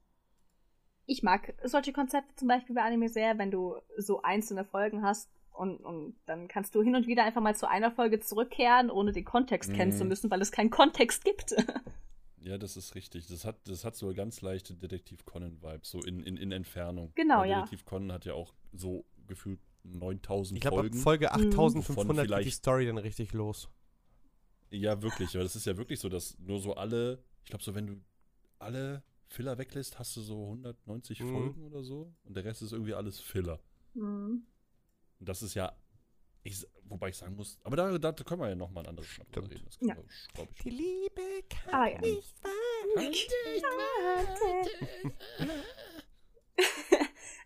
Ich 1.06 1.22
mag 1.22 1.54
solche 1.64 1.92
Konzepte 1.92 2.34
zum 2.36 2.48
Beispiel 2.48 2.74
bei 2.74 2.82
Anime 2.82 3.08
sehr, 3.08 3.38
wenn 3.38 3.50
du 3.50 3.76
so 3.98 4.22
einzelne 4.22 4.64
Folgen 4.64 5.02
hast 5.02 5.28
und, 5.52 5.78
und 5.84 6.16
dann 6.26 6.48
kannst 6.48 6.74
du 6.74 6.82
hin 6.82 6.96
und 6.96 7.06
wieder 7.06 7.24
einfach 7.24 7.40
mal 7.42 7.54
zu 7.54 7.68
einer 7.68 7.90
Folge 7.92 8.20
zurückkehren, 8.20 8.90
ohne 8.90 9.12
den 9.12 9.24
Kontext 9.24 9.72
kennen 9.74 9.92
Mhm. 9.92 9.96
zu 9.98 10.04
müssen, 10.04 10.30
weil 10.30 10.40
es 10.40 10.50
keinen 10.52 10.70
Kontext 10.70 11.24
gibt. 11.24 11.54
Ja, 12.46 12.58
das 12.58 12.76
ist 12.76 12.94
richtig. 12.94 13.26
Das 13.28 13.46
hat, 13.46 13.56
das 13.66 13.86
hat 13.86 13.96
so 13.96 14.12
ganz 14.12 14.42
leichte 14.42 14.74
Detektiv 14.74 15.24
Conan-Vibes, 15.24 15.88
so 15.90 16.00
in, 16.02 16.20
in, 16.20 16.36
in 16.36 16.52
Entfernung. 16.52 17.10
Genau, 17.14 17.38
Weil 17.38 17.48
ja. 17.48 17.56
Detektiv 17.62 17.86
Conan 17.86 18.12
hat 18.12 18.26
ja 18.26 18.34
auch 18.34 18.52
so 18.70 19.06
gefühlt 19.26 19.60
9000 19.84 20.58
Ich 20.58 20.60
glaube, 20.60 20.76
ab 20.76 20.82
Folgen. 20.82 20.98
Folge 20.98 21.26
Mhm. 21.28 21.46
8500 21.58 21.96
Wovon 22.28 22.36
geht 22.36 22.46
die 22.46 22.50
Story 22.50 22.84
dann 22.84 22.98
richtig 22.98 23.32
los. 23.32 23.70
Ja, 24.68 25.00
wirklich. 25.00 25.34
Aber 25.36 25.42
das 25.44 25.56
ist 25.56 25.64
ja 25.64 25.78
wirklich 25.78 26.00
so, 26.00 26.10
dass 26.10 26.36
nur 26.38 26.60
so 26.60 26.74
alle, 26.74 27.24
ich 27.44 27.48
glaube, 27.48 27.64
so 27.64 27.74
wenn 27.74 27.86
du 27.86 27.96
alle 28.58 29.02
Filler 29.34 29.58
weglässt, 29.58 29.98
hast 29.98 30.16
du 30.16 30.20
so 30.22 30.44
190 30.44 31.20
Mhm. 31.20 31.28
Folgen 31.30 31.62
oder 31.64 31.82
so. 31.82 32.14
Und 32.24 32.36
der 32.36 32.44
Rest 32.44 32.62
ist 32.62 32.72
irgendwie 32.72 32.94
alles 32.94 33.20
Filler. 33.20 33.60
Mhm. 33.94 34.46
Und 35.20 35.28
das 35.28 35.42
ist 35.42 35.54
ja, 35.54 35.76
ich, 36.42 36.66
wobei 36.84 37.08
ich 37.08 37.16
sagen 37.16 37.36
muss, 37.36 37.58
aber 37.64 37.76
da, 37.76 37.96
da 37.98 38.12
können 38.12 38.40
wir 38.42 38.48
ja 38.48 38.54
nochmal 38.54 38.84
ein 38.84 38.90
anderes 38.90 39.16
Mal 39.18 39.26
Stimmt. 39.30 39.50
reden. 39.50 39.64
Das 39.64 39.78
kann 39.78 39.88
Ja. 39.88 39.96
ich, 40.04 40.62
Die 40.62 40.70
Liebe 40.70 41.42
kann 41.48 41.74
Ah, 41.74 41.88
ja. 41.88 42.00
nicht 42.00 42.34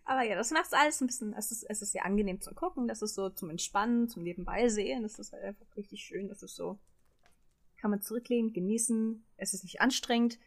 Aber 0.04 0.22
ja, 0.22 0.36
das 0.36 0.50
macht 0.50 0.72
alles 0.72 1.00
ein 1.02 1.06
bisschen, 1.06 1.34
es 1.34 1.50
ist, 1.52 1.64
es 1.68 1.82
ist 1.82 1.92
sehr 1.92 2.04
angenehm 2.06 2.40
zu 2.40 2.54
gucken, 2.54 2.88
das 2.88 3.02
ist 3.02 3.14
so 3.14 3.28
zum 3.28 3.50
Entspannen, 3.50 4.08
zum 4.08 4.22
Nebenbei 4.22 4.68
sehen, 4.70 5.02
das 5.02 5.18
ist 5.18 5.32
halt 5.32 5.44
einfach 5.44 5.66
richtig 5.76 6.02
schön, 6.02 6.28
das 6.28 6.42
ist 6.42 6.56
so, 6.56 6.78
kann 7.76 7.90
man 7.90 8.00
zurücklehnen, 8.00 8.52
genießen, 8.54 9.22
es 9.36 9.52
ist 9.52 9.64
nicht 9.64 9.80
anstrengend, 9.82 10.38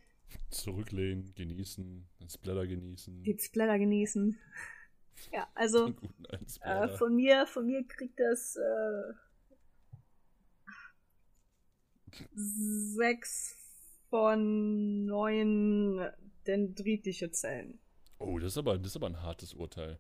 Zurücklehnen, 0.50 1.34
genießen, 1.36 2.08
den 2.20 2.30
Splatter 2.30 2.68
genießen. 2.68 3.24
den 3.24 3.40
Splatter 3.40 3.80
genießen. 3.80 4.38
Ja, 5.32 5.48
also, 5.54 5.94
äh, 6.62 6.88
von 6.88 7.16
mir, 7.16 7.46
von 7.48 7.66
mir 7.66 7.86
kriegt 7.88 8.20
das, 8.20 8.56
äh, 8.56 9.14
sechs 12.34 13.58
von 14.10 15.06
neun 15.06 16.10
dendritische 16.46 17.32
Zellen. 17.32 17.80
oh, 18.20 18.38
das 18.40 18.54
ist, 18.54 18.58
aber, 18.58 18.78
das 18.78 18.88
ist 18.88 18.96
aber 18.98 19.08
ein 19.08 19.22
hartes 19.22 19.54
Urteil. 19.54 20.00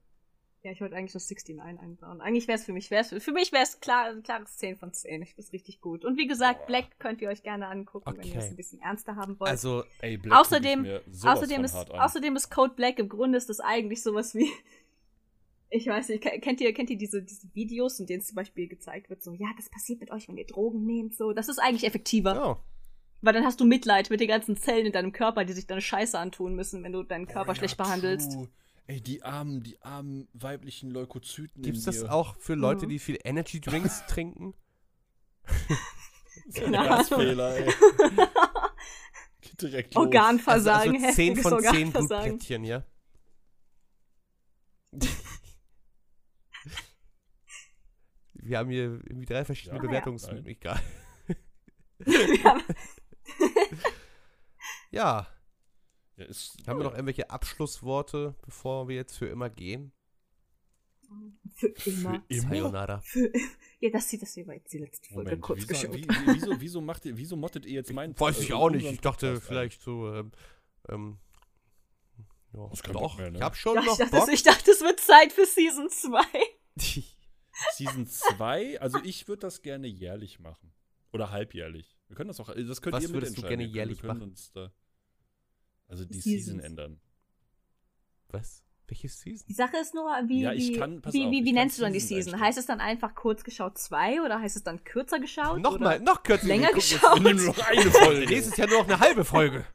Ja, 0.63 0.71
ich 0.71 0.79
wollte 0.79 0.95
eigentlich 0.95 1.11
das 1.13 1.27
69 1.27 1.59
einbauen. 1.79 2.21
Eigentlich 2.21 2.47
wäre 2.47 2.59
es 2.59 2.65
für 2.65 2.71
mich, 2.73 2.91
wär's, 2.91 3.09
für 3.09 3.31
mich 3.31 3.51
wäre 3.51 3.63
es 3.63 3.79
klar, 3.79 4.09
ein 4.11 4.21
klares 4.21 4.57
10 4.57 4.77
von 4.77 4.93
10. 4.93 5.23
Ich 5.23 5.29
finde 5.29 5.41
es 5.41 5.53
richtig 5.53 5.81
gut. 5.81 6.05
Und 6.05 6.17
wie 6.19 6.27
gesagt. 6.27 6.67
Black 6.67 6.99
könnt 6.99 7.19
ihr 7.21 7.29
euch 7.29 7.41
gerne 7.41 7.67
angucken, 7.67 8.05
wenn 8.15 8.27
ihr 8.27 8.33
Okay. 8.35 8.37
es 8.45 8.49
ein 8.51 8.55
bisschen 8.55 8.79
ernster 8.79 9.15
haben 9.15 9.39
wollt. 9.39 9.49
Also, 9.49 9.83
Ey, 10.01 10.17
Black 10.17 10.37
Außerdem- 10.39 11.01
außerdem, 11.25 11.55
von 11.55 11.65
ist, 11.65 11.73
hart 11.73 11.91
an. 11.91 11.99
außerdem 11.99 12.35
ist 12.35 12.51
Code 12.51 12.73
Black 12.75 12.99
im 12.99 13.09
Grunde 13.09 13.39
ist 13.39 13.49
das 13.49 13.59
eigentlich 13.59 14.03
sowas 14.03 14.35
wie. 14.35 14.49
Ich 15.73 15.87
weiß 15.87 16.09
nicht, 16.09 16.21
ke- 16.21 16.37
kennt 16.41 16.59
ihr, 16.59 16.73
kennt 16.73 16.89
ihr 16.89 16.97
diese, 16.97 17.23
diese 17.23 17.47
Videos, 17.53 17.97
in 18.01 18.05
denen 18.05 18.21
zum 18.21 18.35
Beispiel 18.35 18.67
gezeigt 18.67 19.09
wird, 19.09 19.23
so, 19.23 19.31
ja, 19.31 19.47
das 19.55 19.69
passiert 19.69 20.01
mit 20.01 20.11
euch, 20.11 20.27
wenn 20.27 20.35
ihr 20.35 20.45
Drogen 20.45 20.85
nehmt, 20.85 21.15
so. 21.15 21.31
Das 21.31 21.47
ist 21.47 21.59
eigentlich 21.59 21.85
effektiver. 21.85 22.35
ja. 22.35 22.59
Weil 23.21 23.33
dann 23.33 23.45
hast 23.45 23.61
du 23.61 23.63
Mitleid 23.65 24.09
mit 24.09 24.19
den 24.19 24.27
ganzen 24.27 24.57
Zellen 24.57 24.87
in 24.87 24.91
deinem 24.91 25.13
Körper, 25.13 25.45
die 25.45 25.53
sich 25.53 25.67
deine 25.67 25.79
Scheiße 25.79 26.19
antun 26.19 26.55
müssen, 26.55 26.83
wenn 26.83 26.91
du 26.91 27.03
deinen 27.03 27.25
Oh, 27.29 27.31
Körper 27.31 27.51
ja, 27.51 27.55
schlecht 27.55 27.77
behandelst. 27.77 28.33
true. 28.33 28.49
Ey, 28.91 28.99
die 28.99 29.23
armen, 29.23 29.63
die 29.63 29.81
armen 29.81 30.27
weiblichen 30.33 30.89
Leukozyten 30.91 31.63
Gibt's 31.63 31.85
in 31.87 31.93
das 31.93 32.03
auch 32.03 32.35
für 32.37 32.55
Leute, 32.55 32.85
Mhm. 32.85 32.89
die 32.89 32.99
viel 32.99 33.17
Energy 33.23 33.61
Drinks 33.61 34.05
trinken? 34.07 34.53
So 36.49 36.65
ein 36.65 36.73
Herzfehler, 36.73 37.55
ey. 37.55 37.73
Direkt 39.61 39.95
los. 39.95 40.03
Organversagen, 40.05 40.93
also, 40.95 41.05
also 41.05 41.15
10 41.15 41.35
heftiges 41.35 41.41
von 41.43 41.51
10 41.61 41.67
Organversagen. 41.69 42.23
Blutplättchen, 42.37 42.63
ja? 42.65 42.83
Wir 48.33 48.57
haben 48.57 48.69
hier 48.71 48.83
irgendwie 49.05 49.25
drei 49.25 49.45
verschiedene 49.45 49.77
Ja. 49.77 49.81
Bewertungs... 49.81 50.27
Nein. 50.27 50.45
Egal. 50.47 50.81
Wir 51.99 52.43
haben- 52.43 52.63
Ja, 54.89 55.27
Ja, 56.17 56.25
ist, 56.25 56.57
haben 56.67 56.79
wir 56.79 56.83
noch 56.83 56.93
irgendwelche 56.93 57.29
Abschlussworte, 57.29 58.35
bevor 58.45 58.87
wir 58.87 58.95
jetzt 58.95 59.17
für 59.17 59.27
immer 59.27 59.49
gehen? 59.49 59.91
Für 61.55 61.67
immer. 61.67 62.21
Für 62.21 62.23
immer? 62.27 62.49
Sayonara. 62.49 63.01
Für, 63.01 63.31
ja, 63.79 63.89
das 63.89 64.09
sieht 64.09 64.21
das 64.21 64.35
war 64.37 64.53
jetzt 64.53 64.71
die 64.71 64.77
letzte 64.77 65.07
Folge 65.09 65.29
Moment, 65.31 65.41
kurz 65.41 65.59
wieso, 65.59 65.67
geschaut. 65.67 65.93
wie, 65.95 66.03
wie, 66.07 66.33
wieso, 66.35 66.61
wieso, 66.61 66.81
macht 66.81 67.05
ihr, 67.05 67.17
wieso 67.17 67.35
mottet 67.35 67.65
ihr 67.65 67.73
jetzt 67.73 67.91
meinen 67.93 68.17
Weiß 68.19 68.39
ich 68.39 68.53
auch 68.53 68.69
nicht. 68.69 68.85
Ich 68.85 69.01
dachte 69.01 69.27
Podcast 69.33 69.47
vielleicht 69.47 69.81
so, 69.81 70.13
ähm, 70.13 70.31
ähm, 70.89 71.17
ja, 72.53 72.69
keinen 72.81 72.93
Bock 72.93 73.01
doch, 73.03 73.17
mehr, 73.17 73.31
ne? 73.31 73.37
ich 73.39 73.43
hab 73.43 73.55
schon 73.55 73.75
Ja, 73.75 73.81
ich, 73.81 73.87
noch 73.87 73.97
dachte, 73.97 74.15
Bock. 74.17 74.29
ich 74.31 74.43
dachte, 74.43 74.71
es 74.71 74.81
wird 74.81 74.99
Zeit 74.99 75.31
für 75.33 75.45
Season 75.45 75.89
2. 75.89 76.17
an? 76.17 76.25
Season 77.73 78.07
2, 78.07 78.79
also 78.79 78.99
ich 79.03 79.27
würde 79.27 79.41
das 79.41 79.61
gerne 79.61 79.87
jährlich 79.87 80.39
machen. 80.39 80.71
Oder 81.11 81.31
halbjährlich. 81.31 81.97
Wir 82.07 82.15
können 82.15 82.29
das 82.29 82.39
auch, 82.39 82.53
das 82.53 82.81
könnt 82.81 82.95
Was 82.95 83.03
ihr 83.03 83.09
würdest 83.09 83.37
du 83.37 83.41
mitentscheiden. 83.41 83.49
gerne 83.49 83.63
Wir 83.63 83.67
können- 83.67 83.75
jährlich 83.75 83.97
wir 84.03 84.07
können 84.09 84.19
machen? 84.19 84.29
Uns 84.29 84.51
da, 84.53 84.71
also 85.91 86.05
die 86.05 86.19
Seasons. 86.19 86.45
Season 86.45 86.59
ändern. 86.59 86.99
Was? 88.29 88.63
Welche 88.87 89.07
Season? 89.09 89.45
Die 89.47 89.53
Sache 89.53 89.77
ist 89.77 89.93
nur, 89.93 90.09
wie, 90.27 90.41
Ja, 90.41 90.53
ich 90.53 90.69
wie, 90.69 90.73
kann- 90.77 91.01
wie, 91.03 91.07
auf, 91.07 91.13
wie, 91.13 91.39
ich 91.39 91.45
wie 91.45 91.45
kann 91.45 91.53
nennst 91.53 91.77
du 91.77 91.81
dann 91.83 91.93
die 91.93 91.99
Season 91.99 92.33
einstellen. 92.33 92.41
Heißt 92.41 92.57
es 92.57 92.65
dann 92.65 92.81
einfach 92.81 93.13
kurz 93.15 93.43
geschaut 93.43 93.77
2 93.77 94.21
oder 94.21 94.39
heißt 94.41 94.55
es 94.55 94.63
dann 94.63 94.83
kürzer 94.83 95.19
geschaut? 95.19 95.59
Nochmal, 95.61 95.99
noch 95.99 96.23
kürzer. 96.23 96.47
Länger 96.47 96.71
geschaut. 96.73 97.15
Wir 97.23 97.33
nehmen 97.33 97.45
nur 97.45 97.55
noch 97.55 97.67
eine 97.67 97.81
Folge. 97.91 98.25
Nächstes 98.27 98.57
Jahr 98.57 98.67
nur 98.67 98.79
noch 98.79 98.85
eine 98.87 98.99
halbe 98.99 99.23
Folge. 99.23 99.65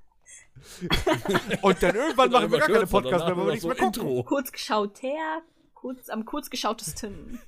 Und 1.62 1.82
dann 1.82 1.94
irgendwann 1.94 2.30
machen 2.30 2.50
wir 2.50 2.58
gar 2.58 2.68
keine 2.68 2.86
Podcasts 2.86 3.26
mehr, 3.26 3.36
weil 3.36 3.44
wir 3.46 3.50
nichts 3.52 3.66
mehr 3.66 3.76
gucken. 3.76 4.02
Intro. 4.02 4.22
Kurz 4.24 4.52
geschaut 4.52 5.02
her, 5.02 5.42
kurz, 5.74 6.08
am 6.08 6.24
kurz 6.24 6.50
geschautesten. 6.50 7.40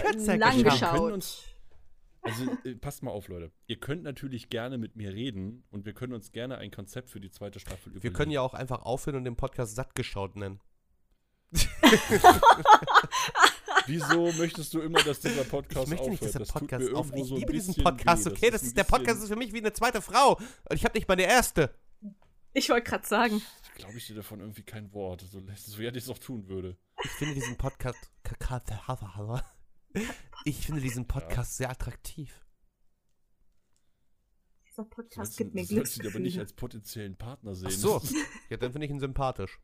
Kürzer 0.00 0.36
lang 0.36 0.62
geschaut. 0.62 1.14
Geschaut. 1.14 1.55
Also 2.26 2.50
äh, 2.64 2.74
passt 2.74 3.02
mal 3.02 3.10
auf, 3.10 3.28
Leute. 3.28 3.50
Ihr 3.66 3.78
könnt 3.80 4.02
natürlich 4.02 4.50
gerne 4.50 4.76
mit 4.78 4.96
mir 4.96 5.12
reden 5.12 5.64
und 5.70 5.84
wir 5.86 5.92
können 5.94 6.12
uns 6.12 6.32
gerne 6.32 6.58
ein 6.58 6.70
Konzept 6.70 7.10
für 7.10 7.20
die 7.20 7.30
zweite 7.30 7.58
Staffel 7.60 7.92
Wir 7.92 7.96
überlegen. 7.96 8.14
können 8.14 8.30
ja 8.32 8.40
auch 8.42 8.54
einfach 8.54 8.82
aufhören 8.82 9.16
und 9.16 9.24
den 9.24 9.36
Podcast 9.36 9.74
satt 9.74 9.94
geschaut 9.94 10.36
nennen. 10.36 10.60
Wieso 13.86 14.32
möchtest 14.32 14.74
du 14.74 14.80
immer, 14.80 15.02
dass 15.02 15.20
dieser 15.20 15.44
Podcast 15.44 15.84
Ich 15.84 15.90
möchte 15.90 16.10
nicht, 16.10 16.22
dass 16.22 16.30
aufhört? 16.30 16.34
der 16.34 16.40
Das 16.40 16.48
tut 16.48 16.60
Podcast 16.60 16.94
aufhört. 16.94 17.18
Ich 17.20 17.26
so 17.28 17.36
liebe 17.36 17.52
diesen 17.52 17.74
Podcast, 17.82 18.26
weh. 18.26 18.30
okay? 18.30 18.50
Das 18.50 18.62
ein 18.62 18.66
ist, 18.66 18.76
der 18.76 18.84
Podcast 18.84 19.22
ist 19.22 19.28
für 19.28 19.36
mich 19.36 19.52
wie 19.52 19.58
eine 19.58 19.72
zweite 19.72 20.02
Frau. 20.02 20.32
Und 20.34 20.72
ich 20.72 20.84
habe 20.84 20.96
nicht 20.98 21.08
meine 21.08 21.22
erste. 21.22 21.70
Ich 22.52 22.68
wollte 22.68 22.90
gerade 22.90 23.06
sagen. 23.06 23.42
Glaube 23.76 23.96
ich 23.98 24.06
dir 24.06 24.14
davon 24.16 24.40
irgendwie 24.40 24.62
kein 24.62 24.92
Wort. 24.92 25.20
So, 25.20 25.40
so 25.54 25.82
ja, 25.82 25.90
ich 25.98 26.04
es 26.04 26.10
auch 26.10 26.18
tun 26.18 26.48
würde. 26.48 26.76
Ich 27.04 27.10
finde 27.10 27.34
diesen 27.34 27.56
Podcast. 27.56 28.10
Ich 30.44 30.66
finde 30.66 30.80
diesen 30.80 31.06
Podcast 31.06 31.56
sehr 31.56 31.70
attraktiv. 31.70 32.44
Dieser 34.68 34.84
Podcast 34.84 35.32
Sollst 35.32 35.38
gibt 35.38 35.54
mir 35.54 35.66
du 35.66 35.74
sollst 35.76 35.98
ihn 35.98 36.06
aber 36.06 36.18
nicht 36.18 36.38
als 36.38 36.52
potenziellen 36.52 37.16
Partner 37.16 37.54
sehen. 37.54 37.68
Ach 37.68 37.72
so. 37.72 38.02
Ja, 38.50 38.56
dann 38.58 38.72
finde 38.72 38.84
ich 38.86 38.90
ihn 38.90 39.00
sympathisch. 39.00 39.58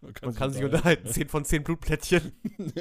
Man 0.00 0.12
Man 0.22 0.34
kann 0.34 0.52
sich 0.52 0.64
unterhalten. 0.64 1.04
ne? 1.04 1.12
10 1.12 1.28
von 1.28 1.44
10 1.44 1.62
Blutplättchen. 1.64 2.32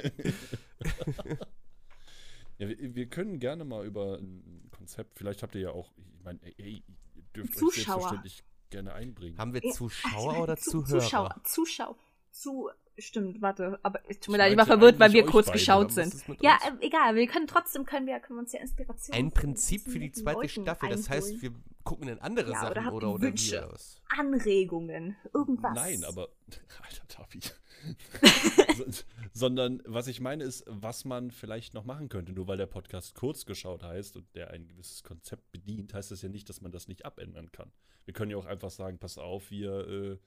Ja, 2.58 2.68
wir, 2.70 2.94
wir 2.96 3.10
können 3.10 3.40
gerne 3.40 3.66
mal 3.66 3.86
über 3.88 4.18
ein 4.20 4.70
Konzept, 4.72 5.18
vielleicht 5.18 5.42
habt 5.42 5.56
ihr 5.56 5.62
ja 5.62 5.70
auch, 5.72 5.92
ich 5.98 6.24
meine, 6.24 6.40
ey, 6.44 6.54
ey, 6.60 6.84
ihr 7.16 7.24
dürft 7.36 7.54
euch 7.54 7.58
Zuschauer. 7.58 7.94
selbstverständlich 8.02 8.44
gerne 8.70 8.94
einbringen. 8.94 9.38
Haben 9.40 9.54
wir 9.56 9.64
Ja, 9.64 9.72
Zuschauer 9.72 10.30
also, 10.32 10.44
oder 10.44 10.58
Zu- 10.58 10.84
Zuhörer? 10.84 11.00
Zuschauer, 11.02 11.42
Zuschauer, 11.44 11.98
zu, 12.30 12.70
stimmt, 12.98 13.42
warte, 13.42 13.80
aber 13.84 14.00
es 14.08 14.20
tut 14.20 14.32
mir 14.34 14.38
leid, 14.38 14.52
ich 14.52 14.58
war 14.58 14.66
verwirrt, 14.66 15.00
weil 15.00 15.14
wir 15.14 15.26
kurz 15.26 15.48
beide, 15.48 15.58
geschaut 15.58 15.92
sind. 15.92 16.14
Ja, 16.42 16.58
äh, 16.68 16.86
egal, 16.86 17.16
wir 17.16 17.28
können 17.28 17.48
trotzdem, 17.48 17.86
können 17.86 18.08
wir, 18.08 18.20
können 18.20 18.38
wir 18.38 18.42
uns 18.42 18.54
ja 18.54 18.60
Inspiration 18.60 19.16
Ein 19.16 19.32
Prinzip 19.32 19.82
für 19.84 20.00
die 20.00 20.12
zweite 20.12 20.38
Leuten 20.38 20.50
Staffel. 20.50 20.90
Das 20.90 21.10
heißt, 21.10 21.42
wir 21.42 21.52
gucken 21.84 22.08
in 22.10 22.20
andere 22.20 22.52
Ja, 22.52 22.60
Sachen 22.62 22.72
oder 22.72 22.94
oder, 22.94 23.10
oder, 23.14 23.22
Wünsche? 23.22 23.66
wie 23.68 23.74
was. 23.74 24.02
Anregungen, 24.10 25.16
irgendwas. 25.34 25.74
Nein, 25.76 26.04
aber, 26.04 26.30
alter 26.84 27.08
Tafi. 27.08 27.40
So- 28.78 28.86
Sondern, 29.34 29.82
was 29.86 30.08
ich 30.08 30.20
meine 30.22 30.44
ist, 30.44 30.64
was 30.68 31.06
man 31.06 31.32
vielleicht 31.32 31.74
noch 31.74 31.86
machen 31.86 32.10
könnte. 32.10 32.32
Nur 32.34 32.48
weil 32.48 32.58
der 32.58 32.68
Podcast 32.68 33.16
kurz 33.16 33.46
geschaut 33.46 33.82
heißt 33.84 34.18
und 34.18 34.36
der 34.36 34.52
ein 34.52 34.68
gewisses 34.68 35.04
Konzept 35.04 35.52
bedient, 35.52 35.94
heißt 35.94 36.12
das 36.12 36.22
ja 36.22 36.30
nicht, 36.30 36.48
dass 36.50 36.62
man 36.62 36.72
das 36.72 36.88
nicht 36.88 37.06
abändern 37.06 37.52
kann. 37.52 37.72
Wir 38.06 38.14
können 38.14 38.30
ja 38.32 38.38
auch 38.38 38.46
einfach 38.46 38.70
sagen, 38.70 39.00
pass 39.00 39.18
auf, 39.18 39.50
wir, 39.50 39.88
äh, 39.88 40.18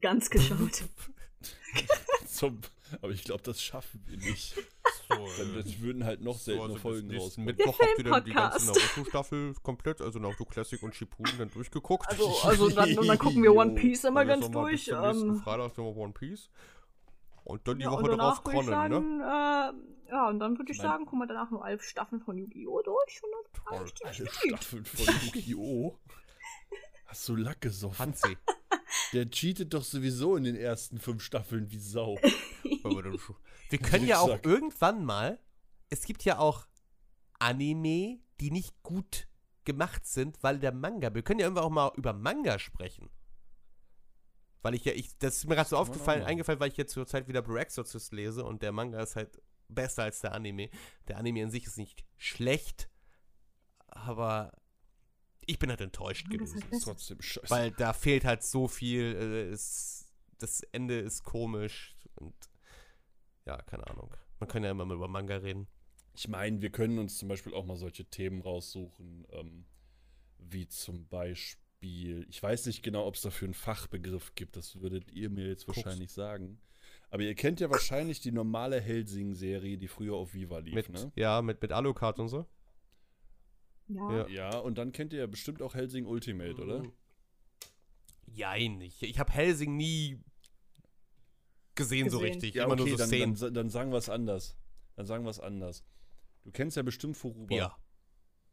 Ganz 0.00 0.30
geschaut. 0.30 0.84
zum, 2.26 2.60
aber 3.02 3.12
ich 3.12 3.24
glaube, 3.24 3.42
das 3.42 3.62
schaffen 3.62 4.02
wir 4.06 4.16
nicht. 4.18 4.54
So, 5.08 5.14
Dann, 5.38 5.54
dann 5.54 5.80
würden 5.80 6.04
halt 6.04 6.20
noch 6.20 6.38
seltener 6.38 6.76
Folgen 6.76 7.08
nächsten 7.08 7.42
rauskommen. 7.42 7.46
Mittwoch 7.46 7.78
habt 7.80 7.98
ihr 7.98 8.04
dann 8.04 8.24
die 8.24 8.32
ganze. 8.32 8.66
Naruto-Staffel 8.66 9.54
komplett, 9.62 10.00
also 10.00 10.18
Naruto 10.18 10.44
Classic 10.44 10.82
und 10.82 10.94
Shippuden 10.94 11.38
dann 11.38 11.50
durchgeguckt. 11.50 12.08
Also, 12.08 12.28
also 12.42 12.68
dann, 12.70 12.98
und 12.98 13.06
dann 13.06 13.18
gucken 13.18 13.42
wir 13.42 13.54
One 13.54 13.74
Piece 13.80 14.04
immer 14.04 14.22
jetzt 14.22 14.28
ganz 14.28 14.44
noch 14.46 14.50
mal 14.50 14.60
durch. 14.70 14.86
Bis 14.86 14.94
zum 14.94 15.00
nächsten 15.02 15.28
Ähm, 15.30 15.40
Freitag 15.42 15.78
noch 15.78 15.96
One 15.96 16.12
Piece. 16.12 16.50
Und 17.44 17.68
dann 17.68 17.78
die 17.78 17.84
ja, 17.84 17.92
Woche 17.92 18.16
darauf 18.16 18.42
Kronen, 18.42 18.90
ne? 18.90 19.72
äh, 19.76 20.10
ja, 20.10 20.28
und 20.28 20.40
dann 20.40 20.58
würde 20.58 20.72
ich 20.72 20.78
Mein- 20.78 20.86
sagen, 20.86 21.04
gucken 21.06 21.20
wir 21.20 21.26
danach 21.28 21.50
nur 21.50 21.64
elf 21.66 21.82
Staffeln 21.84 22.20
von 22.20 22.36
Yu-Gi-Oh! 22.36 22.82
durch 22.82 23.22
und 23.22 23.30
dann 23.70 23.76
Toll. 23.78 23.92
gespielt. 24.08 24.58
Staffeln 24.58 24.84
von 24.84 25.14
Yu-Gi-Oh! 25.26 25.96
Hast 27.06 27.28
du 27.28 27.36
Lack 27.36 27.60
gesoffen? 27.60 27.98
Hansi. 27.98 28.36
Der 29.16 29.30
cheatet 29.30 29.72
doch 29.72 29.82
sowieso 29.82 30.36
in 30.36 30.44
den 30.44 30.56
ersten 30.56 30.98
fünf 30.98 31.22
Staffeln 31.22 31.70
wie 31.70 31.78
Sau. 31.78 32.18
Wir 33.70 33.78
können 33.78 34.06
ja 34.06 34.18
auch 34.18 34.38
irgendwann 34.44 35.06
mal, 35.06 35.40
es 35.88 36.04
gibt 36.04 36.22
ja 36.24 36.38
auch 36.38 36.66
Anime, 37.38 38.18
die 38.40 38.50
nicht 38.50 38.82
gut 38.82 39.26
gemacht 39.64 40.04
sind, 40.06 40.42
weil 40.42 40.58
der 40.58 40.72
Manga, 40.72 41.14
wir 41.14 41.22
können 41.22 41.40
ja 41.40 41.46
irgendwann 41.46 41.64
auch 41.64 41.70
mal 41.70 41.92
über 41.96 42.12
Manga 42.12 42.58
sprechen. 42.58 43.08
Weil 44.60 44.74
ich 44.74 44.84
ja, 44.84 44.92
ich, 44.92 45.16
das 45.16 45.38
ist 45.38 45.48
mir 45.48 45.54
gerade 45.54 45.70
so 45.70 45.78
aufgefallen, 45.78 46.22
eingefallen, 46.22 46.60
weil 46.60 46.68
ich 46.68 46.76
jetzt 46.76 46.92
zur 46.92 47.06
Zeit 47.06 47.26
wieder 47.26 47.40
Blue 47.40 47.58
Exorcist 47.58 48.12
lese 48.12 48.44
und 48.44 48.60
der 48.60 48.72
Manga 48.72 49.00
ist 49.00 49.16
halt 49.16 49.40
besser 49.68 50.02
als 50.02 50.20
der 50.20 50.34
Anime. 50.34 50.68
Der 51.08 51.16
Anime 51.16 51.42
an 51.42 51.50
sich 51.50 51.64
ist 51.64 51.78
nicht 51.78 52.04
schlecht, 52.18 52.90
aber 53.86 54.52
ich 55.46 55.58
bin 55.58 55.70
halt 55.70 55.80
enttäuscht 55.80 56.26
Ja, 56.30 56.36
gewesen. 56.36 56.60
Das 56.70 56.78
ist 56.78 56.84
trotzdem 56.84 57.22
scheiße. 57.22 57.50
Weil 57.50 57.70
da 57.70 57.92
fehlt 57.92 58.24
halt 58.24 58.42
so 58.42 58.68
viel, 58.68 59.14
äh, 59.14 59.48
es, 59.50 60.12
das 60.38 60.60
Ende 60.72 60.98
ist 60.98 61.22
komisch 61.22 61.96
und 62.16 62.34
ja, 63.46 63.56
keine 63.62 63.86
Ahnung. 63.86 64.12
Man 64.40 64.48
kann 64.48 64.64
ja 64.64 64.70
immer 64.70 64.84
mal 64.84 64.96
über 64.96 65.08
Manga 65.08 65.36
reden. 65.36 65.68
Ich 66.14 66.28
meine, 66.28 66.60
wir 66.60 66.70
können 66.70 66.98
uns 66.98 67.18
zum 67.18 67.28
Beispiel 67.28 67.54
auch 67.54 67.64
mal 67.64 67.76
solche 67.76 68.04
Themen 68.04 68.40
raussuchen, 68.40 69.26
ähm, 69.30 69.66
wie 70.38 70.66
zum 70.66 71.06
Beispiel, 71.08 72.26
ich 72.28 72.42
weiß 72.42 72.66
nicht 72.66 72.82
genau, 72.82 73.06
ob 73.06 73.14
es 73.14 73.22
dafür 73.22 73.46
einen 73.46 73.54
Fachbegriff 73.54 74.34
gibt, 74.34 74.56
das 74.56 74.80
würdet 74.80 75.10
ihr 75.12 75.30
mir 75.30 75.46
jetzt 75.46 75.68
wahrscheinlich 75.68 76.12
sagen. 76.12 76.60
Aber 77.10 77.22
ihr 77.22 77.34
kennt 77.34 77.60
ja 77.60 77.70
wahrscheinlich 77.70 78.20
die 78.20 78.32
normale 78.32 78.80
Helsing-Serie, 78.80 79.78
die 79.78 79.88
früher 79.88 80.14
auf 80.14 80.34
Viva 80.34 80.58
lief, 80.58 80.74
Mit, 80.74 80.88
ne? 80.90 81.12
Ja, 81.14 81.40
mit, 81.40 81.62
mit 81.62 81.72
Alucard 81.72 82.18
und 82.18 82.28
so. 82.28 82.46
Ja. 83.88 84.26
Ja. 84.26 84.28
Ja, 84.28 84.58
und 84.58 84.78
dann 84.78 84.92
kennt 84.92 85.12
ihr 85.12 85.20
ja 85.20 85.26
bestimmt 85.26 85.62
auch 85.62 85.74
Helsing 85.74 86.06
Ultimate, 86.06 86.60
oder? 86.62 86.82
Jein, 88.26 88.80
ich, 88.80 89.02
ich 89.02 89.18
habe 89.18 89.32
Helsing 89.32 89.76
nie 89.76 90.20
gesehen, 91.74 92.10
so 92.10 92.18
Gesehen. 92.18 92.34
richtig. 92.34 92.54
Ja, 92.54 92.64
Immer 92.64 92.74
okay, 92.74 92.82
nur 92.82 92.90
so 92.90 92.96
dann, 92.96 93.08
Szenen. 93.08 93.34
dann, 93.36 93.54
dann 93.54 93.70
sagen 93.70 93.90
wir 93.92 93.98
es 93.98 94.08
anders. 94.08 94.56
Dann 94.96 95.06
sagen 95.06 95.24
wir 95.24 95.30
es 95.30 95.40
anders. 95.40 95.84
Du 96.44 96.50
kennst 96.50 96.76
ja 96.76 96.82
bestimmt 96.82 97.16
Furuba. 97.16 97.54
ja. 97.54 97.76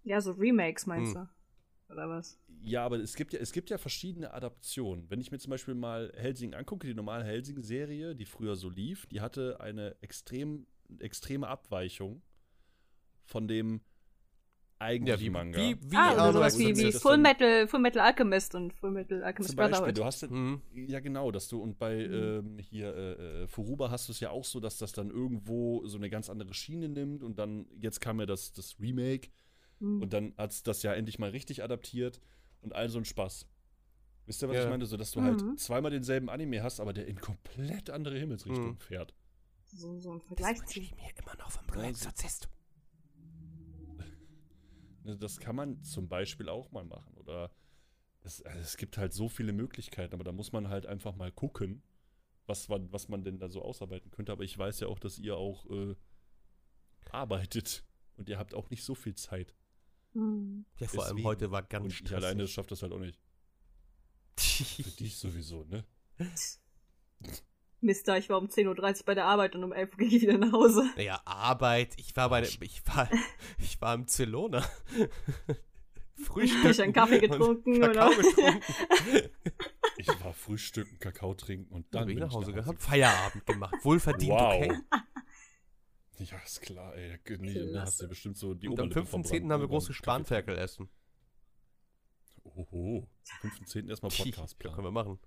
ja, 0.03 0.19
so 0.21 0.31
Remakes 0.31 0.86
meinst 0.86 1.15
Hm. 1.15 1.21
du? 1.88 1.93
Oder 1.93 2.09
was? 2.09 2.39
Ja, 2.61 2.86
aber 2.86 2.97
es 2.99 3.15
gibt 3.15 3.34
ja, 3.34 3.39
es 3.39 3.51
gibt 3.51 3.69
ja 3.69 3.77
verschiedene 3.77 4.34
Adaptionen. 4.34 5.09
Wenn 5.09 5.19
ich 5.21 5.31
mir 5.31 5.38
zum 5.39 5.51
Beispiel 5.51 5.75
mal 5.75 6.11
Helsing 6.15 6.53
angucke, 6.53 6.88
die 6.88 6.93
normale 6.93 7.23
Helsing-Serie, 7.23 8.15
die 8.15 8.25
früher 8.25 8.55
so 8.55 8.69
lief, 8.69 9.05
die 9.07 9.21
hatte 9.21 9.59
eine 9.59 9.95
extrem, 10.01 10.65
extreme 10.99 11.47
Abweichung 11.47 12.21
von 13.25 13.47
dem 13.47 13.81
Ja, 14.84 14.89
eigentlichen 14.89 15.21
wie, 15.25 15.29
Manga. 15.29 15.57
wie, 15.59 15.77
wie 15.91 15.95
ah, 15.95 16.11
Anu 16.25 16.34
sowas 16.34 16.57
wie, 16.59 16.75
wie 16.77 16.84
das 16.91 17.01
Full 17.01 17.17
Metal, 17.17 17.67
Full 17.67 17.79
Metal 17.79 18.01
Alchemist 18.01 18.55
und 18.55 18.73
Full 18.73 18.91
Metal 18.91 19.23
Alchemist 19.23 19.49
Zum 19.49 19.55
Beispiel, 19.57 19.77
Brotherhood. 19.79 19.97
du 19.97 20.05
hast 20.05 20.21
ja, 20.21 20.27
Mhm. 20.29 20.61
ja 20.88 20.99
genau, 20.99 21.31
dass 21.31 21.47
du 21.47 21.61
und 21.61 21.77
bei 21.79 22.07
Mhm. 22.07 22.13
ähm, 22.13 22.57
hier 22.59 22.95
äh, 22.95 23.43
äh, 23.43 23.47
Furuba 23.47 23.89
hast 23.91 24.07
du 24.07 24.11
es 24.11 24.19
ja 24.19 24.29
auch 24.29 24.43
so, 24.45 24.59
dass 24.59 24.77
das 24.77 24.91
dann 24.93 25.09
irgendwo 25.09 25.86
so 25.86 25.97
eine 25.97 26.09
ganz 26.09 26.29
andere 26.29 26.53
Schiene 26.53 26.89
nimmt 26.89 27.23
und 27.23 27.39
dann 27.39 27.65
jetzt 27.79 27.99
kam 28.01 28.19
ja 28.19 28.25
das, 28.25 28.51
das 28.53 28.79
Remake 28.79 29.29
Hm. 29.79 30.01
und 30.01 30.13
dann 30.13 30.34
hat 30.38 30.51
es 30.51 30.63
das 30.63 30.84
ja 30.84 30.93
endlich 30.93 31.17
mal 31.19 31.31
richtig 31.31 31.63
adaptiert 31.63 32.19
und 32.61 32.73
all 32.75 32.89
so 32.89 32.99
ein 32.99 33.05
Spaß. 33.05 33.47
Wisst 34.25 34.41
ihr, 34.41 34.47
was 34.47 34.55
Ja. 34.55 34.63
ich 34.63 34.69
meine? 34.69 34.86
So, 34.86 34.95
dass 34.97 35.11
du 35.11 35.19
Mhm. 35.19 35.23
halt 35.25 35.59
zweimal 35.59 35.91
denselben 35.91 36.29
Anime 36.29 36.63
hast, 36.63 36.79
aber 36.79 36.93
der 36.93 37.07
in 37.07 37.19
komplett 37.19 37.89
andere 37.89 38.17
Himmelsrichtung 38.17 38.71
Mhm. 38.73 38.77
fährt. 38.77 39.13
so, 39.75 39.97
so 39.99 40.11
ein 40.11 40.19
Das 40.19 40.27
Vergleich 40.27 40.59
wünsche 40.59 40.73
ziehen. 40.73 40.84
ich 40.84 40.95
mir 40.95 41.09
immer 41.23 41.36
noch 41.39 41.49
vom 41.51 41.65
Blue 41.65 41.81
Ja, 41.84 41.89
Exorcist. 41.89 42.47
Ne, 45.04 45.18
Das 45.18 45.39
kann 45.39 45.56
man 45.56 45.84
zum 45.84 46.08
Beispiel 46.08 46.49
auch 46.49 46.72
mal 46.72 46.86
machen. 46.86 47.14
Oder 47.18 47.51
es, 48.22 48.41
also 48.43 48.60
es 48.60 48.78
gibt 48.78 48.97
halt 48.97 49.14
so 49.14 49.30
viele 49.30 49.54
Möglichkeiten, 49.54 50.14
aber 50.14 50.24
da 50.24 50.32
muss 50.32 50.51
man 50.51 50.70
halt 50.70 50.86
einfach 50.86 51.16
mal 51.16 51.32
gucken, 51.32 51.84
was 52.45 52.68
man, 52.70 52.91
was 52.91 53.08
man 53.10 53.24
denn 53.24 53.39
da 53.39 53.49
so 53.49 53.62
ausarbeiten 53.62 54.12
könnte. 54.12 54.32
Aber 54.32 54.43
ich 54.43 54.58
weiß 54.58 54.80
ja 54.82 54.88
auch, 54.88 54.99
dass 54.99 55.20
ihr 55.20 55.38
auch 55.38 55.66
äh, 55.70 55.95
arbeitet 57.12 57.86
und 58.18 58.30
ihr 58.30 58.38
habt 58.38 58.54
auch 58.54 58.70
nicht 58.70 58.84
so 58.84 58.95
viel 58.95 59.16
Zeit. 59.16 59.54
Hm. 60.14 60.66
Ja, 60.80 60.88
vor 60.88 61.06
allem 61.06 61.18
Deswegen. 61.18 61.28
heute 61.28 61.51
war 61.51 61.64
ganz 61.64 61.84
Und 61.86 62.10
ich 62.10 62.16
alleine 62.16 62.41
stressig. 62.41 62.54
schaffe 62.54 62.70
das 62.70 62.82
halt 62.84 62.93
auch 62.93 62.99
nicht. 62.99 63.20
Für 64.38 64.91
dich 64.91 65.16
sowieso, 65.18 65.64
ne? 65.66 65.86
Mister, 67.84 68.17
ich 68.17 68.29
war 68.29 68.38
um 68.38 68.47
10.30 68.47 68.99
Uhr 68.99 69.05
bei 69.05 69.13
der 69.13 69.25
Arbeit 69.25 69.55
und 69.55 69.63
um 69.63 69.73
11 69.73 69.91
Uhr 69.91 69.97
ging 69.97 70.07
ich 70.07 70.21
wieder 70.21 70.38
nach 70.38 70.51
Hause. 70.51 70.89
Naja, 70.95 71.21
Arbeit. 71.25 71.93
Ich 71.97 72.15
war 72.15 72.29
bei 72.29 72.41
der, 72.41 72.49
ich 72.61 72.81
war, 72.88 73.09
ich 73.59 73.79
war 73.81 73.93
im 73.93 74.07
Zelona. 74.07 74.63
Frühstück. 76.15 76.63
Du 76.77 76.84
einen 76.84 76.93
Kaffee 76.93 77.19
getrunken, 77.19 77.81
Kakao 77.81 78.07
oder? 78.09 78.15
getrunken. 78.21 78.61
Ich 79.97 80.07
war 80.07 80.34
frühstücken, 80.34 80.97
Kakao 80.97 81.34
trinken 81.36 81.71
und 81.71 81.86
dann 81.93 82.01
Dann 82.01 82.07
bin 82.07 82.17
ich 82.17 82.23
nach 82.23 82.34
Hause 82.34 82.49
ich 82.49 82.55
gehabt. 82.57 82.81
Feierabend 82.81 83.45
gemacht. 83.45 83.75
Wohlverdient, 83.84 84.31
Wow. 84.31 84.55
okay. 84.55 84.79
Ja, 86.17 86.38
ist 86.43 86.61
klar, 86.61 86.95
ey. 86.95 87.19
Nee, 87.38 87.71
da 87.73 87.81
hast 87.81 87.99
du 87.99 88.05
ja 88.05 88.09
bestimmt 88.09 88.38
so 88.38 88.53
die 88.53 88.69
Und 88.69 88.79
am 88.79 88.88
Oberlippe 88.88 89.07
5.10. 89.17 89.21
verbrannt, 89.23 89.51
haben 89.51 89.61
wir 89.61 89.67
große 89.67 89.93
Spanferkel 89.93 90.57
essen. 90.57 90.89
Oho. 92.43 93.07
Am 93.43 93.49
5.10. 93.49 93.89
erstmal 93.89 94.11
Podcast 94.11 94.59
können 94.59 94.84
wir 94.84 94.91
machen. 94.91 95.19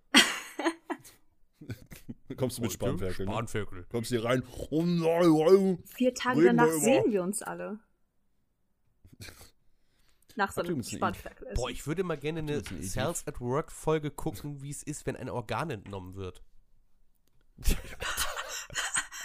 Kommst 2.36 2.58
du 2.58 2.62
mit 2.62 2.72
Spanferkel? 2.72 3.26
Ne? 3.26 3.32
Spanferkel. 3.32 3.86
Kommst 3.90 4.10
hier 4.10 4.24
rein. 4.24 4.42
Oh 4.70 4.82
nein, 4.82 5.28
oh. 5.28 5.78
Vier 5.84 6.14
Tage 6.14 6.40
wir 6.40 6.46
danach 6.46 6.66
über- 6.66 6.78
sehen 6.78 7.12
wir 7.12 7.22
uns 7.22 7.42
alle. 7.42 7.78
Nach 10.36 10.52
so 10.52 10.60
einem 10.60 10.82
Spanferkel. 10.82 11.54
Boah, 11.54 11.70
ich 11.70 11.86
würde 11.86 12.02
mal 12.04 12.18
gerne 12.18 12.40
eine? 12.40 12.62
Cells 12.62 13.26
at 13.26 13.40
Work 13.40 13.72
Folge 13.72 14.10
gucken, 14.10 14.60
wie 14.60 14.70
es 14.70 14.82
ist, 14.82 15.06
wenn 15.06 15.16
ein 15.16 15.30
Organ 15.30 15.70
entnommen 15.70 16.14
wird. 16.14 16.42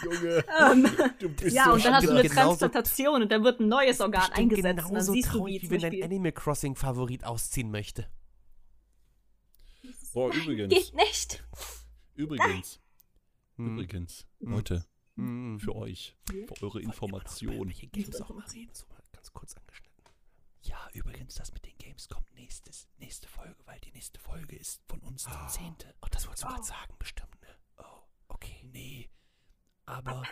Junge, 0.03 0.43
ähm, 0.59 0.87
du 1.19 1.29
bist 1.29 1.55
ja, 1.55 1.65
so 1.65 1.73
und 1.73 1.85
dann 1.85 1.95
hast 1.95 2.07
du 2.07 2.11
eine 2.11 2.29
Transplantation 2.29 3.21
und 3.21 3.31
dann 3.31 3.43
wird 3.43 3.59
ein 3.59 3.67
neues 3.67 3.99
Organ 4.01 4.31
eingesetzt. 4.31 4.65
Und 4.65 4.77
dann 4.77 4.87
genauso 4.87 5.13
siehst 5.13 5.27
du, 5.33 5.33
wie 5.33 5.39
traurig, 5.39 5.61
wie 5.63 5.67
zum 5.67 5.81
wenn 5.81 5.91
dein. 5.91 6.03
Animal 6.03 6.31
Crossing 6.31 6.75
Favorit 6.75 7.23
ausziehen 7.25 7.71
möchte. 7.71 8.07
Boah, 10.13 10.33
übrigens, 10.33 10.73
Geht 10.73 10.93
nicht. 10.95 11.43
übrigens, 12.15 12.79
Hm. 13.65 13.73
übrigens, 13.73 14.27
Hm. 14.39 14.51
Leute, 14.51 14.85
Hm. 15.15 15.59
für 15.59 15.75
euch, 15.75 16.15
für 16.27 16.61
eure 16.63 16.81
Information. 16.81 17.67
Welche 17.67 17.87
Games 17.87 18.21
auch 18.21 18.29
mal 18.29 18.45
reden, 18.47 18.73
so 18.73 18.85
mal 18.87 19.01
ganz 19.11 19.31
kurz 19.33 19.53
angeschnitten. 19.55 19.91
Ja, 20.63 20.89
übrigens, 20.93 21.35
das 21.35 21.51
mit 21.53 21.65
den 21.65 21.77
Games 21.77 22.07
kommt 22.07 22.31
nächstes, 22.33 22.87
nächste 22.97 23.27
Folge, 23.27 23.57
weil 23.65 23.79
die 23.81 23.91
nächste 23.91 24.19
Folge 24.19 24.55
ist 24.55 24.81
von 24.87 24.99
uns 25.01 25.25
die 25.25 25.47
zehnte. 25.49 25.93
Oh, 26.01 26.07
das 26.11 26.27
wolltest 26.27 26.43
du 26.43 26.47
Oh. 26.47 26.51
gerade 26.51 26.63
sagen, 26.63 26.95
bestimmt, 26.99 27.41
ne? 27.41 27.47
Oh, 27.77 28.01
okay, 28.29 28.63
nee. 28.71 29.09
Aber 29.85 30.23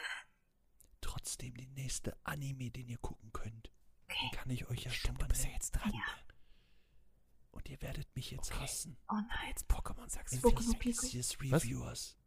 trotzdem 1.02 1.56
die 1.58 1.68
nächste 1.68 2.16
Anime, 2.26 2.70
den 2.72 2.88
ihr 2.90 3.00
gucken 3.00 3.32
könnt, 3.34 3.72
den 4.10 4.32
kann 4.32 4.50
ich 4.50 4.68
euch 4.70 4.84
ja 4.84 4.92
schon 4.92 5.16
mal 5.16 5.28
ja 5.28 5.36
nennen. 5.36 5.54
jetzt 5.54 5.72
dran. 5.72 5.92
Ja. 5.94 6.04
Und 7.52 7.68
ihr 7.70 7.82
werdet 7.82 8.16
mich 8.16 8.30
jetzt 8.32 8.52
Okay. 8.52 8.62
hassen. 8.62 8.98
Oh 9.10 9.16
nein. 9.16 9.50
Jetzt 9.50 9.70
Pokémon 9.70 10.08
sagst 10.10 10.36
du. 10.36 10.48
Pokémon? 10.48 11.52
Reviewers. 11.52 12.18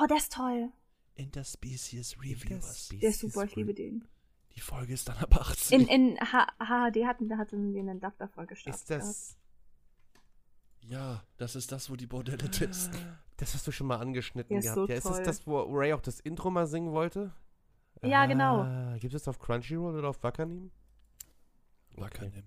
Oh, 0.00 0.06
der 0.06 0.16
ist 0.18 0.32
toll. 0.32 0.70
Interspecies 1.14 2.16
Reviewers. 2.20 2.88
Der 2.90 3.10
ist 3.10 3.20
super, 3.20 3.44
ich 3.44 3.56
liebe 3.56 3.74
den. 3.74 4.06
Die 4.54 4.60
Folge 4.60 4.92
ist 4.92 5.08
dann 5.08 5.16
ab 5.18 5.34
18. 5.36 5.80
In, 5.80 5.88
in 5.88 6.20
H 6.20 6.46
HHD 6.60 7.04
hatten, 7.06 7.28
da 7.28 7.38
hatten 7.38 7.72
wir 7.74 7.80
einen 7.80 8.00
davor 8.00 8.46
gestartet. 8.46 8.80
Ist 8.80 8.90
das 8.90 9.36
Ja, 10.80 11.24
das 11.36 11.56
ist 11.56 11.70
das, 11.72 11.90
wo 11.90 11.96
die 11.96 12.06
Bordelle 12.06 12.50
testen. 12.50 13.18
das 13.36 13.54
hast 13.54 13.66
du 13.66 13.72
schon 13.72 13.86
mal 13.88 13.98
angeschnitten 13.98 14.50
Der 14.50 14.58
ist 14.58 14.64
gehabt? 14.74 14.76
so 14.76 14.86
ja, 14.92 14.98
ist 14.98 15.04
es 15.04 15.16
toll. 15.16 15.24
das, 15.24 15.46
wo 15.46 15.60
Ray 15.62 15.92
auch 15.92 16.00
das 16.00 16.20
Intro 16.20 16.50
mal 16.50 16.66
singen 16.66 16.92
wollte? 16.92 17.32
Ja, 18.02 18.26
genau. 18.26 18.62
Ah, 18.62 18.96
Gibt 18.98 19.14
es 19.14 19.26
auf 19.26 19.38
Crunchyroll 19.40 19.96
oder 19.96 20.08
auf 20.10 20.22
Wakanim? 20.22 20.70
Wakanim. 21.96 22.44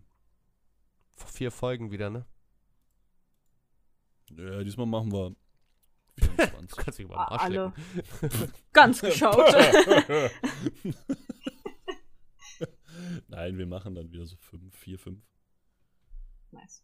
Vor 1.17 1.27
vier 1.29 1.51
Folgen 1.51 1.91
wieder, 1.91 2.09
ne? 2.09 2.25
Ja, 4.31 4.63
diesmal 4.63 4.85
machen 4.87 5.11
wir 5.11 5.35
Du 6.17 6.25
24. 6.35 6.77
kannst 6.77 6.99
dich 6.99 7.07
mal 7.07 7.15
Ah, 7.17 7.25
am 7.27 7.33
Arsch 7.33 7.41
alle. 7.43 7.73
Ganz 8.73 9.01
geschaut. 9.01 9.53
Nein, 13.27 13.57
wir 13.57 13.65
machen 13.65 13.95
dann 13.95 14.11
wieder 14.11 14.25
so 14.25 14.35
fünf, 14.37 14.75
vier, 14.75 14.99
fünf. 14.99 15.23
nice. 16.51 16.83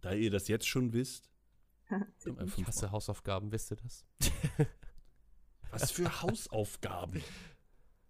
Da 0.00 0.12
ihr 0.12 0.30
das 0.30 0.48
jetzt 0.48 0.66
schon 0.66 0.92
wisst, 0.92 1.28
Ich 2.56 2.66
hasse. 2.66 2.90
Hausaufgaben, 2.90 3.50
wisst 3.52 3.72
ihr 3.72 3.76
das? 3.76 4.04
Was 5.70 5.90
für 5.90 6.22
Hausaufgaben? 6.22 7.22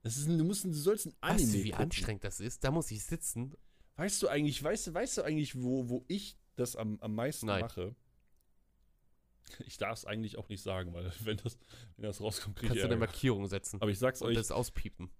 Das 0.02 0.16
ist, 0.16 0.28
ein- 0.28 0.38
du, 0.38 0.44
musst, 0.44 0.64
du 0.64 0.72
sollst 0.72 1.06
ein 1.06 1.14
Anime 1.20 1.42
Weißt 1.42 1.54
du, 1.54 1.58
wie 1.64 1.70
gucken. 1.70 1.84
anstrengend 1.84 2.24
das 2.24 2.40
ist? 2.40 2.62
Da 2.64 2.70
muss 2.70 2.90
ich 2.90 3.04
sitzen. 3.04 3.54
Weißt 3.96 4.22
du 4.22 4.28
eigentlich, 4.28 4.62
weißt 4.62 4.86
du, 4.88 4.94
weißt 4.94 5.18
du 5.18 5.22
eigentlich, 5.22 5.60
wo, 5.60 5.88
wo 5.88 6.04
ich 6.08 6.38
das 6.56 6.76
am, 6.76 6.98
am 7.00 7.14
meisten 7.14 7.46
Nein. 7.46 7.62
mache? 7.62 7.96
Ich 9.66 9.76
darf 9.78 9.98
es 9.98 10.04
eigentlich 10.04 10.38
auch 10.38 10.48
nicht 10.48 10.62
sagen, 10.62 10.92
weil 10.94 11.10
wenn 11.24 11.36
das, 11.38 11.58
wenn 11.96 12.04
das 12.06 12.20
rauskommt, 12.20 12.56
kriege 12.56 12.68
Kannst 12.68 12.76
ich 12.78 12.82
du 12.88 12.88
eine. 12.88 12.96
Markierung 12.98 13.46
setzen. 13.46 13.80
Aber 13.80 13.90
ich 13.90 13.98
sag's 13.98 14.22
und 14.22 14.28
euch, 14.28 14.36
das 14.36 14.50
auspiepen. 14.50 15.10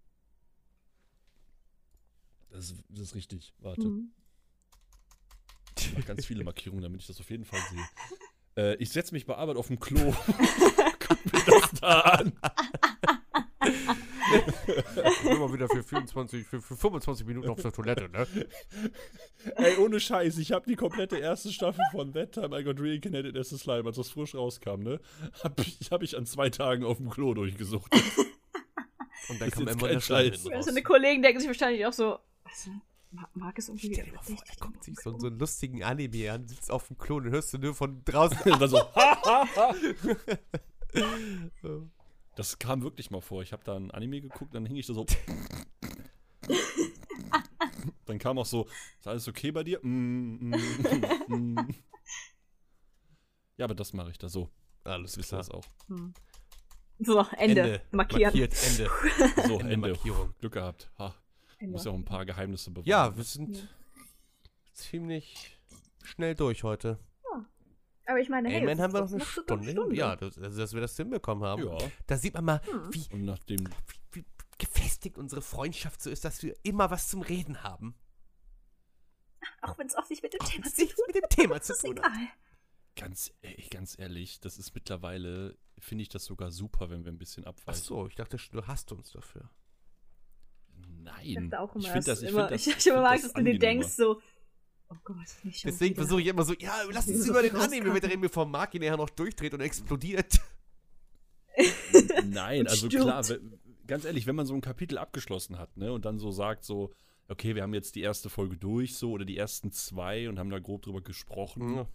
das, 2.51 2.71
ist- 2.71 2.85
das 2.89 3.01
ist 3.01 3.15
richtig. 3.15 3.53
Warte. 3.59 3.87
Mhm. 3.87 4.11
Ich 5.79 5.95
mach 5.97 6.05
ganz 6.07 6.27
viele 6.27 6.43
Markierungen, 6.45 6.83
damit 6.83 7.01
ich 7.03 7.07
das 7.07 7.21
auf 7.21 7.31
jeden 7.31 7.45
Fall 7.45 7.61
sehe. 7.71 7.85
Äh, 8.57 8.75
ich 8.79 8.91
setze 8.91 9.15
mich 9.15 9.25
bei 9.25 9.37
Arbeit 9.37 9.57
auf 9.57 9.69
dem 9.69 9.79
Klo. 9.79 10.01
Guck 10.99 11.33
mir 11.33 11.45
das 11.47 11.71
da 11.81 12.01
an. 12.01 12.33
Ich 14.33 15.23
bin 15.23 15.39
mal 15.39 15.53
wieder 15.53 15.69
für 15.69 15.83
24, 15.83 16.47
für, 16.47 16.61
für 16.61 16.77
25 16.77 17.27
Minuten 17.27 17.49
auf 17.49 17.61
der 17.61 17.73
Toilette, 17.73 18.09
ne? 18.09 18.27
Ey, 19.57 19.77
ohne 19.79 20.01
Scheiß, 20.01 20.39
ich 20.39 20.53
habe 20.53 20.67
die 20.69 20.77
komplette 20.77 21.17
erste 21.19 21.51
Staffel 21.53 21.83
von 21.93 22.13
That 22.13 22.33
Time 22.33 22.59
I 22.59 22.65
Got 22.65 22.81
Reincarnated 22.81 23.37
as 23.37 23.53
a 23.53 23.59
Slime, 23.59 23.87
als 23.87 23.97
das 23.97 24.11
frisch 24.11 24.35
rauskam, 24.35 24.81
ne? 24.81 25.01
Hab 25.43 25.61
ich, 25.61 25.91
hab 25.91 26.03
ich 26.03 26.17
an 26.17 26.27
zwei 26.27 26.51
Tagen 26.51 26.85
auf 26.85 26.99
dem 26.99 27.11
Klo 27.11 27.35
durchgesucht. 27.35 27.93
Und 29.29 29.41
dann 29.41 29.49
Ist 29.49 29.55
kam 29.55 29.69
immer 29.69 29.89
der 29.89 30.01
Scheiß. 30.01 30.45
Seine 30.61 30.83
Kollegen 30.83 31.23
denken 31.23 31.41
sich 31.41 31.49
wahrscheinlich 31.49 31.85
auch 31.87 31.93
so, 31.93 32.19
was, 32.45 32.71
mag, 33.11 33.29
mag 33.35 33.59
es 33.59 33.69
irgendwie 33.69 33.93
Stell 33.93 34.07
dir 34.07 34.13
mal 34.13 34.23
vor, 34.23 34.37
er 34.47 34.57
guckt 34.57 34.85
sich 34.85 34.97
im 34.97 35.03
so, 35.03 35.19
so 35.19 35.27
einen 35.27 35.39
lustigen 35.39 35.83
Anime 35.83 36.33
an, 36.33 36.49
sitzt 36.49 36.71
auf 36.71 36.89
dem 36.89 36.99
Klo 36.99 37.17
und 37.17 37.31
hörst 37.31 37.53
du 37.53 37.59
nur 37.59 37.75
von 37.75 38.03
draußen. 38.05 38.39
Und 38.53 38.61
dann 38.61 38.71
so, 38.71 38.79
ha, 38.79 39.23
ha, 39.25 39.49
ha. 39.57 39.75
Das 42.39 42.57
kam 42.61 42.83
wirklich 42.85 43.11
mal 43.11 43.21
vor. 43.21 43.43
Ich 43.43 43.53
habe 43.53 43.65
da 43.65 43.75
ein 43.75 43.91
Anime 43.91 44.21
geguckt, 44.21 44.55
dann 44.55 44.65
hing 44.65 44.77
ich 44.77 44.87
da 44.87 44.95
so. 44.95 45.05
dann 48.07 48.21
kam 48.21 48.39
auch 48.39 48.47
so, 48.47 48.69
ist 49.01 49.09
alles 49.09 49.27
okay 49.27 49.51
bei 49.51 49.65
dir? 49.65 49.81
Mm, 49.83 50.51
mm, 50.51 51.35
mm. 51.35 51.75
Ja, 53.57 53.65
aber 53.65 53.75
das 53.75 53.93
mache 53.93 54.13
ich 54.13 54.19
da 54.19 54.29
so. 54.29 54.49
Alles 54.85 55.19
Wisst 55.19 55.33
ihr 55.33 55.39
das 55.39 55.51
auch. 55.51 55.65
Hm. 55.89 56.15
So, 57.01 57.27
Ende. 57.37 57.83
Markieren. 57.91 58.23
Markiert, 58.23 58.55
Ende. 58.63 58.89
So, 59.49 59.59
Ende 59.59 59.73
Ende. 59.73 59.89
Markierung. 59.89 60.33
Glück 60.39 60.53
gehabt. 60.53 60.93
Ha, 60.97 61.17
Ende. 61.59 61.73
muss 61.73 61.87
ja 61.87 61.91
auch 61.91 61.97
ein 61.97 62.05
paar 62.05 62.25
Geheimnisse 62.25 62.71
bewahren. 62.71 62.89
Ja, 62.89 63.17
wir 63.17 63.25
sind 63.25 63.57
Ja. 63.57 63.63
ziemlich 64.75 65.59
schnell 66.05 66.37
durch 66.37 66.63
heute. 66.63 67.01
Aber 68.09 68.21
ich 68.21 68.31
meine, 68.31 68.49
hey, 68.49 68.67
es 68.67 68.79
haben 68.81 68.95
wir 68.95 69.01
noch 69.03 69.13
eine 69.13 69.19
trotzdem 69.19 69.63
Stunde. 69.63 69.95
Ja, 69.95 70.17
das, 70.17 70.39
also, 70.39 70.59
dass 70.59 70.73
wir 70.73 70.81
das 70.81 70.97
hinbekommen 70.97 71.45
haben. 71.47 71.65
Ja. 71.65 71.77
Da 72.07 72.17
sieht 72.17 72.33
man 72.33 72.45
mal, 72.47 72.61
Hm. 72.65 72.95
wie, 72.95 73.07
Und 73.13 73.25
nachdem. 73.27 73.69
wie, 74.13 74.21
wie 74.21 74.25
gefestigt 74.57 75.19
unsere 75.19 75.43
Freundschaft 75.43 76.01
so 76.01 76.09
ist, 76.09 76.25
dass 76.25 76.43
wir 76.43 76.57
immer 76.63 76.91
was 76.91 77.09
zum 77.09 77.21
Reden 77.21 77.63
haben. 77.63 77.95
Auch 79.61 79.77
wenn 79.79 79.89
es 79.89 79.95
auch 79.95 80.09
nicht 80.09 80.23
mit 80.23 80.33
dem 80.33 80.41
Auch 80.41 80.49
Thema 80.49 80.65
zu 80.65 80.87
tun 80.87 81.05
mit 81.07 81.17
dem 81.17 81.29
Thema 81.29 81.55
hat, 81.57 81.65
zu 81.65 81.75
ist 81.75 81.83
tun 81.85 82.01
hat. 82.01 82.11
Ganz, 82.97 83.31
ey, 83.43 83.63
ganz 83.71 83.99
ehrlich, 83.99 84.41
das 84.41 84.57
ist 84.59 84.75
mittlerweile, 84.75 85.59
finde 85.79 86.03
ich 86.03 86.09
das 86.09 86.25
sogar 86.25 86.51
super, 86.51 86.89
wenn 86.89 87.05
wir 87.05 87.13
ein 87.13 87.19
bisschen 87.19 87.45
Ach 87.45 87.51
abweichen. 87.51 87.83
so, 87.83 88.07
ich 88.07 88.15
dachte, 88.15 88.39
du 88.51 88.67
hast 88.67 88.91
uns 88.91 89.13
dafür. 89.13 89.51
Nein. 91.03 91.25
Ich 91.25 91.35
dachte 91.37 91.61
auch 91.61 91.75
immer, 91.75 91.85
ich 91.85 91.91
finde 91.91 92.07
das, 92.07 92.21
dass 92.21 92.23
ich 92.23 92.31
immer, 92.31 92.49
find 92.49 92.61
das, 92.61 92.67
ich, 92.67 92.77
ich 92.79 92.87
immer 92.87 93.03
mag, 93.03 93.21
find 93.21 93.25
dass 93.27 93.33
du 93.35 93.45
dir 93.45 93.59
denkst 93.59 93.89
so, 93.89 94.21
oh 94.91 94.97
Gott, 95.05 95.17
nicht 95.43 95.61
schon 95.61 95.71
Deswegen 95.71 95.95
versuche 95.95 96.21
ich 96.21 96.27
immer 96.29 96.45
so, 96.45 96.55
ja, 96.55 96.83
lass 96.91 97.09
uns 97.09 97.27
über 97.27 97.43
den. 97.43 97.55
Anime 97.57 97.93
mit 97.93 98.05
reden, 98.05 98.21
bevor 98.21 98.47
Mark 98.47 98.75
ihn 98.75 98.83
nachher 98.83 98.97
noch 98.97 99.11
durchdreht 99.11 99.55
und 99.55 99.61
explodiert. 99.61 100.41
Nein, 102.25 102.61
Und 102.61 102.69
also 102.69 102.89
klar, 102.89 103.25
ganz 103.87 104.05
ehrlich, 104.05 104.27
wenn 104.27 104.37
man 104.37 104.47
so 104.47 104.55
ein 104.55 104.61
Kapitel 104.61 104.99
abgeschlossen 104.99 105.59
hat, 105.59 105.77
ne, 105.77 105.93
und 105.93 106.05
dann 106.05 106.19
so 106.19 106.31
sagt, 106.31 106.65
so, 106.65 106.93
okay, 107.29 107.55
wir 107.55 107.63
haben 107.63 107.75
jetzt 107.75 107.95
die 107.95 108.03
erste 108.03 108.31
Folge 108.31 108.57
durch, 108.57 108.97
so, 108.97 109.13
oder 109.13 109.25
die 109.25 109.37
ersten 109.37 109.73
zwei 109.73 110.29
und 110.29 110.39
haben 110.39 110.51
da 110.51 110.59
grob 110.59 110.83
drüber 110.83 111.01
gesprochen. 111.01 111.75
Ja. 111.75 111.89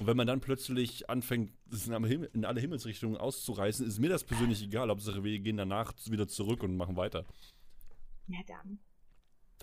Und 0.00 0.06
wenn 0.06 0.16
man 0.16 0.26
dann 0.26 0.40
plötzlich 0.40 1.10
anfängt, 1.10 1.52
das 1.66 1.86
in 1.86 1.94
alle, 1.94 2.06
Himmel, 2.06 2.30
in 2.32 2.44
alle 2.44 2.60
Himmelsrichtungen 2.60 3.16
auszureißen, 3.16 3.86
ist 3.86 3.98
mir 3.98 4.08
das 4.08 4.22
persönlich 4.22 4.62
egal. 4.62 4.90
Hauptsache, 4.90 5.24
wir 5.24 5.38
gehen 5.40 5.56
danach 5.56 5.92
wieder 6.08 6.28
zurück 6.28 6.62
und 6.62 6.76
machen 6.76 6.96
weiter. 6.96 7.24
Ja, 8.28 8.38
dann. 8.46 8.78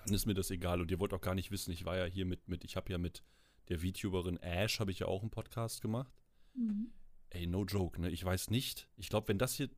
Dann 0.06 0.14
ist 0.14 0.26
mir 0.26 0.34
das 0.34 0.52
egal. 0.52 0.82
Und 0.82 0.92
ihr 0.92 1.00
wollt 1.00 1.14
auch 1.14 1.22
gar 1.22 1.36
nicht 1.36 1.52
wissen, 1.52 1.72
ich 1.72 1.86
war 1.86 1.98
ja 1.98 2.06
hier 2.06 2.26
mit, 2.26 2.48
mit 2.48 2.64
ich 2.64 2.76
habe 2.76 2.92
ja 2.92 2.98
mit 2.98 3.24
der 3.70 3.80
VTuberin 3.80 4.38
Ash, 4.38 4.80
habe 4.80 4.92
ich 4.92 5.00
ja 5.00 5.08
auch 5.08 5.22
einen 5.22 5.32
Podcast 5.32 5.82
gemacht. 5.82 6.14
Mhm. 6.54 6.92
Ey, 7.32 7.48
no 7.48 7.66
joke, 7.66 8.00
ne? 8.00 8.10
Ich 8.10 8.24
weiß 8.24 8.50
nicht. 8.50 8.88
Ich 8.96 9.10
glaube, 9.10 9.28
wenn 9.28 9.40
das 9.40 9.56
hier 9.56 9.70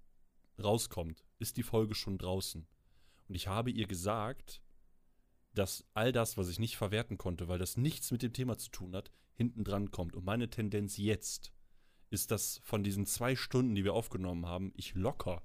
rauskommt, 0.62 1.24
ist 1.40 1.58
die 1.58 1.64
Folge 1.64 1.96
schon 1.96 2.18
draußen. 2.18 2.68
Und 3.28 3.36
ich 3.36 3.48
habe 3.48 3.72
ihr 3.72 3.88
gesagt, 3.88 4.62
dass 5.54 5.86
all 5.94 6.12
das, 6.12 6.38
was 6.38 6.50
ich 6.50 6.60
nicht 6.60 6.78
verwerten 6.78 7.18
konnte, 7.18 7.48
weil 7.48 7.60
das 7.60 7.78
nichts 7.78 8.12
mit 8.12 8.22
dem 8.22 8.34
Thema 8.34 8.58
zu 8.58 8.70
tun 8.70 8.96
hat, 8.96 9.12
hinten 9.34 9.64
dran 9.64 9.92
kommt. 9.92 10.16
Und 10.16 10.26
meine 10.26 10.50
Tendenz 10.50 10.98
jetzt 10.98 11.54
ist, 12.10 12.32
dass 12.32 12.60
von 12.64 12.84
diesen 12.84 13.06
zwei 13.06 13.36
Stunden, 13.36 13.76
die 13.76 13.84
wir 13.84 13.94
aufgenommen 13.94 14.46
haben, 14.46 14.72
ich 14.76 14.94
locker 14.94 15.44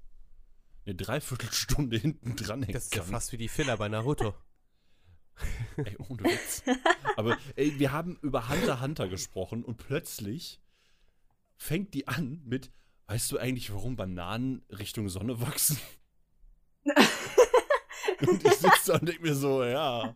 eine 0.85 0.95
Dreiviertelstunde 0.95 1.97
hinten 1.99 2.35
dran 2.35 2.63
hängen 2.63 2.73
Das 2.73 2.85
ist 2.85 2.95
ja 2.95 3.03
fast 3.03 3.31
wie 3.31 3.37
die 3.37 3.47
Filler 3.47 3.77
bei 3.77 3.89
Naruto. 3.89 4.33
Ey, 5.77 5.97
ohne 5.97 6.23
Witz. 6.23 6.63
Aber 7.15 7.37
ey, 7.55 7.79
wir 7.79 7.91
haben 7.91 8.17
über 8.21 8.49
Hunter 8.49 8.81
Hunter 8.81 9.07
gesprochen 9.07 9.63
und 9.63 9.77
plötzlich 9.77 10.61
fängt 11.57 11.93
die 11.93 12.07
an 12.07 12.41
mit, 12.45 12.71
weißt 13.07 13.31
du 13.31 13.37
eigentlich, 13.37 13.73
warum 13.73 13.95
Bananen 13.95 14.63
Richtung 14.69 15.09
Sonne 15.09 15.41
wachsen? 15.41 15.77
und 16.85 18.43
ich 18.45 18.53
sitze 18.53 18.91
da 18.91 18.93
und 18.99 19.07
denke 19.07 19.21
mir 19.21 19.35
so, 19.35 19.63
ja, 19.63 20.15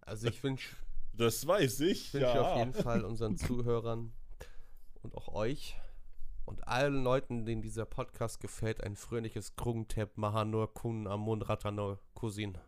Also 0.00 0.28
ich 0.28 0.42
wünsche 0.42 0.76
das 1.12 1.46
weiß 1.46 1.80
ich. 1.80 2.12
wünsche 2.12 2.26
ja. 2.26 2.40
auf 2.40 2.58
jeden 2.58 2.74
Fall 2.74 3.04
unseren 3.04 3.36
Zuhörern 3.36 4.12
und 5.02 5.14
auch 5.16 5.28
euch 5.28 5.76
und 6.44 6.68
allen 6.68 7.02
Leuten, 7.02 7.44
denen 7.44 7.62
dieser 7.62 7.86
Podcast 7.86 8.40
gefällt, 8.40 8.84
ein 8.84 8.96
fröhliches 8.96 9.56
Krungtep 9.56 10.16
Mahanur 10.16 10.72
Kun 10.72 11.06
Amun 11.06 11.42
Ratanor 11.42 11.98
Cousin. 12.14 12.58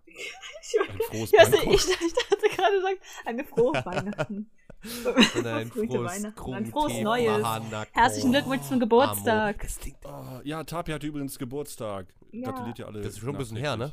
Ein 0.89 0.99
frohes 1.09 1.31
Ja, 1.31 1.41
also 1.41 1.53
Bangkok. 1.53 1.75
ich, 1.75 1.85
ich 1.89 2.13
dachte 2.15 2.49
gerade 2.57 2.77
gesagt, 2.77 2.99
eine 3.25 3.45
frohe 3.45 3.73
Weihnachten. 3.85 4.51
Und 5.37 5.47
ein 5.47 5.71
frohes 5.71 5.91
Weihnachten, 5.93 6.55
ein 6.55 6.67
frohes 6.67 7.01
Neues. 7.01 7.43
Mahanako 7.43 7.91
Herzlichen 7.93 8.31
Glückwunsch 8.33 8.63
zum 8.69 8.79
Geburtstag. 8.81 9.67
Oh, 10.05 10.41
ja, 10.45 10.63
Tapi 10.65 10.93
hatte 10.93 11.07
übrigens 11.07 11.39
Geburtstag. 11.39 12.07
Ja. 12.33 12.51
Gratuliert 12.51 12.79
ihr 12.79 12.87
alle. 12.87 13.01
Das 13.01 13.15
ist 13.15 13.19
schon 13.21 13.31
ein 13.31 13.39
bisschen 13.39 13.57
her, 13.57 13.77
ne? 13.77 13.93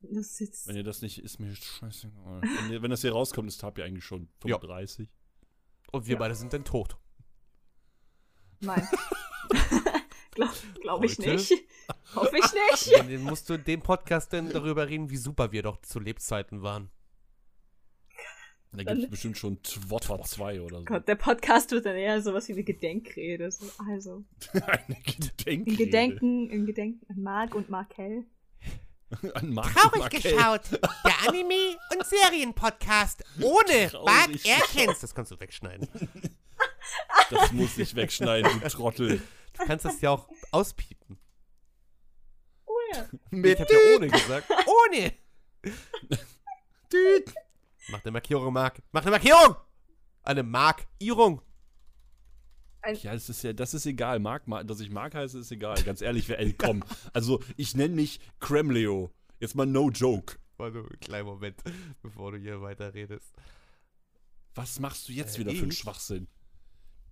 Das 0.00 0.40
ist 0.40 0.66
Wenn 0.68 0.76
ihr 0.76 0.84
das 0.84 1.02
nicht, 1.02 1.18
ist 1.22 1.38
mir 1.40 1.54
scheißegal. 1.54 2.40
Wenn, 2.42 2.72
ihr- 2.72 2.82
wenn 2.82 2.90
das 2.90 3.00
hier 3.02 3.12
rauskommt, 3.12 3.48
ist 3.48 3.60
Tapi 3.60 3.82
eigentlich 3.82 4.04
schon 4.04 4.28
Ja. 4.44 4.58
35. 4.58 5.08
Und 5.92 6.06
wir 6.06 6.14
Ja. 6.14 6.18
beide 6.18 6.34
sind 6.34 6.52
dann 6.52 6.64
tot. 6.64 6.96
Nein. 8.60 8.86
Glaube 10.36 10.52
glaub 10.80 11.04
ich 11.04 11.18
nicht. 11.18 11.52
Hoffe 12.14 12.36
ich 12.36 12.52
nicht. 12.70 12.92
Dann 12.98 13.10
dann 13.10 13.22
musst 13.22 13.48
du 13.50 13.54
in 13.54 13.64
dem 13.64 13.80
Podcast 13.82 14.32
dann 14.32 14.50
darüber 14.50 14.88
reden, 14.88 15.10
wie 15.10 15.16
super 15.16 15.50
wir 15.52 15.62
doch 15.62 15.80
zu 15.82 15.98
Lebzeiten 15.98 16.62
waren. 16.62 16.90
Da 18.72 18.82
gibt 18.84 19.04
es 19.04 19.10
bestimmt 19.10 19.38
schon 19.38 19.62
Twotter 19.62 20.20
2 20.22 20.60
oder 20.60 20.80
so. 20.80 20.84
Gott, 20.84 21.08
der 21.08 21.14
Podcast 21.14 21.70
wird 21.70 21.86
dann 21.86 21.96
eher 21.96 22.20
sowas 22.20 22.46
wie 22.48 22.52
eine 22.52 22.62
Gedenkrede. 22.64 23.50
So, 23.50 23.64
Also, 23.90 24.24
Eine 24.52 24.96
Gedenkrede. 25.02 25.52
in 25.72 25.76
Gedenken, 25.76 26.50
in 26.50 26.66
Gedenken 26.66 27.06
an 27.08 27.22
Marc 27.22 27.54
und 27.54 27.70
Markel. 27.70 28.24
An 29.34 29.50
Mark 29.54 29.72
Traurig 29.72 30.00
Marquez. 30.00 30.22
geschaut. 30.24 30.62
Der 30.72 31.28
Anime- 31.28 31.76
und 31.96 32.04
Serienpodcast 32.04 33.22
ohne 33.40 33.84
geschaut. 33.84 34.08
Erkens. 34.44 35.00
Das 35.00 35.14
kannst 35.14 35.30
du 35.30 35.38
wegschneiden. 35.40 35.88
Das 37.30 37.52
muss 37.52 37.78
ich 37.78 37.94
wegschneiden, 37.94 38.50
du 38.60 38.68
Trottel. 38.68 39.22
Du 39.58 39.64
kannst 39.66 39.84
das 39.84 40.00
ja 40.00 40.10
auch 40.10 40.28
auspiepen. 40.50 41.18
Oh 42.66 42.72
ja. 42.92 43.06
Ich 43.30 43.60
hab 43.60 43.70
ja 43.70 43.78
ohne 43.96 44.08
gesagt. 44.08 44.48
Ohne. 44.90 45.12
Düt. 46.92 47.34
Mach 47.88 48.02
eine 48.02 48.12
Markierung, 48.12 48.52
Mark. 48.52 48.82
Mach 48.92 49.02
eine 49.02 49.10
Markierung. 49.12 49.56
Eine 50.22 50.42
Markierung. 50.42 51.42
Ja, 53.02 53.12
das 53.14 53.28
ist 53.28 53.42
ja, 53.42 53.52
das 53.52 53.74
ist 53.74 53.84
egal. 53.86 54.20
Mark, 54.20 54.46
Mark, 54.46 54.68
dass 54.68 54.78
ich 54.78 54.90
Mark 54.90 55.14
heiße, 55.14 55.40
ist 55.40 55.50
egal. 55.50 55.82
Ganz 55.82 56.00
ehrlich, 56.02 56.28
wer, 56.28 56.38
ey, 56.38 56.52
komm. 56.52 56.84
Also, 57.12 57.42
ich 57.56 57.74
nenne 57.74 57.96
mich 57.96 58.20
Kremleo. 58.38 59.10
Jetzt 59.40 59.56
mal 59.56 59.66
no 59.66 59.90
joke. 59.90 60.36
Warte, 60.56 60.78
einen 60.78 61.00
kleinen 61.00 61.26
Moment, 61.26 61.60
bevor 62.02 62.30
du 62.32 62.38
hier 62.38 62.62
weiterredest. 62.62 63.34
Was 64.54 64.78
machst 64.78 65.08
du 65.08 65.12
jetzt 65.12 65.36
Äh, 65.36 65.40
wieder 65.40 65.50
für 65.52 65.62
einen 65.62 65.70
ich? 65.72 65.78
Schwachsinn? 65.78 66.28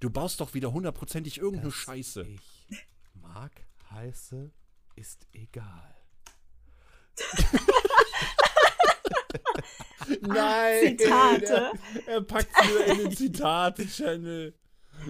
Du 0.00 0.10
baust 0.10 0.40
doch 0.40 0.54
wieder 0.54 0.72
hundertprozentig 0.72 1.38
irgendeine 1.38 1.70
Dass 1.70 1.78
Scheiße. 1.78 2.22
Ich 2.22 2.66
Mark 3.14 3.52
heiße, 3.90 4.52
ist 4.96 5.26
egal. 5.32 5.94
Nein! 10.20 10.98
Zitate. 10.98 11.72
Er, 12.06 12.06
er 12.06 12.20
packt 12.22 12.54
wieder 12.56 12.86
in 12.86 12.98
den 12.98 13.16
Zitate-Channel. 13.16 14.58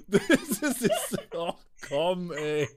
Das 0.06 0.28
ist, 0.28 0.82
ist. 0.82 1.18
Oh, 1.32 1.54
komm, 1.88 2.32
ey. 2.32 2.68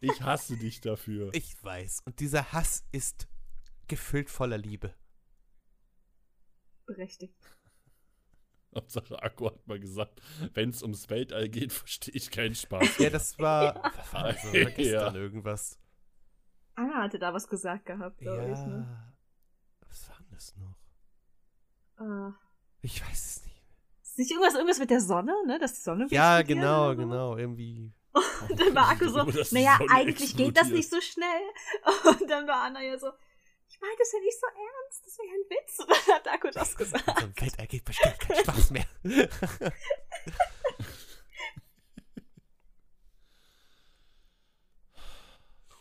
Ich 0.00 0.20
hasse 0.20 0.56
dich 0.56 0.80
dafür. 0.80 1.30
Ich 1.32 1.62
weiß. 1.62 2.02
Und 2.04 2.20
dieser 2.20 2.52
Hass 2.52 2.84
ist 2.92 3.28
gefüllt 3.88 4.30
voller 4.30 4.58
Liebe. 4.58 4.94
Berechtigt. 6.86 7.34
Hauptsache, 8.74 9.22
Akku 9.22 9.46
hat 9.46 9.66
mal 9.66 9.78
gesagt, 9.78 10.20
wenn 10.54 10.70
es 10.70 10.82
ums 10.82 11.08
Weltall 11.10 11.48
geht, 11.48 11.72
verstehe 11.72 12.14
ich 12.14 12.30
keinen 12.30 12.54
Spaß. 12.54 12.98
Ja, 12.98 13.10
das 13.10 13.38
war. 13.38 13.74
Das 13.96 14.12
war 14.12 14.54
Ja. 14.54 14.68
gestern 14.70 15.14
irgendwas. 15.16 15.78
Anna 16.74 17.02
hatte 17.02 17.18
da 17.18 17.34
was 17.34 17.46
gesagt 17.48 17.84
gehabt, 17.86 18.18
glaube 18.18 18.50
ich. 18.52 18.58
Ne? 18.60 18.86
Ja. 18.88 19.12
Was 19.88 20.08
war 20.08 20.16
denn 20.18 20.30
das 20.30 20.54
noch? 20.56 20.76
Äh, 22.00 22.32
Ich 22.80 23.00
weiß 23.06 23.26
es 23.36 23.44
nicht. 23.44 23.62
ist 24.02 24.18
nicht 24.18 24.30
irgendwas, 24.30 24.54
irgendwas 24.54 24.78
mit 24.78 24.90
der 24.90 25.00
Sonne, 25.00 25.34
ne? 25.46 25.58
Dass 25.58 25.74
die 25.74 25.80
Sonne 25.82 26.06
Ja, 26.10 26.40
genau, 26.42 26.96
genau. 26.96 27.36
Irgendwie. 27.36 27.92
Und 28.48 28.58
dann 28.60 28.74
war 28.74 28.88
Akku 28.90 29.06
so, 29.08 29.24
naja, 29.54 29.78
eigentlich 29.90 30.36
geht 30.36 30.56
das 30.56 30.68
nicht 30.68 30.88
so 30.90 31.00
schnell. 31.00 31.42
Und 32.06 32.28
dann 32.30 32.46
war 32.46 32.62
Anna 32.64 32.82
ja 32.82 32.98
so, 32.98 33.10
meine 33.82 33.96
das 33.98 34.12
ja 34.12 34.18
nicht 34.20 34.38
so 34.40 34.46
ernst, 34.46 35.06
das 35.06 35.18
wäre 35.18 35.28
ja 35.28 35.34
ein 35.34 35.50
Witz. 35.50 35.78
Und 35.80 35.90
dann 35.90 36.14
hat 36.16 36.28
Akku 36.28 36.50
das 36.50 36.74
gesagt. 36.76 37.06
Unserem 37.08 37.34
Weltall 37.40 37.66
geht 37.66 37.84
bestimmt 37.84 38.18
kein 38.20 38.36
Spaß 38.38 38.70
mehr. 38.70 38.86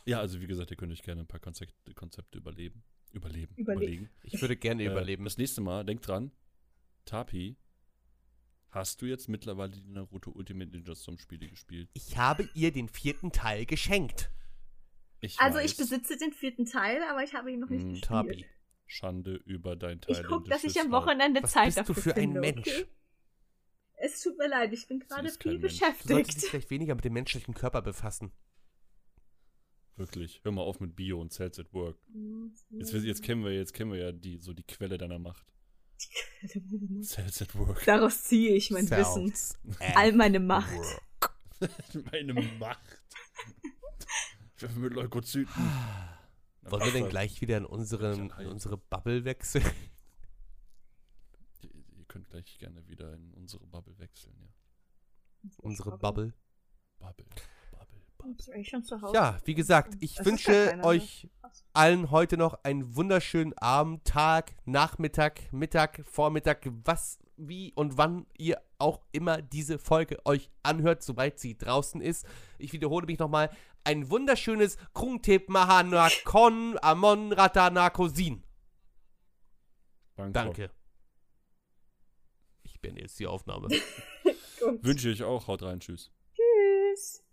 Ja, 0.05 0.19
also 0.19 0.41
wie 0.41 0.47
gesagt, 0.47 0.71
ihr 0.71 0.77
könnt 0.77 0.91
euch 0.91 1.03
gerne 1.03 1.21
ein 1.21 1.27
paar 1.27 1.39
Konzepte, 1.39 1.93
Konzepte 1.93 2.37
überleben. 2.39 2.83
Überleben. 3.11 3.53
Überle- 3.55 3.75
überlegen. 3.83 4.09
Ich 4.23 4.41
würde 4.41 4.55
gerne 4.57 4.83
Äh, 4.83 4.87
überleben. 4.87 5.23
Das 5.25 5.37
nächste 5.37 5.61
Mal, 5.61 5.85
denk 5.85 6.01
dran, 6.01 6.31
Tapi, 7.05 7.57
hast 8.69 9.01
du 9.01 9.05
jetzt 9.07 9.27
mittlerweile 9.27 9.71
die 9.71 9.87
Naruto 9.89 10.31
Ultimate 10.31 10.69
Ninja 10.71 10.95
Storm 10.95 11.17
Spiele 11.17 11.47
gespielt? 11.49 11.89
Ich 11.93 12.15
habe 12.17 12.47
ihr 12.53 12.71
den 12.71 12.89
vierten 12.89 13.31
Teil 13.31 13.65
geschenkt. 13.65 14.29
Ich 15.21 15.39
Also 15.39 15.57
weiß, 15.59 15.71
ich 15.71 15.77
besitze 15.77 16.17
den 16.17 16.33
vierten 16.33 16.65
Teil, 16.65 17.01
aber 17.03 17.23
ich 17.23 17.33
habe 17.33 17.51
ihn 17.51 17.59
noch 17.59 17.69
nicht 17.69 17.81
Hm, 17.83 17.89
gespielt. 17.91 18.03
Tabi. 18.07 18.45
Schande 18.87 19.35
über 19.45 19.75
dein 19.77 20.01
Ich 20.07 20.17
Teil. 20.17 20.25
gucke, 20.25 20.49
dass 20.49 20.63
ich 20.65 20.77
am 20.79 20.91
Wochenende 20.91 21.41
Was 21.43 21.51
Zeit 21.51 21.75
bist 21.75 21.87
du 21.89 21.93
für 21.93 22.09
ein 22.15 22.21
finde, 22.33 22.39
Mensch? 22.41 22.67
Okay? 22.67 22.85
Es 24.03 24.21
tut 24.21 24.37
mir 24.37 24.47
leid, 24.49 24.73
ich 24.73 24.87
bin 24.87 24.99
gerade 24.99 25.29
viel 25.29 25.59
Mensch. 25.59 25.77
Du 25.77 25.77
solltest 25.77 26.09
dich 26.09 26.11
beschäftigt. 26.11 26.49
vielleicht 26.49 26.69
weniger 26.71 26.95
mit 26.95 27.05
dem 27.05 27.13
menschlichen 27.13 27.53
Körper 27.53 27.81
befassen. 27.83 28.31
Wirklich. 29.95 30.41
Hör 30.43 30.51
mal 30.51 30.63
auf 30.63 30.79
mit 30.79 30.95
Bio 30.95 31.21
und 31.21 31.31
Cells 31.31 31.59
at 31.59 31.71
Work. 31.73 31.97
Jetzt, 32.71 32.93
jetzt, 32.93 33.21
kennen 33.21 33.43
wir, 33.43 33.53
jetzt 33.53 33.73
kennen 33.73 33.91
wir 33.91 33.99
ja 33.99 34.11
die, 34.11 34.39
so 34.39 34.53
die 34.53 34.63
Quelle 34.63 34.97
deiner 34.97 35.19
Macht. 35.19 35.45
Cells 37.03 37.41
at 37.43 37.53
Work. 37.55 37.85
Daraus 37.85 38.23
ziehe 38.23 38.55
ich 38.55 38.71
mein 38.71 38.89
Wissen. 38.89 39.27
Cells 39.33 39.59
All 39.95 40.09
at 40.09 40.15
meine 40.15 40.39
Macht. 40.39 40.73
work. 40.73 41.35
Meine 42.11 42.33
Macht. 42.33 43.03
Mit 44.75 44.93
Leukozyten. 44.93 45.53
Wollen 46.63 46.85
wir 46.85 46.91
denn 46.91 47.09
gleich 47.09 47.41
wieder 47.41 47.57
in, 47.57 47.65
unseren, 47.65 48.31
in 48.39 48.47
unsere 48.47 48.77
Bubble 48.77 49.25
wechseln? 49.25 49.65
Ihr, 51.61 51.71
ihr 51.73 52.05
könnt 52.05 52.29
gleich 52.29 52.59
gerne 52.59 52.87
wieder 52.87 53.13
in 53.13 53.33
unsere 53.33 53.65
Bubble 53.65 53.97
wechseln, 53.97 54.35
ja. 54.39 55.49
unsere 55.57 55.97
Bubble. 55.97 56.33
Bubble. 56.99 57.25
Bubble. 57.71 58.01
Bubble. 58.17 59.13
Ja, 59.13 59.39
wie 59.45 59.55
gesagt, 59.55 59.97
ich 59.99 60.15
Das 60.15 60.25
wünsche 60.25 60.51
ne? 60.51 60.83
euch 60.83 61.27
allen 61.73 62.11
heute 62.11 62.37
noch 62.37 62.63
einen 62.63 62.95
wunderschönen 62.95 63.57
Abend, 63.57 64.05
Tag, 64.05 64.53
Nachmittag, 64.65 65.51
Mittag, 65.51 66.03
Vormittag, 66.05 66.67
was, 66.85 67.17
wie 67.47 67.73
und 67.73 67.97
wann 67.97 68.25
ihr 68.37 68.61
auch 68.77 69.01
immer 69.11 69.41
diese 69.41 69.79
Folge 69.79 70.17
euch 70.25 70.49
anhört, 70.63 71.03
soweit 71.03 71.39
sie 71.39 71.57
draußen 71.57 72.01
ist. 72.01 72.25
Ich 72.57 72.73
wiederhole 72.73 73.05
mich 73.05 73.19
nochmal. 73.19 73.49
Ein 73.83 74.09
wunderschönes 74.09 74.77
Krungtep 74.93 75.49
Mahanakon 75.49 76.77
Amon 76.81 77.33
Ratanakosin. 77.33 78.43
Bangkok. 80.15 80.33
Danke. 80.33 80.71
Ich 82.63 82.79
beende 82.79 83.01
jetzt 83.01 83.19
die 83.19 83.27
Aufnahme. 83.27 83.69
Wünsche 84.81 85.09
ich 85.09 85.21
euch 85.21 85.27
auch. 85.27 85.47
Haut 85.47 85.63
rein. 85.63 85.79
Tschüss. 85.79 86.11
Tschüss. 86.35 87.23